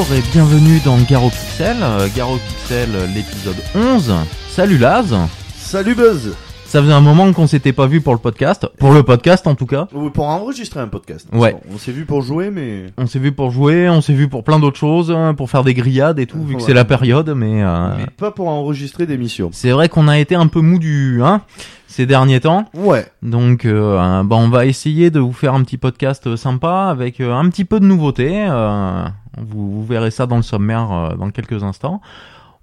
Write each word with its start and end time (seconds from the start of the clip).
Et 0.00 0.22
bienvenue 0.32 0.80
dans 0.82 0.96
Garo 0.96 1.28
Pixel, 1.28 1.76
euh, 1.82 2.08
Garo 2.16 2.38
Pixel 2.38 2.88
l'épisode 3.14 3.56
11. 3.74 4.14
Salut 4.48 4.78
Laz 4.78 5.14
Salut 5.58 5.94
Buzz 5.94 6.34
Ça 6.70 6.80
faisait 6.80 6.92
un 6.92 7.00
moment 7.00 7.32
qu'on 7.32 7.48
s'était 7.48 7.72
pas 7.72 7.88
vu 7.88 8.00
pour 8.00 8.12
le 8.12 8.20
podcast, 8.20 8.68
pour 8.78 8.92
le 8.92 9.02
podcast 9.02 9.44
en 9.48 9.56
tout 9.56 9.66
cas. 9.66 9.88
Ou 9.92 10.08
Pour 10.10 10.28
enregistrer 10.28 10.78
un 10.78 10.86
podcast. 10.86 11.26
Ouais. 11.32 11.56
On 11.74 11.78
s'est 11.78 11.90
vu 11.90 12.04
pour 12.04 12.22
jouer, 12.22 12.50
mais... 12.52 12.86
On 12.96 13.08
s'est 13.08 13.18
vu 13.18 13.32
pour 13.32 13.50
jouer, 13.50 13.90
on 13.90 14.00
s'est 14.00 14.12
vu 14.12 14.28
pour 14.28 14.44
plein 14.44 14.60
d'autres 14.60 14.78
choses, 14.78 15.10
hein, 15.10 15.34
pour 15.34 15.50
faire 15.50 15.64
des 15.64 15.74
grillades 15.74 16.20
et 16.20 16.26
tout, 16.26 16.40
vu 16.40 16.54
que 16.54 16.62
c'est 16.62 16.72
la 16.72 16.84
période, 16.84 17.34
mais, 17.34 17.64
euh, 17.64 17.96
mais 17.98 18.06
pas 18.16 18.30
pour 18.30 18.46
enregistrer 18.46 19.04
d'émissions. 19.06 19.50
c'est 19.52 19.72
vrai 19.72 19.88
qu'on 19.88 20.06
a 20.06 20.20
été 20.20 20.36
un 20.36 20.46
peu 20.46 20.60
mou 20.60 20.78
du, 20.78 21.20
hein, 21.24 21.40
ces 21.88 22.06
derniers 22.06 22.38
temps. 22.38 22.66
Ouais. 22.72 23.04
Donc, 23.20 23.64
euh, 23.64 24.22
bah, 24.22 24.36
on 24.36 24.48
va 24.48 24.64
essayer 24.66 25.10
de 25.10 25.18
vous 25.18 25.32
faire 25.32 25.54
un 25.54 25.64
petit 25.64 25.76
podcast 25.76 26.36
sympa 26.36 26.84
avec 26.88 27.18
euh, 27.20 27.34
un 27.34 27.48
petit 27.48 27.64
peu 27.64 27.80
de 27.80 27.84
nouveautés. 27.86 28.46
euh, 28.48 29.02
vous, 29.38 29.72
vous 29.72 29.84
verrez 29.84 30.12
ça 30.12 30.26
dans 30.26 30.36
le 30.36 30.42
sommaire 30.42 30.92
euh, 30.92 31.16
dans 31.16 31.30
quelques 31.30 31.64
instants. 31.64 32.00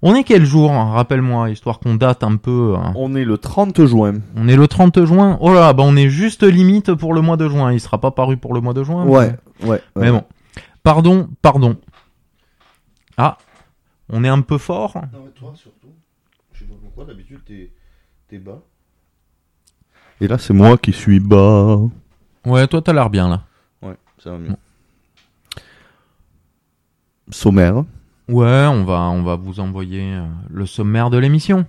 On 0.00 0.14
est 0.14 0.22
quel 0.22 0.44
jour 0.44 0.70
hein, 0.70 0.92
Rappelle-moi, 0.92 1.50
histoire 1.50 1.80
qu'on 1.80 1.96
date 1.96 2.22
un 2.22 2.36
peu. 2.36 2.76
hein. 2.76 2.92
On 2.94 3.14
est 3.16 3.24
le 3.24 3.36
30 3.36 3.84
juin. 3.84 4.14
On 4.36 4.46
est 4.48 4.54
le 4.56 4.68
30 4.68 5.04
juin. 5.04 5.36
Oh 5.40 5.52
là, 5.52 5.72
bah 5.72 5.82
on 5.84 5.96
est 5.96 6.08
juste 6.08 6.44
limite 6.44 6.94
pour 6.94 7.14
le 7.14 7.20
mois 7.20 7.36
de 7.36 7.48
juin. 7.48 7.72
Il 7.72 7.80
sera 7.80 8.00
pas 8.00 8.12
paru 8.12 8.36
pour 8.36 8.54
le 8.54 8.60
mois 8.60 8.74
de 8.74 8.84
juin. 8.84 9.04
Ouais. 9.06 9.34
Ouais. 9.64 9.82
Mais, 9.96 10.02
mais 10.02 10.10
bon. 10.12 10.24
Pardon, 10.84 11.28
pardon. 11.42 11.76
Ah, 13.16 13.38
on 14.08 14.22
est 14.22 14.28
un 14.28 14.40
peu 14.40 14.56
fort. 14.58 14.94
Non, 15.12 15.20
mais 15.24 15.30
toi 15.32 15.52
surtout. 15.56 15.88
Je 16.52 16.60
sais 16.60 16.64
pas 16.66 16.76
pourquoi, 16.80 17.04
d'habitude 17.04 17.40
t'es, 17.44 17.72
t'es 18.28 18.38
bas. 18.38 18.60
Et 20.20 20.28
là, 20.28 20.38
c'est 20.38 20.54
moi 20.54 20.78
qui 20.78 20.92
suis 20.92 21.18
bas. 21.18 21.78
Ouais, 22.46 22.66
toi 22.68 22.80
t'as 22.82 22.92
l'air 22.92 23.10
bien 23.10 23.28
là. 23.28 23.42
Ouais, 23.82 23.96
ça 24.22 24.30
va 24.30 24.38
mieux. 24.38 24.54
Sommaire. 27.30 27.84
Ouais, 28.28 28.66
on 28.66 28.84
va, 28.84 29.36
vous 29.36 29.58
envoyer 29.58 30.02
euh, 30.02 30.26
le 30.50 30.66
sommaire 30.66 31.08
de 31.08 31.16
l'émission. 31.16 31.64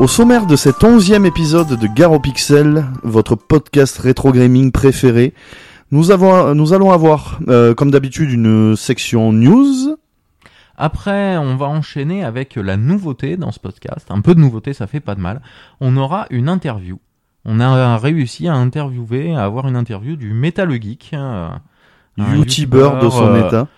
Au 0.00 0.08
sommaire 0.08 0.46
de 0.46 0.56
cet 0.56 0.82
onzième 0.82 1.24
épisode 1.24 1.78
de 1.78 1.86
Garo 1.86 2.18
Pixel, 2.18 2.84
votre 3.04 3.36
podcast 3.36 3.96
rétro 3.98 4.32
gaming 4.32 4.72
préféré, 4.72 5.34
nous, 5.90 6.10
avons, 6.10 6.54
nous 6.54 6.72
allons 6.72 6.92
avoir, 6.92 7.40
euh, 7.48 7.74
comme 7.74 7.90
d'habitude, 7.90 8.30
une 8.30 8.76
section 8.76 9.32
news. 9.32 9.96
Après, 10.76 11.36
on 11.36 11.56
va 11.56 11.66
enchaîner 11.66 12.24
avec 12.24 12.56
la 12.56 12.76
nouveauté 12.76 13.36
dans 13.36 13.52
ce 13.52 13.60
podcast. 13.60 14.06
Un 14.10 14.20
peu 14.20 14.34
de 14.34 14.40
nouveauté, 14.40 14.72
ça 14.72 14.86
fait 14.86 15.00
pas 15.00 15.14
de 15.14 15.20
mal. 15.20 15.42
On 15.80 15.96
aura 15.96 16.26
une 16.30 16.48
interview. 16.48 16.98
On 17.44 17.60
a 17.60 17.96
réussi 17.96 18.48
à 18.48 18.54
interviewer, 18.54 19.34
à 19.34 19.44
avoir 19.44 19.66
une 19.68 19.76
interview 19.76 20.16
du 20.16 20.32
Metal 20.32 20.70
Geek. 20.70 21.10
euh, 21.14 21.48
YouTuber 22.18 22.90
de 23.02 23.08
son 23.08 23.34
euh, 23.34 23.46
état. 23.46 23.68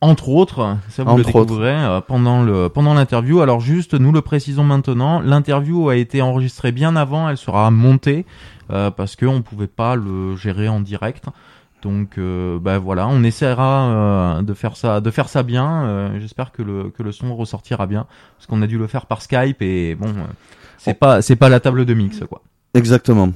Entre 0.00 0.28
autres, 0.28 0.76
ça 0.88 1.02
vous 1.02 1.10
Entre 1.10 1.18
le 1.18 1.24
découvrez 1.24 1.74
euh, 1.74 2.00
pendant 2.00 2.42
le 2.42 2.68
pendant 2.68 2.94
l'interview. 2.94 3.40
Alors 3.40 3.58
juste, 3.58 3.94
nous 3.94 4.12
le 4.12 4.20
précisons 4.20 4.62
maintenant, 4.62 5.20
l'interview 5.20 5.88
a 5.88 5.96
été 5.96 6.22
enregistrée 6.22 6.70
bien 6.70 6.94
avant, 6.94 7.28
elle 7.28 7.36
sera 7.36 7.70
montée 7.72 8.24
euh, 8.70 8.92
parce 8.92 9.16
que 9.16 9.26
on 9.26 9.42
pouvait 9.42 9.66
pas 9.66 9.96
le 9.96 10.36
gérer 10.36 10.68
en 10.68 10.80
direct. 10.80 11.24
Donc 11.82 12.18
euh, 12.18 12.58
bah 12.60 12.78
voilà, 12.78 13.08
on 13.08 13.22
essaiera 13.24 13.88
euh, 14.38 14.42
de 14.42 14.54
faire 14.54 14.76
ça 14.76 15.00
de 15.00 15.10
faire 15.10 15.28
ça 15.28 15.42
bien. 15.42 15.84
Euh, 15.84 16.20
J'espère 16.20 16.52
que 16.52 16.62
le 16.62 16.90
que 16.90 17.02
le 17.02 17.10
son 17.12 17.34
ressortira 17.34 17.86
bien 17.86 18.06
parce 18.36 18.46
qu'on 18.46 18.62
a 18.62 18.66
dû 18.66 18.78
le 18.78 18.86
faire 18.86 19.06
par 19.06 19.22
Skype 19.22 19.62
et 19.62 19.96
bon, 19.96 20.08
euh, 20.08 20.24
c'est 20.76 20.94
pas 20.94 21.22
c'est 21.22 21.36
pas 21.36 21.48
la 21.48 21.60
table 21.60 21.84
de 21.84 21.94
mix 21.94 22.20
quoi. 22.28 22.42
Exactement. 22.74 23.30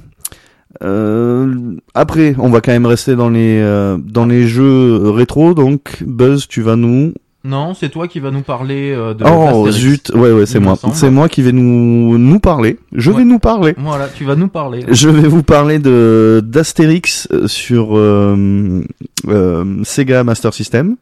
Euh, 0.83 1.75
après, 1.93 2.35
on 2.39 2.49
va 2.49 2.61
quand 2.61 2.71
même 2.71 2.85
rester 2.85 3.15
dans 3.15 3.29
les 3.29 3.59
euh, 3.61 3.97
dans 3.97 4.25
les 4.25 4.47
jeux 4.47 5.09
rétro. 5.09 5.53
Donc, 5.53 6.03
Buzz, 6.05 6.47
tu 6.47 6.61
vas 6.61 6.75
nous. 6.75 7.13
Non, 7.45 7.73
c'est 7.73 7.89
toi 7.89 8.07
qui 8.07 8.19
va 8.21 8.31
nous 8.31 8.41
parler 8.41 8.93
euh, 8.95 9.13
de 9.13 9.25
oh 9.25 9.69
zut, 9.69 10.11
ouais 10.15 10.31
ouais, 10.31 10.45
c'est 10.45 10.59
moi. 10.61 10.75
C'est 10.93 11.09
moi 11.11 11.27
qui 11.27 11.41
vais 11.41 11.51
nous 11.51 12.17
nous 12.17 12.39
parler. 12.39 12.79
Je 12.93 13.11
Ouais. 13.11 13.17
vais 13.17 13.25
nous 13.25 13.39
parler. 13.39 13.75
Voilà, 13.77 14.07
tu 14.07 14.23
vas 14.23 14.35
nous 14.37 14.47
parler. 14.47 14.85
Je 14.87 15.09
vais 15.09 15.27
vous 15.27 15.43
parler 15.43 15.77
de 15.79 16.41
d'Astérix 16.45 17.27
euh, 17.33 17.47
sur 17.47 17.97
euh, 17.97 18.81
euh, 19.27 19.83
Sega 19.83 20.23
Master 20.23 20.53
System. 20.53 20.95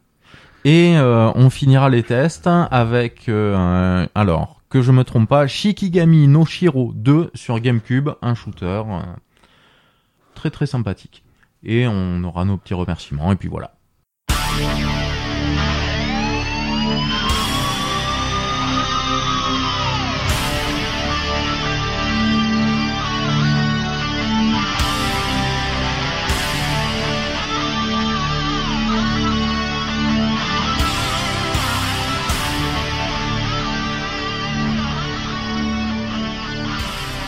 Et 0.64 0.94
euh, 0.96 1.30
on 1.36 1.48
finira 1.48 1.88
les 1.90 2.02
tests 2.02 2.48
avec, 2.70 3.28
euh, 3.28 3.54
un- 3.56 4.08
alors, 4.16 4.60
que 4.68 4.80
je 4.82 4.90
me 4.90 5.04
trompe 5.04 5.28
pas, 5.28 5.46
Shikigami 5.46 6.26
no 6.28 6.44
Shiro 6.44 6.92
2 6.96 7.30
sur 7.34 7.60
GameCube, 7.60 8.10
un 8.20 8.34
shooter 8.34 8.66
euh, 8.66 9.00
très 10.50 10.66
sympathique. 10.66 11.24
Et 11.62 11.86
on 11.86 12.24
aura 12.24 12.44
nos 12.44 12.56
petits 12.56 12.74
remerciements, 12.74 13.32
et 13.32 13.36
puis 13.36 13.48
voilà. 13.48 13.74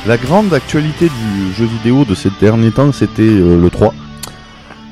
La 0.06 0.18
grande 0.18 0.52
actualité 0.52 1.06
du 1.06 1.52
jeu 1.54 1.64
vidéo 1.64 2.04
de 2.04 2.14
ces 2.14 2.28
derniers 2.38 2.72
temps, 2.72 2.92
c'était 2.92 3.22
euh, 3.22 3.58
le 3.58 3.70
3. 3.70 3.94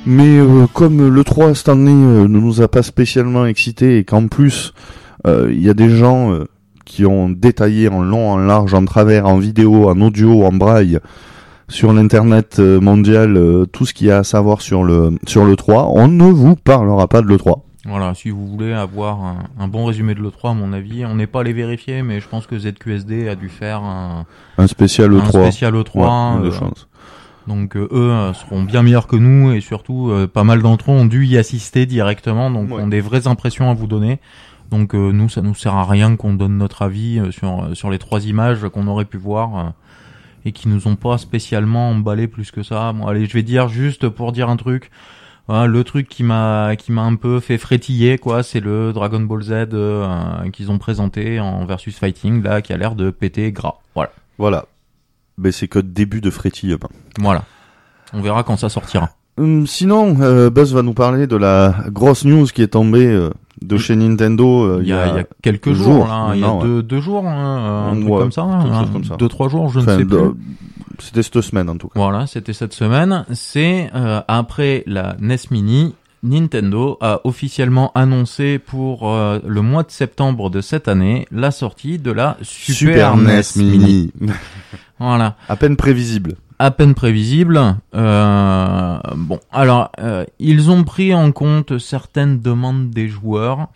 Mais 0.06 0.38
euh, 0.38 0.66
comme 0.72 1.06
le 1.06 1.22
3 1.22 1.54
cette 1.54 1.68
année 1.68 1.90
euh, 1.90 2.22
ne 2.22 2.40
nous 2.40 2.62
a 2.62 2.68
pas 2.68 2.82
spécialement 2.82 3.44
excité 3.44 3.98
et 3.98 4.04
qu'en 4.04 4.26
plus 4.28 4.72
il 5.26 5.62
y 5.62 5.68
a 5.70 5.74
des 5.74 5.88
gens 5.88 6.36
qui 6.84 7.06
ont 7.06 7.30
détaillé 7.30 7.88
en 7.88 8.02
long, 8.02 8.32
en 8.32 8.38
large, 8.38 8.74
en 8.74 8.84
travers, 8.84 9.28
en 9.28 9.38
vidéo, 9.38 9.88
en 9.88 10.00
audio, 10.00 10.42
en 10.42 10.50
braille 10.50 10.98
sur 11.68 11.92
l'internet 11.92 12.58
mondial 12.58 13.38
tout 13.70 13.86
ce 13.86 13.94
qu'il 13.94 14.08
y 14.08 14.10
a 14.10 14.18
à 14.18 14.24
savoir 14.24 14.62
sur 14.62 14.82
le 14.82 15.12
sur 15.28 15.44
le 15.44 15.54
3, 15.54 15.90
on 15.90 16.08
ne 16.08 16.24
vous 16.24 16.56
parlera 16.56 17.06
pas 17.06 17.20
de 17.20 17.28
le 17.28 17.38
3. 17.38 17.64
Voilà, 17.84 18.14
si 18.14 18.30
vous 18.30 18.46
voulez 18.46 18.72
avoir 18.72 19.20
un, 19.24 19.38
un 19.58 19.66
bon 19.66 19.86
résumé 19.86 20.14
de 20.14 20.20
l'E3, 20.20 20.50
à 20.50 20.54
mon 20.54 20.72
avis, 20.72 21.04
on 21.04 21.16
n'est 21.16 21.26
pas 21.26 21.40
allé 21.40 21.52
vérifier, 21.52 22.02
mais 22.02 22.20
je 22.20 22.28
pense 22.28 22.46
que 22.46 22.56
ZQSD 22.56 23.28
a 23.28 23.34
dû 23.34 23.48
faire 23.48 23.82
un, 23.82 24.24
Un 24.56 24.66
spécial 24.68 25.12
un 25.12 25.18
E3. 25.18 25.30
spécial 25.42 25.74
E3. 25.74 26.36
Ouais, 26.36 26.42
de 26.44 26.48
euh, 26.48 26.52
chance. 26.52 26.86
donc 27.48 27.76
euh, 27.76 27.88
eux 27.90 28.10
euh, 28.12 28.32
seront 28.34 28.62
bien 28.62 28.82
meilleurs 28.84 29.08
que 29.08 29.16
nous, 29.16 29.50
et 29.50 29.60
surtout, 29.60 30.10
euh, 30.10 30.28
pas 30.28 30.44
mal 30.44 30.62
d'entre 30.62 30.92
eux 30.92 30.94
ont 30.94 31.06
dû 31.06 31.26
y 31.26 31.36
assister 31.36 31.84
directement, 31.86 32.52
donc 32.52 32.70
Ouais. 32.70 32.80
ont 32.82 32.86
des 32.86 33.00
vraies 33.00 33.26
impressions 33.26 33.68
à 33.68 33.74
vous 33.74 33.88
donner. 33.88 34.20
Donc 34.70 34.94
euh, 34.94 35.10
nous, 35.10 35.28
ça 35.28 35.42
nous 35.42 35.54
sert 35.56 35.74
à 35.74 35.84
rien 35.84 36.14
qu'on 36.14 36.34
donne 36.34 36.56
notre 36.58 36.82
avis 36.82 37.20
sur 37.30 37.68
sur 37.74 37.90
les 37.90 37.98
trois 37.98 38.24
images 38.24 38.60
qu'on 38.72 38.86
aurait 38.86 39.04
pu 39.04 39.18
voir 39.18 39.72
et 40.46 40.52
qui 40.52 40.68
nous 40.68 40.86
ont 40.88 40.96
pas 40.96 41.18
spécialement 41.18 41.90
emballé 41.90 42.26
plus 42.28 42.50
que 42.52 42.62
ça. 42.62 42.92
Bon, 42.92 43.06
allez, 43.06 43.26
je 43.26 43.32
vais 43.34 43.42
dire 43.42 43.68
juste 43.68 44.08
pour 44.08 44.30
dire 44.32 44.48
un 44.48 44.56
truc. 44.56 44.90
Voilà, 45.48 45.66
le 45.66 45.82
truc 45.84 46.08
qui 46.08 46.22
m'a 46.22 46.76
qui 46.76 46.92
m'a 46.92 47.02
un 47.02 47.16
peu 47.16 47.40
fait 47.40 47.58
frétiller 47.58 48.16
quoi, 48.18 48.42
c'est 48.42 48.60
le 48.60 48.92
Dragon 48.92 49.20
Ball 49.20 49.42
Z 49.42 49.52
euh, 49.72 50.06
qu'ils 50.52 50.70
ont 50.70 50.78
présenté 50.78 51.40
en 51.40 51.64
versus 51.66 51.96
fighting 51.98 52.42
là, 52.42 52.62
qui 52.62 52.72
a 52.72 52.76
l'air 52.76 52.94
de 52.94 53.10
péter 53.10 53.50
gras. 53.52 53.74
Voilà, 53.94 54.10
Voilà. 54.38 54.66
Mais 55.38 55.50
c'est 55.50 55.66
que 55.68 55.78
début 55.78 56.20
de 56.20 56.30
frétillement. 56.30 56.88
voilà. 57.18 57.42
On 58.12 58.20
verra 58.20 58.42
quand 58.44 58.56
ça 58.56 58.68
sortira. 58.68 59.10
Hum, 59.38 59.66
sinon, 59.66 60.16
euh, 60.20 60.50
Buzz 60.50 60.74
va 60.74 60.82
nous 60.82 60.92
parler 60.92 61.26
de 61.26 61.36
la 61.36 61.74
grosse 61.88 62.24
news 62.26 62.44
qui 62.46 62.60
est 62.62 62.68
tombée 62.68 63.06
euh, 63.06 63.30
de 63.62 63.78
chez 63.78 63.96
Nintendo 63.96 64.64
euh, 64.64 64.80
Il 64.82 64.88
y, 64.88 64.92
a, 64.92 65.08
il 65.08 65.16
y 65.16 65.18
a 65.20 65.24
quelques 65.40 65.72
jours, 65.72 65.94
jours, 65.94 66.06
là, 66.06 66.32
il 66.34 66.40
y 66.40 66.44
a 66.44 66.58
deux, 66.60 66.82
deux 66.82 67.00
jours, 67.00 67.26
hein, 67.26 67.88
un 67.92 67.96
truc 67.96 68.10
Ouais, 68.10 68.18
comme 68.18 68.32
ça, 68.32 68.42
hein, 68.42 68.82
chose 68.82 68.92
comme 68.92 69.04
ça. 69.04 69.16
deux 69.16 69.28
trois 69.28 69.48
jours, 69.48 69.70
je 69.70 69.80
ne 69.80 69.86
sais 69.86 70.04
plus. 70.04 70.18
C'était 70.98 71.22
cette 71.22 71.40
semaine 71.40 71.68
en 71.68 71.76
tout 71.76 71.88
cas. 71.88 71.98
Voilà, 71.98 72.26
c'était 72.26 72.52
cette 72.52 72.72
semaine. 72.72 73.24
C'est 73.32 73.90
euh, 73.94 74.20
après 74.28 74.82
la 74.86 75.16
NES 75.20 75.36
Mini, 75.50 75.94
Nintendo 76.22 76.98
a 77.00 77.20
officiellement 77.24 77.90
annoncé 77.94 78.58
pour 78.58 79.10
euh, 79.10 79.40
le 79.46 79.60
mois 79.62 79.82
de 79.82 79.90
septembre 79.90 80.50
de 80.50 80.60
cette 80.60 80.86
année 80.88 81.26
la 81.32 81.50
sortie 81.50 81.98
de 81.98 82.12
la 82.12 82.36
Super, 82.42 83.16
NES, 83.16 83.42
Mini. 83.56 84.12
Voilà, 85.00 85.34
À 85.48 85.56
peine 85.56 85.76
prévisible. 85.76 86.36
à 86.60 86.70
peine 86.70 86.94
prévisible. 86.94 87.60
Euh, 87.92 88.98
bon, 89.16 89.40
alors 89.50 89.90
euh, 89.98 90.24
ils 90.38 90.70
ont 90.70 90.84
pris 90.84 91.12
en 91.12 91.32
compte 91.32 91.78
certaines 91.78 92.40
demandes 92.40 92.90
des 92.90 93.08
joueurs. 93.08 93.66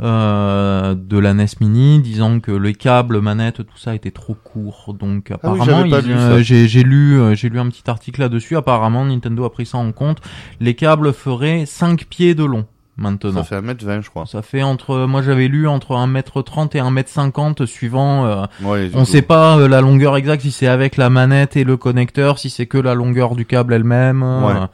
Euh, 0.00 0.94
de 0.94 1.18
la 1.18 1.34
NES 1.34 1.46
Mini, 1.60 2.00
disant 2.00 2.40
que 2.40 2.52
les 2.52 2.74
câbles, 2.74 3.20
manettes, 3.20 3.56
tout 3.66 3.78
ça 3.78 3.94
était 3.94 4.10
trop 4.10 4.34
court. 4.34 4.94
Donc 4.98 5.30
Ah 5.42 5.50
oui, 5.52 5.60
apparemment, 5.60 5.86
euh, 5.92 6.40
j'ai 6.42 6.68
j'ai 6.68 6.82
lu, 6.82 7.18
euh, 7.20 7.34
j'ai 7.34 7.48
lu 7.48 7.58
un 7.58 7.68
petit 7.68 7.88
article 7.88 8.20
là-dessus. 8.20 8.56
Apparemment, 8.56 9.04
Nintendo 9.04 9.44
a 9.44 9.50
pris 9.52 9.66
ça 9.66 9.78
en 9.78 9.92
compte. 9.92 10.18
Les 10.60 10.74
câbles 10.74 11.12
feraient 11.12 11.64
5 11.66 12.04
pieds 12.04 12.34
de 12.34 12.44
long 12.44 12.66
maintenant. 12.96 13.32
Ça 13.32 13.44
fait 13.44 13.60
1m20, 13.60 14.02
je 14.02 14.10
crois. 14.10 14.26
Ça 14.26 14.42
fait 14.42 14.62
entre, 14.62 15.06
moi 15.06 15.22
j'avais 15.22 15.46
lu 15.48 15.68
entre 15.68 15.92
1m30 15.94 16.76
et 16.76 16.80
1m50 16.80 17.64
suivant, 17.66 18.26
euh, 18.26 18.44
Ouais, 18.62 18.90
on 18.94 19.04
sait 19.04 19.22
pas 19.22 19.56
euh, 19.58 19.68
la 19.68 19.80
longueur 19.80 20.16
exacte 20.16 20.42
si 20.42 20.50
c'est 20.50 20.66
avec 20.66 20.96
la 20.96 21.08
manette 21.10 21.56
et 21.56 21.62
le 21.64 21.76
connecteur, 21.76 22.38
si 22.40 22.50
c'est 22.50 22.66
que 22.66 22.78
la 22.78 22.94
longueur 22.94 23.36
du 23.36 23.46
câble 23.46 23.72
elle-même. 23.74 24.22
euh, 24.24 24.46
Ouais. 24.60 24.66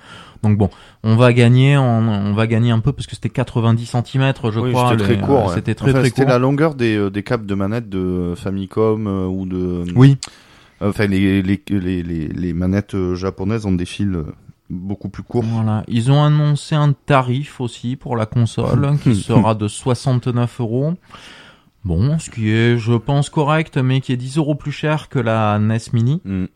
Donc 0.44 0.56
bon, 0.56 0.70
on 1.02 1.16
va 1.16 1.32
gagner, 1.32 1.76
on, 1.76 1.82
on 2.08 2.32
va 2.34 2.46
gagner 2.46 2.70
un 2.70 2.78
peu 2.78 2.92
parce 2.92 3.06
que 3.08 3.14
c'était 3.16 3.28
90 3.30 3.84
cm, 3.86 4.32
je 4.52 4.60
Oui, 4.60 4.70
crois. 4.72 4.90
c'était 4.90 5.02
très 5.04 5.18
court. 5.18 5.38
euh, 5.38 5.46
ouais. 5.48 5.54
C'était 5.54 5.74
très 5.74 5.90
Enfin, 5.90 5.98
très 6.00 6.08
C'était 6.10 6.22
court. 6.22 6.30
la 6.30 6.38
longueur 6.38 6.74
des, 6.74 6.96
euh, 6.96 7.10
des 7.10 7.22
câbles 7.22 7.46
de 7.46 7.54
manette 7.54 7.88
de 7.88 8.34
Famicom 8.36 9.06
euh, 9.06 9.26
ou 9.26 9.46
de. 9.46 9.84
Oui, 9.96 10.16
Enfin, 10.80 11.06
les, 11.06 11.40
les, 11.42 11.62
les, 11.70 12.02
les, 12.02 12.52
manettes 12.52 12.94
euh, 12.94 13.14
japonaises 13.14 13.64
ont 13.64 13.72
des 13.72 13.86
fils 13.86 14.08
euh, 14.14 14.24
beaucoup 14.68 15.08
plus 15.08 15.22
courts. 15.22 15.44
voilà. 15.44 15.82
Ils 15.88 16.10
ont 16.10 16.22
annoncé 16.22 16.74
un 16.74 16.92
tarif 16.92 17.60
aussi 17.60 17.96
pour 17.96 18.16
la 18.16 18.26
console 18.26 18.98
qui 19.02 19.14
sera 19.14 19.54
de 19.54 19.66
69 19.68 20.60
euros. 20.60 20.94
Bon, 21.84 22.18
ce 22.18 22.30
qui 22.30 22.50
est, 22.50 22.78
je 22.78 22.94
pense, 22.94 23.28
correct, 23.28 23.76
mais 23.76 24.00
qui 24.00 24.12
est 24.12 24.16
10 24.16 24.38
euros 24.38 24.54
plus 24.54 24.72
cher 24.72 25.10
que 25.10 25.18
la 25.18 25.58
NES 25.58 25.78
Mini. 25.92 26.22
Mm. 26.24 26.46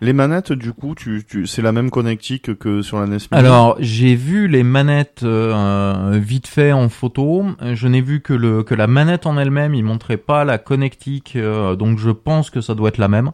Les 0.00 0.12
manettes, 0.12 0.52
du 0.52 0.72
coup, 0.72 0.94
tu, 0.94 1.24
tu, 1.28 1.46
c'est 1.48 1.62
la 1.62 1.72
même 1.72 1.90
connectique 1.90 2.56
que 2.56 2.80
sur 2.80 3.00
la 3.00 3.06
NES 3.06 3.16
Mini? 3.16 3.28
Alors, 3.32 3.76
j'ai 3.80 4.14
vu 4.14 4.46
les 4.46 4.62
manettes 4.62 5.24
euh, 5.24 6.18
vite 6.22 6.46
fait 6.46 6.72
en 6.72 6.88
photo. 6.88 7.44
Je 7.60 7.88
n'ai 7.88 8.00
vu 8.00 8.20
que 8.20 8.32
le 8.32 8.62
que 8.62 8.74
la 8.74 8.86
manette 8.86 9.26
en 9.26 9.36
elle-même, 9.36 9.74
il 9.74 9.82
montrait 9.82 10.16
pas 10.16 10.44
la 10.44 10.58
connectique, 10.58 11.34
euh, 11.34 11.74
donc 11.74 11.98
je 11.98 12.10
pense 12.10 12.50
que 12.50 12.60
ça 12.60 12.76
doit 12.76 12.90
être 12.90 12.98
la 12.98 13.08
même. 13.08 13.32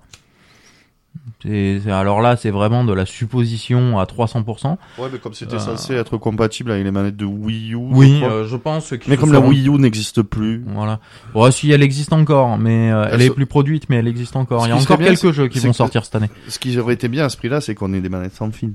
Alors 1.88 2.20
là, 2.22 2.36
c'est 2.36 2.50
vraiment 2.50 2.84
de 2.84 2.92
la 2.92 3.06
supposition 3.06 3.98
à 3.98 4.04
300%. 4.04 4.78
Ouais, 4.98 5.08
mais 5.12 5.18
comme 5.18 5.34
c'était 5.34 5.56
Euh. 5.56 5.58
censé 5.58 5.94
être 5.94 6.16
compatible 6.16 6.70
avec 6.70 6.84
les 6.84 6.90
manettes 6.90 7.16
de 7.16 7.24
Wii 7.24 7.72
U. 7.72 7.76
Oui, 7.76 8.18
je 8.20 8.24
euh, 8.24 8.46
je 8.46 8.56
pense. 8.56 8.92
mais 9.06 9.16
comme 9.16 9.32
la 9.32 9.40
Wii 9.40 9.68
U 9.68 9.72
n'existe 9.78 10.22
plus. 10.22 10.64
Voilà. 10.66 11.00
Bon, 11.34 11.50
si 11.50 11.70
elle 11.70 11.82
existe 11.82 12.12
encore, 12.12 12.56
mais 12.58 12.90
euh, 12.92 13.06
elle 13.08 13.14
Elle 13.20 13.22
est 13.22 13.30
plus 13.30 13.46
produite, 13.46 13.88
mais 13.88 13.96
elle 13.96 14.08
existe 14.08 14.36
encore. 14.36 14.62
Ce 14.62 14.66
Il 14.66 14.70
y 14.70 14.72
a 14.72 14.76
encore 14.76 14.98
bien, 14.98 15.08
quelques 15.14 15.32
jeux 15.32 15.48
qui 15.48 15.58
vont 15.58 15.70
que- 15.70 15.76
sortir 15.76 16.04
cette 16.04 16.14
année. 16.14 16.30
Ce 16.48 16.58
qui 16.58 16.78
aurait 16.78 16.94
été 16.94 17.08
bien 17.08 17.24
à 17.26 17.28
ce 17.28 17.36
prix-là, 17.36 17.60
c'est 17.60 17.74
qu'on 17.74 17.92
ait 17.92 18.00
des 18.00 18.08
manettes 18.08 18.34
sans 18.34 18.50
fil. 18.50 18.72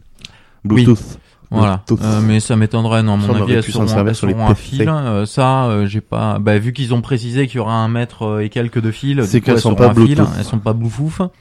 Oui. 0.65 0.83
Bluetooth. 0.85 1.19
Voilà. 1.51 1.83
Euh, 1.91 2.21
mais 2.21 2.39
ça 2.39 2.55
m'étonnerait. 2.55 3.01
Non, 3.01 3.13
à 3.13 3.17
mon 3.17 3.29
on 3.33 3.41
avis, 3.41 3.53
elles 3.53 3.63
seront, 3.63 3.81
elles 3.87 4.13
sur 4.15 4.29
seront 4.29 4.47
un 4.47 4.53
fil. 4.53 4.87
Euh, 4.87 5.25
ça, 5.25 5.65
euh, 5.65 5.87
j'ai 5.87 6.01
pas. 6.01 6.37
Bah, 6.37 6.59
vu 6.59 6.73
qu'ils 6.73 6.93
ont 6.93 7.01
précisé 7.01 7.47
qu'il 7.47 7.55
y 7.55 7.59
aura 7.59 7.73
un 7.73 7.87
mètre 7.87 8.21
euh, 8.23 8.39
et 8.41 8.49
quelques 8.49 8.79
de 8.79 8.91
fil, 8.91 9.23
C'est 9.25 9.41
qu'elles 9.41 9.55
elles 9.55 9.59
sont 9.61 9.73
pas 9.73 9.91
fil, 9.95 10.23
elles 10.37 10.43
sont 10.45 10.59
pas 10.59 10.73
Bluetooth. 10.73 11.31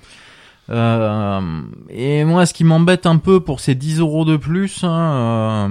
Euh, 0.70 1.40
et 1.88 2.24
moi, 2.24 2.44
ce 2.46 2.52
qui 2.54 2.64
m'embête 2.64 3.06
un 3.06 3.16
peu 3.16 3.40
pour 3.40 3.60
ces 3.60 3.74
10 3.74 4.00
euros 4.00 4.24
de 4.24 4.36
plus, 4.36 4.84
hein, 4.84 4.90
euh, 4.90 5.68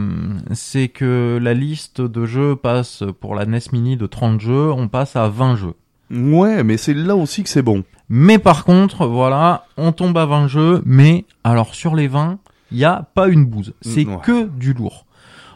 c'est 0.53 0.87
que 0.87 1.37
la 1.41 1.53
liste 1.53 2.01
de 2.01 2.25
jeux 2.25 2.55
passe 2.55 3.03
pour 3.19 3.35
la 3.35 3.45
NES 3.45 3.59
Mini 3.73 3.95
de 3.97 4.07
30 4.07 4.39
jeux, 4.41 4.71
on 4.71 4.87
passe 4.87 5.15
à 5.15 5.27
20 5.27 5.55
jeux. 5.55 5.73
Ouais, 6.11 6.63
mais 6.63 6.77
c'est 6.77 6.93
là 6.93 7.15
aussi 7.15 7.43
que 7.43 7.49
c'est 7.49 7.61
bon. 7.61 7.83
Mais 8.09 8.39
par 8.39 8.63
contre, 8.63 9.05
voilà, 9.05 9.65
on 9.77 9.91
tombe 9.91 10.17
à 10.17 10.25
20 10.25 10.47
jeux, 10.47 10.81
mais 10.85 11.25
alors 11.43 11.75
sur 11.75 11.93
les 11.95 12.07
20, 12.07 12.39
il 12.71 12.77
y 12.77 12.85
a 12.85 13.05
pas 13.13 13.27
une 13.27 13.45
bouse. 13.45 13.73
C'est 13.81 14.05
Ouais. 14.05 14.17
que 14.23 14.45
du 14.47 14.73
lourd. 14.73 15.05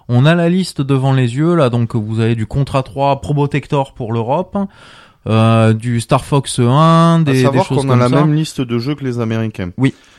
On 0.09 0.25
a 0.25 0.35
la 0.35 0.49
liste 0.49 0.81
devant 0.81 1.13
les 1.13 1.37
yeux, 1.37 1.55
là, 1.55 1.69
donc 1.69 1.95
vous 1.95 2.19
avez 2.19 2.35
du 2.35 2.45
Contra 2.45 2.83
3 2.83 3.21
Probotector 3.21 3.93
pour 3.93 4.11
l'Europe, 4.11 4.57
euh, 5.27 5.73
du 5.73 5.99
Star 6.01 6.25
Fox 6.25 6.59
1, 6.59 7.19
des, 7.21 7.45
à 7.45 7.49
des 7.51 7.57
choses 7.59 7.67
qu'on 7.69 7.83
a 7.83 7.87
comme 7.87 7.99
la 7.99 8.09
ça. 8.09 8.15
même 8.15 8.33
liste 8.33 8.61
de 8.61 8.77
jeux 8.79 8.95
que 8.95 9.03
les 9.03 9.19
Américains. 9.19 9.71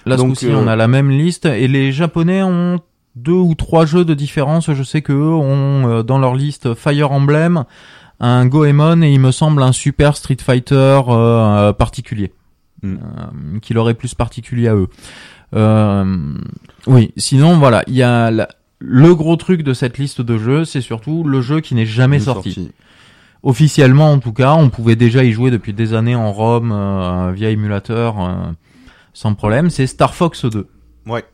Là, 0.06 0.16
ce 0.16 0.22
donc, 0.22 0.30
coup-ci, 0.30 0.46
euh, 0.48 0.56
on 0.56 0.66
a 0.68 0.76
la 0.76 0.88
même 0.88 1.10
liste, 1.10 1.46
et 1.46 1.68
les 1.68 1.92
Japonais 1.92 2.42
ont 2.42 2.80
deux 3.16 3.32
ou 3.32 3.54
trois 3.54 3.84
jeux 3.86 4.04
de 4.04 4.14
différence. 4.14 4.72
Je 4.72 4.82
sais 4.82 5.02
que 5.02 5.12
eux 5.12 5.34
ont 5.34 5.88
euh, 5.88 6.02
dans 6.02 6.18
leur 6.18 6.34
liste 6.34 6.74
Fire 6.74 7.12
Emblem, 7.12 7.64
un 8.20 8.46
Goemon 8.46 9.02
et 9.02 9.10
il 9.12 9.18
me 9.20 9.32
semble 9.32 9.62
un 9.62 9.72
Super 9.72 10.16
Street 10.16 10.36
Fighter 10.40 11.00
euh, 11.08 11.72
particulier, 11.72 12.32
Mm. 12.82 13.58
qui 13.60 13.74
leur 13.74 13.88
est 13.90 13.94
plus 13.94 14.14
particulier 14.14 14.66
à 14.68 14.74
eux. 14.74 14.88
Euh, 15.54 16.16
oui, 16.86 17.12
sinon 17.16 17.58
voilà, 17.58 17.84
il 17.86 17.94
y 17.94 18.02
a 18.02 18.30
la- 18.30 18.48
le 18.80 19.14
gros 19.14 19.36
truc 19.36 19.62
de 19.62 19.72
cette 19.74 19.98
liste 19.98 20.20
de 20.20 20.38
jeux, 20.38 20.64
c'est 20.64 20.80
surtout 20.80 21.22
le 21.24 21.40
jeu 21.40 21.60
qui 21.60 21.74
n'est 21.76 21.86
jamais 21.86 22.18
sorti. 22.18 22.70
Officiellement, 23.42 24.12
en 24.12 24.18
tout 24.18 24.32
cas, 24.32 24.52
on 24.54 24.68
pouvait 24.70 24.94
déjà 24.96 25.24
y 25.24 25.32
jouer 25.32 25.50
depuis 25.50 25.72
des 25.72 25.94
années 25.94 26.14
en 26.14 26.32
ROM 26.32 26.70
euh, 26.72 27.32
via 27.34 27.50
émulateur 27.50 28.20
euh, 28.20 28.32
sans 29.14 29.34
problème. 29.34 29.68
C'est 29.68 29.86
Star 29.88 30.14
Fox 30.14 30.44
2. 30.44 30.68
Ouais. 31.06 31.24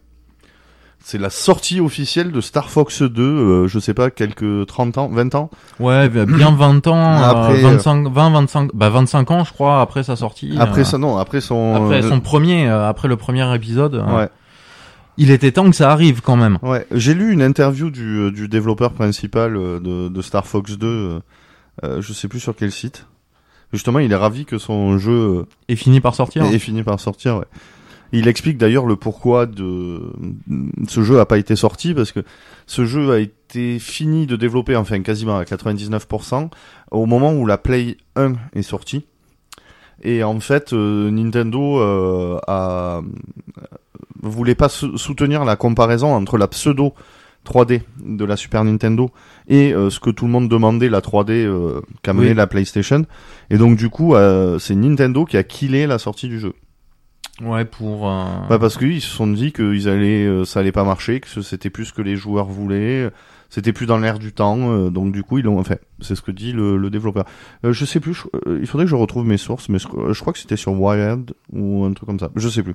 C'est 1.01 1.19
la 1.19 1.31
sortie 1.31 1.81
officielle 1.81 2.33
de 2.33 2.41
Star 2.41 2.71
Fox 2.71 3.03
2, 3.03 3.23
euh, 3.23 3.69
je 3.69 3.79
sais 3.79 3.95
pas, 3.95 4.11
quelques 4.11 4.67
30 4.67 4.99
ans, 4.99 5.09
20 5.09 5.35
ans. 5.35 5.51
Ouais, 5.81 6.09
bien 6.09 6.25
20 6.27 6.87
ans, 6.89 7.23
Après, 7.23 7.63
euh, 7.65 7.69
25, 7.73 8.09
20, 8.09 8.31
25, 8.31 8.71
bah 8.75 8.89
25 8.89 9.31
ans, 9.31 9.45
je 9.45 9.53
crois, 9.53 9.81
après 9.81 10.03
sa 10.03 10.17
sortie. 10.17 10.57
Après 10.59 10.85
ça, 10.85 10.99
non, 10.99 11.17
après 11.19 11.41
son... 11.41 11.77
après 11.77 12.03
son 12.03 12.21
premier, 12.21 12.69
après 12.69 13.09
le 13.09 13.17
premier 13.17 13.55
épisode, 13.55 14.03
Ouais, 14.09 14.29
il 15.19 15.31
était 15.31 15.53
temps 15.53 15.69
que 15.71 15.77
ça 15.77 15.91
arrive 15.91 16.21
quand 16.21 16.37
même. 16.37 16.59
ouais. 16.63 16.87
J'ai 16.91 17.15
lu 17.15 17.33
une 17.33 17.43
interview 17.43 17.91
du, 17.91 18.33
du 18.33 18.49
développeur 18.49 18.93
principal 18.93 19.55
de, 19.55 20.09
de 20.09 20.23
Star 20.23 20.47
Fox 20.47 20.77
2, 20.79 21.21
euh, 21.85 22.01
je 22.01 22.13
sais 22.13 22.29
plus 22.29 22.41
sur 22.41 22.55
quel 22.57 22.73
site. 22.73 23.07
Justement, 23.73 23.99
il 23.99 24.11
est 24.13 24.17
ravi 24.17 24.45
que 24.47 24.57
son 24.59 24.97
jeu 24.99 25.13
euh, 25.13 25.47
Et 25.69 25.77
fini 25.77 26.01
par 26.01 26.15
sortir. 26.15 26.45
est 26.47 26.59
fini 26.59 26.83
par 26.83 26.99
sortir, 27.01 27.37
ouais. 27.39 27.45
Il 28.13 28.27
explique 28.27 28.57
d'ailleurs 28.57 28.87
le 28.87 28.97
pourquoi 28.97 29.45
de 29.45 30.01
ce 30.89 31.03
jeu 31.03 31.21
a 31.21 31.27
pas 31.27 31.37
été 31.37 31.57
sorti 31.57 31.93
parce 31.93 32.11
que 32.11 32.21
ce 32.67 32.87
jeu 32.87 33.13
a 33.13 33.19
été 33.19 33.79
fini 33.79 34.27
de 34.27 34.35
développer 34.37 34.77
enfin 34.77 35.03
quasiment 35.03 35.37
à 35.37 35.45
99% 35.45 36.49
au 36.91 37.05
moment 37.05 37.35
où 37.35 37.45
la 37.45 37.59
Play 37.59 37.99
1 38.17 38.33
est 38.55 38.63
sortie. 38.63 39.05
Et 40.03 40.25
en 40.25 40.41
fait, 40.41 40.73
euh, 40.73 41.11
Nintendo 41.11 41.81
euh, 41.81 42.39
a 42.47 43.03
voulait 44.23 44.55
pas 44.55 44.69
sou- 44.69 44.97
soutenir 44.97 45.45
la 45.45 45.57
comparaison 45.57 46.15
entre 46.15 46.39
la 46.39 46.49
pseudo 46.49 46.95
3D 47.47 47.83
de 48.05 48.25
la 48.25 48.37
Super 48.37 48.63
Nintendo 48.65 49.11
et 49.49 49.73
euh, 49.73 49.89
ce 49.91 50.01
que 50.01 50.11
tout 50.11 50.27
le 50.27 50.31
monde 50.33 50.49
demandait 50.49 50.89
la 50.91 51.01
3D 51.01 51.31
euh, 51.47 51.81
qu'amenait 52.03 52.29
Oui. 52.31 52.35
la 52.35 52.47
PlayStation. 52.47 53.05
Et 53.51 53.57
donc 53.59 53.77
du 53.77 53.89
coup, 53.89 54.15
euh, 54.15 54.59
c'est 54.59 54.75
Nintendo 54.75 55.25
qui 55.25 55.37
a 55.37 55.43
killé 55.43 55.87
la 55.87 55.99
sortie 55.99 56.29
du 56.29 56.39
jeu. 56.39 56.53
Ouais, 57.41 57.65
pour. 57.65 58.11
euh, 58.11 58.25
Bah 58.49 58.59
parce 58.59 58.77
qu'ils 58.77 59.01
se 59.01 59.09
sont 59.09 59.29
dit 59.29 59.53
que 59.53 59.73
ils 59.75 59.89
allaient, 59.89 60.27
euh, 60.27 60.45
ça 60.45 60.61
allait 60.61 60.73
pas 60.73 60.83
marcher, 60.85 61.21
que 61.21 61.29
c'était 61.41 61.71
plus 61.71 61.87
ce 61.87 61.93
que 61.93 62.03
les 62.03 62.17
joueurs 62.17 62.47
voulaient, 62.47 63.11
c'était 63.49 63.73
plus 63.73 63.87
dans 63.87 63.99
l'air 63.99 64.19
du 64.19 64.33
temps, 64.33 64.59
euh, 64.73 64.91
donc 64.91 65.13
du 65.13 65.23
coup 65.23 65.39
ils 65.39 65.45
l'ont 65.45 65.63
fait. 65.63 65.81
C'est 66.01 66.17
ce 66.17 66.21
que 66.23 66.33
dit 66.33 66.53
le, 66.53 66.77
le 66.77 66.91
développeur. 66.91 67.25
Euh, 67.65 67.73
je 67.73 67.85
sais 67.85 68.01
plus, 68.01 68.13
je- 68.15 68.25
euh, 68.49 68.59
il 68.61 68.67
faudrait 68.67 68.87
que 68.87 68.91
je 68.91 68.97
retrouve 68.97 69.25
mes 69.25 69.37
sources, 69.37 69.69
mais 69.69 69.79
je, 69.79 69.87
je 70.13 70.21
crois 70.21 70.33
que 70.33 70.39
c'était 70.41 70.57
sur 70.57 70.73
Wired 70.73 71.31
ou 71.53 71.85
un 71.85 71.93
truc 71.93 72.09
comme 72.09 72.19
ça. 72.19 72.31
Je 72.35 72.49
sais 72.49 72.63
plus. 72.65 72.75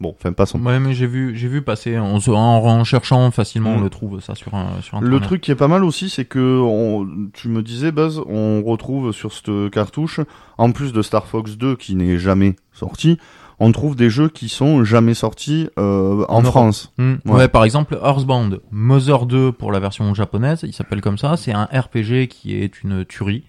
Bon, 0.00 0.14
enfin 0.18 0.32
passons. 0.32 0.58
Ouais, 0.64 0.80
mais 0.80 0.94
j'ai 0.94 1.06
vu, 1.06 1.36
j'ai 1.36 1.48
vu 1.48 1.60
passer 1.60 1.98
en, 1.98 2.16
en, 2.16 2.32
en 2.34 2.84
cherchant 2.84 3.30
facilement, 3.30 3.70
on 3.74 3.78
Mm. 3.80 3.84
le 3.84 3.90
trouve 3.90 4.20
ça 4.20 4.34
sur 4.34 4.54
un, 4.54 4.80
sur 4.80 5.00
Le 5.00 5.20
truc 5.20 5.42
qui 5.42 5.50
est 5.50 5.54
pas 5.56 5.68
mal 5.68 5.84
aussi, 5.84 6.08
c'est 6.08 6.24
que 6.24 6.58
on, 6.62 7.06
tu 7.34 7.48
me 7.48 7.62
disais 7.62 7.92
Buzz, 7.92 8.22
on 8.26 8.62
retrouve 8.62 9.12
sur 9.12 9.32
cette 9.32 9.70
cartouche, 9.70 10.20
en 10.56 10.72
plus 10.72 10.92
de 10.94 11.02
Star 11.02 11.26
Fox 11.26 11.58
2 11.58 11.76
qui 11.76 11.94
n'est 11.96 12.16
jamais 12.18 12.56
sorti, 12.72 13.18
on 13.58 13.72
trouve 13.72 13.94
des 13.94 14.08
jeux 14.08 14.30
qui 14.30 14.48
sont 14.48 14.84
jamais 14.84 15.12
sortis 15.12 15.68
euh, 15.78 16.24
en. 16.30 16.42
France. 16.44 16.94
Ouais. 16.98 17.16
Ouais. 17.26 17.48
par 17.48 17.64
exemple, 17.64 17.98
Earthbound, 18.02 18.60
Mother 18.70 19.26
2 19.26 19.52
pour 19.52 19.70
la 19.70 19.80
version 19.80 20.14
japonaise, 20.14 20.60
il 20.62 20.72
s'appelle 20.72 21.02
comme 21.02 21.18
ça, 21.18 21.36
c'est 21.36 21.52
un 21.52 21.64
RPG 21.64 22.28
qui 22.30 22.54
est 22.56 22.82
une 22.82 23.04
tuerie, 23.04 23.44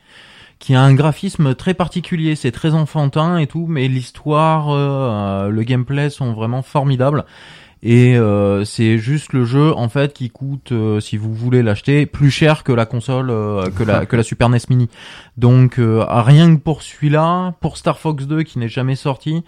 qui 0.62 0.76
a 0.76 0.82
un 0.82 0.94
graphisme 0.94 1.56
très 1.56 1.74
particulier, 1.74 2.36
c'est 2.36 2.52
très 2.52 2.74
enfantin 2.74 3.40
et 3.40 3.48
tout, 3.48 3.66
mais 3.68 3.88
l'histoire, 3.88 4.70
euh, 4.70 5.50
le 5.50 5.64
gameplay 5.64 6.12
sont 6.12 6.34
vraiment 6.34 6.62
formidables. 6.62 7.26
Et 7.84 8.16
euh, 8.16 8.64
c'est 8.64 9.00
juste 9.00 9.34
le 9.34 9.44
jeu 9.44 9.76
en 9.76 9.90
fait 9.90 10.14
qui 10.14 10.30
coûte, 10.30 10.72
euh, 10.72 11.00
si 11.00 11.18
vous 11.18 11.34
voulez 11.34 11.64
l'acheter, 11.64 12.06
plus 12.06 12.30
cher 12.30 12.64
que 12.64 12.72
la 12.72 12.86
console, 12.86 13.32
euh, 13.32 13.72
que 13.76 13.84
la 13.84 14.06
que 14.06 14.16
la 14.16 14.22
Super 14.22 14.50
NES 14.50 14.60
Mini. 14.70 14.88
Donc 15.36 15.80
euh, 15.80 16.06
rien 16.08 16.56
que 16.56 16.62
pour 16.62 16.84
celui-là, 16.84 17.56
pour 17.60 17.78
Star 17.78 17.98
Fox 17.98 18.28
2 18.28 18.44
qui 18.44 18.60
n'est 18.60 18.70
jamais 18.70 18.96
sorti, 18.96 19.44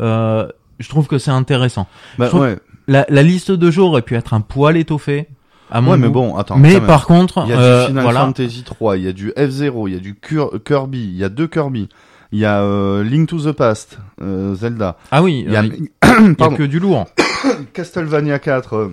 euh, 0.00 0.48
je 0.80 0.88
trouve 0.88 1.06
que 1.06 1.18
c'est 1.18 1.30
intéressant. 1.30 1.86
Bah, 2.18 2.30
ouais. 2.34 2.58
La, 2.88 3.06
la 3.08 3.22
liste 3.22 3.52
de 3.52 3.70
jeux 3.70 3.82
aurait 3.82 4.02
pu 4.02 4.16
être 4.16 4.34
un 4.34 4.40
poil 4.40 4.76
étoffée. 4.76 5.28
À 5.70 5.80
mon 5.80 5.92
Ouais, 5.92 5.96
mais 5.98 6.08
bon, 6.08 6.36
attends. 6.36 6.56
mais 6.56 6.80
par 6.80 7.06
contre, 7.06 7.42
il 7.46 7.50
y 7.50 7.52
a 7.52 7.58
euh, 7.60 7.80
du 7.82 7.88
Final 7.88 8.02
voilà. 8.04 8.20
Fantasy 8.20 8.62
3, 8.64 8.96
il 8.96 9.04
y 9.04 9.08
a 9.08 9.12
du 9.12 9.30
F0, 9.32 9.88
il 9.88 9.94
y 9.94 9.96
a 9.96 10.00
du 10.00 10.14
Cur- 10.14 10.58
Kirby, 10.64 11.02
il 11.04 11.16
y 11.16 11.24
a 11.24 11.28
deux 11.28 11.46
Kirby, 11.46 11.88
il 12.32 12.38
y 12.38 12.44
a 12.44 12.62
euh, 12.62 13.02
Link 13.04 13.28
to 13.28 13.38
the 13.38 13.52
Past, 13.52 13.98
euh, 14.22 14.54
Zelda, 14.54 14.96
Ah 15.10 15.22
oui, 15.22 15.44
il 15.46 15.52
y 15.52 15.56
a, 15.56 15.62
euh, 15.62 16.34
y 16.38 16.42
a 16.42 16.48
que 16.56 16.62
du 16.62 16.78
lourd. 16.80 17.06
Castlevania 17.74 18.38
4, 18.38 18.74
euh, 18.76 18.92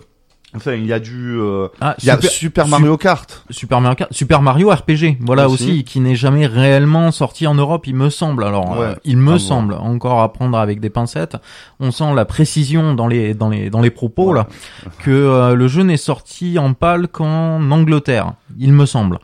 Enfin, 0.56 0.74
il 0.74 0.86
y 0.86 0.94
a 0.94 1.00
du, 1.00 1.38
euh, 1.38 1.68
Ah, 1.82 1.96
il 2.02 2.06
y 2.06 2.10
a 2.10 2.16
Super, 2.16 2.32
Super 2.32 2.68
Mario 2.68 2.98
Kart. 2.98 3.44
Super 3.50 3.82
Mario, 3.82 3.96
Kart- 3.96 4.14
Super 4.14 4.42
Mario 4.42 4.70
RPG, 4.70 5.18
voilà 5.20 5.48
Aussi. 5.50 5.64
aussi, 5.72 5.84
qui 5.84 6.00
n'est 6.00 6.16
jamais 6.16 6.46
réellement 6.48 7.12
sorti 7.12 7.46
en 7.48 7.56
Europe, 7.56 7.88
il 7.88 7.96
me 7.96 8.10
semble. 8.10 8.44
Alors, 8.44 8.78
Ouais, 8.80 8.86
euh, 8.86 8.96
il 9.04 9.18
me 9.18 9.26
voir. 9.32 9.40
semble 9.40 9.74
encore 9.74 10.22
à 10.22 10.32
prendre 10.32 10.58
avec 10.58 10.80
des 10.80 10.90
pincettes. 10.90 11.38
On 11.80 11.92
sent 11.92 12.14
la 12.16 12.26
précision 12.26 12.94
dans 12.94 13.08
les 13.08 13.34
dans 13.34 13.50
les 13.50 13.70
dans 13.70 13.82
les 13.82 13.90
propos 13.92 14.30
Ouais. 14.32 14.36
là 14.36 14.48
que 15.00 15.12
euh, 15.12 15.56
le 15.56 15.68
jeu 15.68 15.84
n'est 15.84 15.98
sorti 15.98 16.58
en 16.58 16.74
pâle 16.74 17.08
qu'en 17.10 17.70
Angleterre, 17.72 18.34
il 18.58 18.72
me 18.74 18.86
semble. 18.86 19.20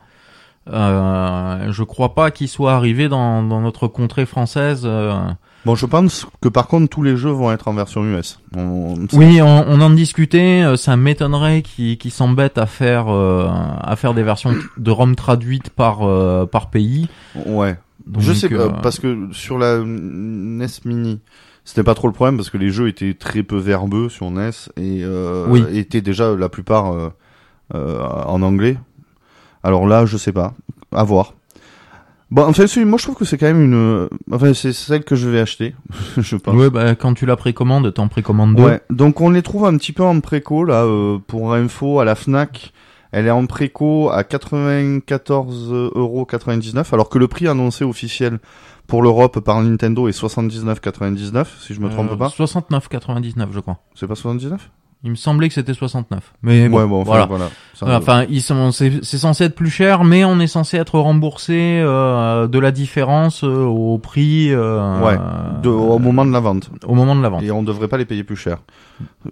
Euh, 0.71 1.71
je 1.71 1.83
crois 1.83 2.13
pas 2.13 2.31
qu'il 2.31 2.47
soit 2.47 2.73
arrivé 2.73 3.09
dans 3.09 3.43
dans 3.43 3.61
notre 3.61 3.88
contrée 3.88 4.25
française. 4.25 4.88
Bon, 5.65 5.75
je 5.75 5.86
pense 5.86 6.25
que 6.41 6.50
par 6.50 6.68
contre 6.68 6.89
tous 6.89 7.03
les 7.03 7.15
jeux 7.15 7.30
vont 7.30 7.51
être 7.51 7.68
en 7.68 7.74
version 7.74 8.03
US. 8.03 8.39
On- 8.58 8.96
Oui, 9.13 9.41
on, 9.44 9.65
on 9.68 9.80
en 9.82 9.89
discutait. 9.91 10.63
euh, 10.63 10.75
Ça 10.75 10.98
m'étonnerait 10.98 11.62
qu'ils 11.62 12.12
s'embêtent 12.12 12.58
à 12.58 12.65
faire 12.65 13.10
euh, 13.10 13.48
à 13.80 13.96
faire 13.96 14.13
des 14.15 14.24
versions 14.24 14.56
de 14.77 14.91
ROM 14.91 15.15
traduites 15.15 15.70
par 15.70 16.01
euh, 16.01 16.46
par 16.48 16.70
pays. 16.72 17.08
Ouais. 17.46 17.77
Donc, 18.08 18.24
je 18.24 18.34
sais 18.34 18.50
pas, 18.50 18.56
euh, 18.56 18.70
parce 18.82 18.98
que 18.98 19.27
sur 19.32 19.60
la 19.60 19.77
NES 19.80 20.65
Mini, 20.86 21.20
c'était 21.63 21.84
pas 21.84 21.94
trop 21.94 22.08
le 22.08 22.13
problème 22.13 22.38
parce 22.38 22.50
que 22.50 22.58
les 22.58 22.70
jeux 22.70 22.88
étaient 22.88 23.13
très 23.13 23.44
peu 23.44 23.58
verbeux 23.58 24.10
sur 24.10 24.32
NES 24.32 24.50
et 24.77 25.01
euh, 25.03 25.46
Oui. 25.48 25.63
étaient 25.72 26.01
déjà 26.01 26.36
la 26.36 26.50
plupart 26.50 27.12
en 27.74 28.41
anglais. 28.41 28.77
Alors 29.63 29.86
là, 29.86 30.06
je 30.08 30.18
sais 30.18 30.32
pas, 30.34 30.53
à 30.91 31.03
voir. 31.03 31.36
Bon, 32.31 32.43
enfin, 32.45 32.65
celui- 32.65 32.85
moi 32.85 32.97
je 32.97 33.03
trouve 33.03 33.15
que 33.15 33.25
c'est 33.25 33.38
quand 33.38 33.45
même 33.47 33.61
une, 33.61 33.73
euh, 33.75 34.07
enfin 34.31 34.53
c'est 34.53 34.71
celle 34.73 35.03
que 35.03 35.15
je 35.15 35.29
vais 35.29 35.39
acheter, 35.41 35.75
je 36.17 36.38
pense. 36.38 36.55
Ouais, 36.55 36.69
bah, 36.69 36.95
quand 36.95 37.13
tu 37.13 37.25
la 37.25 37.35
précommandes, 37.35 37.93
t'en 37.93 38.07
précommandes 38.07 38.55
deux. 38.55 38.63
Ouais, 38.63 38.79
donc 38.89 39.19
on 39.19 39.29
les 39.29 39.41
trouve 39.41 39.65
un 39.65 39.75
petit 39.77 39.91
peu 39.91 40.03
en 40.03 40.17
préco 40.21 40.63
là 40.63 40.85
euh, 40.85 41.17
pour 41.27 41.53
info 41.53 42.00
à 42.00 42.05
la 42.05 42.15
Fnac. 42.15 42.71
Elle 43.13 43.27
est 43.27 43.31
en 43.31 43.45
préco 43.45 44.09
à 44.09 44.23
94,99€ 44.23 46.93
alors 46.93 47.09
que 47.09 47.17
le 47.19 47.27
prix 47.27 47.47
annoncé 47.47 47.83
officiel 47.83 48.39
pour 48.88 49.01
l'Europe 49.01 49.39
par 49.41 49.61
Nintendo 49.61 50.07
est 50.07 50.17
79,99 50.19 51.45
si 51.59 51.73
je 51.73 51.81
me 51.81 51.89
trompe 51.89 52.11
Euh, 52.11 52.15
pas. 52.15 52.29
69,99 52.29 53.47
je 53.51 53.59
crois. 53.59 53.79
C'est 53.95 54.07
pas 54.07 54.15
79 54.15 54.69
Il 55.03 55.09
me 55.11 55.15
semblait 55.15 55.47
que 55.50 55.55
c'était 55.55 55.73
69. 55.73 56.33
Mais 56.43 56.69
bon, 56.69 56.77
Ouais 56.77 56.88
bon, 56.88 57.01
enfin, 57.01 57.09
voilà. 57.11 57.25
voilà. 57.25 57.50
Ouais, 57.81 57.93
Enfin, 57.95 58.25
ils 58.29 58.41
sont, 58.41 58.71
c'est, 58.71 59.01
censé 59.03 59.45
être 59.45 59.55
plus 59.55 59.69
cher, 59.69 60.03
mais 60.03 60.23
on 60.25 60.39
est 60.39 60.47
censé 60.47 60.77
être 60.77 61.00
remboursé 61.00 61.79
euh, 61.83 62.47
de 62.47 62.59
la 62.59 62.71
différence 62.71 63.43
euh, 63.43 63.63
au 63.65 63.97
prix. 63.97 64.51
euh, 64.53 65.00
Ouais, 65.01 65.17
de- 65.63 65.69
au 65.69 65.97
moment 66.00 66.25
de 66.25 66.31
la 66.31 66.39
vente. 66.39 66.69
au 66.85 66.93
moment 66.95 67.15
de 67.15 67.21
la 67.21 67.29
vente. 67.29 67.43
Et 67.43 67.51
on 67.51 67.63
devrait 67.63 67.88
pas 67.88 67.97
les 67.97 68.05
payer 68.05 68.23
plus 68.23 68.35
cher. 68.35 68.57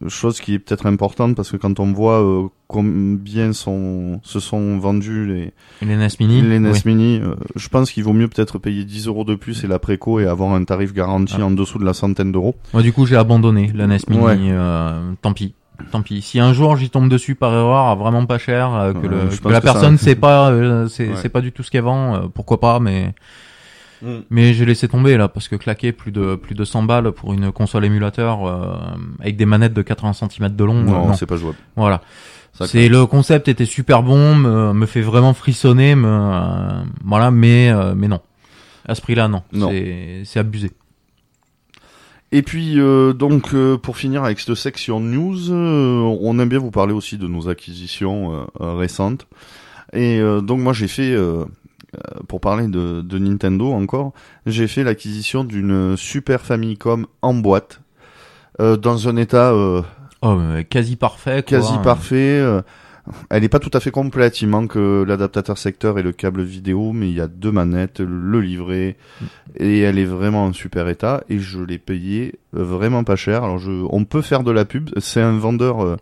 Chose 0.07 0.39
qui 0.39 0.55
est 0.55 0.59
peut-être 0.59 0.87
importante 0.87 1.35
parce 1.35 1.51
que 1.51 1.57
quand 1.57 1.79
on 1.79 1.91
voit 1.93 2.21
euh, 2.23 2.47
combien 2.67 3.53
sont, 3.53 4.19
se 4.23 4.39
sont 4.39 4.79
vendus 4.79 5.25
les, 5.27 5.53
les 5.87 5.95
NES 5.95 6.07
Mini. 6.19 6.41
Les 6.41 6.59
NES 6.59 6.71
oui. 6.71 6.81
Mini, 6.85 7.19
euh, 7.21 7.35
je 7.55 7.67
pense 7.69 7.91
qu'il 7.91 8.03
vaut 8.03 8.13
mieux 8.13 8.27
peut-être 8.27 8.57
payer 8.57 8.83
10 8.83 9.07
euros 9.07 9.25
de 9.25 9.35
plus 9.35 9.63
et 9.63 9.67
la 9.67 9.77
préco 9.77 10.19
et 10.19 10.25
avoir 10.25 10.53
un 10.53 10.63
tarif 10.63 10.93
garanti 10.93 11.35
Ah. 11.39 11.45
en 11.45 11.51
dessous 11.51 11.77
de 11.77 11.85
la 11.85 11.93
centaine 11.93 12.31
d'euros. 12.31 12.55
Moi, 12.73 12.81
du 12.81 12.93
coup, 12.93 13.05
j'ai 13.05 13.15
abandonné 13.15 13.71
la 13.75 13.85
NES 13.85 13.97
Mini. 14.09 14.21
Ouais. 14.23 14.37
euh, 14.39 15.11
tant 15.21 15.33
pis. 15.33 15.53
Tant 15.91 16.01
pis. 16.01 16.21
Si 16.21 16.39
un 16.39 16.53
jour 16.53 16.75
j'y 16.77 16.89
tombe 16.89 17.09
dessus 17.09 17.35
par 17.35 17.51
erreur 17.53 17.87
à 17.87 17.95
vraiment 17.95 18.25
pas 18.25 18.37
cher, 18.37 18.73
euh, 18.73 18.93
que, 18.93 19.07
le, 19.07 19.27
que 19.41 19.47
la 19.49 19.59
que 19.59 19.65
personne 19.65 19.97
sait 19.97 20.15
pas, 20.15 20.49
euh, 20.51 20.87
c'est, 20.87 21.09
Ouais. 21.09 21.29
pas 21.29 21.41
du 21.41 21.51
tout 21.51 21.63
ce 21.63 21.71
qu'elle 21.71 21.83
vend, 21.83 22.15
euh, 22.15 22.19
pourquoi 22.33 22.59
pas, 22.59 22.79
mais 22.79 23.13
mais 24.29 24.53
j'ai 24.53 24.65
laissé 24.65 24.87
tomber 24.87 25.17
là 25.17 25.27
parce 25.27 25.49
que 25.49 25.57
claquer 25.57 25.91
plus 25.91 26.11
de 26.13 26.35
plus 26.35 26.55
de 26.55 26.63
100 26.63 26.83
balles 26.83 27.11
pour 27.11 27.33
une 27.33 27.51
console 27.51 27.83
émulateur 27.83 28.47
euh, 28.47 28.77
avec 29.19 29.35
des 29.35 29.45
manettes 29.45 29.73
de 29.73 29.81
80 29.81 30.13
cm 30.13 30.49
de 30.55 30.63
long, 30.63 30.77
euh, 30.77 30.83
non, 30.83 31.07
non. 31.07 31.13
c'est 31.13 31.25
pas 31.25 31.35
jouable. 31.35 31.57
Voilà. 31.75 32.01
C'est 32.65 32.89
le 32.89 33.05
concept 33.05 33.47
était 33.47 33.65
super 33.65 34.03
bon, 34.03 34.35
me, 34.35 34.73
me 34.73 34.85
fait 34.85 35.01
vraiment 35.01 35.33
frissonner, 35.33 35.95
me, 35.95 36.07
euh, 36.09 36.83
voilà, 37.05 37.29
mais 37.31 37.69
euh, 37.71 37.93
mais 37.95 38.07
non. 38.07 38.19
À 38.87 38.95
ce 38.95 39.01
prix-là, 39.01 39.27
non. 39.27 39.43
Non. 39.53 39.69
C'est 40.23 40.39
abusé. 40.39 40.71
Et 42.31 42.43
puis 42.43 42.79
euh, 42.79 43.13
donc 43.13 43.53
euh, 43.53 43.77
pour 43.77 43.97
finir 43.97 44.23
avec 44.23 44.39
cette 44.39 44.55
section 44.55 44.99
news, 44.99 45.51
euh, 45.51 46.17
on 46.21 46.37
aime 46.39 46.49
bien 46.49 46.59
vous 46.59 46.71
parler 46.71 46.93
aussi 46.93 47.17
de 47.17 47.27
nos 47.27 47.49
acquisitions 47.49 48.33
euh, 48.33 48.43
euh, 48.61 48.73
récentes. 48.75 49.27
Et 49.93 50.19
euh, 50.19 50.41
donc 50.41 50.59
moi 50.59 50.73
j'ai 50.73 50.87
fait, 50.87 51.15
pour 52.27 52.39
parler 52.39 52.67
de, 52.67 53.01
de 53.01 53.17
Nintendo 53.17 53.71
encore, 53.71 54.13
j'ai 54.45 54.67
fait 54.67 54.83
l'acquisition 54.83 55.43
d'une 55.43 55.97
Super 55.97 56.41
Famicom 56.41 57.07
en 57.23 57.33
boîte, 57.33 57.81
euh, 58.61 58.77
dans 58.77 59.07
un 59.07 59.15
état 59.15 59.51
euh, 59.51 59.81
Oh, 60.21 60.35
mais 60.35 60.65
quasi 60.65 60.97
parfait. 60.97 61.43
Quoi. 61.47 61.59
quasi 61.59 61.73
parfait. 61.81 62.45
Elle 63.29 63.41
n'est 63.41 63.49
pas 63.49 63.59
tout 63.59 63.71
à 63.73 63.79
fait 63.79 63.91
complète. 63.91 64.41
Il 64.41 64.47
manque 64.47 64.75
euh, 64.77 65.05
l'adaptateur 65.05 65.57
secteur 65.57 65.97
et 65.99 66.03
le 66.03 66.11
câble 66.11 66.41
vidéo, 66.43 66.91
mais 66.93 67.09
il 67.09 67.15
y 67.15 67.21
a 67.21 67.27
deux 67.27 67.51
manettes, 67.51 67.99
le 67.99 68.39
livret, 68.41 68.97
et 69.55 69.79
elle 69.79 69.97
est 69.97 70.05
vraiment 70.05 70.45
en 70.45 70.53
super 70.53 70.87
état. 70.89 71.23
Et 71.29 71.39
je 71.39 71.59
l'ai 71.59 71.77
payé 71.79 72.35
euh, 72.55 72.63
vraiment 72.63 73.03
pas 73.03 73.15
cher. 73.15 73.43
Alors, 73.43 73.57
je, 73.57 73.71
on 73.89 74.05
peut 74.05 74.21
faire 74.21 74.43
de 74.43 74.51
la 74.51 74.65
pub. 74.65 74.89
C'est 74.97 75.21
un 75.21 75.37
vendeur 75.37 75.81
euh, 75.83 75.95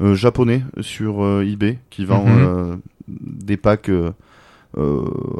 euh, 0.00 0.14
japonais 0.14 0.62
sur 0.80 1.42
eBay 1.42 1.78
qui 1.90 2.04
vend 2.04 2.24
Mhm. 2.26 2.80
des 3.08 3.56
packs 3.56 3.90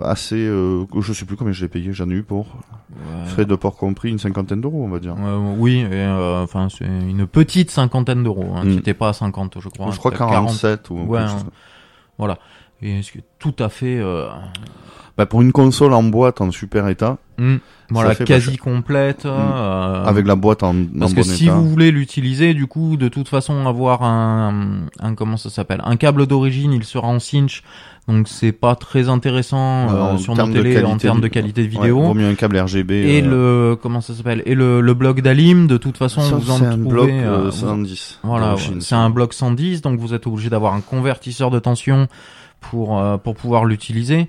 assez. 0.03 0.37
euh, 0.47 0.85
je 1.01 1.13
sais 1.13 1.25
plus 1.25 1.37
combien 1.37 1.53
je 1.53 1.63
l'ai 1.63 1.69
payé. 1.69 1.93
J'en 1.93 2.09
ai 2.11 2.15
eu 2.15 2.23
pour 2.23 2.47
Ouais. 2.91 3.27
frais 3.27 3.45
de 3.45 3.55
port 3.55 3.77
compris 3.77 4.11
une 4.11 4.19
cinquantaine 4.19 4.61
d'euros, 4.61 4.83
on 4.85 4.89
va 4.89 4.99
dire. 4.99 5.15
Euh, 5.19 5.55
oui, 5.59 5.85
euh, 5.91 6.43
enfin 6.43 6.69
c'est 6.71 6.87
une 6.87 7.27
petite 7.27 7.71
cinquantaine 7.71 8.23
d'euros. 8.23 8.47
Hein, 8.57 8.65
Mm. 8.65 8.73
qui 8.73 8.79
était 8.79 8.95
pas 8.95 9.11
à 9.11 9.13
50, 9.13 9.59
je 9.61 9.69
crois. 9.69 9.91
je 9.91 9.99
crois 9.99 10.11
C'était 10.13 10.23
à 10.25 10.27
40. 10.29 10.47
47 10.47 10.91
ou 10.91 11.01
Ouais, 11.05 11.21
hein. 11.21 11.37
Voilà. 12.19 12.39
Et 12.83 13.03
ce 13.03 13.13
qui 13.13 13.19
est 13.19 13.25
tout 13.39 13.55
à 13.59 13.69
fait, 13.69 13.99
euh, 13.99 14.29
Bah, 15.19 15.25
pour 15.25 15.41
une 15.41 15.53
console 15.53 15.95
en 15.95 16.03
boîte 16.03 16.43
en 16.43 16.51
super 16.51 16.89
état, 16.89 17.17
hmm, 17.39 17.57
voilà, 17.89 18.15
pas 18.15 18.25
quasi 18.27 18.59
complète. 18.59 19.25
euh, 19.25 20.05
avec 20.05 20.27
la 20.27 20.37
boîte 20.37 20.63
en, 20.63 20.71
en 20.75 20.85
Parce 20.99 21.15
bon 21.15 21.23
que 21.23 21.27
si 21.27 21.45
état. 21.45 21.55
vous 21.55 21.67
voulez 21.71 21.91
l'utiliser, 21.91 22.53
du 22.53 22.67
coup, 22.67 22.99
de 22.99 23.09
toute 23.09 23.29
façon, 23.29 23.67
avoir 23.67 24.03
un, 24.03 24.81
un 25.01 25.15
comment 25.15 25.39
ça 25.39 25.49
s'appelle, 25.49 25.81
un 25.85 25.97
câble 25.97 26.27
d'origine, 26.27 26.75
il 26.75 26.85
sera 26.85 27.09
en 27.09 27.19
cinch, 27.19 27.63
donc 28.09 28.29
c'est 28.29 28.53
pas 28.53 28.75
très 28.75 29.09
intéressant 29.09 29.87
Ouais, 29.87 29.95
euh, 29.95 30.03
en 30.03 30.19
sur 30.19 30.35
nos 30.37 30.47
télé 30.53 30.77
en 30.79 30.83
qualité 30.83 30.99
termes 30.99 31.21
de 31.23 31.29
qualité 31.29 31.63
de 31.67 31.69
Ouais, 31.75 31.81
vidéo. 31.81 32.03
vaut 32.03 32.13
mieux 32.15 32.29
un 32.29 32.35
câble 32.35 32.59
RGB. 32.59 32.91
et 32.93 33.23
euh, 33.25 33.71
le 33.71 33.77
comment 33.77 34.03
ça 34.03 34.13
s'appelle? 34.15 34.43
Et 34.45 34.55
le, 34.55 34.83
le 34.83 34.93
bloc 34.95 35.23
d'Alim 35.23 35.67
de 35.67 35.79
toute 35.79 35.97
façon 35.97 36.21
ça, 36.21 36.37
vous 36.37 36.51
en 36.51 36.59
c'est 36.59 36.67
un 36.67 36.71
trouvez 36.73 36.89
bloc 36.91 37.09
euh, 37.09 37.47
euh, 37.47 37.51
vous- 37.51 37.53
110. 37.53 38.21
voilà 38.23 38.49
d'origine. 38.51 38.75
ouais, 38.75 38.81
c'est 38.83 38.95
un 38.95 39.09
bloc 39.09 39.33
110 39.33 39.81
donc 39.81 39.99
vous 39.99 40.13
êtes 40.13 40.27
obligé 40.27 40.51
d'avoir 40.51 40.75
un 40.75 40.83
convertisseur 40.83 41.51
de 41.51 41.59
tension 41.59 42.07
pour 42.61 42.99
euh, 43.01 43.17
pour 43.17 43.35
pouvoir 43.35 43.65
l'utiliser 43.65 44.29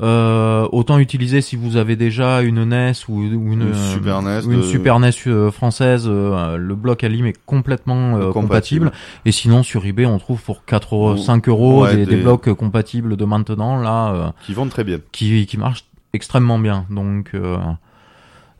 euh, 0.00 0.68
autant 0.70 0.98
utiliser 0.98 1.40
si 1.40 1.56
vous 1.56 1.76
avez 1.76 1.96
déjà 1.96 2.42
une 2.42 2.64
NES 2.64 2.92
ou, 3.08 3.14
ou 3.18 3.22
une, 3.52 3.52
Une 3.52 3.62
euh, 3.62 3.92
Super 3.92 4.22
NES 4.22 4.46
ou 4.46 4.52
une 4.52 4.58
de- 4.60 4.62
Super 4.62 5.00
NES 5.00 5.10
euh, 5.26 5.50
française 5.50 6.04
euh, 6.06 6.56
le 6.56 6.74
bloc 6.76 7.02
Alim 7.02 7.26
est 7.26 7.36
complètement 7.46 8.16
euh, 8.16 8.30
Compatible. 8.30 8.86
compatible 8.86 8.92
et 9.24 9.32
sinon 9.32 9.62
sur 9.62 9.84
eBay 9.86 10.06
on 10.06 10.18
trouve 10.18 10.40
pour 10.42 10.64
4 10.64 10.94
euros, 10.94 11.12
Ou- 11.14 11.16
5 11.16 11.48
euros 11.48 11.82
ouais, 11.82 11.96
des, 11.96 12.06
des 12.06 12.16
des- 12.16 12.22
blocs 12.22 12.46
euh, 12.48 12.54
compatibles 12.54 13.16
de 13.16 13.24
maintenant 13.24 13.80
là 13.80 14.12
euh, 14.14 14.28
Qui 14.46 14.54
vont 14.54 14.68
très 14.68 14.84
bien. 14.84 14.98
qui, 15.10 15.46
qui 15.46 15.58
marche 15.58 15.84
extrêmement 16.12 16.58
bien. 16.58 16.86
Donc 16.90 17.30
euh, 17.34 17.56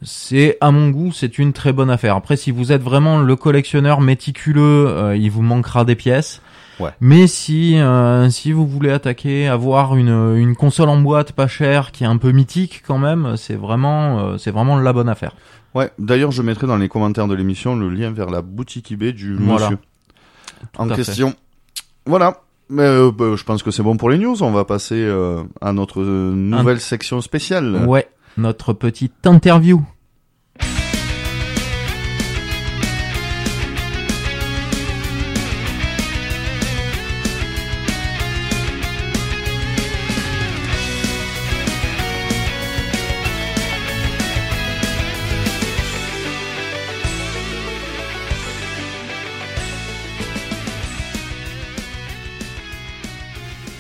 c'est 0.02 0.56
à 0.60 0.70
mon 0.70 0.90
goût, 0.90 1.12
c'est 1.12 1.38
une 1.38 1.52
très 1.52 1.72
bonne 1.72 1.90
affaire. 1.90 2.14
Après, 2.14 2.36
si 2.36 2.52
vous 2.52 2.70
êtes 2.70 2.82
vraiment 2.82 3.18
le 3.18 3.34
collectionneur 3.34 4.00
méticuleux, 4.00 4.86
euh, 4.88 5.16
il 5.16 5.30
vous 5.30 5.42
manquera 5.42 5.84
des 5.84 5.96
pièces. 5.96 6.40
Ouais. 6.80 6.90
Mais 7.00 7.26
si 7.26 7.78
euh, 7.78 8.30
si 8.30 8.52
vous 8.52 8.66
voulez 8.66 8.90
attaquer, 8.90 9.48
avoir 9.48 9.96
une 9.96 10.36
une 10.36 10.54
console 10.54 10.88
en 10.88 11.00
boîte 11.00 11.32
pas 11.32 11.48
chère, 11.48 11.92
qui 11.92 12.04
est 12.04 12.06
un 12.06 12.16
peu 12.18 12.30
mythique 12.32 12.82
quand 12.86 12.98
même, 12.98 13.36
c'est 13.36 13.56
vraiment 13.56 14.20
euh, 14.20 14.38
c'est 14.38 14.50
vraiment 14.50 14.78
la 14.78 14.92
bonne 14.92 15.08
affaire. 15.08 15.34
Ouais. 15.74 15.90
D'ailleurs, 15.98 16.30
je 16.30 16.42
mettrai 16.42 16.66
dans 16.66 16.76
les 16.76 16.88
commentaires 16.88 17.26
de 17.28 17.34
l'émission 17.34 17.76
le 17.76 17.88
lien 17.88 18.10
vers 18.10 18.30
la 18.30 18.42
boutique 18.42 18.90
eBay 18.92 19.12
du 19.12 19.34
Voilà. 19.36 19.70
monsieur 19.70 19.78
en 20.76 20.88
fait. 20.88 20.94
question. 20.96 21.34
Voilà. 22.06 22.40
Mais 22.70 22.82
euh, 22.82 23.10
bah, 23.10 23.34
je 23.34 23.44
pense 23.44 23.62
que 23.62 23.70
c'est 23.70 23.82
bon 23.82 23.96
pour 23.96 24.10
les 24.10 24.18
news. 24.18 24.42
On 24.42 24.50
va 24.50 24.64
passer 24.64 24.96
euh, 24.96 25.42
à 25.60 25.72
notre 25.72 26.02
euh, 26.02 26.34
nouvelle 26.34 26.80
section 26.80 27.20
spéciale. 27.20 27.84
Ouais, 27.86 28.08
notre 28.36 28.72
petite 28.72 29.26
interview. 29.26 29.82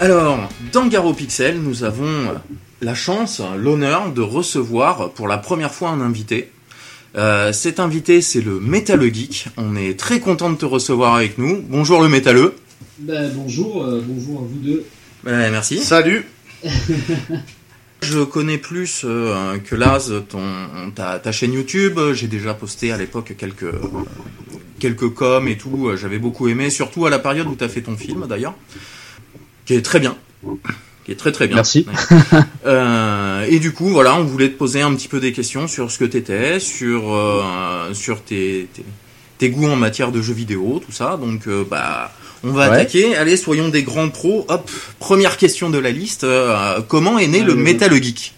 Alors, 0.00 0.48
dans 0.72 0.86
Garo 0.86 1.12
Pixel, 1.12 1.60
nous 1.60 1.82
avons 1.82 2.32
la 2.80 2.94
chance, 2.94 3.42
l'honneur 3.56 4.12
de 4.12 4.20
recevoir 4.20 5.10
pour 5.10 5.26
la 5.26 5.38
première 5.38 5.74
fois 5.74 5.90
un 5.90 6.00
invité. 6.00 6.52
Euh, 7.16 7.52
cet 7.52 7.80
invité, 7.80 8.22
c'est 8.22 8.40
le 8.40 8.60
Métalleux 8.60 9.12
Geek. 9.12 9.48
On 9.56 9.74
est 9.74 9.98
très 9.98 10.20
content 10.20 10.50
de 10.50 10.56
te 10.56 10.64
recevoir 10.64 11.16
avec 11.16 11.36
nous. 11.36 11.64
Bonjour 11.68 12.00
le 12.00 12.08
Métalleux. 12.08 12.54
Ben, 13.00 13.28
bonjour, 13.34 13.82
euh, 13.82 14.00
bonjour 14.06 14.38
à 14.38 14.42
vous 14.42 14.58
deux. 14.60 14.84
Ben, 15.24 15.50
merci. 15.50 15.78
Salut 15.78 16.24
Je 18.00 18.22
connais 18.22 18.58
plus 18.58 19.02
euh, 19.04 19.58
que 19.58 19.74
Laz 19.74 20.14
ton, 20.28 20.44
ta, 20.94 21.18
ta 21.18 21.32
chaîne 21.32 21.54
YouTube. 21.54 21.98
J'ai 22.12 22.28
déjà 22.28 22.54
posté 22.54 22.92
à 22.92 22.96
l'époque 22.96 23.34
quelques, 23.36 23.74
quelques 24.78 25.12
coms 25.12 25.48
et 25.48 25.56
tout. 25.56 25.90
J'avais 25.96 26.20
beaucoup 26.20 26.46
aimé, 26.46 26.70
surtout 26.70 27.04
à 27.04 27.10
la 27.10 27.18
période 27.18 27.48
où 27.48 27.56
tu 27.56 27.64
as 27.64 27.68
fait 27.68 27.82
ton 27.82 27.96
film 27.96 28.26
d'ailleurs, 28.28 28.54
qui 29.68 29.74
est 29.74 29.82
très 29.82 30.00
bien. 30.00 30.16
Qui 31.04 31.12
est 31.12 31.16
très 31.16 31.30
très 31.30 31.46
bien. 31.46 31.56
Merci. 31.56 31.84
Euh, 32.66 33.44
et 33.48 33.58
du 33.58 33.72
coup, 33.72 33.88
voilà, 33.90 34.14
on 34.16 34.24
voulait 34.24 34.48
te 34.48 34.56
poser 34.56 34.80
un 34.80 34.94
petit 34.94 35.08
peu 35.08 35.20
des 35.20 35.32
questions 35.32 35.68
sur 35.68 35.90
ce 35.90 35.98
que 35.98 36.06
t'étais, 36.06 36.58
sur, 36.58 37.14
euh, 37.14 37.92
sur 37.92 38.22
tes, 38.22 38.66
tes, 38.72 38.82
tes 39.36 39.50
goûts 39.50 39.68
en 39.68 39.76
matière 39.76 40.10
de 40.10 40.22
jeux 40.22 40.32
vidéo, 40.32 40.80
tout 40.84 40.92
ça. 40.92 41.18
Donc, 41.20 41.46
euh, 41.48 41.64
bah, 41.70 42.12
on 42.44 42.50
va 42.52 42.70
Ouais. 42.70 42.76
attaquer. 42.76 43.14
Allez, 43.14 43.36
soyons 43.36 43.68
des 43.68 43.82
grands 43.82 44.08
pros. 44.08 44.46
Hop, 44.48 44.70
première 44.98 45.36
question 45.36 45.68
de 45.68 45.76
la 45.78 45.90
liste. 45.90 46.24
Euh, 46.24 46.80
comment 46.88 47.18
est 47.18 47.26
né 47.28 47.40
le 47.42 47.54
Metal 47.54 47.92
Geek? 48.02 48.32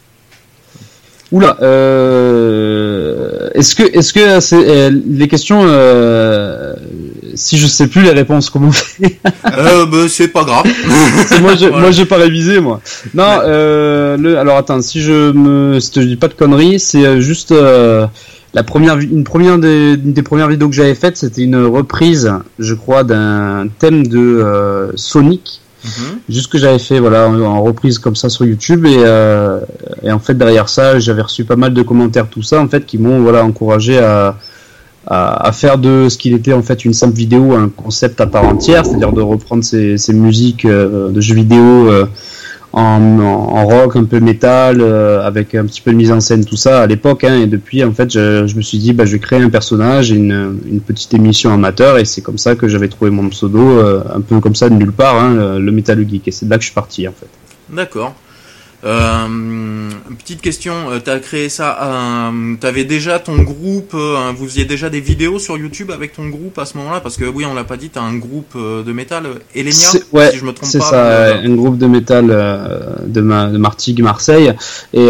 Oula, 1.30 1.56
euh, 1.62 3.50
est-ce 3.54 3.76
que, 3.76 3.84
est-ce 3.84 4.12
que 4.12 4.40
c'est 4.40 4.56
euh, 4.68 4.90
les 5.08 5.28
questions, 5.28 5.62
euh, 5.64 6.74
si 7.34 7.58
je 7.58 7.66
sais 7.66 7.86
plus 7.86 8.02
les 8.02 8.10
réponses, 8.10 8.50
comment 8.50 8.68
on 8.68 8.72
fait 8.72 9.18
euh, 9.58 9.86
bah, 9.86 9.98
C'est 10.08 10.28
pas 10.28 10.44
grave. 10.44 10.64
Moi, 11.40 11.54
je, 11.56 11.66
Voilà. 11.66 11.90
j'ai 11.90 12.04
pas 12.06 12.16
révisé, 12.16 12.60
moi. 12.60 12.80
Non, 13.14 13.24
Ouais. 13.24 13.38
euh, 13.46 14.16
le, 14.16 14.38
alors 14.38 14.56
attends, 14.56 14.80
si 14.82 15.00
je 15.00 15.32
me, 15.32 15.80
si 15.80 15.90
je 15.94 16.00
dis 16.00 16.16
pas 16.16 16.28
de 16.28 16.34
conneries, 16.34 16.80
c'est 16.80 17.04
euh, 17.04 17.20
juste 17.20 17.52
euh, 17.52 18.06
la 18.54 18.62
première, 18.62 18.98
une 18.98 19.24
première 19.24 19.58
des, 19.58 19.94
une 19.94 20.12
des 20.12 20.22
premières 20.22 20.48
vidéos 20.48 20.68
que 20.68 20.74
j'avais 20.74 20.94
faiite, 20.94 21.16
c'était 21.16 21.42
une 21.42 21.56
reprise, 21.64 22.32
je 22.58 22.74
crois, 22.74 23.04
d'un 23.04 23.66
thème 23.78 24.06
de 24.06 24.18
euh, 24.18 24.90
Sonic. 24.96 25.60
Mhm. 25.82 26.18
Juste 26.28 26.52
que 26.52 26.58
j'avais 26.58 26.78
fait 26.78 26.98
voilà 27.00 27.26
en, 27.26 27.40
en 27.40 27.62
reprise 27.62 27.98
comme 27.98 28.14
ça 28.14 28.28
sur 28.28 28.44
YouTube 28.44 28.84
et, 28.84 28.98
et 30.06 30.12
en 30.12 30.18
fait 30.18 30.34
derrière 30.34 30.68
ça 30.68 30.98
j'avais 30.98 31.22
reçu 31.22 31.44
pas 31.44 31.56
mal 31.56 31.72
de 31.72 31.80
commentaires 31.80 32.28
tout 32.28 32.42
ça 32.42 32.60
en 32.60 32.68
fait 32.68 32.84
qui 32.84 32.98
m'ont 32.98 33.20
voilà 33.22 33.42
encouragé 33.46 33.98
à, 33.98 34.36
à, 35.06 35.50
faire 35.52 35.78
de 35.78 36.08
ce 36.08 36.18
qu'il 36.18 36.34
était 36.34 36.52
en 36.52 36.62
fait 36.62 36.84
une 36.84 36.92
simple 36.92 37.16
vidéo 37.16 37.54
un 37.54 37.68
concept 37.68 38.20
à 38.20 38.26
part 38.26 38.44
entière 38.44 38.84
c'est-à-dire 38.84 39.12
de 39.12 39.22
reprendre 39.22 39.64
ces 39.64 40.12
musiques 40.12 40.64
euh, 40.64 41.08
de 41.08 41.20
jeux 41.20 41.34
vidéo 41.34 41.90
euh, 41.90 42.06
en, 42.72 43.66
rock 43.66 43.96
un 43.96 44.04
peu 44.04 44.20
métal 44.20 44.80
euh, 44.80 45.26
avec 45.26 45.54
un 45.54 45.64
petit 45.64 45.80
peu 45.80 45.90
de 45.90 45.96
mise 45.96 46.12
en 46.12 46.20
scène 46.20 46.44
tout 46.44 46.56
ça 46.56 46.82
à 46.82 46.86
l'époque 46.86 47.24
hein, 47.24 47.40
et 47.40 47.46
depuis 47.46 47.82
en 47.82 47.92
fait 47.92 48.12
je, 48.12 48.54
me 48.54 48.62
suis 48.62 48.78
dit 48.78 48.92
bah 48.92 49.06
je 49.06 49.12
vais 49.12 49.18
créer 49.18 49.40
un 49.40 49.48
personnage 49.48 50.10
une, 50.10 50.58
une 50.66 50.80
petite 50.80 51.14
émission 51.14 51.52
amateur 51.52 51.98
et 51.98 52.04
c'est 52.04 52.20
comme 52.20 52.38
ça 52.38 52.54
que 52.54 52.68
j'avais 52.68 52.88
trouvé 52.88 53.10
mon 53.10 53.28
pseudo 53.30 53.80
un 54.14 54.20
peu 54.20 54.38
comme 54.40 54.54
ça 54.54 54.68
de 54.68 54.74
nulle 54.74 54.92
part 54.92 55.16
hein, 55.16 55.34
le, 55.34 55.58
le 55.58 55.72
Metal 55.72 55.98
Geek 56.08 56.28
et 56.28 56.30
c'est 56.30 56.44
de 56.44 56.50
là 56.50 56.56
que 56.56 56.62
je 56.62 56.66
suis 56.66 56.74
parti 56.74 57.08
en 57.08 57.12
fait 57.12 57.28
D'accord. 57.74 58.14
Euh, 58.82 59.90
petite 60.18 60.40
question, 60.40 60.72
euh, 60.90 60.98
t'as 61.04 61.18
créé 61.18 61.48
ça, 61.48 61.78
euh, 62.32 62.54
t'avais 62.58 62.84
déjà 62.84 63.18
ton 63.18 63.36
groupe, 63.42 63.92
euh, 63.94 64.32
vous 64.36 64.46
faisiez 64.46 64.64
déjà 64.64 64.88
des 64.88 65.00
vidéos 65.00 65.38
sur 65.38 65.58
YouTube 65.58 65.90
avec 65.90 66.14
ton 66.14 66.28
groupe 66.28 66.58
à 66.58 66.64
ce 66.64 66.78
moment-là? 66.78 67.00
Parce 67.00 67.16
que 67.16 67.24
oui, 67.26 67.44
on 67.44 67.54
l'a 67.54 67.64
pas 67.64 67.76
dit, 67.76 67.90
t'as 67.90 68.00
un 68.00 68.16
groupe 68.16 68.54
euh, 68.56 68.82
de 68.82 68.92
métal, 68.92 69.24
Elenia, 69.54 69.72
C'est- 69.74 70.04
ouais, 70.12 70.30
si 70.30 70.38
je 70.38 70.44
me 70.44 70.52
trompe 70.52 70.68
c'est 70.70 70.78
pas. 70.78 70.84
ça, 70.90 70.96
euh, 70.96 71.42
un 71.44 71.54
groupe 71.54 71.76
de 71.78 71.86
métal 71.86 72.26
de, 73.06 73.20
ma, 73.20 73.46
de 73.48 73.58
Martigues, 73.58 74.02
Marseille. 74.02 74.52
Et 74.94 75.08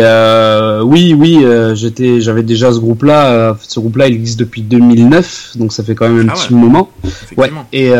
oui, 0.83 1.15
oui, 1.17 1.45
j'étais, 1.75 2.21
j'avais 2.21 2.43
déjà 2.43 2.73
ce 2.73 2.79
groupe-là. 2.79 3.57
ce 3.61 3.79
groupe-là, 3.81 4.09
il 4.09 4.15
existe 4.15 4.41
depuis 4.41 4.63
2009, 4.63 5.53
donc 5.57 5.73
ça 5.73 5.85
fait 5.85 5.95
quand 5.95 6.09
même 6.09 6.29
un 6.29 6.33
Ah 6.33 6.35
petit 6.35 6.53
ouais. 6.53 6.59
moment. 6.61 6.91
Ouais. 7.37 7.51
Et 7.73 7.91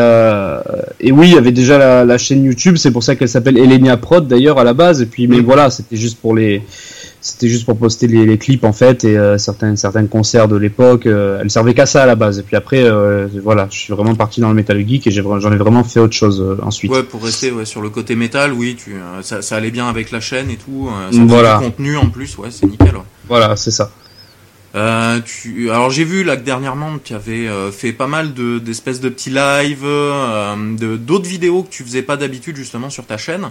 et 0.99 1.11
oui, 1.11 1.29
il 1.29 1.33
y 1.33 1.37
avait 1.37 1.51
déjà 1.51 1.77
la, 1.77 2.05
la 2.05 2.17
chaîne 2.17 2.43
YouTube. 2.43 2.75
C'est 2.77 2.91
pour 2.91 3.03
ça 3.03 3.15
qu'elle 3.15 3.29
s'appelle 3.29 3.57
Elenia 3.57 3.97
Prod 3.97 4.27
d'ailleurs 4.27 4.59
à 4.59 4.63
la 4.63 4.73
base. 4.73 5.01
Et 5.01 5.05
puis, 5.05 5.27
mais 5.27 5.37
Mhm. 5.37 5.45
voilà, 5.45 5.60
c'était 5.69 5.95
juste 5.95 6.19
pour 6.19 6.35
les 6.35 6.61
c'était 7.23 7.47
juste 7.49 7.65
pour 7.65 7.77
poster 7.77 8.07
les, 8.07 8.25
les 8.25 8.37
clips 8.39 8.63
en 8.63 8.73
fait 8.73 9.03
et 9.03 9.15
euh, 9.15 9.37
certains 9.37 9.75
certains 9.75 10.07
concerts 10.07 10.47
de 10.47 10.55
l'époque 10.55 11.05
euh, 11.05 11.39
elle 11.41 11.51
servait 11.51 11.75
qu'à 11.75 11.85
ça 11.85 12.01
à 12.03 12.05
la 12.07 12.15
base 12.15 12.39
et 12.39 12.41
puis 12.43 12.55
après 12.55 12.83
euh, 12.83 13.27
voilà 13.43 13.67
je 13.69 13.77
suis 13.77 13.93
vraiment 13.93 14.15
parti 14.15 14.41
dans 14.41 14.49
le 14.49 14.55
Metal 14.55 14.77
Geek 14.87 15.05
et 15.05 15.11
j'en 15.11 15.51
ai 15.51 15.57
vraiment 15.57 15.83
fait 15.83 15.99
autre 15.99 16.15
chose 16.15 16.41
euh, 16.41 16.57
ensuite 16.63 16.91
Ouais, 16.91 17.03
pour 17.03 17.23
rester 17.23 17.51
ouais, 17.51 17.65
sur 17.65 17.81
le 17.81 17.89
côté 17.91 18.15
métal, 18.15 18.53
oui, 18.53 18.75
tu, 18.75 18.95
ça, 19.21 19.41
ça 19.43 19.55
allait 19.55 19.69
bien 19.71 19.87
avec 19.87 20.09
la 20.11 20.19
chaîne 20.19 20.49
et 20.49 20.57
tout. 20.57 20.89
ça 21.11 21.19
Voilà. 21.27 21.59
du 21.59 21.65
contenu 21.65 21.97
en 21.97 22.09
plus, 22.09 22.37
ouais, 22.39 22.49
c'est 22.49 22.65
nickel. 22.65 22.95
ouais. 22.95 23.03
Voilà, 23.27 23.55
c'est 23.55 23.71
ça. 23.71 23.91
Euh, 24.73 25.19
tu, 25.25 25.69
alors 25.69 25.89
j'ai 25.89 26.05
vu 26.05 26.23
là 26.23 26.37
que 26.37 26.43
dernièrement 26.45 26.91
tu 27.03 27.13
avais 27.13 27.45
euh, 27.49 27.71
fait 27.71 27.91
pas 27.91 28.07
mal 28.07 28.33
de 28.33 28.57
d'espèces 28.57 29.01
de 29.01 29.09
petits 29.09 29.29
lives, 29.29 29.83
euh, 29.83 30.55
d'autres 30.97 31.27
vidéos 31.27 31.63
que 31.63 31.69
tu 31.69 31.83
faisais 31.83 32.03
pas 32.03 32.15
d'habitude 32.15 32.55
justement 32.55 32.89
sur 32.89 33.05
ta 33.05 33.17
chaîne. 33.17 33.49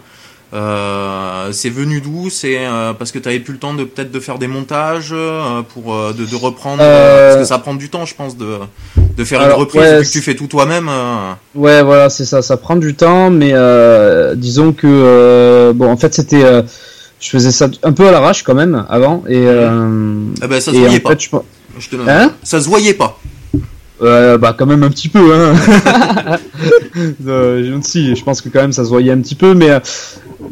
Euh, 0.53 1.51
c'est 1.53 1.71
venu 1.71 2.01
d'où? 2.01 2.29
C'est 2.29 2.57
euh, 2.59 2.93
parce 2.93 3.13
que 3.13 3.19
tu 3.21 3.29
avais 3.29 3.39
plus 3.39 3.53
le 3.53 3.59
temps 3.61 3.73
de 3.75 3.85
peut-être 3.85 4.11
de 4.11 4.19
faire 4.19 4.39
des 4.39 4.49
montages 4.49 5.11
euh, 5.13 5.63
pour 5.63 5.95
de, 6.13 6.25
de 6.25 6.37
reprendre 6.37 6.79
parce 6.79 7.37
que 7.37 7.45
ça 7.45 7.59
prend 7.59 7.75
du 7.75 7.89
temps 7.89 8.05
je 8.05 8.15
pense 8.17 8.37
de 8.37 8.57
de 9.17 9.25
faire 9.25 9.41
Alors, 9.41 9.57
une 9.59 9.61
reprise 9.65 9.81
ouais, 9.83 10.01
vu 10.01 10.07
que 10.07 10.11
tu 10.11 10.21
fais 10.21 10.35
tout 10.35 10.49
toi-même. 10.49 10.91
Ouais, 11.55 11.83
voilà, 11.83 12.11
c'est 12.11 12.25
ça. 12.25 12.43
Ça 12.43 12.57
prend 12.57 12.77
du 12.77 12.95
temps, 12.95 13.31
mais 13.31 13.53
disons 14.37 14.73
que 14.73 15.73
bon, 15.75 15.91
en 15.91 15.97
fait, 15.97 16.15
c'était, 16.15 16.43
je 17.21 17.29
faisais 17.31 17.53
ça 17.53 17.69
un 17.83 17.93
peu 17.93 18.09
à 18.09 18.11
l'arrache 18.13 18.43
quand 18.43 18.55
même 18.55 18.85
avant, 18.89 19.23
et 19.29 19.47
Ah 19.49 20.47
ben 20.49 20.61
ça 20.61 20.73
se 20.73 20.77
voyait 20.77 21.01
pas. 21.01 21.11
fait, 21.11 21.21
je, 21.21 21.37
Je 21.79 21.89
te... 21.91 21.97
Hein? 22.09 22.33
Ça 22.43 22.61
se 22.61 22.69
voyait 22.69 22.95
pas. 22.95 23.21
euh, 24.03 24.39
bah 24.39 24.55
quand 24.59 24.67
même 24.67 24.83
un 24.83 24.89
petit 24.91 25.09
peu, 25.11 25.35
hein. 25.35 25.55
euh, 27.27 27.77
je- 27.77 27.87
si, 27.87 28.17
je 28.17 28.25
pense 28.25 28.41
que 28.41 28.49
quand 28.49 28.61
même 28.63 28.73
ça 28.73 28.85
se 28.85 28.89
voyait 28.89 29.13
un 29.13 29.21
petit 29.21 29.35
peu, 29.35 29.55
mais 29.55 29.71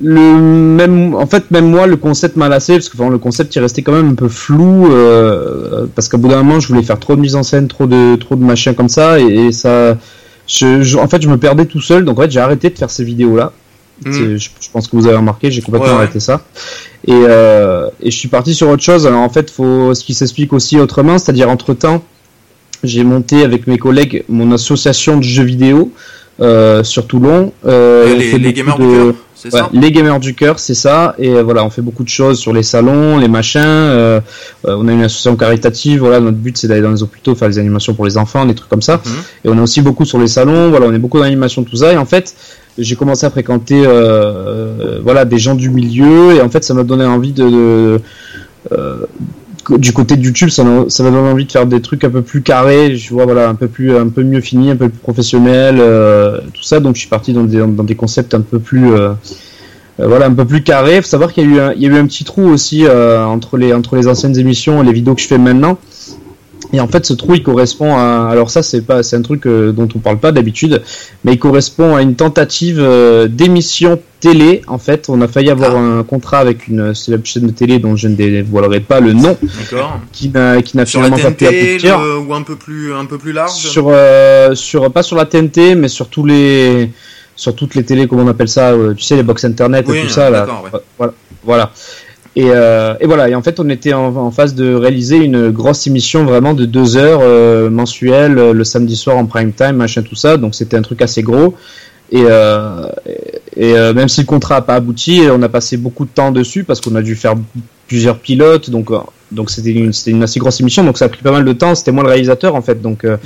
le 0.03 0.21
même, 0.41 1.15
en 1.15 1.27
fait, 1.27 1.51
même 1.51 1.71
moi, 1.71 1.87
le 1.87 1.97
concept 1.97 2.37
m'a 2.37 2.49
lassé 2.49 2.75
parce 2.75 2.89
que 2.89 2.97
enfin, 3.01 3.11
le 3.11 3.19
concept 3.19 3.55
il 3.57 3.61
restait 3.61 3.83
quand 3.83 3.93
même 3.93 4.11
un 4.11 4.15
peu 4.15 4.29
flou, 4.29 4.93
euh, 4.93 5.87
parce 5.95 6.09
qu'à 6.09 6.17
bout 6.17 6.29
d'un 6.29 6.43
moment, 6.43 6.61
je 6.61 6.69
voulais 6.69 6.83
faire 6.83 6.99
trop 6.99 7.17
de 7.17 7.21
mise 7.21 7.35
en 7.37 7.43
scène, 7.43 7.69
trop 7.69 7.87
de, 7.87 8.17
trop 8.17 8.37
de 8.37 8.45
machins 8.45 8.75
comme 8.75 8.89
ça, 8.89 9.19
et, 9.21 9.25
et 9.47 9.53
ça, 9.53 9.97
je, 10.47 10.83
je- 10.83 10.99
en 10.99 11.09
fait, 11.09 11.21
je 11.23 11.29
me 11.29 11.37
perdais 11.37 11.67
tout 11.67 11.81
seul, 11.81 12.05
donc 12.05 12.19
en 12.19 12.23
fait, 12.23 12.31
j'ai 12.31 12.41
arrêté 12.41 12.71
de 12.71 12.79
faire 12.79 12.91
ces 12.91 13.05
vidéos 13.05 13.37
là. 13.37 13.53
Mm. 14.07 14.13
Je, 14.13 14.37
je 14.37 14.49
pense 14.73 14.87
que 14.87 14.95
vous 14.95 15.07
avez 15.09 15.17
remarqué, 15.17 15.51
j'ai 15.51 15.61
complètement 15.63 15.89
Ouais, 15.89 15.95
ouais. 15.95 16.03
arrêté 16.05 16.21
ça. 16.21 16.43
Et, 17.07 17.13
euh, 17.15 17.89
et 18.01 18.11
je 18.13 18.17
suis 18.17 18.29
parti 18.29 18.55
sur 18.55 18.69
autre 18.69 18.83
chose. 18.83 19.07
Alors 19.07 19.21
en 19.23 19.29
fait, 19.29 19.51
faut 19.51 19.93
ce 19.95 20.05
qui 20.05 20.15
s'explique 20.15 20.53
aussi 20.53 20.79
autrement, 20.79 21.19
c'est-à-dire 21.19 21.51
entre 21.51 21.75
temps, 21.75 22.05
j'ai 22.85 23.03
monté 23.03 23.43
avec 23.43 23.67
mes 23.67 23.77
collègues 23.79 24.23
mon 24.29 24.53
association 24.53 25.17
de 25.17 25.25
jeux 25.25 25.43
vidéo 25.43 25.93
euh, 26.41 26.83
sur 26.85 27.07
Toulon. 27.07 27.53
Euh, 27.67 28.15
les, 28.15 28.53
gamers 28.53 28.79
de- 28.79 28.85
du 28.85 28.89
cœur, 28.91 29.15
c'est 29.35 29.53
Ouais, 29.55 29.61
ça? 29.61 29.71
les 29.73 29.93
gamers 29.93 30.21
du 30.21 30.35
cœur, 30.35 30.59
c'est 30.59 30.75
ça. 30.75 31.15
Et 31.19 31.31
euh, 31.31 31.43
voilà, 31.43 31.65
on 31.65 31.71
fait 31.71 31.83
beaucoup 31.83 32.05
de 32.05 32.09
choses 32.09 32.39
sur 32.39 32.53
les 32.53 32.63
salons, 32.63 33.19
les 33.19 33.29
machins. 33.29 33.61
euh, 33.65 34.21
on 34.65 34.87
a 34.89 34.93
une 34.93 35.03
association 35.03 35.37
caritative. 35.37 36.01
Voilà, 36.01 36.21
notre 36.21 36.37
but 36.39 36.57
c'est 36.57 36.69
d'aller 36.69 36.81
dans 36.83 36.91
les 36.93 37.03
hôpitaux 37.03 37.35
faire 37.35 37.49
des 37.49 37.59
animations 37.59 37.95
pour 37.95 38.05
les 38.05 38.17
enfants, 38.17 38.45
des 38.47 38.55
trucs 38.55 38.69
comme 38.71 38.83
ça. 38.83 39.01
Mhm. 39.05 39.13
Et 39.45 39.49
on 39.49 39.59
est 39.59 39.63
aussi 39.63 39.81
beaucoup 39.81 40.05
sur 40.05 40.19
les 40.19 40.29
salons. 40.29 40.71
Voilà, 40.71 40.87
on 40.87 40.93
est 40.95 40.99
beaucoup 40.99 41.19
dans 41.19 41.25
l'animation, 41.25 41.65
tout 41.65 41.77
ça. 41.77 41.93
Et 41.93 41.97
en 41.97 42.05
fait, 42.07 42.35
j'ai 42.79 42.95
commencé 42.97 43.27
à 43.27 43.31
fréquenter 43.31 43.83
voilà 45.03 45.25
des 45.25 45.39
gens 45.39 45.55
du 45.55 45.71
milieu. 45.71 46.35
Et 46.37 46.41
en 46.41 46.49
fait, 46.49 46.63
ça 46.65 46.75
m'a 46.75 46.85
donné 46.85 47.05
envie 47.05 47.33
de, 47.33 47.49
de 47.49 48.01
euh, 48.73 48.97
du 49.77 49.93
côté 49.93 50.17
de 50.17 50.23
YouTube, 50.23 50.49
ça 50.49 50.65
m'a 50.65 51.11
donné 51.11 51.31
envie 51.31 51.45
de 51.45 51.53
faire 51.53 51.67
des 51.67 51.83
trucs 51.83 52.05
un 52.05 52.11
peu 52.11 52.23
plus 52.23 52.43
carrés, 52.43 52.97
je 52.97 53.13
vois 53.13 53.27
voilà 53.27 53.49
un 53.49 53.55
peu 53.55 53.69
plus 53.69 53.97
un 53.97 54.09
peu 54.09 54.23
mieux 54.23 54.41
fini, 54.41 54.71
un 54.71 54.77
peu 54.77 54.89
plus 54.89 54.99
professionnel, 54.99 55.77
euh, 55.81 56.41
tout 56.55 56.63
ça. 56.63 56.81
Donc 56.81 56.95
je 56.95 57.01
suis 57.01 57.09
parti 57.09 57.33
dans 57.33 57.45
des 57.45 57.95
concepts 57.95 58.35
un 58.35 58.41
peu 58.41 58.59
plus 58.59 58.91
euh, 58.93 59.11
euh, 60.01 60.07
voilà 60.07 60.27
un 60.27 60.35
peu 60.35 60.45
plus 60.45 60.63
carrés. 60.63 61.03
Faut 61.03 61.09
savoir 61.09 61.33
qu'il 61.33 61.51
y 61.51 61.53
a 61.53 61.57
eu 61.57 61.61
un, 61.61 61.73
il 61.75 61.83
y 61.83 61.87
a 61.87 61.91
eu 61.91 61.97
un 61.97 62.07
petit 62.07 62.25
trou 62.25 62.49
aussi 62.49 62.85
euh, 62.87 63.25
entre 63.25 63.59
les 63.59 64.09
anciennes 64.09 64.39
émissions 64.39 64.83
et 64.83 64.87
les 64.87 64.93
vidéos 64.93 65.15
que 65.15 65.21
je 65.21 65.27
fais 65.27 65.39
maintenant. 65.39 65.79
Et 66.73 66.81
en 66.81 66.87
fait, 66.89 67.07
ce 67.07 67.15
trou, 67.15 67.35
il 67.35 67.43
correspond 67.43 67.97
à. 67.97 68.29
Alors 68.31 68.51
ça, 68.51 68.63
c'est 68.63 68.83
pas, 68.83 69.03
c'est 69.03 69.17
un 69.17 69.23
truc 69.23 69.47
euh, 69.47 69.73
dont 69.73 69.89
on 69.95 69.99
parle 70.01 70.19
pas 70.19 70.33
d'habitude, 70.33 70.83
mais 71.25 71.33
il 71.33 71.39
correspond 71.39 71.97
à 71.97 72.03
une 72.03 72.15
tentative 72.15 72.79
euh, 72.79 73.27
d'émission 73.27 73.99
télé. 74.21 74.61
En 74.67 74.77
fait, 74.79 75.07
on 75.09 75.21
a 75.23 75.29
failli 75.29 75.49
avoir 75.49 75.75
un 75.77 76.03
contrat 76.03 76.39
avec 76.41 76.69
une 76.69 76.95
célèbre 76.95 77.25
chaîne 77.25 77.47
de 77.47 77.53
télé 77.53 77.79
dont 77.79 77.97
je 77.97 78.09
ne 78.09 78.17
dévoilerai 78.17 78.81
pas 78.81 79.01
le 79.01 79.15
nom, 79.15 79.37
qui 80.13 80.29
n'a, 80.29 80.61
qui 80.61 80.77
n'a 80.77 80.83
la 80.83 80.87
finalement 80.87 81.17
pas 81.17 81.31
pu 81.31 81.47
aboutir. 81.47 81.99
le- 82.01 82.19
ou 82.19 82.35
un 82.35 82.43
peu 82.43 82.57
plus 82.57 82.93
un 82.93 83.07
peu 83.07 83.17
plus 83.17 83.33
large? 83.33 83.53
Sur, 83.53 83.87
euh, 83.91 84.55
sur, 84.55 84.93
pas 84.93 85.03
sur 85.03 85.17
la 85.17 85.25
TNT, 85.25 85.75
mais 85.75 85.89
sur 85.89 86.09
tous 86.09 86.27
les, 86.27 86.91
sur 87.35 87.55
toutes 87.55 87.77
les 87.77 87.85
télés, 87.85 88.07
comment 88.07 88.25
on 88.25 88.29
appelle 88.29 88.49
ça, 88.49 88.73
euh, 88.73 88.93
tu 88.93 89.05
sais, 89.05 89.17
les 89.17 89.23
box 89.23 89.43
internet 89.47 89.87
Oui, 89.89 89.99
et 89.99 90.03
tout 90.03 90.09
ça 90.11 90.29
là. 90.29 90.47
ouais. 90.65 90.81
Voilà, 90.99 91.13
voilà. 91.45 91.73
Et, 92.39 92.51
euh, 92.53 92.95
et 93.01 93.07
voilà. 93.07 93.29
Et 93.29 93.35
en 93.35 93.43
fait, 93.43 93.59
on 93.59 93.69
était 93.69 93.93
en, 93.93 94.15
en 94.15 94.31
phase 94.31 94.55
de 94.55 94.73
réaliser 94.73 95.17
une 95.17 95.51
grosse 95.51 95.89
émission 95.89 96.25
vraiment 96.25 96.55
de 96.55 96.67
deux 96.67 96.97
heures 96.97 97.19
euh, 97.21 97.69
mensuelle, 97.69 98.39
euh, 98.39 98.53
le 98.53 98.63
samedi 98.63 98.95
soir 98.95 99.17
en 99.17 99.27
prime 99.27 99.53
time, 99.53 99.73
machin, 99.73 100.03
tout 100.03 100.15
ça. 100.15 100.37
Donc 100.37 100.55
c'était 100.55 100.77
un 100.77 100.83
truc 100.83 101.03
assez 101.03 101.25
gros. 101.25 101.57
Et, 102.13 102.23
euh, 102.25 102.87
et, 103.57 103.71
et, 103.71 103.93
même 103.93 104.09
si 104.09 104.21
le 104.21 104.27
contrat 104.27 104.55
n'a 104.57 104.61
pas 104.61 104.77
abouti, 104.77 105.23
on 105.33 105.43
a 105.43 105.49
passé 105.49 105.77
beaucoup 105.77 106.05
de 106.05 106.11
temps 106.11 106.31
dessus 106.31 106.63
parce 106.63 106.81
qu'on 106.81 106.95
a 106.95 107.03
dû 107.03 107.17
faire 107.17 107.35
plusieurs 107.89 108.21
pilotes. 108.21 108.71
Donc 108.71 108.93
Donc 109.33 109.51
c'était 109.51 109.73
une, 109.73 110.23
assez 110.23 110.39
grosse 110.39 110.61
émission, 110.61 110.85
donc 110.85 110.97
ça 110.97 111.07
a 111.07 111.09
pris 111.09 111.23
pas 111.23 111.33
mal 111.33 111.45
de 111.45 111.53
temps. 111.53 111.75
C'était 111.75 111.91
moi 111.91 112.05
le 112.05 112.11
réalisateur 112.11 112.55
en 112.55 112.63
fait, 112.63 112.81
donc 112.81 113.05
euh, 113.05 113.17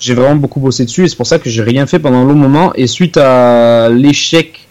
j'ai 0.00 0.14
vraiment 0.14 0.34
beaucoup 0.34 0.58
bossé 0.58 0.84
dessus 0.84 1.04
et 1.04 1.08
c'est 1.08 1.16
pour 1.16 1.28
ça 1.28 1.38
que 1.38 1.48
j'ai 1.48 1.62
rien 1.62 1.86
fait 1.86 2.00
pendant 2.00 2.18
un 2.18 2.24
long 2.24 2.34
moment. 2.34 2.72
Et 2.74 2.88
suite 2.88 3.16
à 3.18 3.88
l'échec 3.88 4.66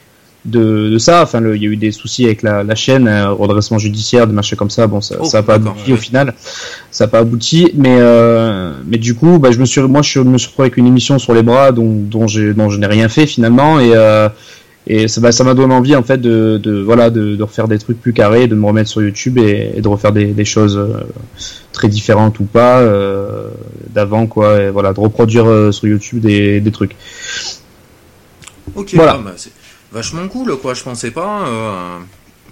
de, 0.45 0.89
de 0.91 0.97
ça, 0.99 1.23
enfin 1.23 1.41
il 1.53 1.61
y 1.61 1.65
a 1.65 1.69
eu 1.69 1.75
des 1.75 1.91
soucis 1.91 2.25
avec 2.25 2.43
la, 2.43 2.63
la 2.63 2.75
chaîne, 2.75 3.07
euh, 3.07 3.31
redressement 3.31 3.79
judiciaire, 3.79 4.27
des 4.27 4.33
machins 4.33 4.57
comme 4.57 4.69
ça. 4.69 4.85
Bon, 4.87 5.01
ça, 5.01 5.15
Oh, 5.19 5.25
ça 5.25 5.41
pas 5.43 5.55
abouti 5.55 5.87
ouais. 5.87 5.93
au 5.93 5.97
final, 5.97 6.33
ça 6.91 7.05
a 7.05 7.07
pas 7.07 7.19
abouti. 7.19 7.71
Mais 7.75 7.97
euh, 7.99 8.73
mais 8.85 8.97
du 8.97 9.15
coup, 9.15 9.39
bah, 9.39 9.51
je 9.51 9.59
me 9.59 9.65
suis, 9.65 9.81
moi 9.81 10.01
je 10.03 10.19
me 10.21 10.37
suis 10.37 10.47
retrouvé 10.49 10.67
avec 10.67 10.77
une 10.77 10.87
émission 10.87 11.17
sur 11.19 11.33
les 11.33 11.41
bras 11.43 11.71
dont 11.71 11.91
dont 11.95 12.27
je 12.27 12.41
n'ai 12.77 12.85
rien 12.87 13.09
fait 13.09 13.25
finalement 13.25 13.79
et 13.79 13.91
euh, 13.95 14.29
et 14.87 15.07
ça 15.07 15.19
m'a 15.19 15.31
ça 15.31 15.43
m'a 15.43 15.55
donné 15.55 15.73
envie 15.73 15.95
en 15.95 16.03
fait 16.03 16.21
de, 16.21 16.59
de 16.61 16.79
voilà 16.79 17.09
de, 17.09 17.35
de 17.35 17.41
refaire 17.43 17.67
des 17.67 17.79
trucs 17.79 17.99
plus 17.99 18.13
carrés, 18.13 18.45
de 18.47 18.53
me 18.53 18.67
remettre 18.67 18.87
sur 18.89 19.01
YouTube 19.01 19.39
et, 19.39 19.71
et 19.75 19.81
de 19.81 19.87
refaire 19.87 20.11
des, 20.11 20.25
des 20.27 20.45
choses 20.45 20.79
très 21.73 21.87
différentes 21.87 22.39
ou 22.39 22.43
pas 22.43 22.83
d'avant 23.93 24.27
quoi. 24.27 24.61
Et 24.61 24.69
voilà, 24.69 24.93
de 24.93 24.99
reproduire 24.99 25.73
sur 25.73 25.87
YouTube 25.87 26.19
des, 26.21 26.59
des 26.61 26.71
trucs. 26.71 26.95
Ok, 28.75 28.91
Voilà. 28.95 29.15
ah, 29.19 29.21
bah, 29.25 29.31
vachement 29.91 30.27
cool, 30.27 30.55
quoi. 30.57 30.73
Je 30.73 30.83
pensais 30.83 31.11
pas. 31.11 31.47
euh, 31.47 31.97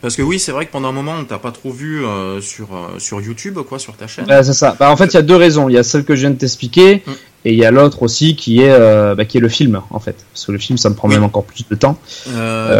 Parce 0.01 0.15
que 0.17 0.21
oui, 0.21 0.37
c'est 0.39 0.51
vrai 0.51 0.65
que 0.65 0.71
pendant 0.71 0.89
un 0.89 0.93
moment, 0.93 1.13
on 1.19 1.23
t'a 1.23 1.37
pas 1.39 1.51
trop 1.51 1.71
vu 1.71 2.05
euh, 2.05 2.41
sur, 2.41 2.67
euh, 2.73 2.99
sur 2.99 3.21
YouTube, 3.21 3.57
quoi, 3.67 3.79
sur 3.79 3.93
ta 3.95 4.05
chaîne. 4.07 4.25
Ouais, 4.29 4.43
c'est 4.43 4.53
ça. 4.53 4.75
Bah, 4.79 4.89
en 4.91 4.97
fait, 4.97 5.05
il 5.05 5.13
y 5.13 5.17
a 5.17 5.21
deux 5.21 5.35
raisons. 5.37 5.69
Il 5.69 5.73
y 5.75 5.77
a 5.77 5.83
celle 5.83 6.03
que 6.03 6.15
je 6.15 6.21
viens 6.21 6.31
de 6.31 6.35
t'expliquer 6.37 7.03
Mm. 7.07 7.11
et 7.45 7.53
il 7.53 7.57
y 7.59 7.63
a 7.65 7.71
l'autre 7.71 8.03
aussi 8.03 8.35
qui 8.35 8.61
est 8.61 8.71
euh, 8.71 9.15
bah, 9.15 9.23
qui 9.25 9.37
est 9.37 9.41
le 9.41 9.49
film 9.49 9.81
en 9.91 9.99
fait. 9.99 10.15
Parce 10.33 10.45
que 10.45 10.51
le 10.51 10.57
film, 10.57 10.77
ça 10.77 10.89
me 10.89 10.95
prend 10.95 11.07
Oui. 11.07 11.13
même 11.15 11.23
encore 11.23 11.43
plus 11.45 11.65
de 11.69 11.75
temps. 11.75 11.97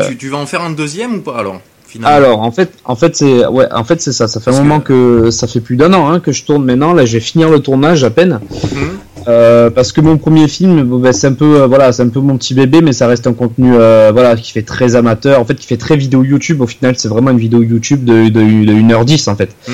Tu, 0.08 0.18
tu 0.18 0.30
vas 0.30 0.38
en 0.38 0.46
faire 0.46 0.62
un 0.62 0.72
deuxième 0.72 1.16
ou 1.16 1.22
pas 1.22 1.38
alors 1.38 1.62
finalement? 1.88 2.16
Alors 2.18 2.42
en 2.42 2.52
fait, 2.52 2.72
en 2.86 2.96
fait 2.96 3.16
c'est 3.16 3.46
ouais, 3.46 3.68
en 3.72 3.84
fait 3.84 4.02
c'est 4.02 4.12
ça. 4.14 4.28
Ça 4.28 4.40
fait 4.40 4.46
Parce 4.46 4.58
un 4.58 4.64
moment 4.64 4.80
que- 4.82 5.24
que... 5.26 5.32
ça 5.32 5.48
fait 5.48 5.62
plus 5.62 5.76
d'un 5.78 5.94
an 5.94 6.10
hein, 6.10 6.20
que 6.20 6.32
je 6.32 6.44
tourne 6.44 6.66
maintenant. 6.66 6.92
Là, 6.94 7.06
je 7.06 7.14
vais 7.14 7.20
finir 7.20 7.50
le 7.50 7.60
tournage 7.60 8.04
à 8.04 8.10
peine. 8.10 8.40
Mhm. 8.74 8.98
Euh, 9.28 9.70
parce 9.70 9.92
que 9.92 10.02
mon 10.02 10.18
premier 10.18 10.48
film, 10.48 10.84
bon, 10.84 11.00
ben, 11.00 11.14
c'est 11.14 11.28
un 11.28 11.34
peu, 11.34 11.62
euh, 11.62 11.68
voilà, 11.68 11.92
c'est 11.92 12.04
un 12.04 12.10
peu 12.10 12.20
mon 12.20 12.38
petit 12.38 12.54
bébé, 12.54 12.82
mais 12.82 12.94
ça 12.94 13.08
reste 13.08 13.28
un 13.28 13.34
contenu, 13.34 13.74
euh, 13.74 14.12
voilà, 14.14 14.36
qui 14.36 14.52
fait 14.52 14.64
très 14.64 14.96
amateur, 14.96 15.40
en 15.40 15.46
fait, 15.46 15.56
qui 15.56 15.68
fait 15.68 15.78
très 15.78 15.96
vidéo 15.96 16.24
YouTube. 16.24 16.62
Au 16.62 16.68
final, 16.68 16.96
c'est 16.98 17.08
vraiment 17.08 17.32
une 17.32 17.38
vidéo 17.38 17.62
YouTube 17.62 18.04
de, 18.04 18.30
de, 18.30 18.40
de 18.40 18.74
1h10 18.74 19.30
en 19.30 19.36
fait. 19.36 19.56
Mm. 19.68 19.72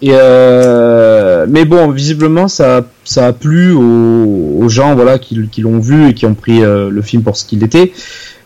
Et 0.00 0.10
euh, 0.12 1.46
mais 1.48 1.64
bon, 1.64 1.90
visiblement, 1.90 2.48
ça, 2.48 2.82
ça 3.04 3.26
a 3.26 3.32
plu 3.32 3.72
aux, 3.72 4.58
aux 4.60 4.68
gens, 4.68 4.94
voilà, 4.94 5.18
qui, 5.18 5.48
qui 5.48 5.60
l'ont 5.62 5.80
vu 5.80 6.08
et 6.08 6.14
qui 6.14 6.26
ont 6.26 6.34
pris 6.34 6.60
le 6.60 7.02
film 7.02 7.22
pour 7.22 7.36
ce 7.36 7.44
qu'il 7.44 7.62
était. 7.64 7.92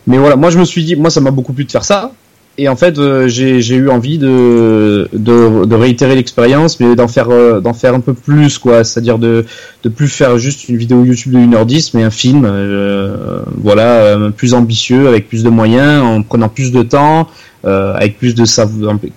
Mais 0.07 0.17
voilà, 0.17 0.35
moi, 0.35 0.49
je 0.49 0.59
me 0.59 0.65
suis 0.65 0.83
dit, 0.83 0.95
moi, 0.95 1.09
ça 1.09 1.21
m'a 1.21 1.31
beaucoup 1.31 1.53
plu 1.53 1.65
de 1.65 1.71
faire 1.71 1.85
ça. 1.85 2.11
Et 2.59 2.69
en 2.69 2.75
fait, 2.75 2.99
euh, 2.99 3.27
j'ai 3.27 3.75
eu 3.75 3.89
envie 3.89 4.19
de, 4.19 5.07
de, 5.11 5.65
de 5.65 5.75
réitérer 5.75 6.15
l'expérience, 6.15 6.79
mais 6.79 6.95
d'en 6.95 7.07
faire, 7.07 7.31
euh, 7.31 7.59
d'en 7.59 7.73
faire 7.73 7.95
un 7.95 7.99
peu 7.99 8.13
plus, 8.13 8.59
quoi. 8.59 8.83
C'est-à-dire 8.83 9.17
de, 9.17 9.43
de 9.83 9.89
plus 9.89 10.07
faire 10.07 10.37
juste 10.37 10.69
une 10.69 10.77
vidéo 10.77 11.03
YouTube 11.03 11.33
de 11.33 11.39
1h10, 11.39 11.91
mais 11.95 12.03
un 12.03 12.11
film, 12.11 12.43
euh, 12.45 13.39
voilà, 13.57 13.87
euh, 14.01 14.29
plus 14.29 14.53
ambitieux, 14.53 15.07
avec 15.07 15.27
plus 15.27 15.43
de 15.43 15.49
moyens, 15.49 16.03
en 16.03 16.21
prenant 16.21 16.47
plus 16.47 16.71
de 16.71 16.83
temps, 16.83 17.27
euh, 17.65 17.95
avec 17.95 18.19
plus 18.19 18.35
de 18.35 18.43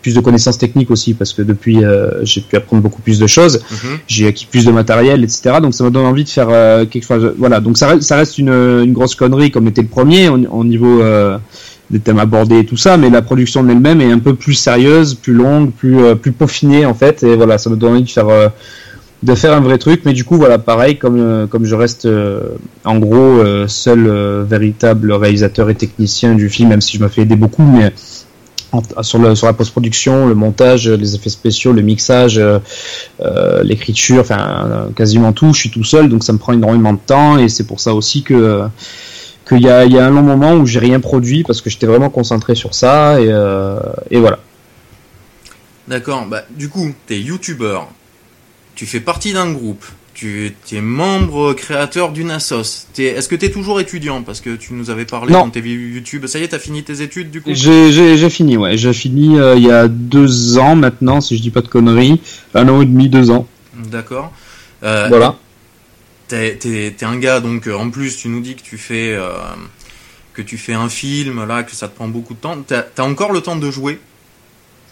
plus 0.01 0.15
de 0.15 0.21
connaissances 0.21 0.57
techniques 0.57 0.91
aussi, 0.91 1.13
parce 1.13 1.35
que 1.35 1.43
depuis, 1.43 1.85
euh, 1.85 2.25
j'ai 2.25 2.41
pu 2.41 2.57
apprendre 2.57 2.83
beaucoup 2.83 3.03
plus 3.03 3.19
de 3.19 3.27
choses 3.27 3.61
Mhm. 3.71 3.99
j'ai 4.07 4.29
acquis 4.29 4.47
plus 4.47 4.65
de 4.65 4.71
matériel, 4.71 5.23
etc. 5.25 5.57
Donc 5.61 5.75
ça 5.75 5.85
me 5.85 5.91
donne 5.91 6.07
envie 6.07 6.25
de 6.25 6.29
faire 6.31 6.49
euh, 6.51 6.87
quelque 6.87 7.05
chose. 7.05 7.35
Voilà, 7.37 7.61
donc 7.61 7.77
ça 7.77 7.89
reste, 7.89 8.03
ça 8.03 8.17
reste 8.17 8.39
une, 8.39 8.49
une 8.49 8.93
grosse 8.95 9.15
connerie 9.15 9.51
comme 9.51 9.67
était 9.69 9.83
le 9.83 9.89
premier 9.89 10.29
au, 10.31 10.39
au 10.39 10.65
niveau 10.65 11.03
euh, 11.03 11.37
des 11.91 12.01
thèmes 12.01 12.19
abordés 12.19 12.61
et 12.61 12.67
tout 12.67 12.77
ça, 12.77 12.97
mais 12.97 13.11
la 13.11 13.23
production 13.23 13.61
en 13.61 13.69
elle-même 13.69 14.01
est 14.01 14.11
un 14.11 14.19
peu 14.19 14.35
plus 14.35 14.55
sérieuse, 14.55 15.15
plus 15.15 15.33
longue, 15.33 15.71
plus 15.71 16.03
euh, 16.03 16.15
plus 16.15 16.33
peaufinée 16.33 16.85
en 16.85 16.95
fait. 16.95 17.23
Et 17.23 17.37
voilà, 17.37 17.59
ça 17.59 17.71
me 17.71 17.77
donne 17.77 17.93
envie 17.93 18.03
de 18.03 18.11
faire 18.11 18.29
euh, 18.29 18.49
de 19.23 19.35
faire 19.35 19.53
un 19.53 19.61
vrai 19.61 19.79
truc. 19.79 20.03
Mais 20.05 20.13
du 20.13 20.25
coup, 20.25 20.37
voilà, 20.37 20.59
pareil, 20.59 20.99
comme 20.99 21.19
euh, 21.19 21.47
comme 21.47 21.65
je 21.65 21.75
reste 21.75 22.07
euh, 22.07 22.41
en 22.85 22.99
gros 22.99 23.15
euh, 23.17 23.69
seul 23.69 24.07
euh, 24.07 24.45
véritable 24.49 25.13
réalisateur 25.13 25.71
et 25.71 25.75
technicien 25.75 26.35
du 26.35 26.49
film, 26.49 26.71
même 26.71 26.81
si 26.81 26.97
je 26.97 27.03
me 27.03 27.09
fais 27.09 27.23
aider 27.23 27.37
beaucoup, 27.37 27.63
mais 27.65 27.93
sur, 29.03 29.19
le, 29.19 29.35
sur 29.35 29.47
la 29.47 29.53
post-production, 29.53 30.27
le 30.27 30.35
montage, 30.35 30.89
les 30.89 31.15
effets 31.15 31.31
spéciaux, 31.31 31.73
le 31.73 31.83
mixage, 31.83 32.39
l'écriture, 33.63 34.21
enfin 34.21 34.89
quasiment 34.95 35.33
tout, 35.33 35.55
je 35.55 35.61
suis 35.61 35.71
tout 35.71 35.85
seul, 35.85 36.09
donc 36.09 36.25
ça 36.25 36.33
me 36.35 36.39
prend 36.39 36.53
énormément 36.53 36.93
de 36.93 36.99
temps 36.99 37.39
et 37.39 37.49
c'est 37.49 37.65
pour 37.65 37.81
ça 37.81 37.95
aussi 37.95 38.23
que 38.23 38.65
qu'il 39.49 39.61
y 39.63 39.69
a, 39.69 39.85
il 39.85 39.93
y 39.93 39.99
a 39.99 40.07
un 40.07 40.11
long 40.11 40.23
moment 40.23 40.55
où 40.55 40.67
j'ai 40.67 40.79
rien 40.81 41.01
produit 41.01 41.43
parce 41.45 41.61
que 41.61 41.71
j'étais 41.71 41.87
vraiment 41.87 42.11
concentré 42.11 42.55
sur 42.55 42.75
ça 42.75 43.21
et, 43.21 43.27
euh, 43.29 43.79
et 44.11 44.19
voilà. 44.19 44.39
D'accord. 45.89 46.27
Bah, 46.27 46.43
du 46.51 46.69
coup, 46.69 46.91
t'es 47.07 47.21
youtubeur. 47.21 47.89
Tu 48.75 48.87
fais 48.87 49.01
partie 49.01 49.33
d'un 49.33 49.53
groupe. 49.53 49.85
Tu 50.15 50.55
es 50.73 50.81
membre 50.81 51.53
créateur 51.53 52.11
d'une 52.11 52.31
assos. 52.31 52.87
T'es- 52.95 53.05
Est-ce 53.05 53.29
que 53.29 53.37
tu 53.37 53.45
es 53.47 53.51
toujours 53.51 53.81
étudiant? 53.81 54.23
Parce 54.23 54.41
que 54.41 54.57
tu 54.57 54.73
nous 54.73 54.89
avais 54.89 55.05
parlé 55.05 55.31
Non. 55.33 55.41
dans 55.45 55.51
tes 55.51 55.61
YouTube. 55.61 56.27
Ça 56.27 56.39
y 56.39 56.43
est, 56.43 56.49
t'as 56.49 56.59
fini 56.59 56.83
tes 56.83 57.03
études 57.03 57.31
du 57.31 57.43
coup? 57.43 57.51
J'ai 57.53 58.31
fini, 58.31 58.57
ouais, 58.57 58.79
j'ai 58.79 58.95
fini 58.95 59.39
euh, 59.39 59.57
il 59.57 59.63
y 59.65 59.71
a 59.71 59.89
deux 59.89 60.57
ans 60.57 60.75
maintenant, 60.75 61.21
si 61.21 61.37
je 61.37 61.43
dis 61.43 61.51
pas 61.51 61.61
de 61.61 61.69
conneries, 61.69 62.21
un 62.55 62.67
an 62.71 62.81
et 62.81 62.87
demi, 62.87 63.11
deux 63.11 63.31
ans, 63.31 63.47
D'accord. 63.91 64.33
Euh, 64.83 65.07
voilà. 65.11 65.37
T'es, 66.29 66.97
un 67.03 67.17
gars, 67.19 67.41
donc 67.41 67.69
euh, 67.69 67.75
en 67.75 67.91
plus, 67.91 68.17
tu 68.17 68.29
nous 68.29 68.41
dis 68.41 68.57
que 68.57 68.63
tu 68.63 68.79
fais 68.79 69.15
euh, 69.15 69.33
que 70.33 70.43
tu 70.43 70.59
fais 70.59 70.75
un 70.75 70.89
film, 70.89 71.45
là, 71.47 71.63
que 71.63 71.73
ça 71.73 71.89
te 71.89 71.95
prend 71.95 72.09
beaucoup 72.09 72.35
de 72.35 72.41
temps. 72.41 72.57
T'as 72.63 73.03
encore 73.03 73.33
le 73.33 73.41
temps 73.41 73.57
de 73.57 73.71
jouer? 73.71 73.99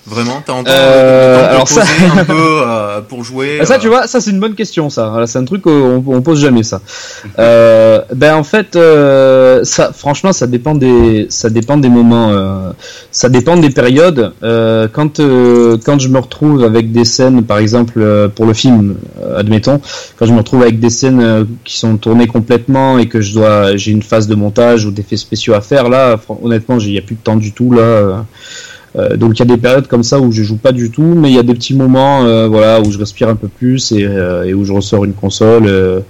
Vraiment 0.06 0.42
T'as 0.44 0.52
encore 0.52 0.72
Euh, 0.76 1.50
alors 1.50 1.66
ça- 1.68 1.82
un 2.18 2.24
peu 2.24 2.34
euh, 2.36 3.00
pour 3.00 3.24
jouer 3.24 3.60
ça, 3.64 3.74
euh, 3.74 3.78
tu 3.78 3.88
vois, 3.88 4.06
ça 4.06 4.20
c'est 4.20 4.30
une 4.30 4.40
bonne 4.40 4.54
question, 4.54 4.90
ça. 4.90 5.08
Voilà, 5.08 5.26
C'est 5.26 5.38
un 5.38 5.44
truc 5.44 5.62
qu'on 5.62 6.04
on 6.06 6.20
pose 6.22 6.40
jamais, 6.40 6.62
ça. 6.62 6.80
Euh, 7.38 8.00
ben 8.14 8.34
en 8.36 8.44
fait, 8.44 8.76
euh, 8.76 9.64
ça, 9.64 9.92
franchement, 9.92 10.32
ça 10.32 10.46
dépend 10.46 10.74
des, 10.74 11.26
ça 11.30 11.50
dépend 11.50 11.76
des 11.76 11.88
moments, 11.88 12.30
euh, 12.30 12.70
ça 13.10 13.28
dépend 13.28 13.56
des 13.56 13.70
périodes. 13.70 14.32
Euh, 14.42 14.86
quand, 14.92 15.20
euh, 15.20 15.76
quand 15.84 15.98
je 15.98 16.08
me 16.08 16.18
retrouve 16.18 16.62
avec 16.64 16.92
des 16.92 17.04
scènes, 17.04 17.42
par 17.44 17.58
exemple 17.58 17.94
euh, 17.96 18.28
pour 18.28 18.46
le 18.46 18.52
film, 18.54 18.96
admettons, 19.36 19.80
quand 20.18 20.26
je 20.26 20.32
me 20.32 20.38
retrouve 20.38 20.62
avec 20.62 20.78
des 20.80 20.90
scènes 20.90 21.46
qui 21.64 21.78
sont 21.78 21.96
tournées 21.96 22.26
complètement 22.28 22.98
et 22.98 23.08
que 23.08 23.20
je 23.20 23.34
dois, 23.34 23.76
j'ai 23.76 23.90
une 23.90 24.02
phase 24.02 24.28
de 24.28 24.34
montage 24.34 24.84
ou 24.84 24.90
d'effets 24.90 25.16
spéciaux 25.16 25.54
à 25.54 25.60
faire, 25.60 25.88
là, 25.88 26.16
honnêtement, 26.42 26.78
il 26.78 26.92
y 26.92 26.98
a 26.98 27.02
plus 27.02 27.16
de 27.16 27.20
temps 27.22 27.36
du 27.36 27.52
tout 27.52 27.72
là. 27.72 28.24
Euh, 28.96 29.16
donc 29.16 29.32
il 29.36 29.40
y 29.40 29.42
a 29.42 29.56
des 29.56 29.60
périodes 29.60 29.88
comme 29.88 30.04
ça 30.04 30.20
où 30.20 30.30
je 30.30 30.42
joue 30.42 30.56
pas 30.56 30.72
du 30.72 30.90
tout, 30.90 31.02
mais 31.02 31.28
il 31.30 31.34
y 31.34 31.38
a 31.38 31.42
des 31.42 31.54
petits 31.54 31.74
moments, 31.74 32.24
euh, 32.24 32.46
voilà, 32.46 32.80
où 32.80 32.92
je 32.92 32.98
respire 32.98 33.28
un 33.28 33.34
peu 33.34 33.48
plus 33.48 33.90
et, 33.92 34.04
euh, 34.04 34.44
et 34.44 34.54
où 34.54 34.64
je 34.64 34.72
ressors 34.72 35.04
une 35.04 35.14
console 35.14 35.66
euh, 35.66 36.00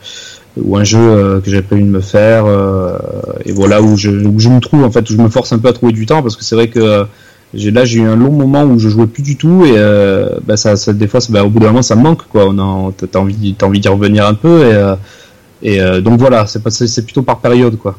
ou 0.59 0.77
un 0.77 0.85
jeu 0.85 0.99
euh, 1.01 1.41
que 1.41 1.51
j'avais 1.51 1.63
prévu 1.63 1.83
de 1.83 1.89
me 1.89 2.01
faire, 2.01 2.45
euh, 2.47 2.99
et 3.45 3.53
voilà 3.53 3.81
où 3.81 3.97
je, 3.97 4.11
où 4.11 4.39
je 4.39 4.51
me 4.51 4.61
trouve 4.61 4.85
en 4.85 4.91
fait, 4.91 5.09
où 5.09 5.15
je 5.15 5.19
me 5.19 5.31
force 5.31 5.53
un 5.53 5.59
peu 5.59 5.69
à 5.69 5.73
trouver 5.73 5.93
du 5.93 6.05
temps 6.05 6.23
parce 6.23 6.37
que 6.37 6.45
c'est 6.45 6.55
vrai 6.55 6.69
que 6.69 7.07
là 7.55 7.85
j'ai 7.85 8.01
eu 8.01 8.07
un 8.07 8.17
long 8.17 8.33
moment 8.33 8.65
où 8.65 8.79
je 8.79 8.89
jouais 8.89 9.07
plus 9.07 9.23
du 9.23 9.37
tout 9.37 9.65
et 9.65 9.75
bah, 10.45 10.57
ça, 10.57 10.77
ça 10.77 10.93
des 10.93 11.07
fois 11.07 11.21
bah, 11.31 11.45
au 11.45 11.49
bout 11.49 11.61
d'un 11.61 11.69
moment 11.69 11.83
ça 11.83 11.97
manque 11.97 12.27
quoi, 12.29 12.47
on 12.49 12.93
t'as 12.93 13.19
envie 13.19 13.55
t'as 13.57 13.67
envie 13.67 13.81
d'y 13.81 13.89
revenir 13.89 14.27
un 14.27 14.35
peu 14.35 14.71
et 15.63 15.77
et 15.77 16.01
donc 16.03 16.21
voilà, 16.21 16.47
c'est 16.47 16.61
c'est 16.69 17.03
plutôt 17.05 17.23
par 17.23 17.41
période 17.41 17.77
quoi. 17.79 17.99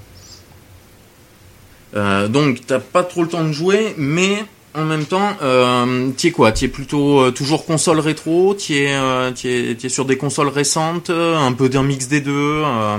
Donc 1.93 2.61
t'as 2.67 2.79
pas 2.79 3.03
trop 3.03 3.23
le 3.23 3.29
temps 3.29 3.43
de 3.43 3.51
jouer, 3.51 3.95
mais 3.97 4.45
en 4.77 4.85
même 4.85 5.05
temps, 5.05 5.29
euh, 5.41 6.09
tu 6.17 6.27
es 6.27 6.31
quoi? 6.31 6.51
Tu 6.51 6.65
es 6.65 6.67
plutôt 6.67 7.19
euh, 7.21 7.31
toujours 7.31 7.65
console 7.65 7.99
rétro? 7.99 8.55
Tu 8.55 8.75
es, 8.75 8.93
euh, 8.95 9.31
es, 9.43 9.77
es 9.83 9.89
sur 9.89 10.05
des 10.05 10.17
consoles 10.17 10.49
récentes, 10.49 11.09
euh, 11.09 11.37
un 11.37 11.51
peu 11.53 11.69
d'un 11.69 11.83
mix 11.83 12.07
des 12.07 12.21
deux 12.21 12.31
euh, 12.63 12.97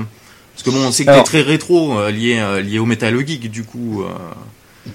Parce 0.55 0.63
que 0.65 0.71
bon, 0.71 0.87
on 0.89 0.93
sait 0.93 1.05
que 1.05 1.09
t'es 1.09 1.13
Alors- 1.15 1.25
très 1.25 1.43
rétro, 1.43 2.09
lié, 2.09 2.41
lié 2.65 2.79
au 2.79 2.87
Metal 2.87 3.15
Geek, 3.27 3.51
du 3.51 3.65
coup. 3.65 4.05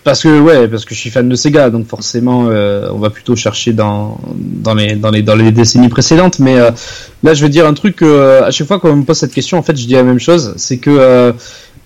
Parce 0.05 0.23
que 0.23 0.39
ouais, 0.39 0.69
parce 0.69 0.85
que 0.85 0.95
je 0.95 0.99
suis 0.99 1.09
fan 1.09 1.27
de 1.27 1.35
Sega, 1.35 1.69
donc 1.69 1.85
forcément, 1.87 2.43
on 2.45 2.97
va 2.97 3.09
plutôt 3.09 3.35
chercher 3.35 3.73
dans 3.73 4.19
dans 4.33 4.73
les 4.73 4.95
dans 4.95 5.11
les 5.11 5.21
dans 5.21 5.35
les 5.35 5.51
décennies 5.51 5.89
précédentes. 5.89 6.39
Mais 6.39 6.55
là, 7.23 7.33
je 7.33 7.43
veux 7.43 7.49
dire 7.49 7.67
un 7.67 7.73
truc. 7.73 8.01
à 8.01 8.49
chaque 8.51 8.67
fois 8.67 8.79
qu'on 8.79 8.95
me 8.95 9.03
pose 9.03 9.17
cette 9.17 9.33
question, 9.33 9.57
en 9.57 9.63
fait, 9.63 9.75
je 9.77 9.85
dis 9.85 9.93
la 9.93 10.03
même 10.03 10.19
chose. 10.19 10.53
C'est 10.55 10.77
que 10.77 11.33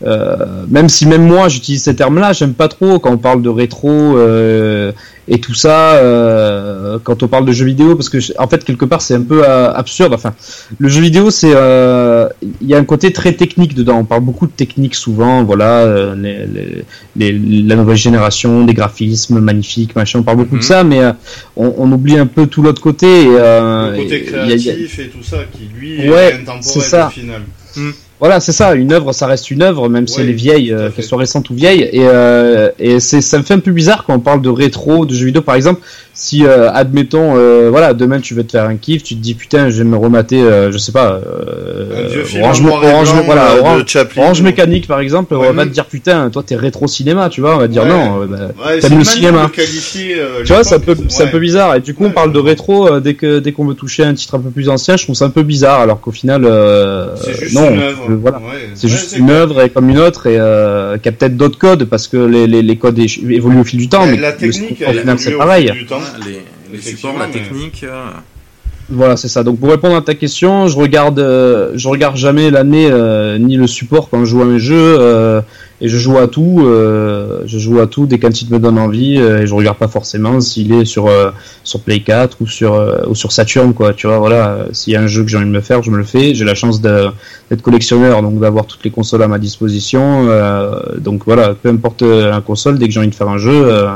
euh, 0.05 0.65
même 0.67 0.89
si 0.89 1.05
même 1.05 1.25
moi 1.25 1.47
j'utilise 1.47 1.83
ces 1.83 1.95
termes-là, 1.95 2.33
j'aime 2.33 2.53
pas 2.53 2.67
trop 2.67 2.99
quand 2.99 3.11
on 3.11 3.17
parle 3.17 3.41
de 3.41 3.49
rétro 3.49 3.89
euh, 4.17 4.91
et 5.27 5.39
tout 5.39 5.53
ça. 5.53 5.93
euh, 5.95 6.99
quand 7.03 7.23
on 7.23 7.27
parle 7.27 7.45
de 7.45 7.51
jeux 7.51 7.65
vidéo, 7.65 7.95
parce 7.95 8.09
que 8.09 8.19
je- 8.19 8.33
en 8.37 8.47
fait 8.47 8.63
quelque 8.63 8.85
part 8.85 9.01
c'est 9.01 9.15
un 9.15 9.21
peu 9.21 9.43
euh, 9.47 9.71
absurde. 9.73 10.13
Enfin, 10.13 10.33
le 10.77 10.87
jeu 10.89 11.01
vidéo, 11.01 11.31
c'est 11.31 11.51
euh, 11.53 12.27
il 12.61 12.67
y 12.67 12.73
a 12.75 12.77
un 12.77 12.83
côté 12.83 13.11
très 13.13 13.33
technique 13.33 13.73
dedans. 13.73 13.97
On 13.99 14.05
parle 14.05 14.21
beaucoup 14.23 14.47
de 14.47 14.51
technique 14.51 14.95
souvent. 14.95 15.43
Voilà, 15.43 15.79
euh, 15.83 16.15
les, 16.15 16.45
les- 17.15 17.31
les- 17.31 17.61
la 17.63 17.75
nouvelle 17.75 17.95
génération, 17.97 18.65
des 18.65 18.73
graphismes 18.73 19.39
magnifiques, 19.39 19.95
machin. 19.95 20.19
On 20.19 20.23
parle 20.23 20.37
beaucoup 20.37 20.55
Mhm. 20.55 20.61
de 20.61 20.65
ça, 20.65 20.83
mais 20.83 20.99
euh, 21.01 21.11
on, 21.55 21.73
on 21.77 21.91
oublie 21.91 22.17
un 22.17 22.27
peu 22.27 22.47
tout 22.47 22.61
l'autre 22.61 22.81
côté. 22.81 23.23
Et, 23.23 23.27
euh, 23.29 23.91
le 23.91 23.97
côté 24.03 24.25
il 24.27 24.33
y 24.33 24.35
a- 24.35 24.43
il 24.43 24.49
y 24.49 24.69
a- 24.69 24.73
créatif 24.73 24.99
et 24.99 25.07
tout 25.07 25.23
ça 25.23 25.37
qui 25.51 25.69
lui 25.77 26.09
Ouais, 26.09 26.29
est 26.31 26.33
intemporel 26.33 26.63
c'est 26.63 26.79
ça. 26.81 27.07
au 27.07 27.11
final. 27.11 27.41
Voilà, 28.25 28.39
c'est 28.39 28.53
ça. 28.53 28.73
Une 28.73 28.91
œuvre, 28.91 29.13
ça 29.13 29.27
reste 29.27 29.51
une 29.51 29.61
œuvre, 29.61 29.87
même 29.87 30.07
si 30.07 30.19
elle 30.19 30.31
est 30.31 30.33
vieille, 30.33 30.73
euh, 30.73 30.89
qu'elle 30.89 31.05
soit 31.05 31.19
récente 31.19 31.51
ou 31.51 31.53
vieille. 31.53 31.87
Et, 31.91 32.07
euh, 32.07 32.71
et 32.79 32.99
c'est, 32.99 33.21
ça 33.21 33.37
me 33.37 33.43
fait 33.43 33.53
un 33.53 33.59
peu 33.59 33.71
bizarre 33.71 34.03
quand 34.03 34.15
on 34.15 34.19
parle 34.19 34.41
de 34.41 34.49
rétro, 34.49 35.05
de 35.05 35.13
jeux 35.13 35.27
vidéo, 35.27 35.43
par 35.43 35.53
exemple. 35.53 35.81
Si 36.17 36.45
euh, 36.45 36.71
admettons 36.71 37.33
euh, 37.35 37.67
voilà 37.69 37.93
demain 37.93 38.21
tu 38.21 38.33
veux 38.33 38.43
te 38.45 38.51
faire 38.53 38.63
un 38.63 38.77
kiff 38.77 39.03
tu 39.03 39.15
te 39.15 39.19
dis 39.21 39.33
putain 39.35 39.69
je 39.69 39.79
vais 39.79 39.83
me 39.83 39.97
remater 39.97 40.41
euh, 40.41 40.71
je 40.71 40.77
sais 40.77 40.93
pas 40.93 41.19
euh, 41.25 42.23
orange, 42.41 42.61
Orange- 42.61 43.11
blanc, 43.13 43.21
voilà, 43.25 43.51
euh, 43.51 43.59
Orange- 43.59 43.83
Chaplin. 43.87 44.23
Orange 44.23 44.41
mécanique 44.41 44.87
par 44.87 44.99
exemple 45.01 45.33
Ouais, 45.35 45.47
on 45.49 45.53
va 45.53 45.63
mais- 45.65 45.69
te 45.69 45.73
dire 45.73 45.85
putain 45.85 46.29
toi 46.29 46.41
t'es 46.45 46.55
rétro 46.55 46.87
cinéma 46.87 47.27
tu 47.29 47.41
vois 47.41 47.55
on 47.55 47.59
va 47.59 47.67
te 47.67 47.73
dire 47.73 47.83
Ouais. 47.83 47.89
non 47.89 48.21
euh, 48.21 48.25
bah, 48.27 48.37
Ouais, 48.65 48.79
T'aimes 48.79 48.97
le 48.97 49.03
cinéma. 49.03 49.51
qualifier, 49.53 50.15
tu 50.45 50.53
vois 50.53 50.63
c'est 50.63 50.75
un 50.75 50.79
peu 50.79 50.95
c'est 51.09 51.23
un 51.23 51.27
peu 51.27 51.39
bizarre 51.39 51.75
et 51.75 51.81
du 51.81 51.93
coup 51.93 52.05
on 52.05 52.11
parle 52.11 52.31
de 52.31 52.39
rétro 52.39 52.99
dès 53.01 53.15
que 53.15 53.39
dès 53.39 53.51
qu'on 53.51 53.65
veut 53.65 53.73
toucher 53.75 54.03
un 54.05 54.13
titre 54.13 54.35
un 54.35 54.39
peu 54.39 54.51
plus 54.51 54.69
ancien 54.69 54.95
je 54.97 55.03
trouve 55.03 55.15
ça 55.15 55.25
un 55.25 55.29
peu 55.29 55.43
bizarre 55.43 55.81
alors 55.81 55.99
qu'au 55.99 56.11
final 56.11 56.45
euh, 56.45 57.07
C'est 57.21 57.37
juste 57.41 57.55
non 57.55 57.71
une 57.71 57.81
œuvre. 57.81 58.07
voilà 58.21 58.41
c'est 58.73 58.87
juste 58.87 59.17
une 59.17 59.29
œuvre 59.31 59.61
et 59.61 59.69
comme 59.69 59.89
une 59.89 59.99
autre 59.99 60.27
et 60.27 60.35
qui 61.01 61.09
a 61.09 61.11
peut-être 61.11 61.35
d'autres 61.35 61.59
codes 61.59 61.83
parce 61.85 62.07
que 62.07 62.15
les, 62.17 62.47
les, 62.47 62.61
les 62.61 62.75
codes 62.77 62.97
évoluent 62.99 63.59
au 63.59 63.63
fil 63.65 63.79
du 63.79 63.89
temps 63.89 64.05
mais 64.05 64.15
la 64.17 64.31
technique, 64.31 64.81
au 64.87 64.91
final 64.91 65.19
c'est 65.19 65.31
pareil 65.31 65.71
du 65.71 65.85
temps. 65.85 65.99
Les, 66.71 66.79
supports, 66.81 67.17
la 67.17 67.27
mais- 67.27 67.33
technique. 67.33 67.83
euh, 67.83 68.09
Voilà, 68.89 69.17
c'est 69.17 69.29
ça. 69.29 69.43
Donc 69.43 69.59
pour 69.59 69.69
répondre 69.71 69.95
à 69.95 70.01
ta 70.01 70.13
question, 70.13 70.67
je 70.67 70.77
regarde, 70.77 71.17
euh, 71.19 71.71
je 71.73 71.87
regarde 71.87 72.15
jamais 72.17 72.51
l'année 72.51 72.87
euh, 72.91 73.39
ni 73.39 73.57
le 73.57 73.65
support 73.65 74.09
quand 74.09 74.19
je 74.19 74.25
joue 74.25 74.41
à 74.43 74.45
mes 74.45 74.59
jeux 74.59 74.97
euh, 74.99 75.41
et 75.81 75.87
je 75.89 75.97
joue 75.97 76.19
à 76.19 76.27
tout. 76.27 76.61
euh, 76.63 77.41
je 77.47 77.57
joue 77.57 77.79
à 77.79 77.87
tout 77.87 78.05
dès 78.05 78.19
qu'un 78.19 78.29
titre 78.29 78.51
me 78.53 78.59
donne 78.59 78.77
envie 78.77 79.17
euh, 79.17 79.41
et 79.41 79.47
je 79.47 79.55
regarde 79.55 79.77
pas 79.79 79.87
forcément 79.87 80.39
s'il 80.39 80.71
est 80.71 80.85
sur 80.85 81.07
euh, 81.07 81.31
sur 81.63 81.79
Play 81.79 81.99
4 82.01 82.37
ou 82.41 82.47
sur 82.47 82.75
euh, 82.75 83.01
ou 83.07 83.15
sur 83.15 83.31
Saturn 83.31 83.73
quoi. 83.73 83.93
Tu 83.95 84.05
vois, 84.05 84.19
voilà. 84.19 84.67
S'il 84.71 84.93
y 84.93 84.95
a 84.95 85.01
un 85.01 85.07
jeu 85.07 85.23
que 85.23 85.29
j'ai 85.29 85.37
envie 85.37 85.47
de 85.47 85.51
me 85.51 85.61
faire, 85.61 85.81
je 85.81 85.89
me 85.89 85.97
le 85.97 86.03
fais. 86.03 86.35
J'ai 86.35 86.45
la 86.45 86.53
chance 86.55 86.79
d'être 86.79 87.63
collectionneur, 87.63 88.21
donc 88.21 88.39
d'avoir 88.39 88.67
toutes 88.67 88.83
les 88.83 88.91
consoles 88.91 89.23
à 89.23 89.27
ma 89.27 89.39
disposition. 89.39 90.27
euh, 90.29 90.75
donc 90.99 91.23
voilà, 91.25 91.55
peu 91.55 91.69
importe 91.69 92.03
la 92.03 92.39
console, 92.41 92.77
dès 92.77 92.85
que 92.85 92.93
j'ai 92.93 92.99
envie 92.99 93.09
de 93.09 93.15
faire 93.15 93.29
un 93.29 93.39
jeu, 93.39 93.51
euh, 93.51 93.87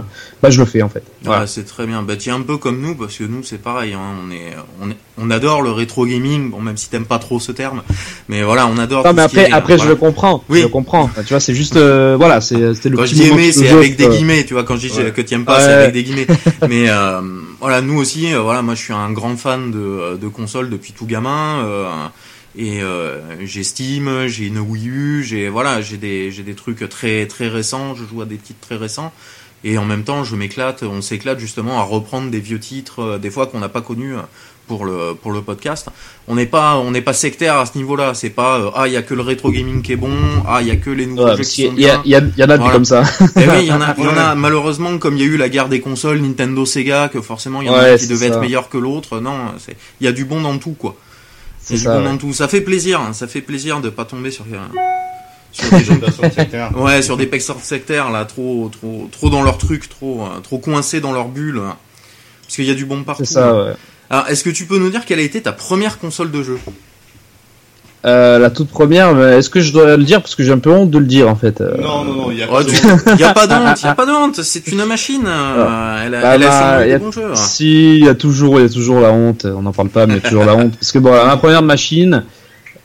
bah 0.41 0.49
je 0.49 0.59
le 0.59 0.65
fais 0.65 0.81
en 0.81 0.89
fait. 0.89 1.03
Voilà. 1.23 1.41
Ouais, 1.41 1.47
c'est 1.47 1.65
très 1.65 1.85
bien. 1.85 2.01
Bah, 2.01 2.15
tiens, 2.15 2.35
un 2.35 2.41
peu 2.41 2.57
comme 2.57 2.79
nous, 2.81 2.95
parce 2.95 3.17
que 3.17 3.23
nous, 3.25 3.43
c'est 3.43 3.57
pareil. 3.61 3.93
Hein, 3.93 3.99
on 4.25 4.31
est, 4.31 4.53
on 4.81 4.89
est, 4.89 4.95
on 5.17 5.29
adore 5.31 5.61
le 5.61 5.71
rétro 5.71 6.05
gaming. 6.05 6.49
Bon, 6.49 6.61
même 6.61 6.77
si 6.77 6.89
t'aimes 6.89 7.05
pas 7.05 7.19
trop 7.19 7.39
ce 7.39 7.51
terme, 7.51 7.81
mais 8.29 8.43
voilà, 8.43 8.67
on 8.67 8.77
adore. 8.77 9.03
Non 9.05 9.13
mais 9.13 9.21
après, 9.23 9.49
est, 9.49 9.51
après 9.51 9.73
je 9.73 9.77
voilà. 9.79 9.91
le 9.91 9.95
comprends. 9.97 10.43
Oui. 10.49 10.59
Je 10.59 10.63
le 10.63 10.69
comprends. 10.69 11.09
Tu 11.17 11.29
vois, 11.33 11.39
c'est 11.39 11.53
juste, 11.55 11.75
euh, 11.75 12.15
voilà, 12.17 12.39
c'est 12.41 12.73
c'était 12.73 12.89
le 12.89 12.97
Quand 12.97 13.05
je 13.05 13.11
petit 13.11 13.21
dis 13.23 13.27
aimer, 13.27 13.51
c'est 13.51 13.69
avec 13.69 13.95
des 13.97 14.05
euh, 14.05 14.09
guillemets, 14.09 14.45
tu 14.45 14.53
vois. 14.53 14.63
Quand 14.63 14.75
je 14.77 14.87
dis 14.87 14.97
Ouais. 14.97 15.11
que 15.11 15.21
t'aimes 15.21 15.45
pas, 15.45 15.57
Ouais. 15.57 15.63
c'est 15.63 15.73
avec 15.73 15.93
des 15.93 16.03
guillemets. 16.03 16.27
Mais 16.69 16.89
euh, 16.89 17.21
voilà, 17.59 17.81
nous 17.81 17.97
aussi, 17.99 18.33
euh, 18.33 18.39
voilà, 18.41 18.61
moi, 18.61 18.75
je 18.75 18.81
suis 18.81 18.93
un 18.93 19.11
grand 19.11 19.35
fan 19.37 19.71
de, 19.71 20.17
de 20.17 20.27
consoles 20.29 20.69
depuis 20.69 20.93
tout 20.93 21.05
gamin. 21.05 21.63
euh, 21.65 21.85
et 22.57 22.81
euh, 22.81 23.19
j'ai 23.45 23.63
Steam, 23.63 24.25
j'ai 24.27 24.47
une 24.47 24.57
Wii 24.57 24.87
U, 24.89 25.23
j'ai 25.23 25.49
voilà, 25.49 25.81
j'ai 25.81 25.97
des, 25.97 26.31
j'ai 26.31 26.41
des 26.43 26.55
trucs 26.55 26.89
très 26.89 27.27
très 27.27 27.47
récents. 27.47 27.93
Je 27.95 28.03
joue 28.05 28.21
à 28.21 28.25
des 28.25 28.37
titres 28.37 28.59
très 28.59 28.75
récents. 28.75 29.13
Et 29.63 29.77
en 29.77 29.85
même 29.85 30.03
temps, 30.03 30.23
je 30.23 30.35
m'éclate, 30.35 30.83
on 30.83 31.01
s'éclate 31.01 31.39
justement 31.39 31.79
à 31.79 31.83
reprendre 31.83 32.29
des 32.31 32.39
vieux 32.39 32.59
titres, 32.59 33.01
euh, 33.03 33.17
des 33.17 33.29
fois 33.29 33.45
qu'on 33.47 33.59
n'a 33.59 33.67
pas 33.69 33.81
connus 33.81 34.15
euh, 34.15 34.21
pour 34.69 34.85
le 34.85 35.15
pour 35.21 35.31
le 35.33 35.41
podcast. 35.41 35.87
On 36.29 36.35
n'est 36.35 36.45
pas 36.45 36.77
on 36.77 36.91
n'est 36.91 37.01
pas 37.01 37.11
sectaire 37.11 37.57
à 37.57 37.65
ce 37.65 37.77
niveau-là. 37.77 38.13
C'est 38.13 38.29
pas 38.29 38.57
euh, 38.59 38.69
ah 38.75 38.87
il 38.87 38.93
y 38.93 38.97
a 38.97 39.01
que 39.01 39.13
le 39.13 39.21
rétro 39.21 39.51
gaming 39.51 39.81
qui 39.81 39.91
est 39.93 39.97
bon, 39.97 40.13
ah 40.47 40.59
il 40.61 40.67
y 40.67 40.71
a 40.71 40.77
que 40.77 40.89
les 40.91 41.05
nouveaux 41.07 41.25
ouais, 41.25 41.35
jeux 41.37 41.43
qui 41.43 41.65
sont 41.67 41.73
y, 41.75 41.89
a- 41.89 41.97
bien. 41.97 42.01
il 42.05 42.11
y, 42.11 42.15
a- 42.43 42.45
en 42.45 42.49
a 42.51 42.55
Voilà. 42.57 42.71
comme 42.73 42.85
ça. 42.85 43.03
Eh 43.35 43.39
oui, 43.49 43.55
il 43.61 43.65
y 43.65 43.71
en 43.73 43.81
a, 43.81 43.93
il 43.97 44.03
y 44.05 44.07
en 44.07 44.15
a 44.17 44.35
malheureusement 44.35 44.97
comme 44.97 45.17
il 45.17 45.21
y 45.21 45.23
a 45.23 45.27
eu 45.27 45.35
la 45.37 45.49
guerre 45.49 45.67
des 45.67 45.81
consoles 45.81 46.19
Nintendo 46.21 46.65
Sega 46.65 47.09
que 47.09 47.19
forcément 47.19 47.61
il 47.61 47.67
y 47.67 47.69
en 47.69 47.73
a 47.73 47.79
Ouais, 47.81 47.93
un 47.93 47.97
qui 47.97 48.07
devait 48.07 48.29
ça. 48.29 48.35
être 48.35 48.41
meilleur 48.41 48.69
que 48.69 48.77
l'autre. 48.77 49.19
Non, 49.19 49.37
c'est 49.57 49.75
il 49.99 50.05
y 50.05 50.07
a 50.07 50.13
du 50.13 50.23
bon 50.23 50.39
dans 50.41 50.57
tout 50.57 50.75
quoi. 50.77 50.95
C'est 51.61 51.73
a 51.73 51.77
du 51.77 51.83
ça. 51.83 51.93
bon 51.95 52.03
ouais. 52.05 52.11
dans 52.11 52.17
tout. 52.17 52.31
Ça 52.33 52.47
fait 52.47 52.61
plaisir, 52.61 53.01
hein, 53.01 53.11
ça 53.13 53.27
fait 53.27 53.41
plaisir 53.41 53.81
de 53.81 53.89
pas 53.89 54.05
tomber 54.05 54.31
sur 54.31 54.45
euh, 54.53 54.57
sur 55.51 55.69
des 55.77 55.83
gens 55.83 55.95
Ouais, 56.77 57.01
sur 57.01 57.17
des 57.17 57.25
pexors 57.25 57.59
sectaires 57.61 58.09
là, 58.11 58.25
trop, 58.25 58.69
trop, 58.71 59.09
trop 59.11 59.29
dans 59.29 59.43
leur 59.43 59.57
truc, 59.57 59.89
trop, 59.89 60.23
euh, 60.23 60.39
trop 60.41 60.57
coincés 60.59 61.01
dans 61.01 61.11
leur 61.11 61.27
bulle. 61.27 61.59
hein. 61.59 61.75
Parce 62.43 62.55
qu'il 62.55 62.65
y 62.65 62.71
a 62.71 62.75
du 62.75 62.85
bon 62.85 63.03
partout. 63.03 63.25
C'est 63.25 63.33
ça. 63.33 63.53
Ouais. 63.55 63.73
Alors, 64.09 64.27
est-ce 64.27 64.43
que 64.43 64.49
tu 64.49 64.65
peux 64.65 64.79
nous 64.79 64.89
dire 64.89 65.05
quelle 65.05 65.19
a 65.19 65.23
été 65.23 65.41
ta 65.41 65.51
première 65.51 65.99
console 65.99 66.31
de 66.31 66.41
jeu? 66.43 66.57
Euh, 68.05 68.39
la 68.39 68.49
toute 68.49 68.69
première, 68.69 69.13
mais 69.13 69.37
est-ce 69.39 69.49
que 69.49 69.59
je 69.59 69.73
dois 69.73 69.97
le 69.97 70.03
dire? 70.05 70.21
Parce 70.21 70.33
que 70.33 70.41
j'ai 70.43 70.53
un 70.53 70.57
peu 70.59 70.71
honte 70.71 70.89
de 70.89 70.97
le 70.99 71.05
dire 71.05 71.27
en 71.27 71.35
fait. 71.35 71.59
euh, 71.59 71.75
Non, 71.81 72.05
non, 72.05 72.13
non, 72.13 72.31
il 72.31 72.37
y 72.37 72.43
a 72.43 72.47
Oh, 72.49 72.53
pas 72.53 72.63
de... 72.63 72.69
tu- 72.69 72.77
y 73.19 73.23
a 73.25 73.33
pas 73.33 73.45
de 73.45 73.53
honte, 73.53 73.81
y 73.83 73.87
a 73.87 73.93
pas 73.95 74.05
de 74.05 74.11
honte. 74.11 74.41
C'est 74.41 74.67
une 74.67 74.85
machine. 74.85 75.25
euh, 75.27 76.05
elle 76.05 76.15
a, 76.15 76.21
Bah, 76.21 76.35
elle 76.35 76.43
a 76.43 76.47
bah, 76.47 76.57
sûrement 76.59 76.79
eu 76.79 76.83
y 76.83 76.87
des 76.87 76.93
a- 76.93 76.99
bons 76.99 77.11
jeux. 77.11 77.31
hein. 77.31 77.35
Si, 77.35 77.97
il 77.97 78.05
y 78.05 78.07
a 78.07 78.15
toujours, 78.15 78.57
il 78.59 78.63
y 78.63 78.65
a 78.65 78.69
toujours 78.69 79.01
la 79.01 79.11
honte. 79.11 79.45
On 79.45 79.61
n'en 79.63 79.73
parle 79.73 79.89
pas, 79.89 80.07
mais 80.07 80.13
il 80.15 80.23
y 80.23 80.25
a 80.25 80.29
toujours 80.29 80.45
la 80.45 80.55
honte. 80.55 80.77
Parce 80.79 80.93
que 80.93 80.99
bon, 80.99 81.11
ma 81.11 81.35
première 81.35 81.61
machine, 81.61 82.23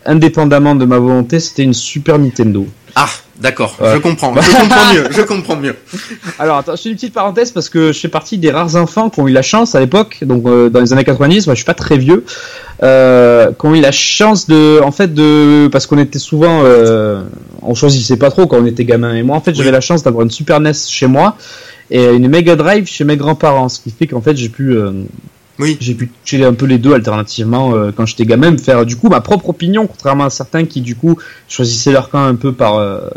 indépendamment 0.07 0.75
de 0.75 0.85
ma 0.85 0.99
volonté, 0.99 1.41
c'était 1.41 1.63
une 1.63 1.75
Super 1.75 2.19
Nintendo. 2.19 2.67
Ah, 2.97 3.09
d'accord. 3.41 3.77
Ouais. 3.81 3.95
Je 3.95 3.99
comprends. 3.99 4.33
Je 4.41 4.51
comprends 4.53 4.95
mieux. 4.95 5.05
Je 5.11 5.23
comprends 5.23 5.57
mieux. 5.57 5.75
Alors, 6.39 6.59
attends, 6.59 6.77
je 6.77 6.83
fais 6.83 6.89
une 6.91 6.95
petite 6.95 7.13
parenthèse 7.13 7.51
parce 7.51 7.69
que 7.69 7.93
je 7.93 7.99
fais 7.99 8.09
partie 8.09 8.39
des 8.39 8.51
rares 8.53 8.77
enfants 8.77 9.11
qui 9.11 9.19
ont 9.21 9.27
eu 9.27 9.33
la 9.33 9.43
chance 9.43 9.75
à 9.75 9.81
l'époque, 9.81 10.19
donc 10.23 10.47
euh, 10.47 10.69
dans 10.71 10.81
les 10.81 10.93
années 10.93 11.03
90, 11.03 11.47
moi 11.49 11.55
je 11.55 11.59
suis 11.59 11.65
pas 11.65 11.75
très 11.75 11.99
vieux, 11.99 12.25
euh, 12.85 13.51
qui 13.59 13.67
ont 13.67 13.75
eu 13.75 13.81
la 13.81 13.91
chance 13.91 14.47
de, 14.47 14.81
en 14.81 14.93
fait, 14.93 15.13
de, 15.13 15.69
parce 15.73 15.87
qu'on 15.87 15.99
était 15.99 16.21
souvent, 16.21 16.61
euh, 16.63 17.25
on 17.63 17.75
choisissait 17.75 18.17
pas 18.17 18.31
trop 18.31 18.47
quand 18.47 18.59
on 18.59 18.67
était 18.67 18.85
gamin. 18.85 19.15
Et 19.17 19.25
moi, 19.25 19.37
en 19.37 19.41
fait, 19.41 19.55
j'avais 19.55 19.71
Oui. 19.71 19.75
la 19.75 19.81
chance 19.81 20.05
d'avoir 20.05 20.23
une 20.25 20.31
Super 20.31 20.61
NES 20.61 20.73
chez 20.89 21.09
moi 21.09 21.37
et 21.91 22.05
une 22.05 22.29
Mega 22.29 22.55
Drive 22.55 22.87
chez 22.87 23.03
mes 23.05 23.17
grands-parents, 23.17 23.69
ce 23.69 23.81
qui 23.81 23.91
fait 23.91 24.07
qu'en 24.07 24.21
fait, 24.21 24.37
j'ai 24.37 24.49
pu, 24.49 24.71
euh, 24.71 24.93
Oui. 25.59 25.77
j'ai 25.81 25.95
pu 25.95 26.09
toucher 26.09 26.45
un 26.45 26.53
peu 26.53 26.67
les 26.67 26.79
deux 26.79 26.95
alternativement 26.95 27.75
euh, 27.75 27.93
quand 27.97 28.07
j'étais 28.07 28.27
gamin, 28.27 28.51
me 28.51 28.59
faire 28.59 28.85
du 28.85 28.97
coup 28.97 29.09
ma 29.09 29.21
propre 29.21 29.51
opinion, 29.51 29.87
contrairement 29.87 30.25
à 30.25 30.31
certains 30.31 30.65
qui 30.65 30.81
du 30.81 30.97
coup 30.97 31.17
choisissaient 31.49 31.93
leur 31.93 32.11
camp 32.11 32.25
un 32.25 32.35
peu 32.35 32.53
par 32.53 32.77
euh, 32.77 33.09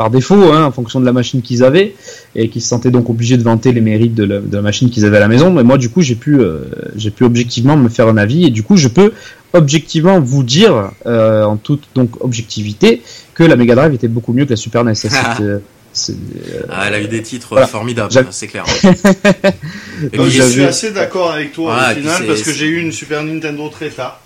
par 0.00 0.08
défaut, 0.08 0.50
hein, 0.50 0.64
en 0.64 0.70
fonction 0.70 0.98
de 0.98 1.04
la 1.04 1.12
machine 1.12 1.42
qu'ils 1.42 1.62
avaient, 1.62 1.94
et 2.34 2.48
qui 2.48 2.62
se 2.62 2.68
sentaient 2.68 2.90
donc 2.90 3.10
obligés 3.10 3.36
de 3.36 3.42
vanter 3.42 3.70
les 3.70 3.82
mérites 3.82 4.14
de 4.14 4.24
la, 4.24 4.40
de 4.40 4.56
la 4.56 4.62
machine 4.62 4.88
qu'ils 4.88 5.04
avaient 5.04 5.18
à 5.18 5.20
la 5.20 5.28
maison. 5.28 5.50
Mais 5.52 5.62
moi, 5.62 5.76
du 5.76 5.90
coup, 5.90 6.00
j'ai 6.00 6.14
pu, 6.14 6.40
euh, 6.40 6.60
j'ai 6.96 7.10
pu 7.10 7.22
objectivement 7.24 7.76
me 7.76 7.90
faire 7.90 8.08
un 8.08 8.16
avis, 8.16 8.46
et 8.46 8.50
du 8.50 8.62
coup, 8.62 8.78
je 8.78 8.88
peux 8.88 9.12
objectivement 9.52 10.18
vous 10.18 10.42
dire, 10.42 10.92
euh, 11.04 11.44
en 11.44 11.58
toute 11.58 11.82
donc 11.94 12.24
objectivité, 12.24 13.02
que 13.34 13.44
la 13.44 13.56
Mega 13.56 13.74
Drive 13.74 13.92
était 13.92 14.08
beaucoup 14.08 14.32
mieux 14.32 14.46
que 14.46 14.50
la 14.50 14.56
Super 14.56 14.84
NES. 14.84 14.94
Euh, 16.08 16.62
Ah, 16.70 16.84
elle 16.86 16.94
a 16.94 17.00
eu 17.00 17.08
des 17.08 17.22
titres 17.22 17.48
Voilà. 17.50 17.66
formidables, 17.66 18.12
c'est 18.30 18.46
clair. 18.46 18.64
Et 18.84 20.16
Donc, 20.16 20.28
puis, 20.28 20.36
je 20.36 20.42
suis 20.42 20.64
assez 20.64 20.92
d'accord 20.92 21.32
avec 21.32 21.52
toi 21.52 21.74
Ouais, 21.76 21.92
au 21.92 21.94
final 21.96 22.26
parce 22.26 22.42
que 22.42 22.52
j'ai 22.52 22.66
eu 22.66 22.80
une 22.80 22.92
Super 22.92 23.22
Nintendo 23.22 23.68
très 23.68 23.90
tard. 23.90 24.20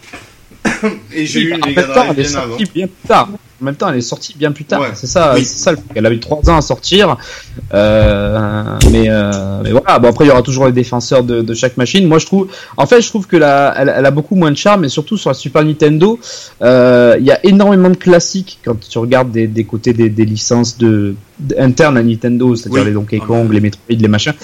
Et 1.15 1.27
j'ai 1.27 1.41
eu 1.41 1.51
une 1.55 1.65
Mega 1.67 1.83
Drive 1.83 2.13
elle 2.17 2.25
est 2.25 2.29
bien 2.29 2.39
avant. 2.41 2.49
sortie 2.49 2.65
bien 2.75 2.87
plus 2.87 3.09
tard. 3.09 3.29
En 3.63 3.65
même 3.67 3.77
temps, 3.77 3.89
elle 3.89 3.97
est 3.99 4.01
sortie 4.03 4.35
bien 4.37 4.53
plus 4.53 4.65
tard. 4.65 4.81
Ouais. 4.81 4.89
C'est 4.95 5.07
ça, 5.07 5.33
Oui. 5.35 5.45
c'est 5.45 5.59
ça. 5.59 5.73
Elle 5.95 6.05
a 6.07 6.11
eu 6.11 6.19
trois 6.21 6.39
ans 6.51 6.57
à 6.57 6.61
sortir. 6.61 7.17
Euh, 7.73 8.79
mais, 8.91 9.05
euh, 9.09 9.61
mais 9.63 9.71
voilà. 9.71 9.99
Bon, 9.99 10.09
après, 10.09 10.25
il 10.25 10.29
y 10.29 10.31
aura 10.31 10.43
toujours 10.43 10.67
les 10.67 10.73
défenseurs 10.73 11.23
de, 11.23 11.41
de 11.43 11.55
chaque 11.55 11.77
machine. 11.77 12.07
Moi, 12.07 12.19
je 12.19 12.27
trouve, 12.27 12.49
en 12.77 12.87
fait, 12.87 13.01
je 13.01 13.09
trouve 13.09 13.27
que 13.27 13.37
la, 13.37 13.73
elle, 13.77 13.93
elle 13.97 14.05
a 14.07 14.11
beaucoup 14.11 14.35
moins 14.35 14.51
de 14.51 14.57
charme. 14.57 14.85
Et 14.85 14.89
surtout 14.89 15.17
sur 15.17 15.31
la 15.31 15.35
Super 15.35 15.65
Nintendo, 15.65 16.19
euh, 16.63 17.17
il 17.19 17.25
y 17.27 17.31
a 17.31 17.39
énormément 17.47 17.91
de 17.91 17.97
classiques 17.97 18.59
quand 18.65 18.79
tu 18.89 18.99
regardes 18.99 19.31
des, 19.31 19.47
des 19.47 19.65
côtés 19.65 19.93
des, 19.93 20.11
des 20.11 20.25
licences 20.25 20.77
de, 20.77 21.15
de- 21.39 21.55
internes 21.59 21.97
à 21.97 22.03
Nintendo, 22.03 22.57
c'est-à-dire 22.57 22.81
Oui. 22.81 22.87
les 22.89 22.93
Donkey 22.93 23.19
Ah, 23.23 23.27
Kong, 23.27 23.47
bah. 23.49 23.55
les 23.55 23.61
Metroid, 23.61 23.83
les 23.89 24.09
machins. 24.09 24.35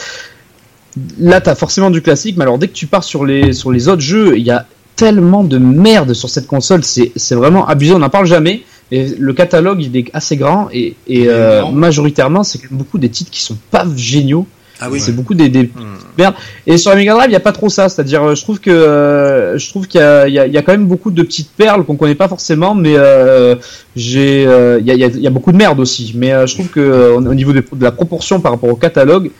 Là, 1.18 1.40
t'as 1.40 1.54
forcément 1.54 1.90
du 1.90 2.02
classique. 2.02 2.36
Mais 2.36 2.42
alors, 2.42 2.58
dès 2.58 2.68
que 2.68 2.72
tu 2.74 2.86
pars 2.86 3.04
sur 3.04 3.24
les 3.24 3.52
sur 3.52 3.70
les 3.70 3.88
autres 3.88 4.02
jeux, 4.02 4.36
il 4.38 4.44
y 4.44 4.50
a 4.50 4.66
tellement 5.00 5.44
de 5.44 5.56
merde 5.56 6.12
sur 6.12 6.28
cette 6.28 6.46
console, 6.46 6.82
c'est 6.84 7.34
vraiment 7.34 7.66
abusé, 7.66 7.94
on 7.94 7.98
n'en 8.00 8.10
parle 8.10 8.26
jamais. 8.26 8.62
Et 8.92 9.06
le 9.18 9.32
catalogue 9.32 9.80
il 9.82 9.96
est 9.96 10.10
assez 10.12 10.36
grand 10.36 10.68
et, 10.72 10.94
euh, 11.10 11.64
majoritairement 11.70 12.42
c'est 12.42 12.60
beaucoup 12.70 12.98
des 12.98 13.08
titres 13.08 13.30
qui 13.30 13.40
sont 13.40 13.56
pas 13.70 13.86
géniaux. 13.96 14.46
Ah 14.82 14.88
oui. 14.90 14.98
C'est 15.00 15.12
beaucoup 15.12 15.34
des, 15.34 15.48
des 15.48 15.64
Hmm. 15.64 16.32
et 16.66 16.76
sur 16.78 16.90
la 16.90 16.96
Mega 16.96 17.14
Drive 17.14 17.30
il 17.30 17.32
y 17.32 17.36
a 17.36 17.40
pas 17.40 17.52
trop 17.52 17.68
ça, 17.68 17.88
c'est-à-dire 17.88 18.22
euh, 18.22 18.34
je 18.34 18.42
trouve 18.42 18.60
que 18.60 18.70
euh, 18.70 19.58
je 19.58 19.68
trouve 19.70 19.86
qu'il 19.86 20.00
y 20.00 20.04
y, 20.04 20.38
a, 20.38 20.46
il 20.46 20.52
y 20.52 20.58
a 20.58 20.62
quand 20.62 20.72
même 20.72 20.86
beaucoup 20.86 21.10
de 21.10 21.22
petites 21.22 21.50
perles 21.50 21.84
qu'on 21.84 21.96
connaît 21.96 22.14
pas 22.14 22.28
forcément, 22.28 22.74
mais 22.74 22.94
euh, 22.96 23.56
j'ai 23.96 24.46
euh, 24.46 24.78
il 24.80 24.86
y, 24.86 24.90
a, 24.90 24.94
il 24.94 25.00
y, 25.00 25.04
a, 25.04 25.06
il 25.08 25.20
y 25.20 25.26
a 25.26 25.30
beaucoup 25.30 25.52
de 25.52 25.56
merde 25.56 25.80
aussi. 25.80 26.12
Mais 26.16 26.32
je 26.46 26.54
trouve 26.54 26.68
que 26.68 27.12
au 27.14 27.34
niveau 27.34 27.52
de, 27.52 27.60
de 27.60 27.84
la 27.84 27.92
proportion 27.92 28.40
par 28.40 28.52
rapport 28.52 28.70
au 28.70 28.76
catalogue, 28.76 29.30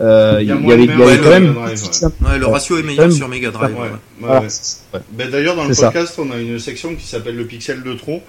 euh, 0.00 0.38
il 0.40 0.48
y, 0.48 0.52
il 0.52 0.66
y 0.68 0.72
avait 0.72 0.86
merde 0.86 1.20
quand 1.22 1.30
même 1.30 1.56
ouais. 1.56 1.74
Ouais, 2.32 2.38
le 2.38 2.46
ratio 2.46 2.78
est 2.78 2.82
meilleur 2.82 3.12
sur 3.12 3.28
Mega 3.28 3.50
Drive. 3.50 3.74
Ouais, 3.74 3.80
ouais. 3.82 3.88
ouais, 3.88 3.96
Voilà, 4.20 4.40
ouais. 4.40 4.46
ouais. 4.94 5.00
Ben, 5.12 5.30
D'ailleurs, 5.30 5.56
dans 5.56 5.64
le 5.66 5.74
ça. 5.74 5.86
podcast, 5.90 6.14
on 6.18 6.30
a 6.30 6.38
une 6.38 6.58
section 6.58 6.94
qui 6.94 7.06
s'appelle 7.06 7.36
le 7.36 7.44
pixel 7.44 7.82
de 7.82 7.92
trop, 7.94 8.22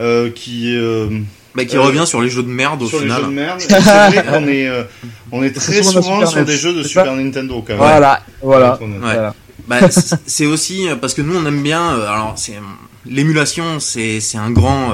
euh, 0.00 0.30
qui 0.30 0.76
euh, 0.76 1.08
Bah, 1.54 1.64
qui 1.64 1.76
Euh, 1.76 1.82
revient 1.82 2.04
sur 2.06 2.20
les 2.20 2.28
jeux 2.30 2.42
de 2.42 2.48
merde 2.48 2.82
au 2.82 2.86
sur 2.88 2.98
les 2.98 3.04
final. 3.04 3.20
jeux 3.22 3.28
de 3.28 3.32
merde. 3.32 3.60
Et 3.62 3.64
C'est 3.68 3.78
vrai 3.80 4.24
qu'on 4.24 4.48
est, 4.48 4.66
euh, 4.68 4.82
on 5.30 5.42
est 5.44 5.54
très 5.54 5.82
souvent 5.84 6.26
sur 6.26 6.44
des 6.44 6.56
jeux 6.56 6.74
de 6.74 6.82
Super 6.82 7.14
Nintendo 7.14 7.62
quand 7.64 7.74
même. 7.74 7.78
Voilà, 7.78 8.20
voilà. 8.42 8.78
Ouais. 8.82 9.30
Bah, 9.68 9.78
c'est 10.26 10.46
aussi 10.46 10.88
parce 11.00 11.14
que 11.14 11.22
nous 11.22 11.36
on 11.36 11.46
aime 11.46 11.62
bien. 11.62 11.90
alors 11.90 12.34
c'est 12.36 12.54
l'émulation, 13.06 13.78
c'est 13.80 14.18
c'est 14.20 14.36
un 14.38 14.50
grand. 14.50 14.90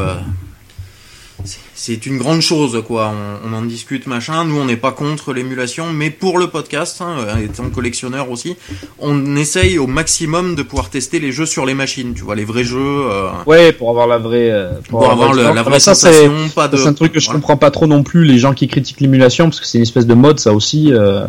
Euh, 1.41 1.49
c'est 1.75 2.07
une 2.07 2.19
grande 2.19 2.41
chose, 2.41 2.83
quoi. 2.87 3.13
On, 3.45 3.53
en 3.53 3.63
discute, 3.63 4.07
machin. 4.07 4.45
Nous, 4.45 4.59
on 4.59 4.65
n'est 4.65 4.77
pas 4.77 4.93
contre 4.93 5.33
l'émulation, 5.33 5.93
mais 5.93 6.11
pour 6.11 6.39
le 6.39 6.49
podcast, 6.49 7.01
hein, 7.01 7.39
étant 7.43 7.69
collectionneur 7.71 8.31
aussi, 8.31 8.57
on 8.99 9.37
essaye 9.37 9.79
au 9.79 9.87
maximum 9.87 10.55
de 10.55 10.63
pouvoir 10.63 10.91
tester 10.91 11.19
les 11.19 11.33
jeux 11.33 11.47
sur 11.47 11.67
les 11.67 11.75
machines. 11.75 12.13
Tu 12.15 12.23
vois, 12.23 12.35
les 12.35 12.45
vrais 12.45 12.65
jeux. 12.65 12.79
Euh, 12.79 13.31
ouais, 13.47 13.73
pour 13.73 13.91
avoir 13.91 14.07
la 14.07 14.19
vraie. 14.19 14.51
Euh, 14.51 14.73
pour, 14.89 15.11
avoir, 15.11 15.35
la 15.35 15.63
vraie 15.63 15.81
ça, 15.81 15.95
sensation. 15.95 16.33
Pas 16.55 16.69
de. 16.69 16.77
C'est 16.77 16.89
un 16.89 16.93
truc 16.93 17.13
que 17.13 17.21
je 17.21 17.31
comprends 17.31 17.57
pas 17.57 17.71
trop 17.71 17.87
non 17.87 18.03
plus. 18.03 18.25
Les 18.25 18.39
gens 18.39 18.53
qui 18.53 18.69
critiquent 18.69 19.01
l'émulation, 19.01 19.47
parce 19.47 19.61
que 19.61 19.67
c'est 19.67 19.79
une 19.79 19.83
espèce 19.83 20.07
de 20.07 20.15
mode, 20.15 20.39
ça 20.39 20.53
aussi. 20.53 20.93
Euh, 20.93 21.27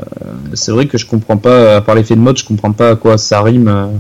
c'est 0.54 0.72
vrai 0.72 0.88
que 0.88 0.98
je 0.98 1.06
comprends 1.06 1.38
pas. 1.38 1.78
À 1.78 1.82
part 1.82 1.96
l'effet 1.96 2.16
de 2.16 2.22
mode, 2.22 2.38
je 2.38 2.46
comprends 2.46 2.74
pas 2.74 2.92
à 2.92 2.96
quoi 2.96 3.18
ça 3.18 3.42
rime 3.42 4.00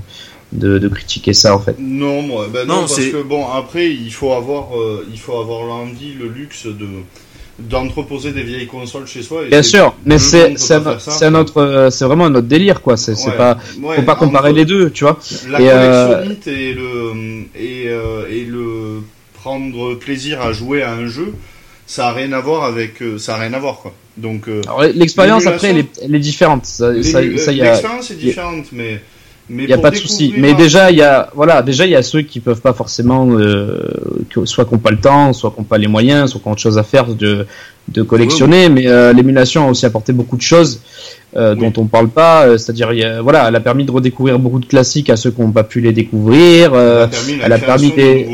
de, 0.51 0.87
critiquer 0.87 1.33
ça 1.33 1.55
en 1.55 1.59
fait. 1.59 1.75
Non, 1.79 2.21
moi, 2.21 2.47
ben 2.51 2.67
non, 2.67 2.81
parce 2.81 2.97
que 2.97 3.21
bon, 3.21 3.47
après, 3.47 3.89
il 3.91 4.11
faut 4.11 4.33
avoir, 4.33 4.77
euh, 4.77 5.07
il 5.11 5.19
faut 5.19 5.37
avoir 5.37 5.65
l'envie, 5.65 6.13
le 6.13 6.27
luxe 6.27 6.65
de 6.65 6.87
d'entreposer 7.59 8.31
des 8.31 8.41
vieilles 8.41 8.65
consoles 8.65 9.05
chez 9.05 9.21
soi. 9.21 9.43
Bien 9.47 9.61
sûr, 9.61 9.95
mais 10.03 10.17
c'est 10.17 10.57
c'est 10.57 10.73
un, 10.73 11.35
autre, 11.35 11.61
euh, 11.61 11.89
c'est 11.91 12.05
vraiment 12.05 12.25
un 12.25 12.33
autre 12.33 12.47
délire 12.47 12.81
quoi. 12.81 12.97
C'est 12.97 13.13
pas, 13.37 13.57
faut 13.95 14.01
pas 14.01 14.15
comparer 14.15 14.51
les 14.51 14.65
deux, 14.65 14.89
tu 14.89 15.03
vois. 15.03 15.19
La 15.47 15.59
collectionnite 15.59 16.47
euh, 16.47 16.57
et 16.57 16.73
le 16.73 18.33
et, 18.33 18.39
et 18.39 18.45
le 18.45 19.01
prendre 19.35 19.95
plaisir 19.95 20.41
à 20.41 20.53
jouer 20.53 20.81
à 20.81 20.93
un 20.93 21.05
jeu, 21.05 21.33
ça 21.85 22.07
a 22.07 22.13
rien 22.13 22.31
à 22.33 22.39
voir 22.39 22.63
avec, 22.63 23.03
ça 23.19 23.35
a 23.35 23.37
rien 23.37 23.53
à 23.53 23.59
voir 23.59 23.77
quoi. 23.77 23.93
Donc 24.17 24.49
l'expérience 24.95 25.45
après 25.45 25.67
elle 25.69 25.77
est, 25.77 26.01
elle 26.03 26.15
est 26.15 26.19
différente. 26.19 26.67
L'expérience 26.79 28.09
est 28.09 28.15
différente, 28.15 28.65
mais 28.71 29.01
il 29.59 29.65
n'y 29.65 29.73
a 29.73 29.77
pas 29.77 29.91
de 29.91 29.95
souci. 29.95 30.33
Mais 30.37 30.53
déjà, 30.53 30.91
il 30.91 30.97
y 30.97 31.01
a, 31.01 31.29
voilà, 31.35 31.61
déjà, 31.61 31.85
il 31.85 31.91
y 31.91 31.95
a 31.95 32.03
ceux 32.03 32.21
qui 32.21 32.39
peuvent 32.39 32.61
pas 32.61 32.73
forcément, 32.73 33.27
euh, 33.31 33.79
soit 34.45 34.65
qu'on 34.65 34.77
pas 34.77 34.91
le 34.91 34.99
temps, 34.99 35.33
soit 35.33 35.51
qu'on 35.51 35.63
pas 35.63 35.77
les 35.77 35.87
moyens, 35.87 36.31
soit 36.31 36.41
qu'on 36.41 36.51
a 36.51 36.53
autre 36.53 36.61
chose 36.61 36.77
à 36.77 36.83
faire 36.83 37.07
de, 37.07 37.45
de 37.89 38.01
collectionner. 38.01 38.69
Mais 38.69 38.87
euh, 38.87 39.13
l'émulation 39.13 39.67
a 39.67 39.71
aussi 39.71 39.85
apporté 39.85 40.13
beaucoup 40.13 40.37
de 40.37 40.41
choses. 40.41 40.81
Euh, 41.37 41.55
dont 41.55 41.71
on 41.77 41.85
parle 41.85 42.09
pas. 42.09 42.45
Euh, 42.45 42.57
c'est-à-dire, 42.57 42.91
voilà, 43.23 43.47
elle 43.47 43.55
a 43.55 43.61
permis 43.61 43.85
de 43.85 43.91
redécouvrir 43.91 44.37
beaucoup 44.37 44.59
de 44.59 44.65
classiques 44.65 45.09
à 45.09 45.15
ceux 45.15 45.31
qui 45.31 45.39
n'ont 45.39 45.51
pas 45.51 45.63
pu 45.63 45.79
les 45.79 45.93
découvrir. 45.93 46.75
Elle 46.75 47.53
a 47.53 47.57
permis, 47.57 47.91
des, 47.91 48.27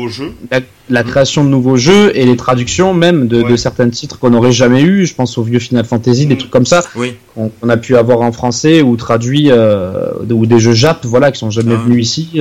la, 0.50 0.60
création 1.04 1.44
de 1.44 1.48
nouveaux 1.48 1.76
jeux 1.76 2.16
et 2.16 2.24
les 2.24 2.36
traductions 2.36 2.94
même 2.94 3.28
de, 3.28 3.42
de 3.42 3.56
certains 3.56 3.88
titres 3.88 4.18
qu'on 4.18 4.30
n'aurait 4.30 4.52
jamais 4.52 4.82
eu. 4.82 5.06
Je 5.06 5.14
pense 5.14 5.38
au 5.38 5.42
vieux 5.42 5.58
Final 5.58 5.84
Fantasy, 5.84 6.26
des 6.26 6.34
mm. 6.34 6.38
trucs 6.38 6.50
comme 6.50 6.66
ça 6.66 6.82
oui. 6.96 7.14
qu'on 7.34 7.68
a 7.68 7.76
pu 7.76 7.96
avoir 7.96 8.20
en 8.20 8.32
français 8.32 8.82
ou 8.82 8.96
traduits 8.96 9.50
ou 9.52 10.46
des 10.46 10.58
jeux 10.58 10.74
Jap, 10.74 11.04
voilà, 11.04 11.32
qui 11.32 11.38
sont 11.38 11.50
jamais 11.50 11.74
ah. 11.74 11.82
venus 11.84 12.06
ici. 12.06 12.40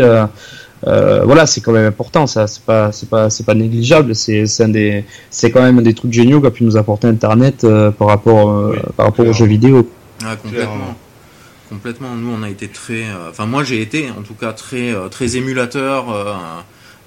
Euh, 0.85 1.23
voilà, 1.25 1.47
c'est 1.47 1.61
quand 1.61 1.71
même 1.71 1.87
important, 1.87 2.27
ça, 2.27 2.45
c'est 2.45 2.61
pas, 2.61 2.91
c'est 2.91 3.09
pas, 3.09 3.29
c'est 3.29 3.45
pas 3.45 3.55
négligeable. 3.55 4.13
C'est, 4.13 4.45
c'est 4.45 4.63
un 4.63 4.69
des, 4.69 5.05
c'est 5.31 5.49
quand 5.49 5.61
même 5.61 5.79
un 5.79 5.81
des 5.81 5.93
trucs 5.93 6.13
géniaux 6.13 6.39
qu'a 6.39 6.51
pu 6.51 6.63
nous 6.63 6.77
apporter 6.77 7.07
Internet 7.07 7.65
par 7.97 8.07
rapport, 8.07 8.73
par 8.95 9.07
rapport 9.07 9.25
aux 9.25 9.33
jeux 9.33 9.47
vidéo. 9.47 9.89
Ah, 10.23 10.35
complètement. 10.35 10.95
Complètement. 11.69 12.15
Nous, 12.15 12.31
on 12.31 12.43
a 12.43 12.49
été 12.49 12.67
très. 12.67 13.03
Euh, 13.03 13.29
enfin, 13.29 13.45
moi, 13.45 13.63
j'ai 13.63 13.81
été, 13.81 14.09
en 14.09 14.21
tout 14.21 14.33
cas, 14.33 14.53
très, 14.53 14.93
euh, 14.93 15.09
très 15.09 15.35
émulateur. 15.35 16.11
Euh, 16.11 16.33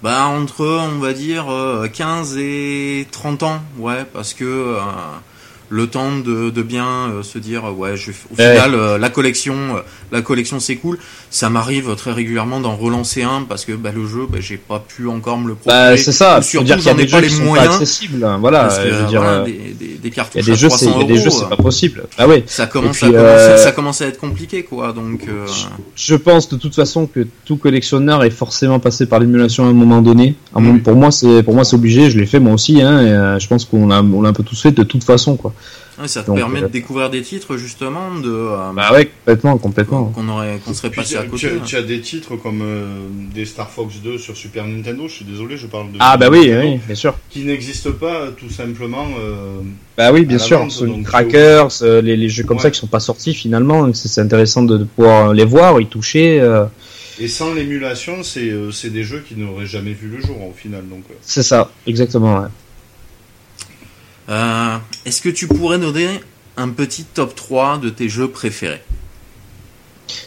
bah, 0.02 0.26
entre, 0.26 0.64
on 0.64 0.98
va 0.98 1.12
dire, 1.12 1.46
15 1.92 2.36
et 2.38 3.06
30 3.10 3.42
ans, 3.42 3.60
ouais, 3.78 4.04
parce 4.12 4.34
que 4.34 4.76
le 5.70 5.86
temps 5.86 6.18
de, 6.18 6.50
de 6.50 6.62
bien 6.62 6.86
euh, 6.86 7.22
se 7.22 7.38
dire 7.38 7.62
ouais 7.78 7.96
je, 7.96 8.10
au 8.10 8.34
final 8.34 8.74
euh, 8.74 8.98
la 8.98 9.08
collection 9.08 9.54
euh, 9.54 9.80
la 10.10 10.20
collection 10.20 10.58
c'est 10.58 10.74
cool. 10.74 10.98
Ça 11.30 11.48
m'arrive 11.48 11.94
très 11.94 12.10
régulièrement 12.10 12.60
d'en 12.60 12.74
relancer 12.74 13.22
un 13.22 13.44
parce 13.48 13.64
que 13.64 13.72
bah, 13.72 13.92
le 13.94 14.04
jeu 14.04 14.26
bah, 14.28 14.38
j'ai 14.40 14.56
pas 14.56 14.84
pu 14.86 15.06
encore 15.06 15.38
me 15.38 15.46
le 15.46 15.54
procurer. 15.54 15.92
bah, 15.92 15.96
c'est 15.96 16.10
ça. 16.10 16.42
Surtout 16.42 16.72
j'en 16.80 16.98
ai 16.98 17.06
pas 17.06 17.20
les 17.20 17.30
moyens 17.30 17.76
accessibles 17.76 18.24
hein, 18.24 18.38
voilà 18.40 18.68
je 18.84 18.94
veux 18.94 19.06
dire 19.06 19.44
des, 19.44 19.74
des, 19.78 19.94
des 19.94 20.10
cartouches 20.10 20.44
y 20.44 20.50
a 20.50 20.52
des 20.54 20.58
jeux 20.58 20.68
c'est 20.70 21.04
des 21.04 21.16
jeux 21.16 21.30
c'est 21.30 21.48
pas 21.48 21.56
possible. 21.56 22.04
Ah 22.18 22.26
oui 22.26 22.42
ça 22.46 22.66
commence, 22.66 23.00
à 23.04 23.06
commencer, 23.06 23.58
ça 23.58 23.72
commence 23.72 24.00
à 24.02 24.06
être 24.06 24.18
compliqué 24.18 24.64
quoi. 24.64 24.92
Donc 24.92 25.20
je 25.94 26.14
pense 26.16 26.48
de 26.48 26.56
toute 26.56 26.74
façon 26.74 27.06
que 27.06 27.26
tout 27.44 27.56
collectionneur 27.56 28.24
est 28.24 28.30
forcément 28.30 28.80
passé 28.80 29.06
par 29.06 29.20
l'émulation 29.20 29.66
à 29.66 29.68
un 29.68 29.72
moment 29.72 30.02
donné. 30.02 30.34
Pour 30.82 30.96
moi 30.96 31.12
c'est 31.12 31.44
pour 31.44 31.54
moi 31.54 31.64
c'est 31.64 31.76
obligé. 31.76 32.10
Je 32.10 32.18
l'ai 32.18 32.26
fait 32.26 32.40
moi 32.40 32.54
aussi 32.54 32.82
hein, 32.82 33.36
et 33.36 33.40
je 33.40 33.46
pense 33.46 33.64
qu'on 33.64 33.86
l'a 33.86 34.02
on 34.02 34.22
l'a 34.22 34.30
un 34.30 34.32
peu 34.32 34.42
tous 34.42 34.60
fait 34.60 34.72
de 34.72 34.82
toute 34.82 35.04
façon 35.04 35.36
quoi 35.36 35.54
ça 36.06 36.22
te 36.22 36.30
permet 36.30 36.60
de 36.60 36.66
euh, 36.66 36.68
découvrir 36.68 37.10
des 37.10 37.22
titres 37.22 37.56
justement 37.56 38.14
de. 38.18 38.30
Euh, 38.30 38.72
bah 38.74 38.92
ouais, 38.92 39.06
complètement, 39.06 39.58
complètement. 39.58 40.04
Qu'on 40.06 40.28
aurait, 40.28 40.58
qu'on 40.64 40.74
serait 40.74 40.90
passé 40.90 41.16
à 41.16 41.24
côté. 41.24 41.48
Tu, 41.64 41.76
as 41.76 41.82
des 41.82 42.00
titres 42.00 42.36
comme 42.36 42.62
euh, 42.62 43.06
des 43.34 43.44
Star 43.44 43.70
Fox 43.70 43.96
2 44.02 44.18
sur 44.18 44.36
Super 44.36 44.66
Nintendo. 44.66 45.08
Je 45.08 45.14
suis 45.14 45.24
désolé, 45.24 45.56
je 45.56 45.66
parle 45.66 45.92
de. 45.92 45.98
Ah 46.00 46.16
bah 46.16 46.28
oui, 46.30 46.52
oui, 46.52 46.80
bien 46.86 46.94
sûr. 46.94 47.14
Qui 47.28 47.44
n'existent 47.44 47.92
pas 47.92 48.28
tout 48.36 48.50
simplement. 48.50 49.08
bah 49.96 50.12
oui, 50.12 50.24
bien 50.24 50.38
sûr. 50.38 50.70
Sonic 50.70 51.04
Crackers, 51.04 51.70
les, 51.82 52.16
les, 52.16 52.28
jeux 52.28 52.44
comme 52.44 52.58
ça 52.58 52.70
qui 52.70 52.78
sont 52.78 52.86
pas 52.86 53.00
sortis 53.00 53.34
finalement. 53.34 53.92
C'est 53.92 54.20
intéressant 54.20 54.62
de, 54.62 54.84
pouvoir 54.84 55.32
les 55.34 55.44
voir, 55.44 55.80
y 55.80 55.86
toucher. 55.86 56.40
Et 57.18 57.28
sans 57.28 57.52
l'émulation, 57.52 58.22
c'est 58.22 58.90
des 58.90 59.04
jeux 59.04 59.22
qui 59.26 59.36
n'auraient 59.36 59.66
jamais 59.66 59.92
vu 59.92 60.08
le 60.08 60.20
jour 60.20 60.36
au 60.42 60.52
final. 60.52 60.82
donc. 60.88 61.04
C'est 61.20 61.42
ça, 61.42 61.70
exactement. 61.86 62.40
Ouais. 62.40 62.48
Euh, 64.30 64.76
est-ce 65.04 65.22
que 65.22 65.28
tu 65.28 65.48
pourrais 65.48 65.78
nous 65.78 65.92
donner 65.92 66.20
un 66.56 66.68
petit 66.68 67.04
top 67.04 67.34
3 67.34 67.78
de 67.78 67.90
tes 67.90 68.08
jeux 68.08 68.28
préférés 68.28 68.82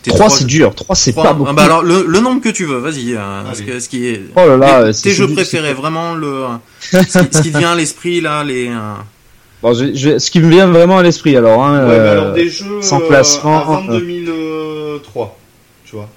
3 0.06 0.30
c'est 0.30 0.46
dur, 0.46 0.76
3 0.76 0.96
c'est 0.96 1.14
pas 1.14 1.34
beaucoup. 1.34 1.50
Ah 1.50 1.54
bah 1.54 1.64
alors 1.64 1.84
le, 1.84 2.20
nombre 2.20 2.42
que 2.42 2.50
tu 2.50 2.66
veux, 2.66 2.78
vas-y. 2.78 3.16
Euh, 3.16 3.54
ce, 3.54 3.90
qui 3.90 4.08
est. 4.08 4.22
Oh 4.36 4.48
là 4.48 4.58
là, 4.58 4.94
tes, 4.94 5.12
jeux 5.12 5.28
préférés, 5.28 5.74
vraiment 5.74 6.16
le. 6.16 6.46
ce, 6.80 7.42
qui, 7.42 7.50
vient 7.50 7.74
à 7.74 7.76
l'esprit 7.76 8.22
là, 8.22 8.44
les. 8.44 8.70
Euh, 8.70 8.94
bon, 9.62 9.74
je, 9.74 10.20
ce 10.20 10.32
qui 10.32 10.40
me 10.40 10.50
vient 10.50 10.68
vraiment 10.68 11.00
à 11.00 11.04
l'esprit 11.04 11.36
alors. 11.36 11.64
Hein, 11.64 11.88
ouais, 11.88 11.96
alors 11.96 12.34
des 12.34 12.50
jeux 12.50 12.82
sans 12.82 13.02
classement. 13.02 13.62
avant 13.62 13.84
2003, 13.84 15.38
tu 15.86 15.96
vois. 15.96 16.10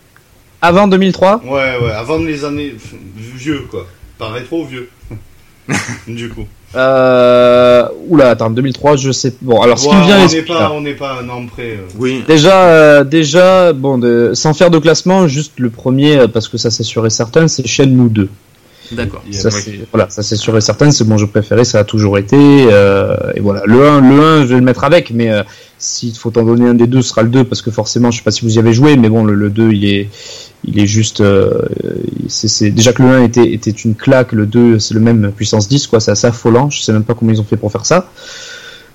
Avant 0.62 0.87
2003 0.88 1.42
Ouais, 1.44 1.51
ouais, 1.51 1.92
avant 1.92 2.18
les 2.18 2.44
années 2.44 2.75
vieux 3.16 3.64
quoi, 3.70 3.87
pas 4.18 4.29
rétro 4.29 4.64
vieux. 4.64 4.88
du 6.09 6.29
coup. 6.29 6.46
Euh... 6.77 7.89
Oula, 8.09 8.31
attends, 8.31 8.51
2003, 8.51 8.97
je 8.97 9.11
sais. 9.11 9.35
Bon, 9.41 9.61
alors 9.61 9.79
ce 9.79 9.89
qui 9.89 9.95
me 9.95 10.05
vient 10.05 10.19
on 10.25 10.29
n'est 10.29 10.43
pas, 10.43 10.73
on 10.73 10.81
n'est 10.81 10.95
pas 10.95 11.19
un 11.23 11.29
an 11.29 11.47
près. 11.47 11.73
Euh. 11.73 11.89
Oui. 11.99 12.23
Déjà, 12.27 12.69
euh, 12.69 13.05
déjà, 13.05 13.73
bon, 13.73 13.99
de... 13.99 14.33
sans 14.35 14.55
faire 14.55 14.71
de 14.71 14.79
classement, 14.79 15.27
juste 15.27 15.55
le 15.59 15.71
premier, 15.71 16.19
euh, 16.19 16.29
parce 16.29 16.49
que 16.49 16.59
ça 16.59 16.71
c'est 16.71 16.83
sûr 16.83 17.07
et 17.07 17.11
certain, 17.11 17.49
c'est 17.49 17.67
Shenmue 17.67 18.11
2. 18.11 18.29
D'accord. 18.92 19.22
Ça, 19.33 19.51
c'est, 19.51 19.81
voilà, 19.92 20.09
ça 20.11 20.22
c'est 20.22 20.37
sûr 20.37 20.57
et 20.57 20.61
certain, 20.61 20.90
c'est 20.90 21.05
mon 21.05 21.18
jeu 21.18 21.27
préféré, 21.27 21.64
ça 21.64 21.81
a 21.81 21.85
toujours 21.85 22.18
été. 22.18 22.37
Euh, 22.37 23.16
et 23.35 23.40
voilà, 23.40 23.62
le 23.66 23.87
1, 23.87 24.01
le 24.01 24.20
1, 24.20 24.42
je 24.42 24.46
vais 24.49 24.55
le 24.57 24.61
mettre 24.61 24.85
avec, 24.85 25.11
mais 25.11 25.31
euh, 25.31 25.42
s'il 25.79 26.14
faut 26.16 26.37
en 26.38 26.44
donner 26.44 26.68
un 26.68 26.75
des 26.75 26.87
deux, 26.87 27.03
ce 27.03 27.11
sera 27.11 27.22
le 27.22 27.29
2, 27.29 27.44
parce 27.44 27.62
que 27.62 27.70
forcément, 27.70 28.11
je 28.11 28.18
sais 28.18 28.25
pas 28.25 28.31
si 28.31 28.44
vous 28.44 28.57
y 28.57 28.59
avez 28.59 28.72
joué, 28.72 28.96
mais 28.96 29.09
bon, 29.09 29.25
le, 29.25 29.35
le 29.35 29.51
2, 29.51 29.72
il 29.72 29.85
est, 29.87 30.09
il 30.64 30.79
est 30.79 30.87
juste. 30.87 31.20
Euh, 31.20 31.62
c'est, 32.29 32.70
déjà 32.70 32.92
que 32.92 33.03
le 33.03 33.09
1 33.09 33.25
était, 33.25 33.53
était 33.53 33.70
une 33.70 33.94
claque, 33.94 34.33
le 34.33 34.46
2, 34.46 34.79
c'est 34.79 34.94
le 34.94 35.01
même 35.01 35.33
puissance 35.33 35.68
10, 35.68 35.87
quoi, 35.87 36.01
c'est 36.01 36.12
assez 36.12 36.27
affolant, 36.27 36.70
je 36.70 36.83
sais 36.83 36.92
même 36.92 37.05
pas 37.05 37.14
comment 37.14 37.33
ils 37.33 37.40
ont 37.40 37.44
fait 37.44 37.57
pour 37.57 37.72
faire 37.72 37.87
ça. 37.87 38.11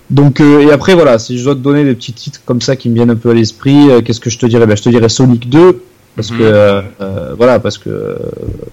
Donc 0.09 0.41
et 0.41 0.69
après 0.73 0.93
voilà, 0.93 1.17
si 1.19 1.37
je 1.37 1.45
dois 1.45 1.55
te 1.55 1.61
donner 1.61 1.85
des 1.85 1.93
petits 1.93 2.11
titres 2.11 2.41
comme 2.43 2.59
ça 2.59 2.75
qui 2.75 2.89
me 2.89 2.95
viennent 2.95 3.11
un 3.11 3.15
peu 3.15 3.29
à 3.29 3.33
l'esprit, 3.33 3.87
qu'est-ce 4.03 4.19
que 4.19 4.29
je 4.29 4.37
te 4.37 4.45
dirais? 4.45 4.65
Ben, 4.65 4.75
je 4.75 4.83
te 4.83 4.89
dirais 4.89 5.07
Sonic 5.07 5.47
2, 5.47 5.81
parce 6.15 6.31
mhm. 6.31 6.37
que 6.37 6.43
euh, 6.43 6.81
euh, 7.01 7.33
voilà 7.37 7.59
parce 7.59 7.77
que 7.77 8.17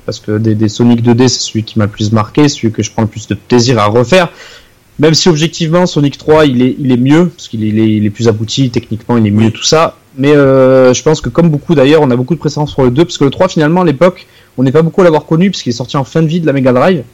parce 0.07 0.20
que 0.20 0.38
des, 0.38 0.55
des 0.55 0.68
Sonic 0.68 1.05
2D 1.05 1.29
c'est 1.29 1.40
celui 1.40 1.64
qui 1.64 1.79
m'a 1.79 1.87
le 1.87 1.90
plus 1.90 2.12
marqué 2.12 2.48
celui 2.48 2.72
que 2.72 2.83
je 2.83 2.90
prends 2.90 3.03
le 3.03 3.09
plus 3.09 3.27
de 3.29 3.35
plaisir 3.35 3.79
à 3.79 3.87
refaire. 3.87 4.29
Même 4.98 5.14
si 5.14 5.29
objectivement 5.29 5.87
Sonic 5.87 6.18
3 6.18 6.46
il 6.46 6.62
est 6.62 6.77
il 6.79 6.90
est 6.90 6.96
mieux 6.96 7.27
parce 7.27 7.48
qu'il 7.48 7.64
est, 7.64 7.68
il 7.68 8.05
est, 8.05 8.11
plus 8.11 8.27
abouti 8.27 8.70
techniquement 8.70 9.16
il 9.16 9.27
est 9.27 9.31
mieux 9.31 9.51
tout 9.51 9.62
ça. 9.62 9.96
Mais 10.16 10.35
euh, 10.35 10.92
je 10.92 11.03
pense 11.03 11.20
que 11.20 11.29
comme 11.29 11.48
beaucoup 11.48 11.77
d'ailleurs 11.77 12.03
on 12.03 12.11
a 12.11 12.16
beaucoup 12.16 12.35
de 12.35 12.40
préférence 12.40 12.74
pour 12.74 12.85
le 12.85 12.90
2 12.90 13.05
parce 13.05 13.18
que 13.18 13.24
le 13.24 13.31
3 13.31 13.48
finalement 13.48 13.83
à 13.83 13.85
l'époque 13.85 14.27
on 14.57 14.64
n'est 14.64 14.72
pas 14.72 14.83
beaucoup 14.83 15.03
à 15.03 15.05
l'avoir 15.05 15.24
connu 15.24 15.51
parce 15.51 15.62
qu'il 15.62 15.70
est 15.70 15.77
sorti 15.77 15.96
en 15.96 16.05
fin 16.05 16.22
de 16.22 16.27
vie 16.27 16.40
de 16.40 16.46
la 16.46 16.53
Mega 16.53 16.72
Drive 16.72 17.05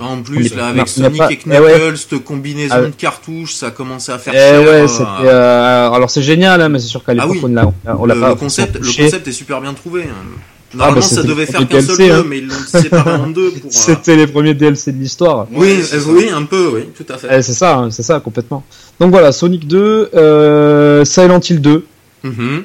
en 0.00 0.22
plus, 0.22 0.54
là, 0.54 0.68
avec 0.68 0.88
Sonic 0.88 1.22
et 1.30 1.38
eh 1.46 1.48
Knuckles, 1.48 1.96
cette 1.96 2.24
combinaison 2.24 2.74
ah 2.76 2.82
de 2.82 2.90
cartouches, 2.90 3.54
ça 3.54 3.66
a 3.66 3.70
commencé 3.70 4.10
à 4.12 4.18
faire 4.18 4.34
eh 4.34 4.64
Ouais, 4.64 4.86
euh, 5.24 5.90
alors 5.90 6.10
c'est 6.10 6.22
génial, 6.22 6.60
hein, 6.60 6.68
mais 6.68 6.78
c'est 6.78 6.86
sûr 6.86 7.04
qu'à 7.04 7.14
l'époque, 7.14 7.36
ah 7.56 7.66
on 7.86 8.02
on 8.02 8.06
l'a 8.06 8.14
pas. 8.14 8.30
Le 8.30 8.34
concept, 8.34 8.76
le 8.76 8.86
concept 8.86 9.28
est 9.28 9.32
super 9.32 9.60
bien 9.60 9.74
trouvé. 9.74 10.04
Hein. 10.04 10.38
Ah, 10.74 10.76
Normalement, 10.76 11.00
bah, 11.00 11.06
ça 11.06 11.22
devait 11.22 11.46
faire 11.46 11.68
qu'un 11.68 11.80
seul 11.80 11.96
jeu, 11.96 12.12
hein. 12.12 12.24
mais 12.26 12.38
ils 12.38 12.48
l'ont 12.48 12.54
séparé 12.66 13.12
en 13.12 13.28
deux. 13.28 13.50
Pour, 13.52 13.66
euh, 13.70 13.70
C'était 13.70 14.16
les 14.16 14.26
premiers 14.26 14.54
DLC 14.54 14.92
de 14.92 14.98
l'histoire. 14.98 15.46
Oui, 15.52 15.80
euh, 15.92 16.00
oui, 16.08 16.28
un 16.30 16.44
peu, 16.44 16.70
oui, 16.74 16.88
tout 16.96 17.12
à 17.12 17.16
fait. 17.16 17.28
Eh, 17.30 17.42
c'est 17.42 17.52
ça, 17.52 17.86
c'est 17.90 18.02
ça, 18.02 18.20
complètement. 18.20 18.64
Donc 18.98 19.10
voilà, 19.10 19.30
Sonic 19.32 19.68
2, 19.68 20.10
euh, 20.14 21.04
Silent 21.04 21.40
Hill 21.40 21.60
2. 21.60 21.86
Mm 22.24 22.58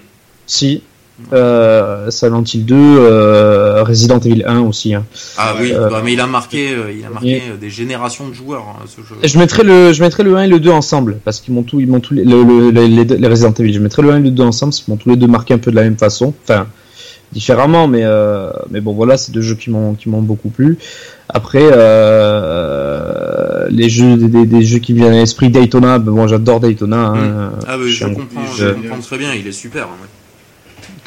Si, 0.47 0.81
euh, 1.33 2.09
Silent 2.09 2.43
Hill 2.43 2.65
2, 2.65 2.75
euh, 2.75 3.83
Resident 3.83 4.19
Evil 4.19 4.43
1 4.45 4.61
aussi. 4.61 4.93
Hein. 4.93 5.05
Ah 5.37 5.55
oui, 5.59 5.71
euh, 5.73 5.89
bah, 5.89 6.01
mais 6.03 6.13
il 6.13 6.19
a 6.19 6.27
marqué, 6.27 6.71
euh, 6.71 6.91
il 6.91 7.05
a 7.05 7.09
marqué 7.09 7.41
des 7.59 7.69
générations 7.69 8.27
de 8.27 8.33
joueurs 8.33 8.65
hein, 8.69 8.85
ce 8.87 9.01
jeu. 9.01 9.15
Je 9.23 9.37
mettrais 9.37 9.63
le, 9.63 9.93
je 9.93 10.01
mettrais 10.01 10.23
le 10.23 10.35
1 10.35 10.43
et 10.43 10.47
le 10.47 10.59
2 10.59 10.69
ensemble 10.69 11.19
parce 11.23 11.39
qu'ils 11.39 11.53
m'ont 11.53 11.63
tout, 11.63 11.79
ils 11.79 11.87
m'ont 11.87 11.99
tous 11.99 12.13
les, 12.13 12.23
le, 12.23 12.71
les, 12.71 12.87
les, 13.05 13.27
Resident 13.27 13.53
Evil. 13.53 13.73
Je 13.73 13.79
mettrais 13.79 14.01
le 14.01 14.11
1 14.11 14.17
et 14.17 14.21
le 14.21 14.31
2 14.31 14.43
ensemble 14.43 14.71
parce 14.71 14.81
qu'ils 14.81 14.93
m'ont 14.93 14.97
tous 14.97 15.09
les 15.09 15.15
deux 15.15 15.27
marqué 15.27 15.53
un 15.53 15.59
peu 15.59 15.71
de 15.71 15.75
la 15.75 15.83
même 15.83 15.97
façon, 15.97 16.33
enfin 16.43 16.67
différemment, 17.31 17.87
mais 17.87 18.03
mais 18.71 18.81
bon 18.81 18.93
voilà, 18.93 19.15
c'est 19.15 19.31
deux 19.31 19.41
jeux 19.41 19.55
qui 19.55 19.69
m'ont 19.69 19.93
qui 19.93 20.09
m'ont 20.09 20.21
beaucoup 20.21 20.49
plu. 20.49 20.79
Après, 21.31 21.69
les 23.69 23.89
jeux, 23.89 24.17
des, 24.17 24.45
des, 24.45 24.61
jeux 24.63 24.79
qui 24.79 24.93
viennent 24.93 25.13
à 25.13 25.19
l'esprit 25.19 25.49
Daytona. 25.49 25.99
Ben, 25.99 26.11
bon, 26.11 26.27
j'adore 26.27 26.59
Daytona. 26.59 26.97
Hein. 26.97 27.15
Mm. 27.15 27.59
Ah 27.67 27.77
oui, 27.79 27.91
je, 27.91 28.05
comprends, 28.05 28.45
je, 28.57 28.65
comprends 28.69 28.99
très 28.99 29.17
bien. 29.17 29.33
Il 29.33 29.47
est 29.47 29.51
super. 29.51 29.83
Hein, 29.83 30.07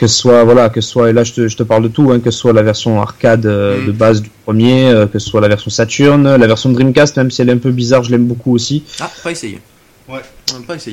que 0.03 0.09
ce 0.09 0.19
soit 0.19 0.43
voilà 0.43 0.69
que 0.69 0.81
ce 0.81 0.89
soit 0.89 1.11
et 1.11 1.13
là 1.13 1.23
je 1.23 1.33
te, 1.33 1.47
je 1.47 1.57
te 1.57 1.63
parle 1.63 1.85
de 1.85 1.89
tout 1.89 2.11
hein, 2.11 2.19
que 2.19 2.33
ce 2.33 2.39
soit 2.41 2.53
la 2.53 2.65
version 2.65 3.01
arcade 3.01 3.47
euh, 3.47 3.87
de 3.87 3.93
base 3.93 4.21
du 4.21 4.31
premier 4.45 4.91
euh, 4.91 5.07
que 5.07 5.21
ce 5.21 5.29
soit 5.29 5.41
la 5.41 5.47
version 5.47 5.71
Saturn 5.71 6.25
la 6.25 6.47
version 6.49 6.71
Dreamcast 6.71 7.17
même 7.19 7.31
si 7.31 7.41
elle 7.41 7.51
est 7.51 7.53
un 7.53 7.59
peu 7.59 7.71
bizarre 7.71 8.03
je 8.03 8.11
l'aime 8.11 8.27
beaucoup 8.27 8.53
aussi 8.53 8.83
ah 8.99 9.09
pas 9.23 9.31
essayé. 9.31 9.61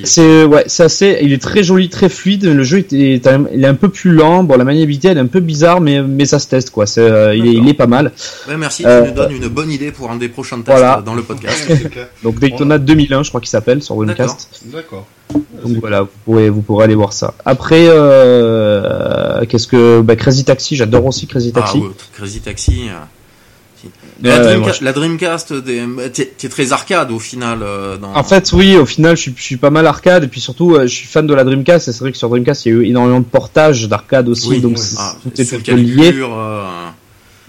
C'est 0.03 0.45
ouais, 0.45 0.63
c'est 0.67 0.83
assez. 0.83 1.19
Il 1.21 1.33
est 1.33 1.41
très 1.41 1.63
joli, 1.63 1.89
très 1.89 2.09
fluide. 2.09 2.45
Le 2.45 2.63
jeu 2.63 2.79
est, 2.79 2.91
il 2.91 3.21
est 3.21 3.67
un 3.67 3.75
peu 3.75 3.89
plus 3.89 4.11
lent. 4.11 4.43
Bon, 4.43 4.57
la 4.57 4.63
maniabilité 4.63 5.09
elle 5.09 5.17
est 5.17 5.21
un 5.21 5.27
peu 5.27 5.39
bizarre, 5.39 5.81
mais 5.81 6.01
mais 6.01 6.25
ça 6.25 6.39
se 6.39 6.47
teste 6.47 6.69
quoi. 6.69 6.85
C'est, 6.85 7.01
euh, 7.01 7.35
il, 7.35 7.47
est, 7.47 7.53
il 7.53 7.67
est 7.67 7.73
pas 7.73 7.87
mal. 7.87 8.11
Ouais, 8.47 8.57
merci. 8.57 8.83
Tu 8.83 8.89
euh, 8.89 9.07
nous 9.07 9.13
donnes 9.13 9.31
une 9.31 9.47
bonne 9.47 9.71
idée 9.71 9.91
pour 9.91 10.11
un 10.11 10.15
des 10.15 10.29
prochains 10.29 10.61
tests 10.61 11.03
dans 11.05 11.15
le 11.15 11.23
podcast. 11.23 11.69
Donc 12.23 12.39
Daytona 12.39 12.77
2001, 12.77 13.23
je 13.23 13.29
crois 13.29 13.41
qu'il 13.41 13.49
s'appelle 13.49 13.83
sur 13.83 13.95
Winecast. 13.97 14.49
D'accord. 14.65 15.07
Donc 15.33 15.77
voilà, 15.79 16.01
vous 16.01 16.09
pourrez 16.25 16.49
vous 16.49 16.61
pourrez 16.61 16.85
aller 16.85 16.95
voir 16.95 17.13
ça. 17.13 17.33
Après, 17.45 17.85
euh, 17.87 19.45
qu'est-ce 19.45 19.67
que 19.67 20.01
bah, 20.01 20.15
Crazy 20.15 20.45
Taxi, 20.45 20.75
j'adore 20.75 21.05
aussi 21.05 21.27
Crazy 21.27 21.51
ah 21.55 21.59
Taxi. 21.59 21.81
Ah, 21.83 21.93
Crazy 22.13 22.39
Taxi. 22.39 22.89
La, 24.21 24.93
Dreamcast, 24.93 25.53
qui 25.65 26.45
est 26.45 26.49
très 26.49 26.73
arcade 26.73 27.11
au 27.11 27.19
final. 27.19 27.59
Euh, 27.61 27.97
en 28.01 28.23
fait, 28.23 28.51
oui, 28.53 28.75
au 28.75 28.85
final, 28.85 29.15
je 29.15 29.29
suis, 29.35 29.57
pas 29.57 29.69
mal 29.69 29.87
arcade 29.87 30.23
et 30.23 30.27
puis 30.27 30.41
surtout, 30.41 30.75
euh, 30.75 30.83
je 30.83 30.93
suis 30.93 31.07
fan 31.07 31.25
de 31.25 31.33
la 31.33 31.43
Dreamcast. 31.43 31.87
Et 31.87 31.91
c'est 31.91 31.99
vrai 31.99 32.11
que 32.11 32.17
sur 32.17 32.29
Dreamcast, 32.29 32.65
il 32.65 32.69
y 32.69 32.75
a 32.75 32.77
eu 32.79 32.85
énormément 32.85 33.19
de 33.19 33.25
portages 33.25 33.87
d'arcade 33.87 34.29
aussi, 34.29 34.59
donc 34.59 34.77
ah, 34.97 35.15
c'est 35.33 35.67
lié. 35.67 36.13
Euh, 36.15 36.65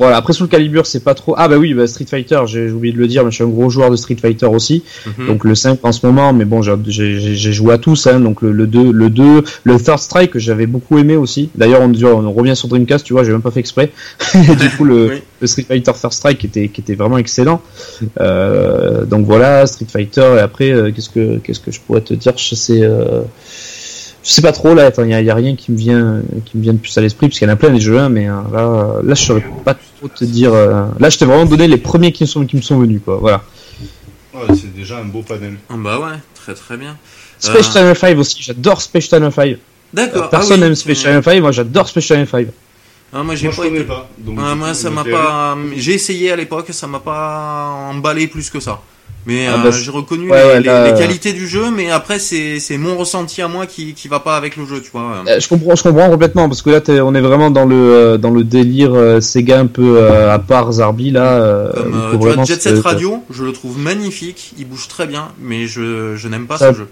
voilà, 0.01 0.17
après 0.17 0.33
sous 0.33 0.45
le 0.45 0.49
calibre, 0.49 0.87
c'est 0.87 1.05
pas 1.05 1.15
trop. 1.15 1.35
Ah 1.37 1.47
bah 1.47 1.59
oui, 1.59 1.75
bah, 1.75 1.87
Street 1.87 2.07
Fighter, 2.09 2.41
j'ai 2.47 2.71
oublié 2.71 2.95
de 2.95 2.99
le 2.99 3.07
dire, 3.07 3.23
mais 3.23 3.31
je 3.31 3.35
suis 3.35 3.45
un 3.45 3.49
gros 3.49 3.69
joueur 3.69 3.91
de 3.91 3.97
Street 3.97 4.17
Fighter 4.17 4.47
aussi. 4.47 4.83
Mhm. 5.07 5.27
Donc 5.27 5.45
le 5.45 5.55
5 5.55 5.79
en 5.83 5.93
ce 5.93 6.07
moment, 6.07 6.33
mais 6.33 6.47
bon, 6.47 6.63
j'ai 6.63 7.53
joué 7.53 7.75
à 7.75 7.79
tous, 7.79 8.07
hein, 8.07 8.19
donc 8.19 8.41
le, 8.41 8.51
le 8.53 8.67
2, 8.67 8.93
le 8.93 9.11
2, 9.11 9.45
le 9.65 9.77
Third 9.77 9.99
Strike 9.99 10.39
j'avais 10.39 10.65
beaucoup 10.65 10.97
aimé 10.97 11.17
aussi. 11.17 11.51
D'ailleurs, 11.55 11.83
on, 11.83 11.93
on, 12.03 12.33
revient 12.33 12.57
sur 12.57 12.69
Dreamcast, 12.69 13.05
tu 13.05 13.13
vois, 13.13 13.25
j'ai 13.25 13.33
même 13.33 13.43
pas 13.43 13.51
fait 13.51 13.61
exprès. 13.61 13.93
du 14.35 14.71
coup, 14.71 14.85
le, 14.85 15.21
le, 15.39 15.47
Street 15.47 15.67
Fighter 15.69 15.93
Third 15.93 16.15
Strike 16.15 16.39
qui 16.39 16.47
était, 16.47 16.69
qui 16.69 16.81
était 16.81 16.95
vraiment 16.95 17.19
excellent. 17.19 17.61
Euh, 18.23 19.05
donc 19.05 19.27
voilà, 19.27 19.67
Street 19.67 19.87
Fighter. 19.87 20.37
Et 20.39 20.41
après, 20.41 20.71
euh, 20.71 20.93
qu'est-ce 20.93 21.11
que, 21.11 21.37
qu'est-ce 21.39 21.61
que 21.61 21.73
je 21.73 21.81
pourrais 21.81 22.01
te 22.01 22.15
dire? 22.15 22.33
Je 22.39 22.55
sais. 22.55 22.81
Euh, 22.83 23.21
je 24.23 24.31
sais 24.31 24.43
pas 24.43 24.53
trop 24.53 24.75
là, 24.75 24.91
il 24.99 25.09
y, 25.09 25.31
a 25.31 25.35
rien 25.35 25.57
qui 25.57 25.73
me 25.73 25.79
vient 25.79 26.21
qui 26.45 26.59
me 26.59 26.63
vient 26.63 26.75
de 26.75 26.79
plus 26.79 26.97
à 26.99 27.01
l'esprit 27.01 27.29
parce 27.29 27.39
qu'il 27.39 27.49
y 27.49 27.51
en 27.51 27.55
a 27.55 27.57
plein 27.57 27.71
des 27.71 27.81
jeux, 27.81 27.99
hein, 27.99 28.11
mais 28.11 28.29
euh, 28.29 28.35
là 28.53 29.01
là 29.03 29.15
je 29.15 29.23
saurais 29.23 29.45
pas 29.65 29.75
trop 29.75 30.09
te 30.09 30.25
dire. 30.25 30.53
Euh, 30.53 30.85
là 30.99 31.09
je 31.09 31.19
t'ai 31.19 31.25
vraiment 31.25 31.47
donné 31.47 31.69
les 31.69 31.79
premiers 31.79 32.13
qui 32.13 32.25
me 32.25 32.29
sont 32.29 32.45
qui 32.45 32.57
me 32.57 32.61
sont 32.63 32.79
venus 32.79 33.01
quoi, 33.05 33.17
voilà. 33.17 33.43
Ouais, 34.35 34.55
c'est 34.55 34.75
déjà 34.75 34.99
un 34.99 35.05
beau 35.05 35.23
panel. 35.23 35.57
Ah 35.69 35.75
bah 35.77 35.99
ouais, 35.99 36.19
très 36.35 36.55
très 36.55 36.77
bien. 36.77 36.97
Space 37.39 37.71
euh... 37.71 37.73
Channel 37.73 37.97
5 37.97 38.19
aussi, 38.19 38.43
j'adore 38.43 38.83
Space 38.83 39.09
Channel 39.09 39.33
5. 39.33 39.57
D'accord. 39.93 40.29
personne 40.29 40.63
ah 40.63 40.67
n'aime 40.67 40.75
Space 40.75 41.01
Channel 41.01 41.25
5, 41.25 41.41
moi 41.41 41.53
j'adore 41.53 41.89
Space 41.89 42.05
Channel 42.05 42.29
5. 42.29 42.47
Ah, 43.13 43.23
moi 43.23 43.35
j'ai 43.35 43.49
pas, 43.49 43.67
été... 43.67 43.81
pas 43.85 44.09
ah, 44.39 44.55
moi 44.55 44.75
ça 44.75 44.91
m'a 44.91 45.03
pas 45.03 45.57
j'ai 45.77 45.95
essayé 45.95 46.31
à 46.31 46.37
l'époque, 46.37 46.67
ça 46.71 46.87
m'a 46.87 47.01
pas 47.01 47.89
emballé 47.91 48.27
plus 48.27 48.51
que 48.51 48.61
ça. 48.61 48.83
Mais 49.27 49.47
ah, 49.47 49.55
euh, 49.55 49.65
bah, 49.65 49.71
j'ai 49.71 49.91
reconnu 49.91 50.29
les, 50.29 50.95
qualités 50.99 51.33
du 51.33 51.47
jeu, 51.47 51.71
mais 51.71 51.91
après 51.91 52.19
c'est 52.19 52.79
mon 52.79 52.97
ressenti 52.97 53.43
à 53.43 53.49
moi 53.49 53.67
qui 53.67 53.95
qui 53.95 54.09
va 54.09 54.21
pas 54.21 54.37
avec 54.37 54.57
le 54.57 54.65
jeu, 54.65 54.81
tu 54.81 54.91
vois. 54.91 55.23
Euh, 55.27 55.39
je 55.39 55.49
comprends, 55.49 55.75
je 55.75 55.83
comprends 55.83 56.09
complètement 56.09 56.49
parce 56.49 56.63
que 56.63 56.71
là 56.71 56.81
on 57.05 57.15
est 57.15 57.21
vraiment 57.21 57.51
dans 57.51 57.67
le 57.67 57.77
euh, 57.77 58.19
dans 58.19 58.31
le 58.31 58.45
délire 58.45 59.23
Sega 59.23 59.59
un 59.59 59.67
peu 59.67 60.09
à 60.09 60.39
part 60.39 60.73
Zarbi 60.73 61.11
là. 61.11 61.71
Comme, 61.75 62.09
tu 62.13 62.17
vois, 62.17 62.45
Jet 62.45 62.63
Set 62.63 62.81
Radio, 62.81 63.23
je 63.31 63.45
le 63.45 63.53
trouve 63.53 63.79
magnifique, 63.79 64.55
il 64.59 64.67
bouge 64.67 64.89
très 64.89 65.07
bien, 65.07 65.29
mais 65.41 65.67
je 65.67 66.17
je 66.17 66.29
n'aime 66.29 66.47
pas 66.47 66.59
ce 66.59 66.73
jeu. 66.73 66.89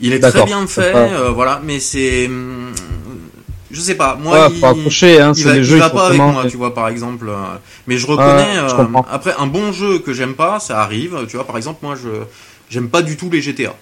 Il 0.00 0.12
est 0.12 0.20
très 0.20 0.44
bien 0.44 0.64
fait, 0.66 0.92
voilà, 1.34 1.60
mais 1.64 1.80
c'est 1.80 2.26
hum, 2.26 2.72
je 3.72 3.80
sais 3.80 3.94
pas. 3.94 4.16
Moi, 4.20 4.50
il, 4.54 4.64
hein, 4.64 5.32
il, 5.34 5.44
va, 5.44 5.56
il 5.56 5.64
va 5.78 5.90
pas 5.90 6.06
avec 6.08 6.18
moi, 6.18 6.44
tu 6.48 6.56
vois, 6.56 6.74
par 6.74 6.88
exemple. 6.88 7.28
Euh, 7.28 7.56
mais 7.86 7.96
je 7.96 8.06
reconnais. 8.06 8.58
Euh, 8.58 9.02
après, 9.10 9.34
un 9.38 9.46
bon 9.46 9.72
jeu 9.72 9.98
que 9.98 10.12
j'aime 10.12 10.34
pas, 10.34 10.60
ça 10.60 10.80
arrive. 10.82 11.26
Tu 11.28 11.36
vois, 11.36 11.46
par 11.46 11.56
exemple, 11.56 11.80
moi, 11.82 11.94
je 12.00 12.10
j'aime 12.68 12.88
pas 12.88 13.02
du 13.02 13.16
tout 13.16 13.30
les 13.30 13.40
GTA. 13.40 13.74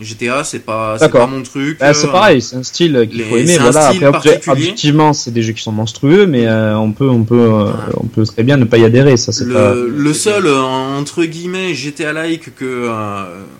GTA, 0.00 0.42
c'est 0.42 0.60
pas, 0.60 0.96
c'est 0.98 1.10
pas 1.10 1.26
mon 1.26 1.42
truc. 1.42 1.78
Bah, 1.78 1.92
c'est 1.92 2.10
pareil, 2.10 2.40
c'est 2.40 2.56
un 2.56 2.62
style 2.62 3.06
qu'il 3.10 3.22
faut 3.24 3.36
aimer. 3.36 3.58
Voilà. 3.58 3.92
Après, 4.08 4.40
objectivement, 4.48 5.12
c'est 5.12 5.30
des 5.30 5.42
jeux 5.42 5.52
qui 5.52 5.62
sont 5.62 5.72
monstrueux, 5.72 6.26
mais 6.26 6.46
euh, 6.46 6.76
on 6.78 6.92
peut, 6.92 7.08
on 7.08 7.24
peut, 7.24 7.34
euh, 7.34 7.70
on 7.98 8.06
peut 8.06 8.24
très 8.24 8.42
bien 8.42 8.56
ne 8.56 8.64
pas 8.64 8.78
y 8.78 8.84
adhérer. 8.84 9.16
Ça, 9.16 9.32
c'est 9.32 9.44
le, 9.44 9.52
pas... 9.52 9.74
le 9.74 10.12
seul 10.14 10.46
euh, 10.46 10.62
entre 10.62 11.24
guillemets 11.24 11.74
GTA-like 11.74 12.54
que, 12.54 12.88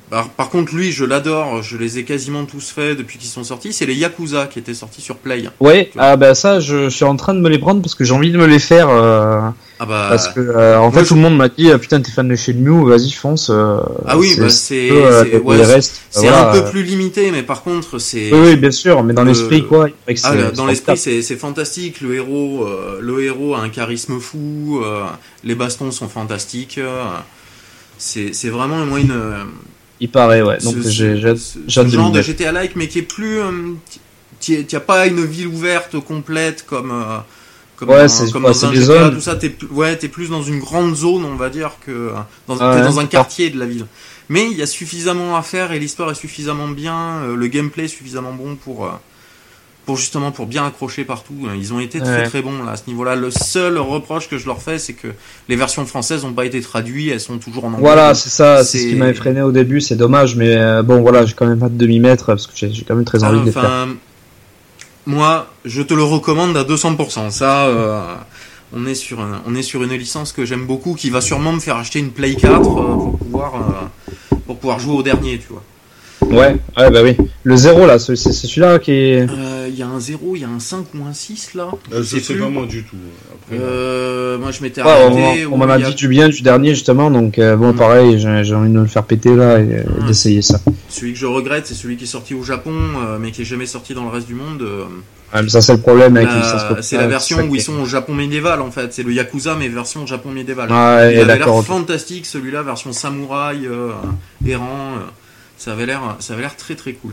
par, 0.09 0.31
par, 0.31 0.49
contre, 0.49 0.75
lui, 0.75 0.91
je 0.91 1.05
l'adore. 1.05 1.63
Je 1.63 1.77
les 1.77 1.99
ai 1.99 2.05
quasiment 2.05 2.45
tous 2.45 2.71
faits 2.71 2.97
depuis 2.97 3.19
qu'ils 3.19 3.29
sont 3.29 3.45
sortis. 3.45 3.73
C'est 3.73 3.87
les 3.87 3.95
Yakuza 3.95 4.47
qui 4.47 4.59
étaient 4.59 4.75
sortis 4.75 5.03
sur 5.03 5.17
Play. 5.17 5.45
Ouais, 5.61 5.91
ah 5.99 6.17
bah 6.17 6.35
ça, 6.35 6.61
je, 6.61 6.85
je, 6.85 6.89
suis 6.89 7.05
en 7.05 7.17
train 7.17 7.35
de 7.35 7.41
me 7.41 7.49
les 7.49 7.59
prendre 7.59 7.83
parce 7.83 7.95
que 7.95 8.05
j'ai 8.05 8.15
envie 8.15 8.33
de 8.33 8.39
me 8.39 8.47
les 8.47 8.59
faire. 8.59 8.89
Ah 9.83 9.87
bah, 9.87 10.07
Parce 10.11 10.29
que 10.29 10.39
euh, 10.39 10.79
en 10.79 10.93
fait 10.93 11.03
tout 11.03 11.17
le 11.17 11.21
monde 11.21 11.37
m'a 11.37 11.49
dit 11.49 11.73
ah, 11.73 11.77
putain 11.77 12.01
t'es 12.01 12.13
fan 12.13 12.29
de 12.29 12.37
Shenmue 12.37 12.89
vas-y 12.89 13.11
fonce. 13.11 13.51
Euh, 13.51 13.79
ah 14.07 14.17
oui 14.17 14.37
bah 14.39 14.49
c'est 14.49 14.91
c'est 14.91 15.39
ouais, 15.41 15.81
c'est 16.09 16.29
un 16.29 16.53
peu 16.53 16.71
plus 16.71 16.85
limité 16.85 17.33
mais 17.33 17.43
par 17.43 17.65
contre 17.65 17.99
c'est 17.99 18.33
oui, 18.33 18.39
oui, 18.45 18.57
bien 18.57 18.71
sûr 18.71 19.03
mais 19.03 19.13
dans 19.13 19.25
l'esprit 19.25 19.67
quoi. 19.67 19.89
Ah, 20.23 20.53
dans 20.55 20.67
l'esprit 20.67 20.97
c'est 20.97 21.37
fantastique 21.37 22.01
le 22.01 22.15
héros 22.15 22.65
euh, 22.65 23.01
le 23.01 23.25
héros 23.25 23.57
a 23.57 23.59
un 23.59 23.71
charisme 23.71 24.21
fou 24.21 24.85
les 25.43 25.57
bastons 25.57 25.91
sont 25.91 26.09
fantastiques 26.09 26.79
c'est 27.99 28.51
vraiment 28.51 28.87
moi 28.87 29.01
une 29.01 29.21
il 29.99 30.11
paraît 30.11 30.43
ouais 30.43 30.59
donc 30.59 30.77
j'ai 30.87 31.21
genre 31.67 32.13
de 32.13 32.23
GTA 32.23 32.53
like 32.53 32.77
mais 32.77 32.87
qui 32.87 33.01
est 33.01 33.03
plus 33.03 33.41
tu 34.41 34.65
as 34.77 34.81
pas 34.81 35.09
une 35.09 35.25
ville 35.25 35.49
ouverte 35.49 35.99
complète 35.99 36.65
comme 36.69 36.93
comme 37.87 38.45
ouais, 38.45 38.55
c'est 38.55 38.67
un 38.67 38.73
GTA, 38.73 39.11
tout 39.11 39.21
ça, 39.21 39.37
t'es 39.37 39.55
ouais, 39.71 39.99
es 40.01 40.09
plus 40.09 40.31
dans 40.31 40.43
une 40.43 40.59
grande 40.59 40.95
zone, 40.95 41.25
on 41.25 41.37
va 41.37 41.51
dire, 41.51 41.73
que 41.85 42.11
dans, 42.49 42.57
dans 42.57 43.01
un 43.01 43.07
quartier 43.07 43.51
de 43.51 43.59
la 43.59 43.67
ville. 43.67 43.87
Mais 44.29 44.49
il 44.51 44.57
y 44.57 44.63
a 44.63 44.67
suffisamment 44.67 45.37
à 45.37 45.43
faire 45.43 45.73
et 45.73 45.79
l'histoire 45.79 46.11
est 46.11 46.15
suffisamment 46.15 46.69
bien, 46.69 47.21
euh, 47.23 47.37
le 47.37 47.47
gameplay 47.49 47.85
est 47.85 47.89
suffisamment 47.89 48.33
bon 48.33 48.57
pour 48.57 48.87
euh, 48.87 48.91
pour 49.85 49.97
justement 49.97 50.31
pour 50.31 50.47
bien 50.47 50.65
accrocher 50.65 51.05
partout. 51.05 51.35
Ils 51.55 51.75
ont 51.75 51.81
été 51.81 51.99
très 51.99 52.23
très 52.23 52.41
bons 52.41 52.63
là 52.63 52.73
à 52.73 52.77
ce 52.77 52.85
niveau-là. 52.87 53.17
Le 53.17 53.31
seul 53.31 53.79
reproche 53.79 54.29
que 54.29 54.39
je 54.39 54.47
leur 54.47 54.63
fais, 54.63 54.79
c'est 54.79 54.93
que 54.93 55.09
les 55.49 55.57
versions 55.57 55.85
françaises 55.87 56.25
n'ont 56.25 56.33
pas 56.33 56.47
été 56.47 56.61
traduites, 56.61 57.11
elles 57.13 57.21
sont 57.21 57.39
toujours 57.39 57.65
en 57.65 57.69
anglais. 57.69 57.81
Voilà, 57.81 58.15
c'est 58.15 58.31
ça, 58.31 58.65
c'est 58.65 58.79
ce 58.79 58.89
qui 58.89 58.95
m'avait 58.95 59.13
freiné 59.13 59.43
au 59.43 59.53
début, 59.53 59.81
c'est 59.81 59.97
dommage, 59.97 60.37
mais 60.37 60.57
euh, 60.57 60.83
bon 60.83 61.03
voilà, 61.03 61.27
j'ai 61.27 61.35
quand 61.35 61.47
même 61.47 61.59
pas 61.59 61.69
de 61.69 61.77
demi-mètre 61.77 62.27
parce 62.27 62.47
que 62.47 62.53
j'ai 62.55 62.85
quand 62.87 62.95
même 62.95 63.05
très 63.05 63.25
envie 63.25 63.41
de 63.41 63.47
les 63.47 63.53
faire 63.53 63.89
moi, 65.07 65.49
je 65.65 65.83
te 65.83 65.95
le 65.95 66.03
recommande 66.03 66.57
à 66.57 66.65
200%. 66.65 67.31
Ça, 67.31 67.67
euh, 67.67 68.15
on 68.73 68.87
est 68.87 68.95
sur 68.95 69.83
une 69.83 69.95
licence 69.95 70.33
que 70.33 70.45
j'aime 70.45 70.67
beaucoup, 70.67 70.95
qui 70.95 71.11
va 71.11 71.21
sûrement 71.21 71.53
me 71.53 71.61
faire 71.61 71.77
acheter 71.77 71.99
une 71.99 72.11
Play 72.11 72.35
4 72.35 72.55
euh, 72.55 72.61
pour 72.61 73.19
pouvoir 73.19 73.55
euh, 73.57 74.37
pour 74.47 74.59
pouvoir 74.59 74.79
jouer 74.79 74.95
au 74.95 75.03
dernier, 75.03 75.39
tu 75.39 75.49
vois. 75.49 75.63
Ouais, 76.31 76.57
ouais, 76.77 76.91
bah 76.91 77.01
oui. 77.03 77.17
Le 77.45 77.57
0 77.57 77.87
là, 77.87 77.99
c'est 77.99 78.17
celui-là 78.17 78.79
qui 78.79 78.93
est. 78.93 79.29
Euh, 79.29 79.69
il 79.73 79.79
y 79.79 79.83
a 79.83 79.87
un 79.87 79.99
0, 79.99 80.37
il 80.37 80.43
y 80.43 80.45
a 80.45 80.49
un 80.49 80.61
5 80.61 80.87
ou 80.95 81.05
un 81.05 81.13
6 81.13 81.55
là. 81.55 81.69
Euh, 81.93 82.03
c'est 82.03 82.39
pas 82.39 82.49
moi 82.49 82.67
du 82.67 82.85
tout. 82.85 82.97
euh, 83.53 84.39
moi 84.39 84.51
je 84.51 84.63
m'étais 84.63 84.81
arrêté. 84.81 85.47
On, 85.51 85.57
m'en 85.57 85.69
a, 85.69 85.79
dit 85.79 85.95
du 85.95 86.09
bien 86.09 86.29
du 86.29 86.43
dernier 86.43 86.71
justement, 86.71 87.11
donc 87.11 87.39
euh, 87.39 87.57
bon, 87.57 87.73
pareil, 87.73 88.19
j'ai 88.19 88.55
envie 88.55 88.71
de 88.71 88.79
le 88.79 88.87
faire 88.87 89.05
péter 89.05 89.35
là 89.35 89.59
et 89.59 89.85
d'essayer 90.07 90.43
ça. 90.43 90.61
Celui 90.89 91.15
que 91.15 91.19
je 91.19 91.27
regrette, 91.27 91.67
c'est 91.67 91.75
celui 91.75 91.97
qui 91.97 92.05
est 92.05 92.07
sorti 92.07 92.35
au 92.35 92.43
Japon, 92.43 92.75
mais 93.21 93.31
qui 93.31 93.43
est 93.43 93.47
jamais 93.47 93.67
sorti 93.67 93.95
dans 93.95 94.05
le 94.05 94.11
reste 94.11 94.27
du 94.27 94.35
monde. 94.35 94.63
Ouais, 95.35 95.43
mais 95.43 95.49
ça 95.49 95.63
c'est 95.63 95.73
le 95.73 95.81
problème 95.81 96.17
avec 96.17 96.29
C'est 96.83 96.99
la 96.99 97.07
version 97.07 97.41
où 97.49 97.55
ils 97.55 97.63
sont 97.63 97.81
au 97.81 97.87
Japon 97.87 98.15
médiéval 98.15 98.61
en 98.61 98.71
fait. 98.71 98.93
C'est 98.93 99.03
le 99.03 99.13
Yakuza 99.13 99.57
mais 99.59 99.69
version 99.69 100.07
Japon 100.07 100.31
médiéval. 100.31 100.69
Ah, 100.71 101.11
il 101.11 101.19
avait 101.19 101.39
l'air 101.39 101.65
fantastique 101.65 102.27
celui-là, 102.27 102.63
version 102.63 102.93
samouraï, 102.93 103.69
errant 104.47 104.95
ça 105.63 105.73
avait 105.73 105.87
l'air 105.87 106.17
ça 106.19 106.33
avait 106.33 106.43
l'air 106.43 106.57
très 106.57 106.75
très 106.75 106.93
cool. 106.93 107.13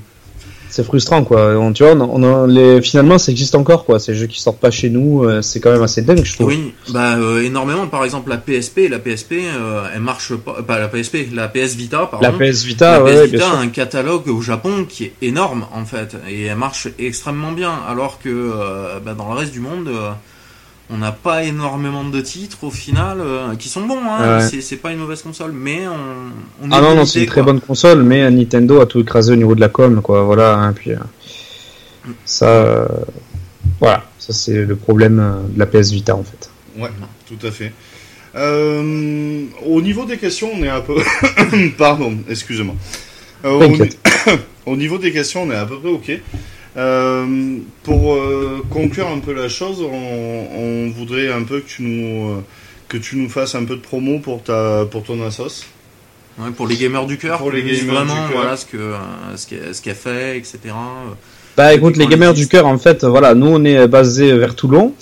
C'est 0.69 0.83
frustrant 0.83 1.23
quoi. 1.23 1.57
On, 1.57 1.71
tu 1.71 1.83
vois 1.83 1.93
on, 1.93 2.45
les 2.47 2.81
finalement 2.81 3.19
ça 3.19 3.31
existe 3.31 3.53
encore 3.53 3.85
quoi. 3.85 3.99
Ces 3.99 4.15
jeux 4.15 4.25
qui 4.25 4.39
sortent 4.39 4.59
pas 4.59 4.71
chez 4.71 4.89
nous 4.89 5.23
euh, 5.23 5.43
c'est 5.43 5.59
quand 5.59 5.71
même 5.71 5.83
assez 5.83 6.01
dingue 6.01 6.23
je 6.23 6.33
trouve. 6.33 6.47
Oui 6.47 6.73
bah 6.89 7.15
euh, 7.17 7.43
énormément. 7.43 7.85
Par 7.87 8.03
exemple 8.05 8.31
la 8.31 8.37
PSP 8.37 8.89
la 8.89 8.97
PSP 8.97 9.33
euh, 9.33 9.87
elle 9.93 10.01
marche 10.01 10.35
pas 10.35 10.63
pas 10.63 10.79
la 10.79 10.87
PSP 10.87 11.27
la 11.31 11.47
PS 11.47 11.75
Vita 11.75 12.07
pardon. 12.07 12.25
La 12.25 12.31
PS 12.31 12.63
Vita 12.63 12.99
la 12.99 13.25
PS 13.25 13.31
Vita 13.31 13.51
a 13.51 13.57
un 13.57 13.67
catalogue 13.67 14.27
au 14.29 14.41
Japon 14.41 14.85
qui 14.87 15.05
est 15.05 15.13
énorme 15.21 15.67
en 15.71 15.85
fait 15.85 16.15
et 16.27 16.45
elle 16.45 16.57
marche 16.57 16.87
extrêmement 16.97 17.51
bien 17.51 17.73
alors 17.87 18.19
que 18.19 18.51
bah, 19.05 19.13
dans 19.13 19.29
le 19.31 19.39
reste 19.39 19.51
du 19.51 19.59
monde 19.59 19.89
on 20.89 20.97
n'a 20.97 21.11
pas 21.11 21.43
énormément 21.43 22.03
de 22.03 22.19
titres 22.21 22.63
au 22.63 22.71
final 22.71 23.19
euh, 23.21 23.55
qui 23.55 23.69
sont 23.69 23.85
bons. 23.85 24.01
Hein. 24.03 24.39
C'est 24.39 24.77
pas 24.77 24.91
une 24.91 24.99
mauvaise 24.99 25.21
console, 25.21 25.51
mais 25.51 25.87
on, 25.87 26.65
on 26.65 26.71
ah 26.71 26.81
non 26.81 26.95
non 26.95 27.05
c'est 27.05 27.21
une 27.21 27.27
très 27.27 27.43
bonne 27.43 27.61
console, 27.61 28.03
mais 28.03 28.29
Nintendo 28.31 28.81
a 28.81 28.85
tout 28.85 28.99
écrasé 28.99 29.33
au 29.33 29.35
niveau 29.35 29.55
de 29.55 29.61
la 29.61 29.69
com 29.69 30.01
quoi. 30.01 30.23
Voilà. 30.23 30.55
Hein, 30.55 30.73
puis 30.73 30.91
euh, 30.91 30.97
ça, 32.25 32.47
euh, 32.47 32.87
voilà, 33.79 34.03
ça 34.17 34.33
c'est 34.33 34.65
le 34.65 34.75
problème 34.75 35.45
de 35.49 35.59
la 35.59 35.65
PS 35.65 35.91
Vita 35.91 36.15
en 36.15 36.23
fait. 36.23 36.49
Ouais, 36.77 36.89
tout 37.27 37.45
à 37.45 37.51
fait. 37.51 37.71
Euh, 38.35 39.45
au 39.65 39.81
niveau 39.81 40.05
des 40.05 40.17
questions, 40.17 40.51
on 40.53 40.63
est 40.63 40.69
un 40.69 40.81
peu. 40.81 40.95
Pardon, 41.77 42.17
excusez-moi. 42.29 42.75
Euh, 43.45 43.87
au 44.65 44.75
niveau 44.75 44.97
des 44.97 45.11
questions, 45.11 45.43
on 45.43 45.51
est 45.51 45.55
à 45.55 45.65
peu 45.65 45.79
près 45.79 45.89
ok. 45.89 46.21
Euh, 46.77 47.57
pour 47.83 48.13
euh, 48.13 48.63
conclure 48.69 49.07
un 49.07 49.19
peu 49.19 49.33
la 49.33 49.49
chose, 49.49 49.81
on, 49.81 50.47
on 50.55 50.89
voudrait 50.91 51.31
un 51.31 51.43
peu 51.43 51.61
que 51.61 51.67
tu 51.67 51.81
nous 51.81 52.29
euh, 52.29 52.43
que 52.87 52.97
tu 52.97 53.17
nous 53.17 53.29
fasses 53.29 53.55
un 53.55 53.65
peu 53.65 53.75
de 53.75 53.81
promo 53.81 54.19
pour 54.19 54.43
ta 54.43 54.85
pour 54.89 55.03
ton 55.03 55.21
assos. 55.25 55.65
Ouais, 56.37 56.51
pour 56.55 56.67
les 56.67 56.77
gamers 56.77 57.05
du 57.05 57.17
cœur. 57.17 57.39
Pour 57.39 57.51
les 57.51 57.63
gamers 57.63 57.85
vraiment, 57.85 58.13
du 58.13 58.31
cœur. 58.31 58.41
voilà 58.41 58.55
ce 58.55 58.65
que 58.65 58.77
euh, 58.77 59.73
ce 59.73 59.81
qu'elle 59.81 59.95
fait, 59.95 60.37
etc. 60.37 60.59
Bah 61.57 61.73
écoute, 61.73 61.97
les 61.97 62.05
on 62.05 62.09
gamers 62.09 62.33
du 62.33 62.47
cœur, 62.47 62.67
en 62.67 62.77
fait, 62.77 63.03
voilà, 63.03 63.33
nous 63.33 63.47
on 63.47 63.65
est 63.65 63.87
basé 63.87 64.31
vers 64.37 64.55
Toulon 64.55 64.93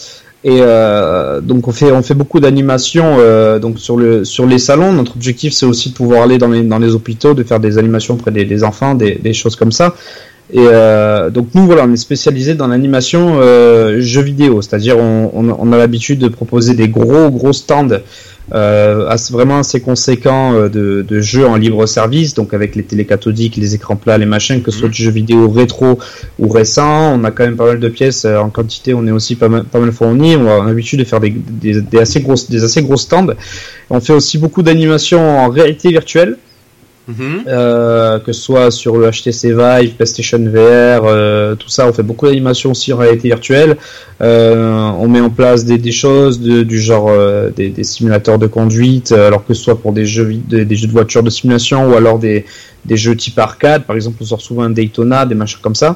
et 0.44 0.60
euh, 0.62 1.42
donc 1.42 1.68
on 1.68 1.72
fait 1.72 1.92
on 1.92 2.04
fait 2.04 2.14
beaucoup 2.14 2.40
d'animations 2.40 3.18
euh, 3.20 3.58
donc 3.60 3.80
sur 3.80 3.98
le 3.98 4.24
sur 4.24 4.46
les 4.46 4.60
salons. 4.60 4.94
Notre 4.94 5.16
objectif 5.16 5.54
c'est 5.54 5.66
aussi 5.66 5.90
de 5.90 5.96
pouvoir 5.96 6.24
aller 6.24 6.38
dans 6.38 6.48
les 6.48 6.62
dans 6.62 6.80
les 6.80 6.94
hôpitaux, 6.94 7.34
de 7.34 7.44
faire 7.44 7.60
des 7.60 7.78
animations 7.78 8.14
auprès 8.14 8.32
des, 8.32 8.46
des 8.46 8.64
enfants, 8.64 8.94
des, 8.96 9.16
des 9.16 9.34
choses 9.34 9.56
comme 9.56 9.72
ça. 9.72 9.96
Et 10.54 10.60
euh, 10.60 11.30
donc 11.30 11.50
nous 11.56 11.66
voilà, 11.66 11.84
on 11.86 11.92
est 11.92 11.98
spécialisé 11.98 12.56
dans 12.56 12.68
l'animation 12.68 13.40
euh, 13.42 14.00
jeux 14.00 14.22
vidéo, 14.22 14.62
c'est-à-dire 14.62 14.98
on, 14.98 15.30
on, 15.34 15.50
on 15.60 15.74
a 15.74 15.78
l'habitude 15.78 16.20
de 16.20 16.30
proposer 16.30 16.74
des 16.74 16.88
gros 16.88 17.30
gros 17.30 17.52
stands 17.52 17.90
euh, 18.54 19.10
assez- 19.10 19.34
vraiment 19.34 19.58
assez 19.60 19.82
conséquents 19.82 20.54
euh, 20.54 20.70
de, 20.70 21.02
de 21.06 21.20
jeux 21.20 21.46
en 21.46 21.58
libre 21.58 21.86
service, 21.86 22.34
donc 22.34 22.54
avec 22.54 22.78
les 22.78 22.84
télé 22.84 23.04
cathodiques, 23.04 23.58
les 23.58 23.76
écrans 23.76 23.98
plats, 23.98 24.18
les 24.18 24.26
machins, 24.26 24.62
que 24.62 24.72
ce 24.72 24.78
soit 24.80 24.88
Mhm. 24.88 24.94
du 24.94 25.04
jeu 25.04 25.12
vidéo 25.12 25.50
rétro 25.50 26.00
ou 26.40 26.48
récent. 26.48 27.14
On 27.14 27.26
a 27.26 27.32
quand 27.32 27.44
même 27.44 27.58
pas 27.58 27.66
mal 27.66 27.82
de 27.82 27.90
pièces 27.90 28.24
euh, 28.24 28.38
en 28.38 28.50
quantité, 28.50 28.94
on 28.94 29.06
est 29.06 29.12
aussi 29.12 29.36
pas 29.36 29.50
mal, 29.50 29.66
pas 29.66 29.80
mal 29.82 29.92
fourni. 29.92 30.38
On 30.38 30.48
a, 30.48 30.60
on 30.60 30.64
a 30.64 30.68
l'habitude 30.68 31.00
de 31.00 31.04
faire 31.04 31.20
des, 31.20 31.32
des, 31.32 31.82
des 31.82 31.98
assez 32.00 32.22
grosses, 32.22 32.50
des 32.50 32.64
assez 32.64 32.82
gros 32.84 32.96
stands. 32.96 33.28
On 33.90 34.00
fait 34.00 34.14
aussi 34.14 34.38
beaucoup 34.38 34.62
d'animations 34.62 35.40
en 35.40 35.50
réalité 35.50 35.90
virtuelle. 35.90 36.38
Mhm. 37.08 37.44
Euh, 37.48 38.20
que 38.20 38.34
ce 38.34 38.42
soit 38.42 38.70
sur 38.70 38.98
le 38.98 39.10
HTC 39.10 39.54
Vive, 39.54 39.96
PlayStation 39.96 40.40
VR, 40.40 41.06
euh, 41.06 41.56
tout 41.56 41.70
ça, 41.70 41.88
on 41.88 41.94
fait 41.94 42.04
beaucoup 42.04 42.26
d'animations 42.28 42.72
aussi 42.72 42.92
en 42.92 42.98
réalité 42.98 43.30
virtuelle. 43.30 43.78
Euh, 44.22 44.90
on 45.00 45.08
met 45.08 45.22
en 45.22 45.30
place 45.30 45.64
des, 45.64 45.78
des 45.78 45.92
choses 45.94 46.42
de- 46.42 46.64
du 46.64 46.80
genre 46.82 47.08
euh, 47.10 47.50
des, 47.56 47.70
des 47.70 47.84
simulateurs 47.86 48.40
de 48.40 48.48
conduite, 48.48 49.14
euh, 49.14 49.28
alors 49.28 49.46
que 49.46 49.54
ce 49.54 49.64
soit 49.64 49.80
pour 49.80 49.94
des 49.94 50.06
jeux, 50.06 50.34
des, 50.50 50.66
des 50.66 50.76
jeux 50.76 50.88
de 50.88 50.92
voiture 50.92 51.24
de 51.24 51.30
simulation 51.30 51.90
ou 51.90 51.96
alors 51.96 52.20
des 52.20 52.44
jeux 52.90 53.16
type 53.16 53.40
arcade. 53.40 53.86
Par 53.86 53.96
exemple, 53.96 54.18
on 54.22 54.26
sort 54.26 54.42
souvent 54.42 54.64
un 54.64 54.70
Daytona, 54.70 55.26
des 55.26 55.36
machins 55.36 55.60
comme 55.62 55.76
ça. 55.76 55.96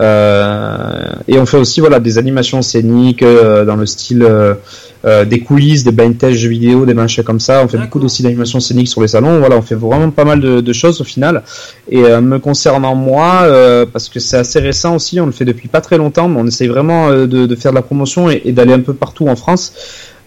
Euh, 0.00 1.12
et 1.28 1.38
on 1.38 1.44
fait 1.44 1.58
aussi 1.58 1.80
voilà 1.80 2.00
des 2.00 2.16
animations 2.16 2.62
scéniques 2.62 3.22
euh, 3.22 3.66
dans 3.66 3.76
le 3.76 3.84
style 3.84 4.22
euh, 4.22 5.24
des 5.24 5.40
coulisses, 5.40 5.84
des 5.84 5.92
blind 5.92 6.16
tests 6.16 6.38
jeux 6.38 6.48
vidéo, 6.48 6.86
des 6.86 6.94
machins 6.94 7.24
comme 7.24 7.40
ça. 7.40 7.62
On 7.64 7.68
fait 7.68 7.78
beaucoup 7.78 8.00
aussi 8.00 8.22
d'animations 8.22 8.60
scéniques 8.60 8.88
sur 8.88 9.02
les 9.02 9.08
salons. 9.08 9.40
Voilà, 9.40 9.56
on 9.56 9.62
fait 9.62 9.74
vraiment 9.74 10.10
pas 10.10 10.24
mal 10.24 10.40
de, 10.40 10.60
de 10.60 10.72
choses 10.72 11.00
au 11.00 11.04
final. 11.04 11.42
Et 11.90 12.02
me 12.02 12.38
concernant 12.38 12.94
moi, 12.94 13.44
parce 13.92 14.08
que 14.08 14.20
c'est 14.20 14.36
assez 14.36 14.60
récent 14.60 14.94
aussi, 14.94 15.20
on 15.20 15.26
le 15.26 15.32
fait 15.32 15.44
depuis 15.44 15.66
pas 15.66 15.80
très 15.80 15.98
longtemps, 15.98 16.28
mais 16.28 16.40
on 16.40 16.46
essaye 16.46 16.68
vraiment 16.68 17.10
de, 17.10 17.26
de 17.26 17.56
faire 17.56 17.72
de 17.72 17.76
la 17.76 17.82
promotion 17.82 18.30
et, 18.30 18.42
et 18.44 18.52
d'aller 18.52 18.72
un 18.72 18.80
peu 18.80 18.94
partout 18.94 19.26
en 19.26 19.34
France. 19.34 19.72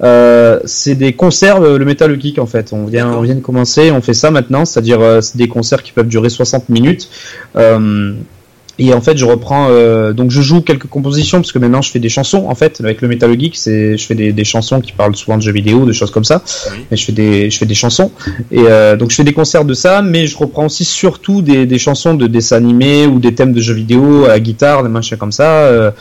Euh, 0.03 0.59
c'est 0.65 0.95
des 0.95 1.13
concerts, 1.13 1.61
euh, 1.61 1.77
le 1.77 1.85
Metal 1.85 2.19
Geek 2.19 2.39
en 2.39 2.45
fait. 2.45 2.73
On 2.73 2.85
vient, 2.85 3.11
on 3.13 3.21
vient 3.21 3.35
de 3.35 3.39
commencer, 3.39 3.91
on 3.91 4.01
fait 4.01 4.13
ça 4.13 4.31
maintenant, 4.31 4.65
c'est-à-dire 4.65 4.99
euh, 4.99 5.21
c'est 5.21 5.37
des 5.37 5.47
concerts 5.47 5.83
qui 5.83 5.91
peuvent 5.91 6.07
durer 6.07 6.29
60 6.29 6.69
minutes. 6.69 7.09
Et 8.77 8.93
en 8.93 9.01
fait, 9.01 9.17
je 9.17 9.25
reprends. 9.25 9.67
euh, 9.69 10.11
donc, 10.13 10.31
je 10.31 10.41
joue 10.41 10.61
quelques 10.61 10.87
compositions 10.87 11.39
parce 11.39 11.51
que 11.51 11.59
maintenant, 11.59 11.81
je 11.81 11.91
fais 11.91 11.99
des 11.99 12.09
chansons. 12.09 12.45
En 12.49 12.55
fait, 12.55 12.81
avec 12.81 13.01
le 13.01 13.07
Metal 13.07 13.31
Geek, 13.39 13.55
c'est, 13.55 13.97
je 13.97 14.05
fais 14.05 14.15
des, 14.15 14.33
des 14.33 14.43
chansons 14.43 14.81
qui 14.81 14.91
parlent 14.91 15.15
souvent 15.15 15.37
de 15.37 15.41
jeux 15.43 15.53
vidéo, 15.53 15.85
de 15.85 15.93
choses 15.93 16.11
comme 16.11 16.25
ça. 16.25 16.43
Oui. 16.71 16.79
Et 16.91 16.95
je 16.97 17.05
fais 17.05 17.11
des, 17.13 17.49
je 17.49 17.57
fais 17.57 17.65
des 17.65 17.73
chansons. 17.75 18.11
Et 18.51 18.59
euh, 18.67 18.95
donc, 18.97 19.11
je 19.11 19.15
fais 19.15 19.23
des 19.23 19.33
concerts 19.33 19.65
de 19.65 19.73
ça, 19.73 20.01
mais 20.01 20.27
je 20.27 20.37
reprends 20.37 20.65
aussi 20.65 20.83
surtout 20.85 21.41
des, 21.41 21.65
des 21.65 21.79
chansons 21.79 22.15
de 22.15 22.27
dessins 22.27 22.57
animés 22.57 23.05
ou 23.07 23.19
des 23.19 23.33
thèmes 23.33 23.53
de 23.53 23.61
jeux 23.61 23.73
vidéo 23.73 24.25
à 24.25 24.29
la 24.29 24.39
guitare, 24.39 24.83
des 24.83 24.89
machins 24.89 25.17
comme 25.17 25.31
ça. 25.31 25.49
euh, 25.51 25.91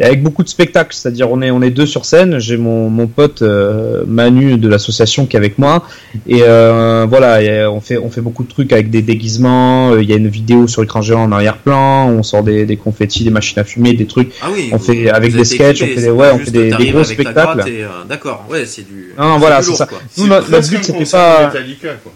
et 0.00 0.04
avec 0.04 0.22
beaucoup 0.22 0.42
de 0.42 0.48
spectacles, 0.48 0.94
c'est-à-dire 0.94 1.30
on 1.30 1.40
est 1.42 1.50
on 1.50 1.62
est 1.62 1.70
deux 1.70 1.86
sur 1.86 2.04
scène. 2.06 2.38
J'ai 2.38 2.56
mon 2.56 2.88
mon 2.88 3.06
pote 3.06 3.42
euh, 3.42 4.02
Manu 4.06 4.56
de 4.58 4.66
l'association 4.68 5.26
qui 5.26 5.36
est 5.36 5.38
avec 5.38 5.58
moi 5.58 5.84
et 6.26 6.40
euh, 6.42 7.06
voilà, 7.08 7.42
et 7.42 7.66
on 7.66 7.80
fait 7.80 7.98
on 7.98 8.10
fait 8.10 8.20
beaucoup 8.22 8.42
de 8.42 8.48
trucs 8.48 8.72
avec 8.72 8.90
des 8.90 9.02
déguisements. 9.02 9.92
euh, 9.92 10.02
Il 10.02 10.08
y 10.08 10.12
a 10.12 10.16
une 10.16 10.28
vidéo 10.28 10.66
sur 10.66 10.82
écran 10.82 11.02
géant 11.02 11.22
en 11.22 11.32
arrière-plan. 11.32 12.08
On 12.08 12.22
sort 12.22 12.42
des, 12.42 12.64
des 12.66 12.76
confettis, 12.76 13.24
des 13.24 13.30
machines 13.30 13.58
à 13.58 13.64
fumer, 13.64 13.92
des 13.92 14.06
trucs. 14.06 14.32
Ah 14.42 14.46
oui. 14.52 14.70
On 14.72 14.76
vous- 14.78 14.84
fait 14.84 15.10
avec 15.10 15.32
des 15.34 15.44
sketchs, 15.44 15.82
on 15.82 15.86
fait 15.86 15.94
des- 16.00 16.10
ouais, 16.10 16.28
on 16.32 16.38
fait 16.38 16.50
des- 16.50 16.70
des 16.70 16.90
gros 16.90 17.04
spectacles. 17.04 17.60
euh, 17.68 17.86
D'accord, 18.08 18.46
ouais, 18.50 18.64
c'est 18.66 18.82
du. 18.88 19.12
Non, 19.18 19.38
voilà, 19.38 19.60
du 19.60 19.66
c'est 19.66 19.74
ça. 19.74 19.86
quoi. 19.86 19.98
Nous, 20.16 20.26
notre, 20.26 20.48
but 20.48 20.82
c'était 20.84 21.04
pas. 21.04 21.50
Quoi. 22.02 22.12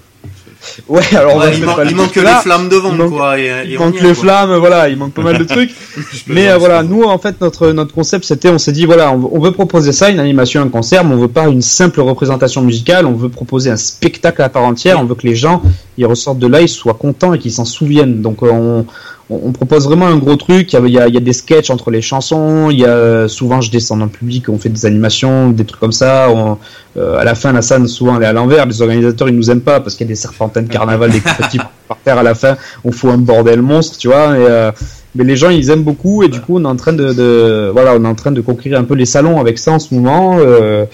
Ouais, 0.89 1.03
alors 1.17 1.37
Ouais, 1.37 1.53
il, 1.57 1.65
pas 1.65 1.85
il 1.85 1.95
manque 1.97 2.12
que 2.12 2.21
là. 2.21 2.37
les 2.37 2.43
flammes 2.43 2.69
devant, 2.69 2.91
il 2.93 2.97
manque- 2.99 3.11
quoi. 3.11 3.39
Et, 3.39 3.45
et 3.47 3.53
Il 3.73 3.79
manque 3.79 3.95
les 4.01 4.12
quoi. 4.12 4.15
flammes, 4.15 4.57
voilà, 4.57 4.89
il 4.89 4.97
manque 4.97 5.12
pas 5.12 5.23
mal 5.23 5.39
de 5.39 5.45
trucs. 5.45 5.71
Mais 6.27 6.49
euh, 6.51 6.57
voilà, 6.59 6.83
nous 6.83 7.03
en 7.05 7.19
fait 7.19 7.41
notre 7.41 7.71
notre 7.73 7.95
concept 7.95 8.25
c'était, 8.25 8.49
on 8.49 8.59
s'est 8.59 8.73
dit 8.73 8.85
voilà, 8.87 9.12
on, 9.12 9.19
veut- 9.19 9.29
on 9.33 9.41
veut 9.41 9.53
proposer 9.53 9.93
ça, 9.93 10.11
une 10.11 10.21
animation, 10.21 10.62
un 10.62 10.69
concert, 10.69 11.05
mais 11.05 11.15
on 11.15 11.19
veut 11.19 11.29
pas 11.29 11.49
une 11.49 11.62
simple 11.62 12.01
représentation 12.01 12.62
musicale, 12.62 13.07
on 13.07 13.12
veut 13.12 13.29
proposer 13.29 13.71
un 13.71 13.77
spectacle 13.77 14.43
à 14.43 14.49
part 14.49 14.65
entière, 14.65 14.99
on 15.01 15.05
veut 15.05 15.15
que 15.15 15.27
les 15.27 15.37
gens 15.37 15.62
ils 15.99 16.07
ressortent 16.07 16.39
de 16.39 16.47
là, 16.47 16.61
ils 16.61 16.69
soient 16.69 16.95
contents 16.95 17.35
et 17.35 17.39
qu'ils 17.39 17.53
s'en 17.53 17.65
souviennent. 17.65 18.21
Donc 18.23 18.43
euh, 18.43 18.51
on, 18.51 18.87
on, 19.31 19.41
on 19.45 19.53
propose 19.53 19.87
vraiment 19.87 20.07
un 20.07 20.16
gros 20.16 20.37
truc. 20.37 20.72
Il 20.72 20.77
y 20.77 20.79
a, 20.79 20.87
il 20.87 20.93
y 20.93 20.99
a- 20.99 21.09
il 21.09 21.14
y 21.14 21.16
a 21.16 21.20
des 21.20 21.33
sketchs 21.33 21.70
entre 21.70 21.91
les 21.91 22.03
chansons. 22.03 22.70
Il 22.70 22.79
y 22.79 22.85
a 22.85 23.27
souvent 23.29 23.61
je 23.61 23.70
descends 23.70 23.97
dans 23.97 24.05
le 24.05 24.11
public, 24.11 24.49
on 24.49 24.59
fait 24.59 24.68
des 24.68 24.87
animations, 24.87 25.51
des 25.51 25.64
trucs 25.64 25.81
comme 25.81 25.93
ça. 25.93 26.29
On- 26.31 26.59
euh, 26.97 27.16
à 27.18 27.25
la 27.25 27.35
fin, 27.35 27.53
la 27.53 27.62
scène 27.62 27.89
souvent 27.89 28.16
elle 28.16 28.22
est 28.22 28.27
à 28.27 28.33
l'envers. 28.33 28.66
Les 28.66 28.81
organisateurs 28.83 29.29
ils 29.29 29.37
nous 29.37 29.51
aiment 29.51 29.61
pas 29.62 29.81
parce 29.81 29.95
qu'il 29.97 30.07
y 30.07 30.09
a 30.11 30.12
des 30.12 30.14
serpentins 30.16 30.62
de 30.62 30.68
carnaval, 30.68 31.11
des 31.11 31.20
petits 31.20 31.59
par 31.89 31.99
terre 32.05 32.18
à 32.18 32.22
la 32.22 32.35
fin. 32.35 32.57
On 32.85 32.93
fout 32.93 33.11
un 33.11 33.18
bordel 33.18 33.62
monstre, 33.62 33.99
tu 33.99 34.09
vois. 34.09 34.37
Et, 34.39 34.47
euh, 34.49 34.70
mais 35.15 35.25
les 35.25 35.37
gens 35.37 35.51
ils 35.51 35.71
aiment 35.71 35.83
beaucoup 35.83 36.23
et 36.23 36.29
du 36.29 36.41
coup 36.41 36.59
on 36.59 36.65
est 36.65 36.69
en 36.69 36.77
train 36.77 36.93
de, 36.93 37.12
de 37.12 37.71
voilà 37.73 37.95
on 37.95 38.05
est 38.05 38.09
en 38.09 38.15
train 38.15 38.33
de 38.33 38.41
conquérir 38.41 38.79
un 38.79 38.85
peu 38.85 38.95
les 38.95 39.07
salons 39.07 39.41
avec 39.41 39.59
ça 39.59 39.73
en 39.73 39.79
ce 39.79 39.95
moment. 39.95 40.39
Euh, 40.39 40.87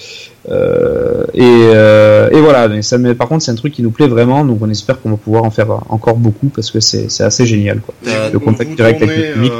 euh, 0.50 1.24
et, 1.34 1.42
euh, 1.42 2.30
et 2.30 2.40
voilà, 2.40 2.66
mais 2.68 2.82
ça, 2.82 2.96
mais 2.98 3.14
par 3.14 3.28
contre 3.28 3.44
c'est 3.44 3.50
un 3.50 3.56
truc 3.56 3.74
qui 3.74 3.82
nous 3.82 3.90
plaît 3.90 4.08
vraiment, 4.08 4.44
donc 4.44 4.58
on 4.62 4.70
espère 4.70 5.00
qu'on 5.00 5.10
va 5.10 5.16
pouvoir 5.16 5.44
en 5.44 5.50
faire 5.50 5.68
encore 5.90 6.16
beaucoup 6.16 6.48
parce 6.48 6.70
que 6.70 6.80
c'est 6.80 7.20
assez 7.20 7.46
génial 7.46 7.80
quoi. 7.80 7.94
Le 8.32 8.38
contact 8.38 8.74
direct 8.74 9.02
avec 9.02 9.16
le 9.16 9.32
public. 9.34 9.52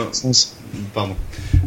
Pardon. 0.94 1.14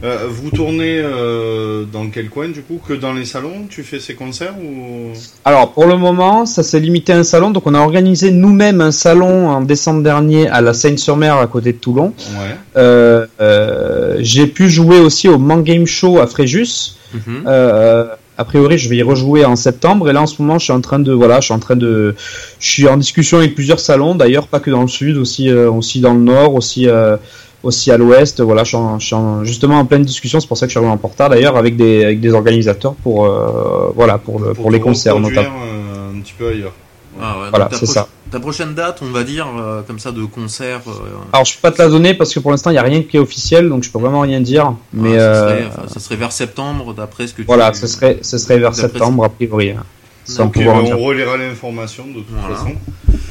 Euh, 0.04 0.28
vous 0.30 0.50
tournez 0.50 1.00
euh, 1.00 1.86
dans 1.86 2.08
quel 2.08 2.30
coin 2.30 2.50
du 2.50 2.62
coup 2.62 2.80
Que 2.86 2.94
dans 2.94 3.14
les 3.14 3.26
salons? 3.26 3.68
Tu 3.70 3.84
fais 3.84 4.00
ces 4.00 4.16
concerts 4.16 4.56
ou? 4.60 5.14
Alors 5.46 5.72
pour 5.72 5.86
le 5.86 5.98
moment, 5.98 6.46
ça 6.46 6.64
s'est 6.64 6.80
limité 6.80 7.14
à 7.14 7.18
un 7.18 7.24
salon, 7.24 7.52
donc 7.52 7.66
on 7.68 7.74
a 7.74 7.80
organisé 7.80 8.32
nous-mêmes 8.32 8.82
un 8.82 8.92
salon 8.92 9.50
en 9.50 9.62
décembre 9.62 10.04
dernier 10.04 10.48
à 10.50 10.62
la 10.62 10.74
Seine-sur-Mer 10.74 11.38
à 11.38 11.48
côté 11.48 11.74
de 11.74 11.78
Toulon. 11.78 12.14
Ouais. 12.38 12.56
Euh, 12.78 13.26
euh, 13.40 14.18
J'ai 14.20 14.48
pu 14.48 14.70
jouer 14.70 15.00
aussi 15.00 15.30
au 15.30 15.38
Man 15.38 15.64
Game 15.64 15.86
Show 15.86 16.20
à 16.20 16.28
Fréjus. 16.28 16.96
Mhm. 17.14 17.44
Euh, 17.48 18.06
a 18.38 18.46
priori, 18.46 18.78
je 18.78 18.90
vais 18.90 18.98
y 18.98 19.04
rejouer 19.04 19.46
en 19.46 19.56
septembre. 19.56 20.10
Et 20.10 20.14
là, 20.14 20.22
en 20.22 20.26
ce 20.26 20.42
moment, 20.42 20.58
je 20.58 20.64
suis 20.66 20.74
en 20.74 20.82
train 20.82 21.00
de, 21.00 21.12
voilà, 21.12 21.40
je 21.40 21.46
suis 21.46 21.54
en 21.54 21.60
train 21.60 21.76
de, 21.76 22.16
je 22.60 22.68
suis 22.68 22.88
en 22.88 22.98
discussion 22.98 23.38
avec 23.38 23.54
plusieurs 23.54 23.80
salons. 23.80 24.16
D'ailleurs, 24.16 24.48
pas 24.48 24.60
que 24.60 24.72
dans 24.72 24.82
le 24.82 24.88
sud, 24.88 25.18
aussi, 25.18 25.50
euh, 25.50 25.70
aussi 25.70 26.00
dans 26.00 26.14
le 26.14 26.22
nord, 26.22 26.56
aussi, 26.56 26.88
euh, 26.88 27.16
aussi 27.64 27.92
à 27.92 27.98
l'ouest. 27.98 28.42
Voilà, 28.42 28.64
je 28.64 28.70
suis, 28.70 28.78
en- 28.78 29.00
je 29.00 29.06
suis 29.06 29.16
en- 29.16 29.44
justement 29.44 29.80
en 29.80 29.86
pleine 29.86 30.04
discussion. 30.04 30.40
C'est 30.40 30.48
pour 30.48 30.58
ça 30.58 30.66
que 30.66 30.70
je 30.70 30.74
suis 30.74 30.80
arrivé 30.80 30.92
en 30.94 30.98
portard 30.98 31.30
d'ailleurs 31.30 31.58
avec 31.58 31.76
des, 31.76 32.04
avec 32.04 32.20
des 32.20 32.34
organisateurs 32.34 32.94
pour, 32.96 33.26
euh, 33.26 33.92
voilà, 33.96 34.18
pour 34.18 34.40
le, 34.40 34.54
pour, 34.54 34.70
les 34.72 34.80
te 34.80 34.84
concerts 34.84 35.20
notamment. 35.20 35.50
euh, 35.66 36.12
un 36.18 36.20
petit 36.22 36.34
peu 36.38 36.50
ailleurs. 36.50 36.74
Ah 37.22 37.40
ouais, 37.40 37.50
Voilà, 37.52 37.70
c'est 37.72 37.86
ça. 37.86 38.08
Ta 38.32 38.40
prochaine 38.40 38.74
date, 38.74 39.00
on 39.04 39.12
va 39.12 39.24
dire, 39.24 39.46
euh, 39.60 39.82
comme 39.86 40.00
ça, 40.00 40.12
de 40.12 40.24
concert. 40.26 40.82
euh, 40.88 40.92
Alors, 41.32 41.46
je 41.46 41.54
peux 41.54 41.62
pas 41.62 41.72
te 41.72 41.80
la 41.80 41.88
donner 41.88 42.16
parce 42.16 42.34
que 42.34 42.40
pour 42.40 42.50
l'instant, 42.50 42.72
il 42.72 42.74
y 42.74 42.80
a 42.80 42.82
rien 42.84 43.04
qui 43.04 43.18
est 43.18 43.20
officiel, 43.20 43.70
donc 43.70 43.84
je 43.84 43.92
peux 43.92 44.00
vraiment 44.00 44.22
rien 44.22 44.42
dire. 44.42 44.74
Mais 44.94 45.12
ça, 45.12 45.24
euh, 45.24 45.50
serait, 45.50 45.66
enfin, 45.68 45.88
ça 45.88 46.00
serait 46.00 46.16
vers 46.16 46.32
septembre, 46.32 46.96
d'après 46.96 47.28
ce 47.28 47.34
que 47.34 47.44
tu 47.44 47.46
voilà, 47.46 47.72
ce 47.74 47.86
serait, 47.86 48.18
ce 48.24 48.40
serait 48.40 48.58
vers 48.58 48.74
septembre 48.74 49.24
a 49.26 49.30
priori, 49.30 49.70
hein, 49.72 49.84
sans 50.26 50.46
Ok, 50.48 50.54
pouvoir 50.54 50.82
ben, 50.82 50.94
on 50.96 50.98
relaiera 51.06 51.38
l'information 51.38 52.08
de 52.08 52.14
toute 52.22 52.26
Voilà. 52.32 52.56
façon. 52.56 52.72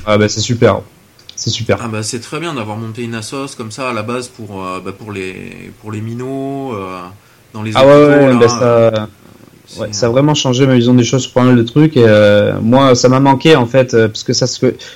Ah 0.07 0.16
bah 0.16 0.28
c'est 0.28 0.41
super, 0.41 0.80
c'est 1.43 1.51
super. 1.51 1.78
Ah 1.82 1.88
bah 1.88 2.05
c'est 2.05 2.20
très 2.20 2.38
bien 2.38 2.55
d'avoir 2.55 2.76
monté 2.76 3.03
une 3.03 3.16
assos 3.16 3.57
comme 3.57 3.72
ça 3.72 3.90
à 3.90 3.93
la 3.93 4.05
base 4.05 4.28
pour 4.28 4.64
euh, 4.64 4.78
bah, 4.78 4.93
pour 4.93 5.11
les 5.11 5.72
pour 5.80 5.90
les 5.90 6.01
minots 6.01 6.72
euh, 6.72 7.01
dans 7.53 7.64
les 7.64 7.76
Ah 7.76 7.84
ouais, 7.84 7.93
hôpitaux, 7.93 8.26
ouais, 8.26 8.32
là, 8.32 8.38
bah 8.38 8.49
ça, 8.49 8.90
c'est- 8.95 9.22
ouais, 9.79 9.89
ça 9.93 10.07
a 10.07 10.09
vraiment 10.11 10.35
changé 10.35 10.66
ma 10.66 10.75
vision 10.75 10.95
des 10.95 11.05
choses 11.05 11.23
sur 11.23 11.33
pas 11.33 11.43
mal 11.45 11.57
de 11.57 11.62
trucs. 11.62 11.97
Et, 11.97 12.05
euh, 12.07 12.55
moi, 12.62 12.95
ça 12.95 13.09
m'a 13.09 13.20
manqué 13.20 13.57
en 13.57 13.66
fait, 13.66 13.95
euh, 13.95 14.09
parce 14.09 14.23
que 14.25 14.33
ça, 14.33 14.47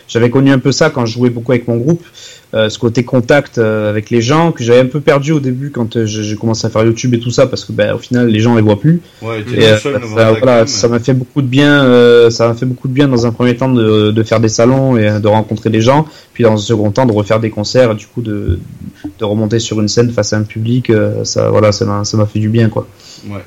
j'avais 0.09 0.31
connu 0.31 0.51
un 0.51 0.59
peu 0.59 0.73
ça 0.73 0.91
quand 0.91 1.07
je 1.07 1.13
jouais 1.15 1.31
beaucoup 1.31 1.53
avec 1.53 1.67
mon 1.69 1.77
groupe, 1.77 2.03
euh, 2.55 2.69
ce 2.71 2.79
côté 2.79 3.05
contact 3.05 3.59
euh, 3.59 3.91
avec 3.91 4.09
les 4.09 4.23
gens 4.23 4.53
que 4.53 4.63
j'avais 4.63 4.79
un 4.81 4.87
peu 4.87 5.01
perdu 5.01 5.33
au 5.33 5.41
début 5.41 5.71
quand 5.71 5.97
euh, 5.97 6.07
j'ai 6.07 6.37
commencé 6.37 6.65
à 6.67 6.71
faire 6.71 6.85
YouTube 6.85 7.13
et 7.15 7.19
tout 7.19 7.31
ça, 7.33 7.47
parce 7.49 7.65
que 7.65 7.73
bah, 7.73 7.95
au 7.95 7.99
final, 7.99 8.29
les 8.29 8.39
gens 8.41 8.55
les 8.55 8.63
voient 8.63 8.79
plus. 8.79 9.01
Ouais, 9.21 9.41
Et 9.41 9.43
tout 9.43 9.55
euh, 9.59 9.77
seul 9.79 10.01
ça, 10.15 10.33
voilà, 10.33 10.67
ça 10.67 10.87
m'a 10.89 11.01
fait 11.01 11.13
beaucoup 11.13 11.43
de 11.43 11.49
bien. 11.49 11.85
euh, 11.85 12.31
ça 12.31 12.47
m'a 12.47 12.55
fait 12.55 12.65
beaucoup 12.65 12.87
de 12.87 12.93
bien 12.93 13.09
dans 13.09 13.27
un 13.27 13.33
premier 13.33 13.57
temps 13.57 13.69
de, 13.69 14.13
de 14.13 14.23
faire 14.23 14.39
des 14.41 14.49
salons 14.49 14.97
et 14.97 15.21
de 15.21 15.27
rencontrer 15.29 15.71
des 15.71 15.81
gens, 15.81 16.07
puis 16.35 16.45
dans 16.45 16.53
un 16.53 16.57
second 16.57 16.93
temps 16.93 17.05
de 17.05 17.13
refaire 17.13 17.41
des 17.41 17.51
concerts, 17.51 17.91
et 17.91 17.95
du 17.97 18.07
coup 18.07 18.23
de, 18.23 18.61
de 19.19 19.25
remonter 19.25 19.59
sur 19.59 19.81
une 19.81 19.89
scène 19.89 20.11
face 20.13 20.33
à 20.33 20.37
un 20.39 20.45
public. 20.45 20.89
euh, 20.91 21.25
ça, 21.25 21.51
voilà, 21.51 21.73
ça 21.73 21.85
m'a 21.85 22.05
ça 22.05 22.17
m'a 22.17 22.27
fait 22.27 22.39
du 22.39 22.49
bien 22.49 22.69
quoi. 22.69 22.87
Ouais. 23.29 23.45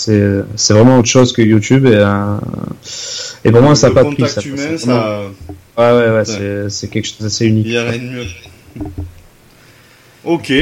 C'est 0.00 0.40
c'est 0.56 0.74
vraiment 0.74 0.98
autre 0.98 1.08
chose 1.08 1.32
que 1.32 1.42
YouTube 1.42 1.86
et 1.86 1.94
euh, 1.94 2.36
et 3.44 3.50
pour 3.50 3.62
moi 3.62 3.74
ça 3.74 3.88
n'a 3.88 3.94
pas 3.94 4.04
pris. 4.04 4.16
contact 4.16 4.34
Ça, 4.34 4.42
humain, 4.42 4.76
ça. 4.78 5.20
Ouais 5.78 5.92
ouais 5.92 6.10
ouais, 6.16 6.24
c'est 6.24 6.68
c'est 6.70 6.88
quelque 6.88 7.06
chose 7.06 7.18
d'assez 7.20 7.46
unique. 7.46 7.66
Il 7.66 7.72
y 7.72 7.78
a 7.78 7.84
rien 7.84 7.98
de 7.98 8.04
mieux. 8.04 8.26
Ok. 10.24 10.52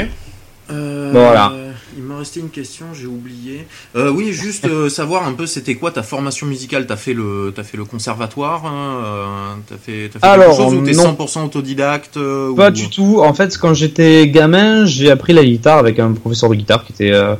Euh, 0.71 1.13
Bon, 1.13 1.21
voilà. 1.21 1.53
Il 1.97 2.05
me 2.05 2.15
restait 2.15 2.39
une 2.41 2.51
question, 2.51 2.87
j'ai 2.95 3.07
oublié. 3.07 3.67
Euh, 3.97 4.11
oui, 4.13 4.33
juste 4.33 4.67
euh, 4.67 4.89
savoir 5.01 5.27
un 5.27 5.33
peu, 5.33 5.47
c'était 5.47 5.75
quoi 5.75 5.91
ta 5.91 6.03
formation 6.05 6.47
musicale? 6.47 6.87
T'as 6.87 6.97
fait 6.97 7.13
le, 7.15 7.53
t'as 7.57 7.65
fait 7.65 7.77
le 7.77 7.85
conservatoire 7.85 8.65
hein, 8.67 9.57
T'as 9.69 9.77
fait, 9.79 10.09
t'as 10.13 10.21
fait 10.21 10.27
Alors, 10.27 10.57
quelque 10.57 10.71
chose 10.71 10.75
ou 10.75 10.85
t'es 10.85 10.93
non. 10.93 11.17
100% 11.19 11.47
autodidacte 11.47 12.17
euh, 12.19 12.55
Pas 12.55 12.69
ou- 12.69 12.73
du 12.73 12.89
tout. 12.91 13.21
En 13.21 13.35
fait, 13.35 13.57
quand 13.59 13.75
j'étais 13.75 14.29
gamin, 14.29 14.85
j'ai 14.87 15.11
appris 15.11 15.33
la 15.33 15.45
guitare 15.45 15.79
avec 15.79 15.99
un 15.99 16.13
professeur 16.13 16.51
de 16.51 16.55
guitare 16.55 16.85
qui 16.85 16.93
était 16.93 17.13
euh, 17.13 17.35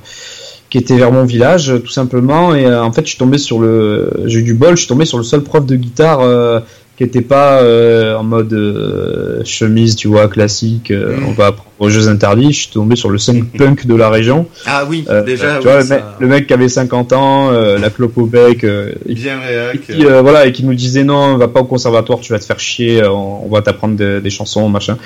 qui 0.71 0.79
était 0.79 0.97
vers 0.97 1.11
mon 1.13 1.25
village, 1.25 1.73
tout 1.85 1.91
simplement. 1.91 2.55
Et 2.55 2.67
euh, 2.67 2.83
en 2.83 2.93
fait, 2.93 3.03
je 3.03 3.09
suis 3.11 3.19
tombé 3.19 3.39
sur 3.39 3.59
le, 3.59 4.11
j'ai 4.27 4.41
eu 4.41 4.43
du 4.43 4.55
bol, 4.55 4.71
je 4.73 4.81
suis 4.81 4.89
tombé 4.89 5.05
sur 5.07 5.17
le 5.19 5.25
seul 5.25 5.41
prof 5.43 5.65
de 5.65 5.77
guitare 5.77 6.21
euh, 6.21 6.61
qui 6.99 7.05
était 7.05 7.21
pas 7.23 7.61
euh, 7.63 8.17
en 8.17 8.25
mode 8.25 8.53
euh, 8.53 9.41
chemise, 9.45 9.95
tu 9.97 10.09
vois, 10.09 10.27
classique. 10.29 10.91
euh, 10.91 11.17
Mm. 11.19 11.25
On 11.29 11.33
va 11.33 11.47
apprendre 11.47 11.71
aux 11.79 11.89
jeux 11.89 12.09
interdits. 12.09 12.53
Je 12.53 12.59
suis 12.63 12.71
tombé 12.71 12.97
sur 12.97 13.09
le 13.09 13.19
seul 13.19 13.45
punk 13.59 13.87
de 13.87 13.95
la 13.95 14.11
région. 14.11 14.47
Ah 14.67 14.85
oui, 14.89 15.05
Euh, 15.09 15.23
déjà. 15.23 15.59
tu 15.61 15.69
oui, 15.69 15.73
vois, 15.73 15.81
le, 15.81 15.87
mec, 15.89 16.03
le 16.19 16.27
mec 16.27 16.47
qui 16.49 16.53
avait 16.53 16.69
50 16.69 17.13
ans, 17.13 17.51
euh, 17.53 17.79
la 17.79 17.89
clope 17.91 18.19
au 18.19 18.27
bec, 18.27 18.65
euh, 18.65 18.93
Bien 19.07 19.39
réac. 19.39 19.77
et 19.77 19.79
qui, 19.95 20.05
euh, 20.05 20.21
voilà 20.23 20.47
et 20.47 20.53
qui 20.53 20.65
nous 20.65 20.75
disait 20.75 21.05
non 21.05 21.37
va 21.39 21.47
pas 21.49 21.61
au 21.61 21.65
conservatoire 21.65 22.19
tu 22.21 22.33
vas 22.33 22.39
te 22.41 22.45
faire 22.45 22.59
chier 22.61 23.03
on, 23.07 23.47
on 23.47 23.49
va 23.49 23.63
t'apprendre 23.63 23.95
des, 23.97 24.21
des 24.21 24.31
chansons 24.31 24.69
machin 24.69 24.99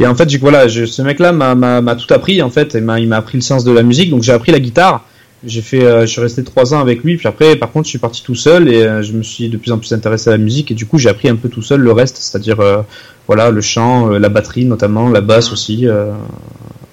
et 0.00 0.06
en 0.06 0.14
fait 0.14 0.28
j'ai 0.28 0.38
voilà 0.38 0.66
je- 0.68 0.84
ce 0.86 1.02
mec 1.02 1.18
là 1.20 1.32
m'a 1.32 1.54
m'a 1.54 1.80
m'a 1.80 1.94
tout 1.96 2.12
appris 2.12 2.42
en 2.42 2.50
fait 2.50 2.74
et 2.74 2.80
m'a 2.80 2.98
il 3.00 3.08
m'a 3.08 3.16
appris 3.18 3.38
le 3.38 3.42
sens 3.42 3.64
de 3.64 3.72
la 3.72 3.82
musique. 3.82 4.10
Donc 4.10 4.22
j'ai 4.22 4.32
appris 4.32 4.52
la 4.52 4.60
guitare. 4.60 5.04
J'ai 5.46 5.60
fait 5.60 5.84
euh, 5.84 6.00
je 6.02 6.06
suis 6.06 6.20
resté 6.22 6.42
trois 6.42 6.72
ans 6.74 6.80
avec 6.80 7.04
lui. 7.04 7.16
Puis 7.16 7.28
après 7.28 7.54
par 7.56 7.70
contre 7.70 7.84
je 7.86 7.90
suis 7.90 7.98
parti 7.98 8.22
tout 8.22 8.34
seul 8.34 8.68
et 8.72 8.82
euh, 8.82 9.02
je 9.02 9.12
me 9.12 9.22
suis 9.22 9.48
de 9.48 9.56
plus 9.56 9.72
en 9.72 9.78
plus 9.78 9.92
intéressé 9.92 10.30
à 10.30 10.32
la 10.32 10.38
musique. 10.38 10.70
Et 10.70 10.74
du 10.74 10.86
coup 10.86 10.98
j'ai 10.98 11.08
appris 11.10 11.28
un 11.28 11.36
peu 11.36 11.48
tout 11.48 11.62
seul 11.62 11.80
le 11.80 11.92
reste. 11.92 12.16
C'est-à-dire 12.16 12.60
euh, 12.60 12.82
voilà 13.26 13.50
le 13.50 13.60
chant 13.60 14.10
euh, 14.12 14.18
la 14.18 14.28
batterie 14.30 14.64
notamment 14.64 15.08
la 15.10 15.20
basse 15.20 15.52
aussi 15.52 15.86
euh, 15.86 16.12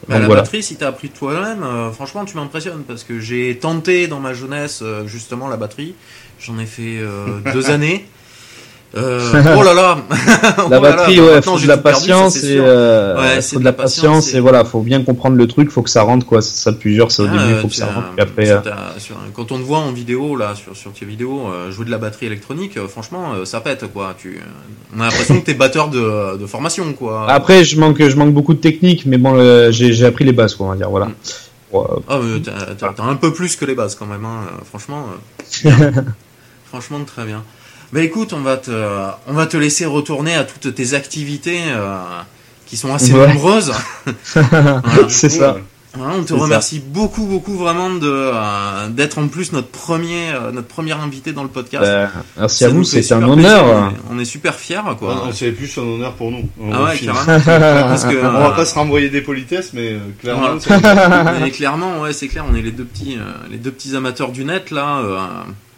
Bah, 0.09 0.19
la 0.19 0.25
voilà. 0.25 0.41
batterie, 0.41 0.61
si 0.63 0.75
t'as 0.75 0.89
appris 0.89 1.09
toi-même, 1.09 1.63
euh, 1.63 1.91
franchement, 1.91 2.25
tu 2.25 2.35
m'impressionnes 2.35 2.83
parce 2.85 3.03
que 3.05 3.19
j'ai 3.19 3.57
tenté 3.61 4.07
dans 4.07 4.19
ma 4.19 4.33
jeunesse 4.33 4.81
euh, 4.83 5.07
justement 5.07 5.47
la 5.47 5.55
batterie. 5.57 5.93
J'en 6.39 6.59
ai 6.59 6.65
fait 6.65 6.97
euh, 6.99 7.39
deux 7.53 7.69
années. 7.69 8.05
Euh, 8.93 9.31
oh 9.57 9.63
là 9.63 9.73
là 9.73 9.97
Oh 10.57 10.69
la 10.69 10.69
là 10.69 10.69
là, 10.69 10.79
batterie 10.79 11.17
bah, 11.17 11.23
ouais 11.23 11.41
faut 11.41 11.57
de 11.57 11.65
la 11.65 11.77
perdu, 11.77 11.99
patience 12.07 12.43
et 12.43 12.57
euh, 12.59 13.15
Ouais, 13.17 13.41
faut 13.41 13.55
de 13.55 13.59
de 13.61 13.65
la 13.65 13.71
patience, 13.71 14.33
et 14.33 14.41
voilà 14.41 14.65
faut 14.65 14.81
bien 14.81 15.01
comprendre 15.01 15.37
le 15.37 15.47
truc 15.47 15.71
faut 15.71 15.81
que 15.81 15.89
ça 15.89 16.01
rentre 16.01 16.25
quoi 16.25 16.41
ça 16.41 16.73
genre 16.83 17.09
c'est 17.09 17.21
au 17.21 17.27
Ah, 17.27 17.31
début 17.31 17.53
euh, 17.53 17.61
faut 17.61 17.69
que 17.69 17.73
ça 17.75 17.85
as- 17.85 17.93
rentre 17.93 18.07
après 18.19 18.51
euh, 18.51 18.59
quand 19.33 19.53
on 19.53 19.57
te 19.59 19.63
voit 19.63 19.77
en 19.77 19.93
vidéo 19.93 20.35
là 20.35 20.55
sur, 20.55 20.75
sur 20.75 20.91
tes 20.91 21.05
vidéos 21.05 21.47
euh, 21.47 21.71
jouer 21.71 21.85
de 21.85 21.91
la 21.91 21.99
batterie 21.99 22.25
électronique, 22.25 22.75
euh, 22.75 22.89
franchement 22.89 23.31
euh, 23.33 23.45
ça 23.45 23.61
pète 23.61 23.85
quoi. 23.93 24.13
Tu, 24.17 24.35
euh, 24.35 24.41
on 24.93 24.99
a 24.99 25.05
l'impression 25.05 25.39
que 25.39 25.45
t'es 25.45 25.53
batteur 25.53 25.87
de, 25.87 26.37
de 26.37 26.45
formation 26.45 26.91
quoi. 26.91 27.31
Après, 27.31 27.63
je 27.63 27.79
manque, 27.79 28.05
je 28.05 28.15
manque 28.17 28.33
beaucoup 28.33 28.53
de 28.53 28.59
technique, 28.59 29.05
mais 29.05 29.17
bon, 29.17 29.35
euh, 29.37 29.71
j'ai 29.71 30.05
appris 30.05 30.25
les 30.25 30.33
bases, 30.33 30.55
quoi, 30.55 30.65
on 30.67 30.69
va 30.71 30.75
dire. 30.75 30.89
Voilà. 30.89 31.05
Mm. 31.05 31.13
Euh, 31.73 31.79
Ah, 32.09 32.19
t'as, 32.97 33.03
un 33.05 33.15
peu 33.15 33.31
plus 33.31 33.55
que 33.55 33.63
les 33.63 33.75
bases 33.75 33.95
quand 33.95 34.05
même, 34.05 34.25
hein. 34.25 34.39
euh, 34.47 34.65
franchement. 34.65 35.05
euh, 35.65 35.91
franchement, 36.65 36.99
très 37.05 37.23
bien. 37.25 37.43
Bah 37.93 38.01
écoute, 38.01 38.31
on 38.33 38.39
va 38.41 38.57
te, 38.57 38.71
on 39.27 39.33
va 39.33 39.45
te 39.47 39.57
laisser 39.57 39.85
retourner 39.85 40.33
à 40.35 40.43
toutes 40.45 40.73
tes 40.75 40.93
activités 40.93 41.59
euh, 41.67 41.97
qui 42.65 42.77
sont 42.77 42.93
assez 42.93 43.13
Ouais. 43.13 43.27
nombreuses. 43.33 43.73
Voilà. 44.33 44.81
c'est 45.09 45.29
ça. 45.29 45.57
Voilà, 45.93 46.13
on 46.17 46.21
te 46.23 46.29
C'est 46.29 46.37
ça. 46.37 46.43
remercie 46.45 46.79
beaucoup, 46.79 47.25
beaucoup 47.25 47.57
vraiment 47.57 47.89
de 47.89 48.07
euh, 48.09 48.87
d'être 48.87 49.17
en 49.17 49.27
plus 49.27 49.51
notre 49.51 49.67
premier, 49.67 50.29
euh, 50.31 50.53
notre 50.53 50.69
premier 50.69 50.93
invité 50.93 51.33
dans 51.33 51.43
le 51.43 51.49
podcast. 51.49 51.83
Euh, 51.83 52.07
merci 52.37 52.59
Ça 52.59 52.67
à 52.67 52.69
vous, 52.69 52.85
c'est 52.85 52.99
un 52.99 53.01
super 53.01 53.29
honneur. 53.29 53.65
plaisir, 53.65 53.93
On 54.09 54.17
est, 54.17 54.23
super 54.23 54.55
fiers, 54.55 54.79
quoi. 54.97 55.23
Ah, 55.27 55.29
C'est 55.33 55.51
plus 55.51 55.77
un 55.77 55.81
honneur 55.81 56.13
pour 56.13 56.31
nous. 56.31 56.47
On, 56.61 56.71
Ah 56.73 56.83
ouais. 56.85 56.99
Parce 57.45 58.05
que, 58.05 58.25
On 58.25 58.39
va 58.39 58.51
pas 58.51 58.63
se 58.63 58.73
renvoyer 58.75 59.09
des 59.09 59.19
politesses, 59.19 59.71
mais 59.73 59.91
euh, 59.91 59.99
clairement, 60.21 60.55
Voilà. 60.65 61.33
c'est- 61.33 61.39
Mais 61.41 61.51
clairement, 61.51 61.99
ouais, 62.03 62.13
c'est 62.13 62.29
clair, 62.29 62.45
on 62.49 62.55
est 62.55 62.61
les 62.61 62.71
deux 62.71 62.85
petits, 62.85 63.17
euh, 63.19 63.29
les 63.51 63.57
deux 63.57 63.71
petits 63.71 63.93
amateurs 63.93 64.31
du 64.31 64.45
net 64.45 64.71
là. 64.71 65.01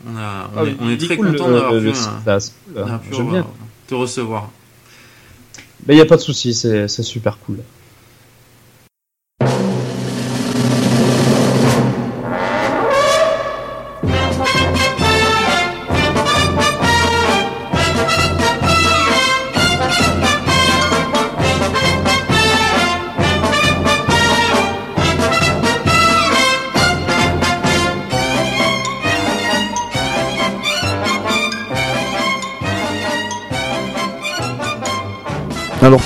On 0.08 0.18
a, 0.18 0.50
on 0.56 0.58
Ah, 0.58 0.64
est, 0.66 0.76
on 0.80 0.90
est 0.90 0.94
il 0.94 1.06
très 1.06 1.18
cool, 1.18 1.32
content 1.32 1.52
d'avoir 1.52 1.72
pu, 1.72 1.88
euh, 1.88 1.92
pu, 3.00 3.16
euh, 3.16 3.24
bien. 3.24 3.48
te 3.88 3.96
recevoir. 3.96 4.50
Mais 5.86 5.96
il 5.96 5.98
y 5.98 6.02
a 6.02 6.06
pas 6.06 6.16
de 6.18 6.22
souci, 6.22 6.54
c'est 6.54 6.88
super 6.88 7.38
cool. 7.40 7.60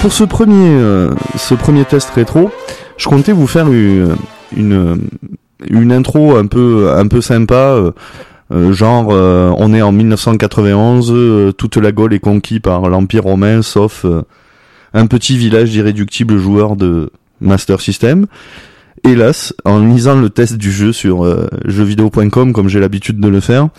Pour 0.01 0.13
ce 0.13 0.23
premier, 0.23 0.69
euh, 0.69 1.09
ce 1.37 1.53
premier 1.53 1.85
test 1.85 2.09
rétro, 2.11 2.51
je 2.97 3.07
comptais 3.07 3.31
vous 3.31 3.47
faire 3.47 3.71
une, 3.71 4.15
une, 4.55 4.97
une 5.69 5.91
intro 5.91 6.35
un 6.35 6.45
peu, 6.45 6.91
un 6.95 7.07
peu 7.07 7.21
sympa, 7.21 7.55
euh, 7.55 7.91
euh, 8.51 8.71
genre 8.73 9.07
euh, 9.11 9.51
on 9.57 9.73
est 9.73 9.81
en 9.81 9.91
1991, 9.91 11.11
euh, 11.11 11.51
toute 11.51 11.77
la 11.77 11.91
Gaule 11.91 12.13
est 12.13 12.19
conquise 12.19 12.59
par 12.59 12.89
l'Empire 12.89 13.23
romain, 13.23 13.61
sauf 13.61 14.05
euh, 14.05 14.21
un 14.93 15.07
petit 15.07 15.37
village 15.37 15.71
d'irréductibles 15.71 16.37
joueurs 16.37 16.75
de 16.75 17.11
Master 17.41 17.81
System. 17.81 18.27
Hélas, 19.03 19.53
en 19.63 19.79
lisant 19.79 20.19
le 20.19 20.29
test 20.29 20.55
du 20.57 20.71
jeu 20.71 20.91
sur 20.91 21.23
euh, 21.23 21.47
jeuxvideo.com, 21.65 22.51
comme 22.53 22.67
j'ai 22.67 22.79
l'habitude 22.79 23.19
de 23.19 23.27
le 23.27 23.39
faire, 23.39 23.69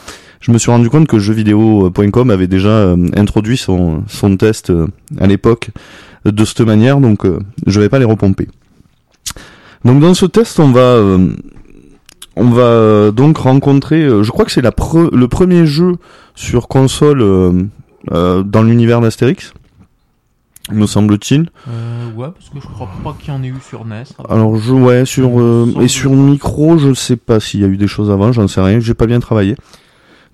je 0.40 0.52
me 0.52 0.58
suis 0.58 0.70
rendu 0.70 0.88
compte 0.88 1.08
que 1.08 1.18
jeuxvideo.com 1.18 2.30
avait 2.30 2.46
déjà 2.46 2.68
euh, 2.68 3.08
introduit 3.16 3.56
son, 3.56 4.04
son 4.06 4.36
test 4.36 4.70
euh, 4.70 4.86
à 5.18 5.26
l'époque 5.26 5.70
euh, 5.74 5.80
de 6.24 6.44
cette 6.44 6.60
manière, 6.60 6.98
donc 7.00 7.24
euh, 7.24 7.38
je 7.66 7.80
vais 7.80 7.88
pas 7.88 7.98
les 7.98 8.04
repomper. 8.04 8.48
Donc 9.84 10.00
dans 10.00 10.14
ce 10.14 10.26
test, 10.26 10.58
on 10.60 10.70
va 10.70 10.80
euh, 10.80 11.28
on 12.36 12.50
va 12.50 12.62
euh, 12.62 13.10
donc 13.10 13.38
rencontrer, 13.38 14.02
euh, 14.02 14.22
je 14.22 14.30
crois 14.30 14.44
que 14.44 14.52
c'est 14.52 14.62
la 14.62 14.70
pre- 14.70 15.14
le 15.14 15.28
premier 15.28 15.66
jeu 15.66 15.96
sur 16.34 16.68
console 16.68 17.22
euh, 17.22 17.52
euh, 18.12 18.42
dans 18.42 18.62
l'univers 18.62 19.00
d'Astérix, 19.00 19.52
me 20.72 20.86
semble-t-il. 20.86 21.50
Euh, 21.68 22.12
ouais, 22.16 22.28
parce 22.34 22.48
que 22.50 22.60
je 22.60 22.66
crois 22.66 22.88
pas 23.02 23.16
qu'il 23.18 23.32
y 23.32 23.36
en 23.36 23.42
ait 23.42 23.48
eu 23.48 23.54
sur 23.66 23.84
NES. 23.84 24.04
Alors 24.28 24.56
je 24.58 24.72
ouais 24.72 25.04
sur 25.06 25.40
euh, 25.40 25.72
et 25.80 25.88
sur 25.88 26.12
micro, 26.12 26.76
je 26.78 26.92
sais 26.94 27.16
pas 27.16 27.40
s'il 27.40 27.60
y 27.60 27.64
a 27.64 27.68
eu 27.68 27.76
des 27.76 27.88
choses 27.88 28.10
avant, 28.10 28.32
j'en 28.32 28.48
sais 28.48 28.60
rien, 28.60 28.80
j'ai 28.80 28.94
pas 28.94 29.06
bien 29.06 29.20
travaillé. 29.20 29.56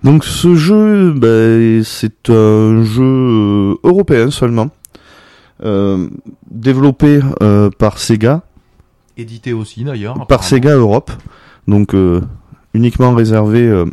Donc 0.03 0.25
ce 0.25 0.55
jeu, 0.55 1.13
ben, 1.13 1.83
c'est 1.83 2.29
un 2.29 2.83
jeu 2.83 3.77
européen 3.83 4.29
seulement, 4.29 4.69
développé 5.61 7.19
euh, 7.41 7.69
par 7.77 7.97
Sega, 7.99 8.41
Édité 9.17 9.53
aussi 9.53 9.83
d'ailleurs. 9.83 10.27
par. 10.27 10.43
Sega 10.43 10.75
Europe, 10.75 11.11
donc 11.67 11.93
euh, 11.95 12.21
uniquement 12.73 13.13
réservé 13.15 13.65
euh, 13.65 13.85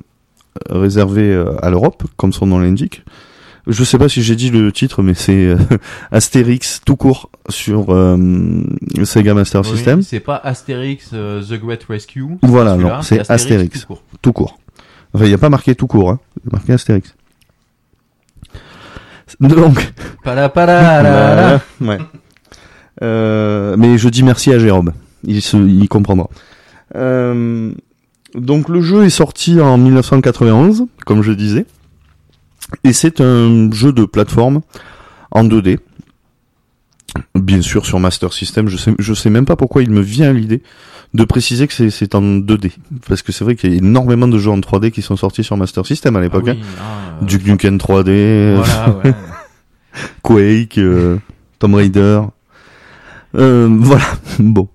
réservé 0.68 1.22
euh, 1.22 1.54
à 1.64 1.70
l'Europe, 1.70 2.02
comme 2.16 2.32
son 2.32 2.46
nom 2.46 2.58
l'indique. 2.58 3.04
Je 3.68 3.84
sais 3.84 3.96
pas 3.96 4.08
si 4.08 4.22
j'ai 4.24 4.34
dit 4.34 4.50
le 4.50 4.72
titre, 4.72 5.02
mais 5.02 5.14
c'est 5.14 5.46
euh, 5.46 5.56
Astérix 6.10 6.80
tout 6.84 6.96
court 6.96 7.30
sur 7.48 7.90
euh, 7.90 8.16
Sega 9.04 9.34
Master 9.34 9.60
Oui, 9.60 9.68
System. 9.68 10.02
C'est 10.02 10.18
pas 10.18 10.36
Astérix 10.36 11.10
euh, 11.12 11.40
The 11.42 11.60
Great 11.60 11.84
Rescue. 11.88 12.24
Voilà, 12.42 12.76
non, 12.76 13.02
c'est 13.02 13.30
Astérix. 13.30 13.82
tout 13.82 13.86
court. 13.86 14.02
tout 14.20 14.32
court. 14.32 14.58
Enfin, 15.14 15.26
il 15.26 15.28
n'y 15.28 15.34
a 15.34 15.38
pas 15.38 15.50
marqué 15.50 15.76
tout 15.76 15.86
court, 15.86 16.10
hein. 16.10 16.18
Marqué 16.50 16.72
Astérix. 16.72 17.14
Donc, 19.42 19.92
ouais. 21.80 21.98
Euh, 23.02 23.76
mais 23.76 23.98
je 23.98 24.08
dis 24.08 24.22
merci 24.22 24.52
à 24.52 24.58
Jérôme. 24.58 24.92
Il, 25.24 25.42
se, 25.42 25.56
il 25.56 25.88
comprendra. 25.88 26.28
Euh, 26.94 27.72
donc, 28.34 28.68
le 28.68 28.80
jeu 28.80 29.04
est 29.04 29.10
sorti 29.10 29.60
en 29.60 29.78
1991, 29.78 30.86
comme 31.04 31.22
je 31.22 31.32
disais. 31.32 31.66
Et 32.84 32.92
c'est 32.92 33.20
un 33.20 33.70
jeu 33.72 33.92
de 33.92 34.04
plateforme 34.04 34.60
en 35.32 35.44
2D. 35.44 35.78
Bien 37.34 37.60
sûr, 37.60 37.84
sur 37.84 37.98
Master 37.98 38.32
System, 38.32 38.68
je 38.68 38.76
sais, 38.76 38.94
je 38.98 39.12
sais 39.12 39.28
même 39.28 39.44
pas 39.44 39.56
pourquoi 39.56 39.82
il 39.82 39.90
me 39.90 40.00
vient 40.00 40.32
l'idée 40.32 40.62
de 41.14 41.24
préciser 41.24 41.66
que 41.66 41.74
c'est- 41.74 41.90
c'est 41.90 42.14
en 42.14 42.22
2D. 42.22 42.72
Parce 43.08 43.22
que 43.22 43.32
c'est 43.32 43.44
vrai 43.44 43.54
qu'il 43.56 43.70
y 43.70 43.74
a 43.74 43.78
énormément 43.78 44.28
de 44.28 44.38
jeux 44.38 44.50
en 44.50 44.60
3D 44.60 44.90
qui 44.90 45.02
sont 45.02 45.16
sortis 45.16 45.44
sur 45.44 45.56
Master 45.56 45.84
System 45.86 46.16
à 46.16 46.18
Ah 46.18 46.22
l'époque. 46.22 46.44
oui, 46.46 46.52
hein. 46.52 46.56
hein, 46.80 47.18
euh, 47.22 47.24
Duke 47.26 47.46
Nukem 47.46 47.76
3D, 47.78 48.54
Voilà, 48.56 48.96
ouais. 49.04 49.14
Quake, 50.22 50.78
euh, 50.78 51.18
Tomb 51.58 51.74
Raider. 51.74 52.20
Euh, 53.34 53.68
voilà, 53.70 54.04
bon. 54.38 54.68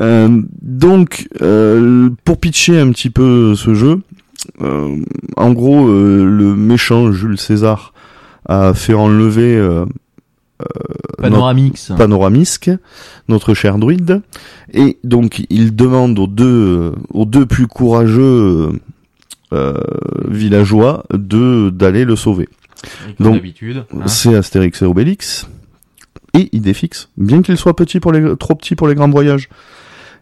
Euh, 0.00 0.28
donc, 0.62 1.28
euh, 1.42 2.10
pour 2.24 2.38
pitcher 2.38 2.78
un 2.78 2.90
petit 2.92 3.10
peu 3.10 3.54
ce 3.54 3.74
jeu, 3.74 4.00
euh, 4.62 4.96
en 5.36 5.50
gros, 5.52 5.88
euh, 5.88 6.24
le 6.24 6.54
méchant 6.54 7.12
Jules 7.12 7.38
César 7.38 7.92
a 8.48 8.72
fait 8.72 8.94
enlever 8.94 9.56
euh, 10.60 11.22
Panoramix. 11.22 11.92
Panoramisque, 11.96 12.70
notre 13.28 13.54
cher 13.54 13.78
druide, 13.78 14.22
et 14.72 14.98
donc 15.04 15.42
il 15.50 15.74
demande 15.74 16.18
aux 16.18 16.26
deux, 16.26 16.92
aux 17.12 17.24
deux 17.24 17.46
plus 17.46 17.66
courageux 17.66 18.70
euh, 19.52 19.74
villageois 20.28 21.04
de 21.12 21.70
d'aller 21.70 22.04
le 22.04 22.16
sauver. 22.16 22.48
Donc, 23.18 23.42
hein. 23.44 24.06
C'est 24.06 24.34
Astérix 24.34 24.80
et 24.82 24.86
Obélix 24.86 25.46
et 26.34 26.48
Idéfix, 26.52 27.08
bien 27.16 27.42
qu'il 27.42 27.56
soit 27.56 27.74
petit 27.74 28.00
pour 28.00 28.12
les, 28.12 28.36
trop 28.36 28.54
petit 28.54 28.76
pour 28.76 28.88
les 28.88 28.94
grands 28.94 29.10
voyages. 29.10 29.48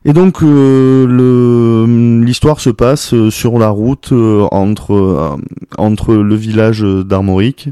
Et 0.08 0.12
donc 0.14 0.42
euh, 0.42 1.06
le- 1.06 2.24
l'histoire 2.24 2.60
se 2.60 2.70
passe 2.70 3.12
euh, 3.12 3.30
sur 3.30 3.58
la 3.58 3.68
route 3.68 4.08
euh, 4.12 4.46
entre 4.50 4.94
euh, 4.94 5.36
entre 5.76 6.14
le 6.14 6.34
village 6.34 6.80
d'Armorique 6.82 7.68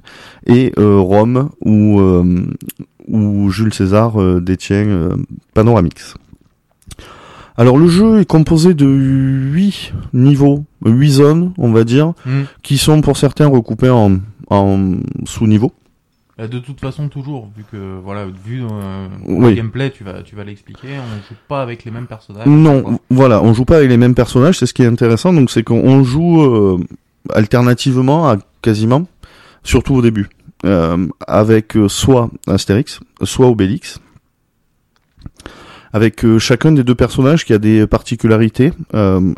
et 0.47 0.72
Rome 0.76 1.49
où 1.64 1.99
où 3.09 3.51
Jules 3.51 3.72
César 3.72 4.12
détient 4.43 5.09
Panoramix. 5.55 6.14
Alors 7.57 7.78
le 7.78 7.89
jeu 7.89 8.20
est 8.20 8.26
composé 8.26 8.74
de 8.74 8.84
huit 8.87 9.95
niveaux, 10.12 10.64
huit 10.84 11.11
zones, 11.11 11.53
on 11.57 11.72
va 11.72 11.84
dire, 11.84 12.12
Hmm. 12.26 12.43
qui 12.62 12.76
sont 12.76 13.01
pour 13.01 13.16
certains 13.16 13.47
recoupés 13.49 13.89
en, 13.91 14.18
en 14.51 14.97
sous-niveaux. 15.24 15.72
De 16.39 16.59
toute 16.59 16.80
façon, 16.80 17.09
toujours, 17.09 17.49
vu 17.57 17.64
que, 17.72 17.99
voilà, 18.05 18.26
vu 18.26 18.62
euh, 18.62 19.09
Oui. 19.24 19.51
le 19.51 19.55
gameplay, 19.57 19.91
tu 19.91 20.05
vas, 20.05 20.22
tu 20.22 20.37
vas 20.37 20.45
l'expliquer, 20.45 20.99
on 20.99 21.16
joue 21.26 21.34
pas 21.49 21.62
avec 21.62 21.84
les 21.87 21.91
mêmes 21.91 22.07
personnages. 22.07 22.47
Non, 22.47 22.82
Quoi. 22.82 22.99
voilà, 23.09 23.43
on 23.43 23.55
joue 23.55 23.64
pas 23.64 23.78
avec 23.78 23.89
les 23.89 23.97
mêmes 23.97 24.14
personnages, 24.14 24.59
c'est 24.59 24.66
ce 24.66 24.74
qui 24.74 24.82
est 24.82 24.87
intéressant, 24.87 25.32
donc 25.32 25.51
c'est 25.51 25.62
qu'on 25.62 26.05
joue 26.05 26.43
euh, 26.43 26.78
alternativement 27.32 28.28
à 28.28 28.37
quasiment, 28.61 29.07
surtout 29.62 29.95
au 29.95 30.03
début, 30.03 30.28
euh, 30.66 31.07
avec 31.26 31.72
soit 31.89 32.28
Astérix, 32.47 33.01
soit 33.22 33.47
Obélix, 33.49 33.99
avec 35.95 36.22
chacun 36.39 36.72
des 36.72 36.84
deux 36.84 36.95
personnages 36.95 37.47
qui 37.47 37.55
a 37.55 37.59
des 37.59 37.87
particularités. 37.87 38.72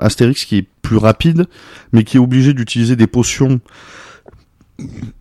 Astérix 0.01 0.44
qui 0.44 0.59
est 0.59 0.66
plus 0.82 0.96
rapide, 0.96 1.46
mais 1.92 2.03
qui 2.03 2.16
est 2.16 2.20
obligé 2.20 2.55
d'utiliser 2.55 2.96
des 2.96 3.07
potions, 3.07 3.61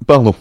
pardon, 0.07 0.33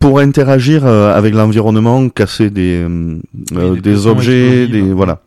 pour 0.00 0.18
interagir 0.20 0.86
euh, 0.86 1.14
avec 1.14 1.34
l'environnement, 1.34 2.08
casser 2.08 2.50
des, 2.50 2.84
euh, 2.88 3.18
des 3.52 3.80
des 3.80 4.06
objets, 4.06 4.66
des 4.66 4.80
voilà. 4.92 5.20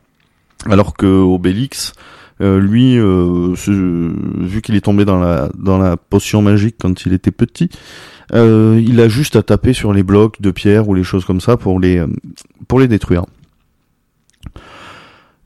Alors 0.67 0.95
que 0.97 1.05
Obélix, 1.05 1.93
euh, 2.41 2.59
lui, 2.59 2.97
euh, 2.97 3.55
se- 3.55 4.11
vu 4.43 4.61
qu'il 4.61 4.75
est 4.75 4.81
tombé 4.81 5.05
dans 5.05 5.19
la 5.19 5.49
dans 5.57 5.77
la 5.77 5.95
potion 5.97 6.41
magique 6.41 6.75
quand 6.81 7.05
il 7.05 7.13
était 7.13 7.31
petit, 7.31 7.69
euh, 8.33 8.81
il 8.83 8.99
a 8.99 9.07
juste 9.07 9.35
à 9.35 9.43
taper 9.43 9.73
sur 9.73 9.93
les 9.93 10.03
blocs 10.03 10.41
de 10.41 10.49
pierre 10.51 10.89
ou 10.89 10.95
les 10.95 11.03
choses 11.03 11.23
comme 11.25 11.39
ça 11.41 11.55
pour 11.57 11.79
les 11.79 11.97
euh, 11.99 12.07
pour 12.67 12.79
les 12.79 12.87
détruire. 12.87 13.25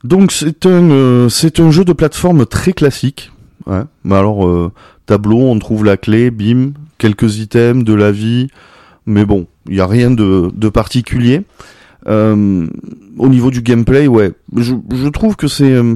Donc 0.04 0.32
c'est 0.32 0.66
un 0.66 0.90
euh, 0.90 1.28
c'est 1.28 1.60
un 1.60 1.70
jeu 1.70 1.84
de 1.84 1.92
plateforme 1.92 2.46
très 2.46 2.72
classique. 2.72 3.30
Ouais. 3.66 3.82
Mais 4.04 4.16
alors 4.16 4.46
euh, 4.46 4.72
tableau, 5.06 5.38
on 5.38 5.58
trouve 5.58 5.84
la 5.84 5.96
clé, 5.96 6.30
bim, 6.30 6.72
quelques 6.98 7.38
items, 7.38 7.84
de 7.84 7.94
la 7.94 8.10
vie, 8.10 8.48
mais 9.06 9.24
bon, 9.24 9.46
il 9.68 9.76
y 9.76 9.80
a 9.80 9.86
rien 9.86 10.10
de 10.10 10.50
de 10.54 10.68
particulier. 10.68 11.42
Euh, 12.08 12.66
au 13.18 13.28
niveau 13.28 13.50
du 13.50 13.62
gameplay, 13.62 14.06
ouais, 14.08 14.32
je, 14.56 14.74
je 14.92 15.08
trouve 15.08 15.36
que 15.36 15.46
c'est 15.46 15.72
euh, 15.72 15.94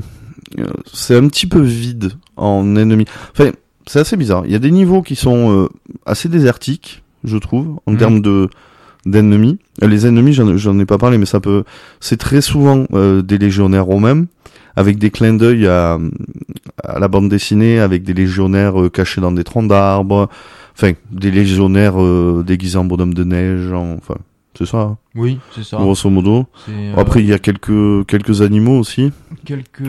c'est 0.92 1.16
un 1.16 1.26
petit 1.28 1.46
peu 1.46 1.60
vide 1.60 2.12
en 2.36 2.76
ennemis. 2.76 3.06
Enfin, 3.32 3.50
c'est 3.86 3.98
assez 4.00 4.16
bizarre. 4.16 4.42
Il 4.46 4.52
y 4.52 4.54
a 4.54 4.60
des 4.60 4.70
niveaux 4.70 5.02
qui 5.02 5.16
sont 5.16 5.50
euh, 5.64 5.68
assez 6.04 6.28
désertiques, 6.28 7.02
je 7.24 7.36
trouve, 7.38 7.80
en 7.86 7.92
Mhm. 7.92 7.98
termes 7.98 8.20
de 8.20 8.48
d'ennemis. 9.04 9.58
Les 9.82 10.06
ennemis, 10.06 10.32
j'en 10.32 10.78
ai 10.80 10.84
pas 10.86 10.98
parlé, 10.98 11.18
mais 11.18 11.26
ça 11.26 11.40
peut. 11.40 11.62
C'est 12.00 12.16
très 12.16 12.40
souvent 12.40 12.86
euh, 12.92 13.22
des 13.22 13.38
légionnaires 13.38 13.84
romains, 13.84 14.24
avec 14.74 14.98
des 14.98 15.10
clins 15.10 15.34
d'œil 15.34 15.66
à, 15.68 15.98
à 16.82 16.98
la 16.98 17.06
bande 17.08 17.28
dessinée, 17.28 17.78
avec 17.78 18.02
des 18.02 18.14
légionnaires 18.14 18.80
euh, 18.80 18.88
cachés 18.90 19.20
dans 19.20 19.32
des 19.32 19.44
troncs 19.44 19.68
d'arbres. 19.68 20.28
Enfin, 20.78 20.92
des 21.10 21.30
légionnaires 21.30 22.00
euh, 22.00 22.44
déguisés 22.46 22.76
en 22.78 22.84
bonhomme 22.84 23.14
de 23.14 23.24
neige. 23.24 23.72
en- 23.72 23.94
Enfin, 23.96 24.16
c'est 24.58 24.66
ça, 24.66 24.80
hein, 24.82 24.98
Oui, 25.14 25.38
c'est 25.54 25.64
ça. 25.64 25.78
grosso 25.78 26.10
modo. 26.10 26.44
Euh, 26.68 26.92
Après, 26.98 27.20
il 27.22 27.26
y 27.26 27.32
a 27.32 27.38
quelques 27.38 28.06
quelques 28.06 28.42
animaux 28.42 28.78
aussi. 28.78 29.10
quelques, 29.46 29.80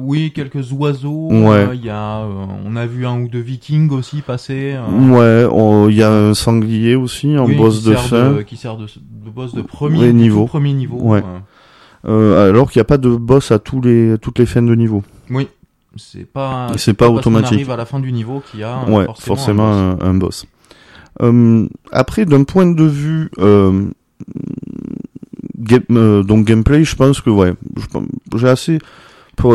oui, 0.00 0.32
quelques 0.34 0.72
oiseaux. 0.72 1.28
Ouais. 1.30 1.48
euh, 1.68 1.74
Il 1.74 1.84
y 1.84 1.90
a, 1.90 2.20
euh, 2.20 2.46
on 2.64 2.76
a 2.76 2.86
vu 2.86 3.04
un 3.06 3.20
ou 3.20 3.28
deux 3.28 3.40
vikings 3.40 3.90
aussi 3.90 4.22
passer. 4.22 4.74
euh, 4.76 5.10
Ouais, 5.10 5.48
on- 5.52 5.88
il 5.90 5.96
y 5.96 6.02
a 6.02 6.10
un 6.10 6.32
sanglier 6.34 6.94
aussi, 6.94 7.36
oui, 7.38 7.56
boss 7.56 7.82
de 7.84 7.94
fin. 7.94 8.42
qui 8.46 8.56
sert 8.56 8.76
de, 8.78 8.86
de 8.86 9.30
boss 9.30 9.54
de 9.54 9.60
premier, 9.62 9.98
Ouais, 10.00 10.06
de 10.08 10.12
niveau. 10.12 10.46
premier 10.46 10.72
niveau. 10.72 10.96
Ouais. 10.98 11.22
alors 12.04 12.70
qu'il 12.70 12.78
n'y 12.80 12.82
a 12.82 12.84
pas 12.84 12.98
de 12.98 13.10
boss 13.14 13.50
à 13.52 13.58
tous 13.58 13.80
les 13.80 14.16
toutes 14.20 14.38
les 14.38 14.46
fins 14.46 14.62
de 14.62 14.74
niveau. 14.74 15.02
Oui, 15.30 15.46
c'est 15.96 16.24
pas. 16.24 16.68
C'est 16.76 16.94
pas 16.94 17.06
parce 17.06 17.18
automatique. 17.18 17.52
arrive 17.54 17.70
à 17.70 17.76
la 17.76 17.84
fin 17.86 18.00
du 18.00 18.12
niveau 18.12 18.42
qu'il 18.50 18.60
y 18.60 18.62
a 18.62 18.82
euh, 18.82 18.90
ouais, 18.90 19.04
forcément. 19.04 19.36
forcément, 19.36 19.72
un 19.72 19.94
boss. 19.94 20.02
un, 20.02 20.06
un 20.10 20.14
boss. 20.14 20.46
Euh, 21.20 21.68
après, 21.90 22.24
d'un 22.24 22.44
point 22.44 22.66
de 22.66 22.84
vue 22.84 23.30
euh, 23.38 23.84
game- 25.58 25.82
euh, 25.92 26.22
donc 26.22 26.46
gameplay, 26.46 26.84
je 26.84 26.96
pense 26.96 27.20
que 27.20 27.30
ouais, 27.30 27.52
j'ai 28.36 28.48
assez, 28.48 28.78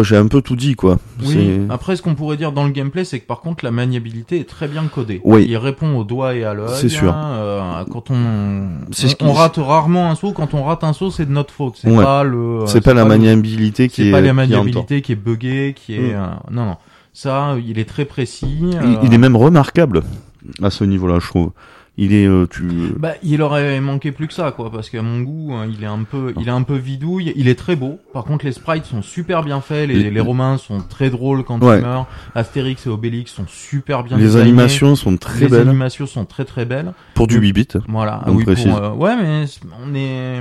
j'ai 0.04 0.18
un 0.18 0.28
peu 0.28 0.42
tout 0.42 0.56
dit 0.56 0.76
quoi. 0.76 0.98
Oui. 1.24 1.34
C'est- 1.34 1.74
Après, 1.74 1.96
ce 1.96 2.02
qu'on 2.02 2.16
pourrait 2.16 2.36
dire 2.38 2.52
dans 2.52 2.66
le 2.66 2.72
gameplay, 2.72 3.06
c'est 3.06 3.20
que 3.20 3.26
par 3.26 3.40
contre, 3.42 3.64
la 3.64 3.72
maniabilité 3.72 4.40
est 4.40 4.50
très 4.50 4.68
bien 4.68 4.84
codée. 4.86 5.22
Oui. 5.24 5.46
Il 5.48 5.56
répond 5.58 5.96
au 5.98 6.04
doigt 6.04 6.36
et 6.36 6.44
à 6.44 6.54
l'œil. 6.54 6.68
C'est 6.76 6.90
sûr. 6.90 7.14
hein, 7.14 7.32
euh, 7.36 7.84
quand 7.92 8.12
on, 8.12 8.68
C'est 8.92 9.06
on, 9.08 9.10
ce 9.10 9.16
on 9.22 9.34
rate 9.34 9.58
rarement 9.58 10.10
un 10.12 10.16
saut. 10.16 10.32
Quand 10.34 10.54
on 10.54 10.64
rate 10.64 10.84
un 10.84 10.94
saut, 10.94 11.10
c'est 11.12 11.26
de 11.26 11.32
notre 11.32 11.54
faute. 11.54 11.76
C'est 11.82 11.90
Ouais. 11.90 12.04
pas 12.04 12.24
le. 12.24 12.62
c'est 12.66 12.82
pas 12.82 12.94
la 12.94 13.04
le- 13.04 13.10
maniabilité 13.10 13.88
qui 13.88 13.96
C'est 14.04 14.08
est 14.08 14.12
pas 14.12 14.22
la 14.22 14.34
maniabilité 14.34 15.02
qui 15.02 15.14
est 15.14 15.16
buggée, 15.16 15.74
qui 15.76 15.96
est. 15.96 16.14
Mm. 16.14 16.16
euh, 16.16 16.28
non, 16.52 16.66
non. 16.66 16.76
Ça, 17.14 17.56
il 17.66 17.80
est 17.80 17.86
très 17.90 18.06
précis. 18.06 18.58
Il, 18.62 18.76
euh, 18.76 18.96
il 19.04 19.14
est 19.14 19.18
même 19.18 19.36
remarquable 19.36 20.04
à 20.62 20.70
ce 20.70 20.84
niveau-là, 20.84 21.20
je 21.20 21.28
trouve. 21.28 21.52
Il 22.00 22.14
est, 22.14 22.28
euh, 22.28 22.46
tu, 22.48 22.64
Bah, 22.98 23.14
il 23.24 23.42
aurait 23.42 23.80
manqué 23.82 24.12
plus 24.12 24.28
que 24.28 24.34
ça, 24.34 24.52
quoi, 24.52 24.72
parce 24.72 24.90
qu'à 24.92 25.02
mon 25.02 25.22
goût, 25.22 25.54
hein, 25.56 25.68
il 25.68 25.84
est 25.84 25.88
un 25.88 26.04
peu, 26.04 26.32
il 26.40 26.48
est 26.48 26.52
un 26.52 26.62
peu 26.62 26.76
vidouille. 26.76 27.34
Il 27.36 27.48
est 27.48 27.56
très 27.58 27.76
beau. 27.76 28.00
Par 28.14 28.24
contre, 28.24 28.46
les 28.46 28.52
sprites 28.52 28.86
sont 28.86 29.02
super 29.02 29.42
bien 29.44 29.62
faits. 29.62 29.88
Les, 29.90 29.96
Les- 29.96 30.12
les 30.12 30.20
Romains 30.20 30.58
sont 30.58 30.80
très 30.82 31.10
drôles 31.10 31.44
quand 31.44 31.62
Ouais. 31.64 31.80
ils 31.80 31.82
meurent. 31.84 32.06
Astérix 32.36 32.86
et 32.86 32.90
Obélix 32.90 33.32
sont 33.34 33.48
super 33.48 34.04
bien 34.04 34.16
les 34.18 34.24
designés. 34.26 34.44
animations 34.44 34.96
sont 34.96 35.18
très 35.18 35.40
les 35.40 35.48
belles 35.48 35.68
animations 35.68 36.06
sont 36.06 36.26
très 36.26 36.46
très 36.46 36.66
belles. 36.66 36.94
pour 37.16 37.26
du 37.26 37.40
8 37.40 37.54
bits. 37.54 37.68
Voilà. 37.88 38.22
On 38.28 38.36
oui, 38.36 38.44
pour, 38.46 38.78
euh, 38.78 38.92
ouais, 38.92 39.16
mais 39.20 39.46
on 39.84 39.96
est, 39.96 40.40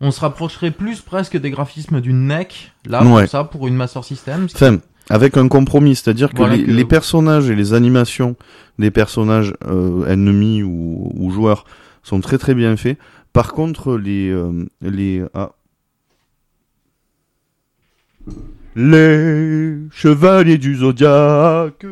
on 0.00 0.10
se 0.10 0.20
rapprocherait 0.20 0.72
plus 0.72 1.00
presque 1.00 1.36
des 1.38 1.50
graphismes 1.50 2.00
d'une 2.00 2.26
NEC 2.26 2.72
là 2.86 3.04
Ouais. 3.04 3.22
pour 3.22 3.30
ça 3.30 3.44
pour 3.44 3.68
une 3.68 3.76
Master 3.76 4.02
System. 4.02 4.48
Enfin, 4.52 4.78
avec 5.10 5.36
un 5.36 5.48
compromis, 5.48 5.96
c'est-à-dire 5.96 6.32
que, 6.32 6.42
les, 6.42 6.64
que- 6.64 6.70
les 6.70 6.84
personnages 6.84 7.50
et 7.50 7.54
les 7.54 7.74
animations 7.74 8.36
des 8.78 8.90
personnages 8.90 9.52
euh, 9.66 10.06
ennemis 10.06 10.62
ou, 10.62 11.12
ou 11.14 11.30
joueurs 11.30 11.64
sont 12.02 12.20
très 12.20 12.38
très 12.38 12.54
bien 12.54 12.76
faits. 12.76 12.98
Par 13.32 13.52
contre, 13.52 13.96
les 13.96 14.30
euh, 14.30 14.66
les 14.80 15.22
ah. 15.34 15.52
les 18.76 19.76
chevaliers 19.92 20.58
du 20.58 20.76
zodiaque. 20.76 21.86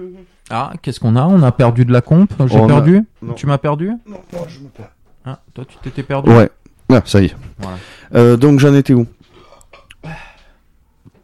Ah, 0.51 0.73
qu'est-ce 0.83 1.01
qu'on 1.01 1.17
a? 1.17 1.25
On 1.27 1.43
a 1.43 1.53
perdu 1.53 1.85
de 1.85 1.93
la 1.93 2.01
comp. 2.01 2.33
J'ai 2.47 2.67
perdu? 2.67 3.03
Tu 3.37 3.47
m'as 3.47 3.59
perdu? 3.59 3.93
Non, 4.07 4.21
moi 4.33 4.47
je 4.49 4.61
me 4.61 4.69
perds. 4.69 4.93
Ah, 5.25 5.41
toi 5.55 5.65
tu 5.65 5.77
t'étais 5.79 6.03
perdu? 6.03 6.31
Ouais. 6.31 6.51
Ah, 6.91 7.03
ça 7.05 7.23
y 7.23 7.27
est. 7.27 7.37
Voilà. 7.59 7.79
Euh, 8.15 8.37
donc 8.37 8.59
j'en 8.59 8.75
étais 8.75 8.93
où? 8.93 9.07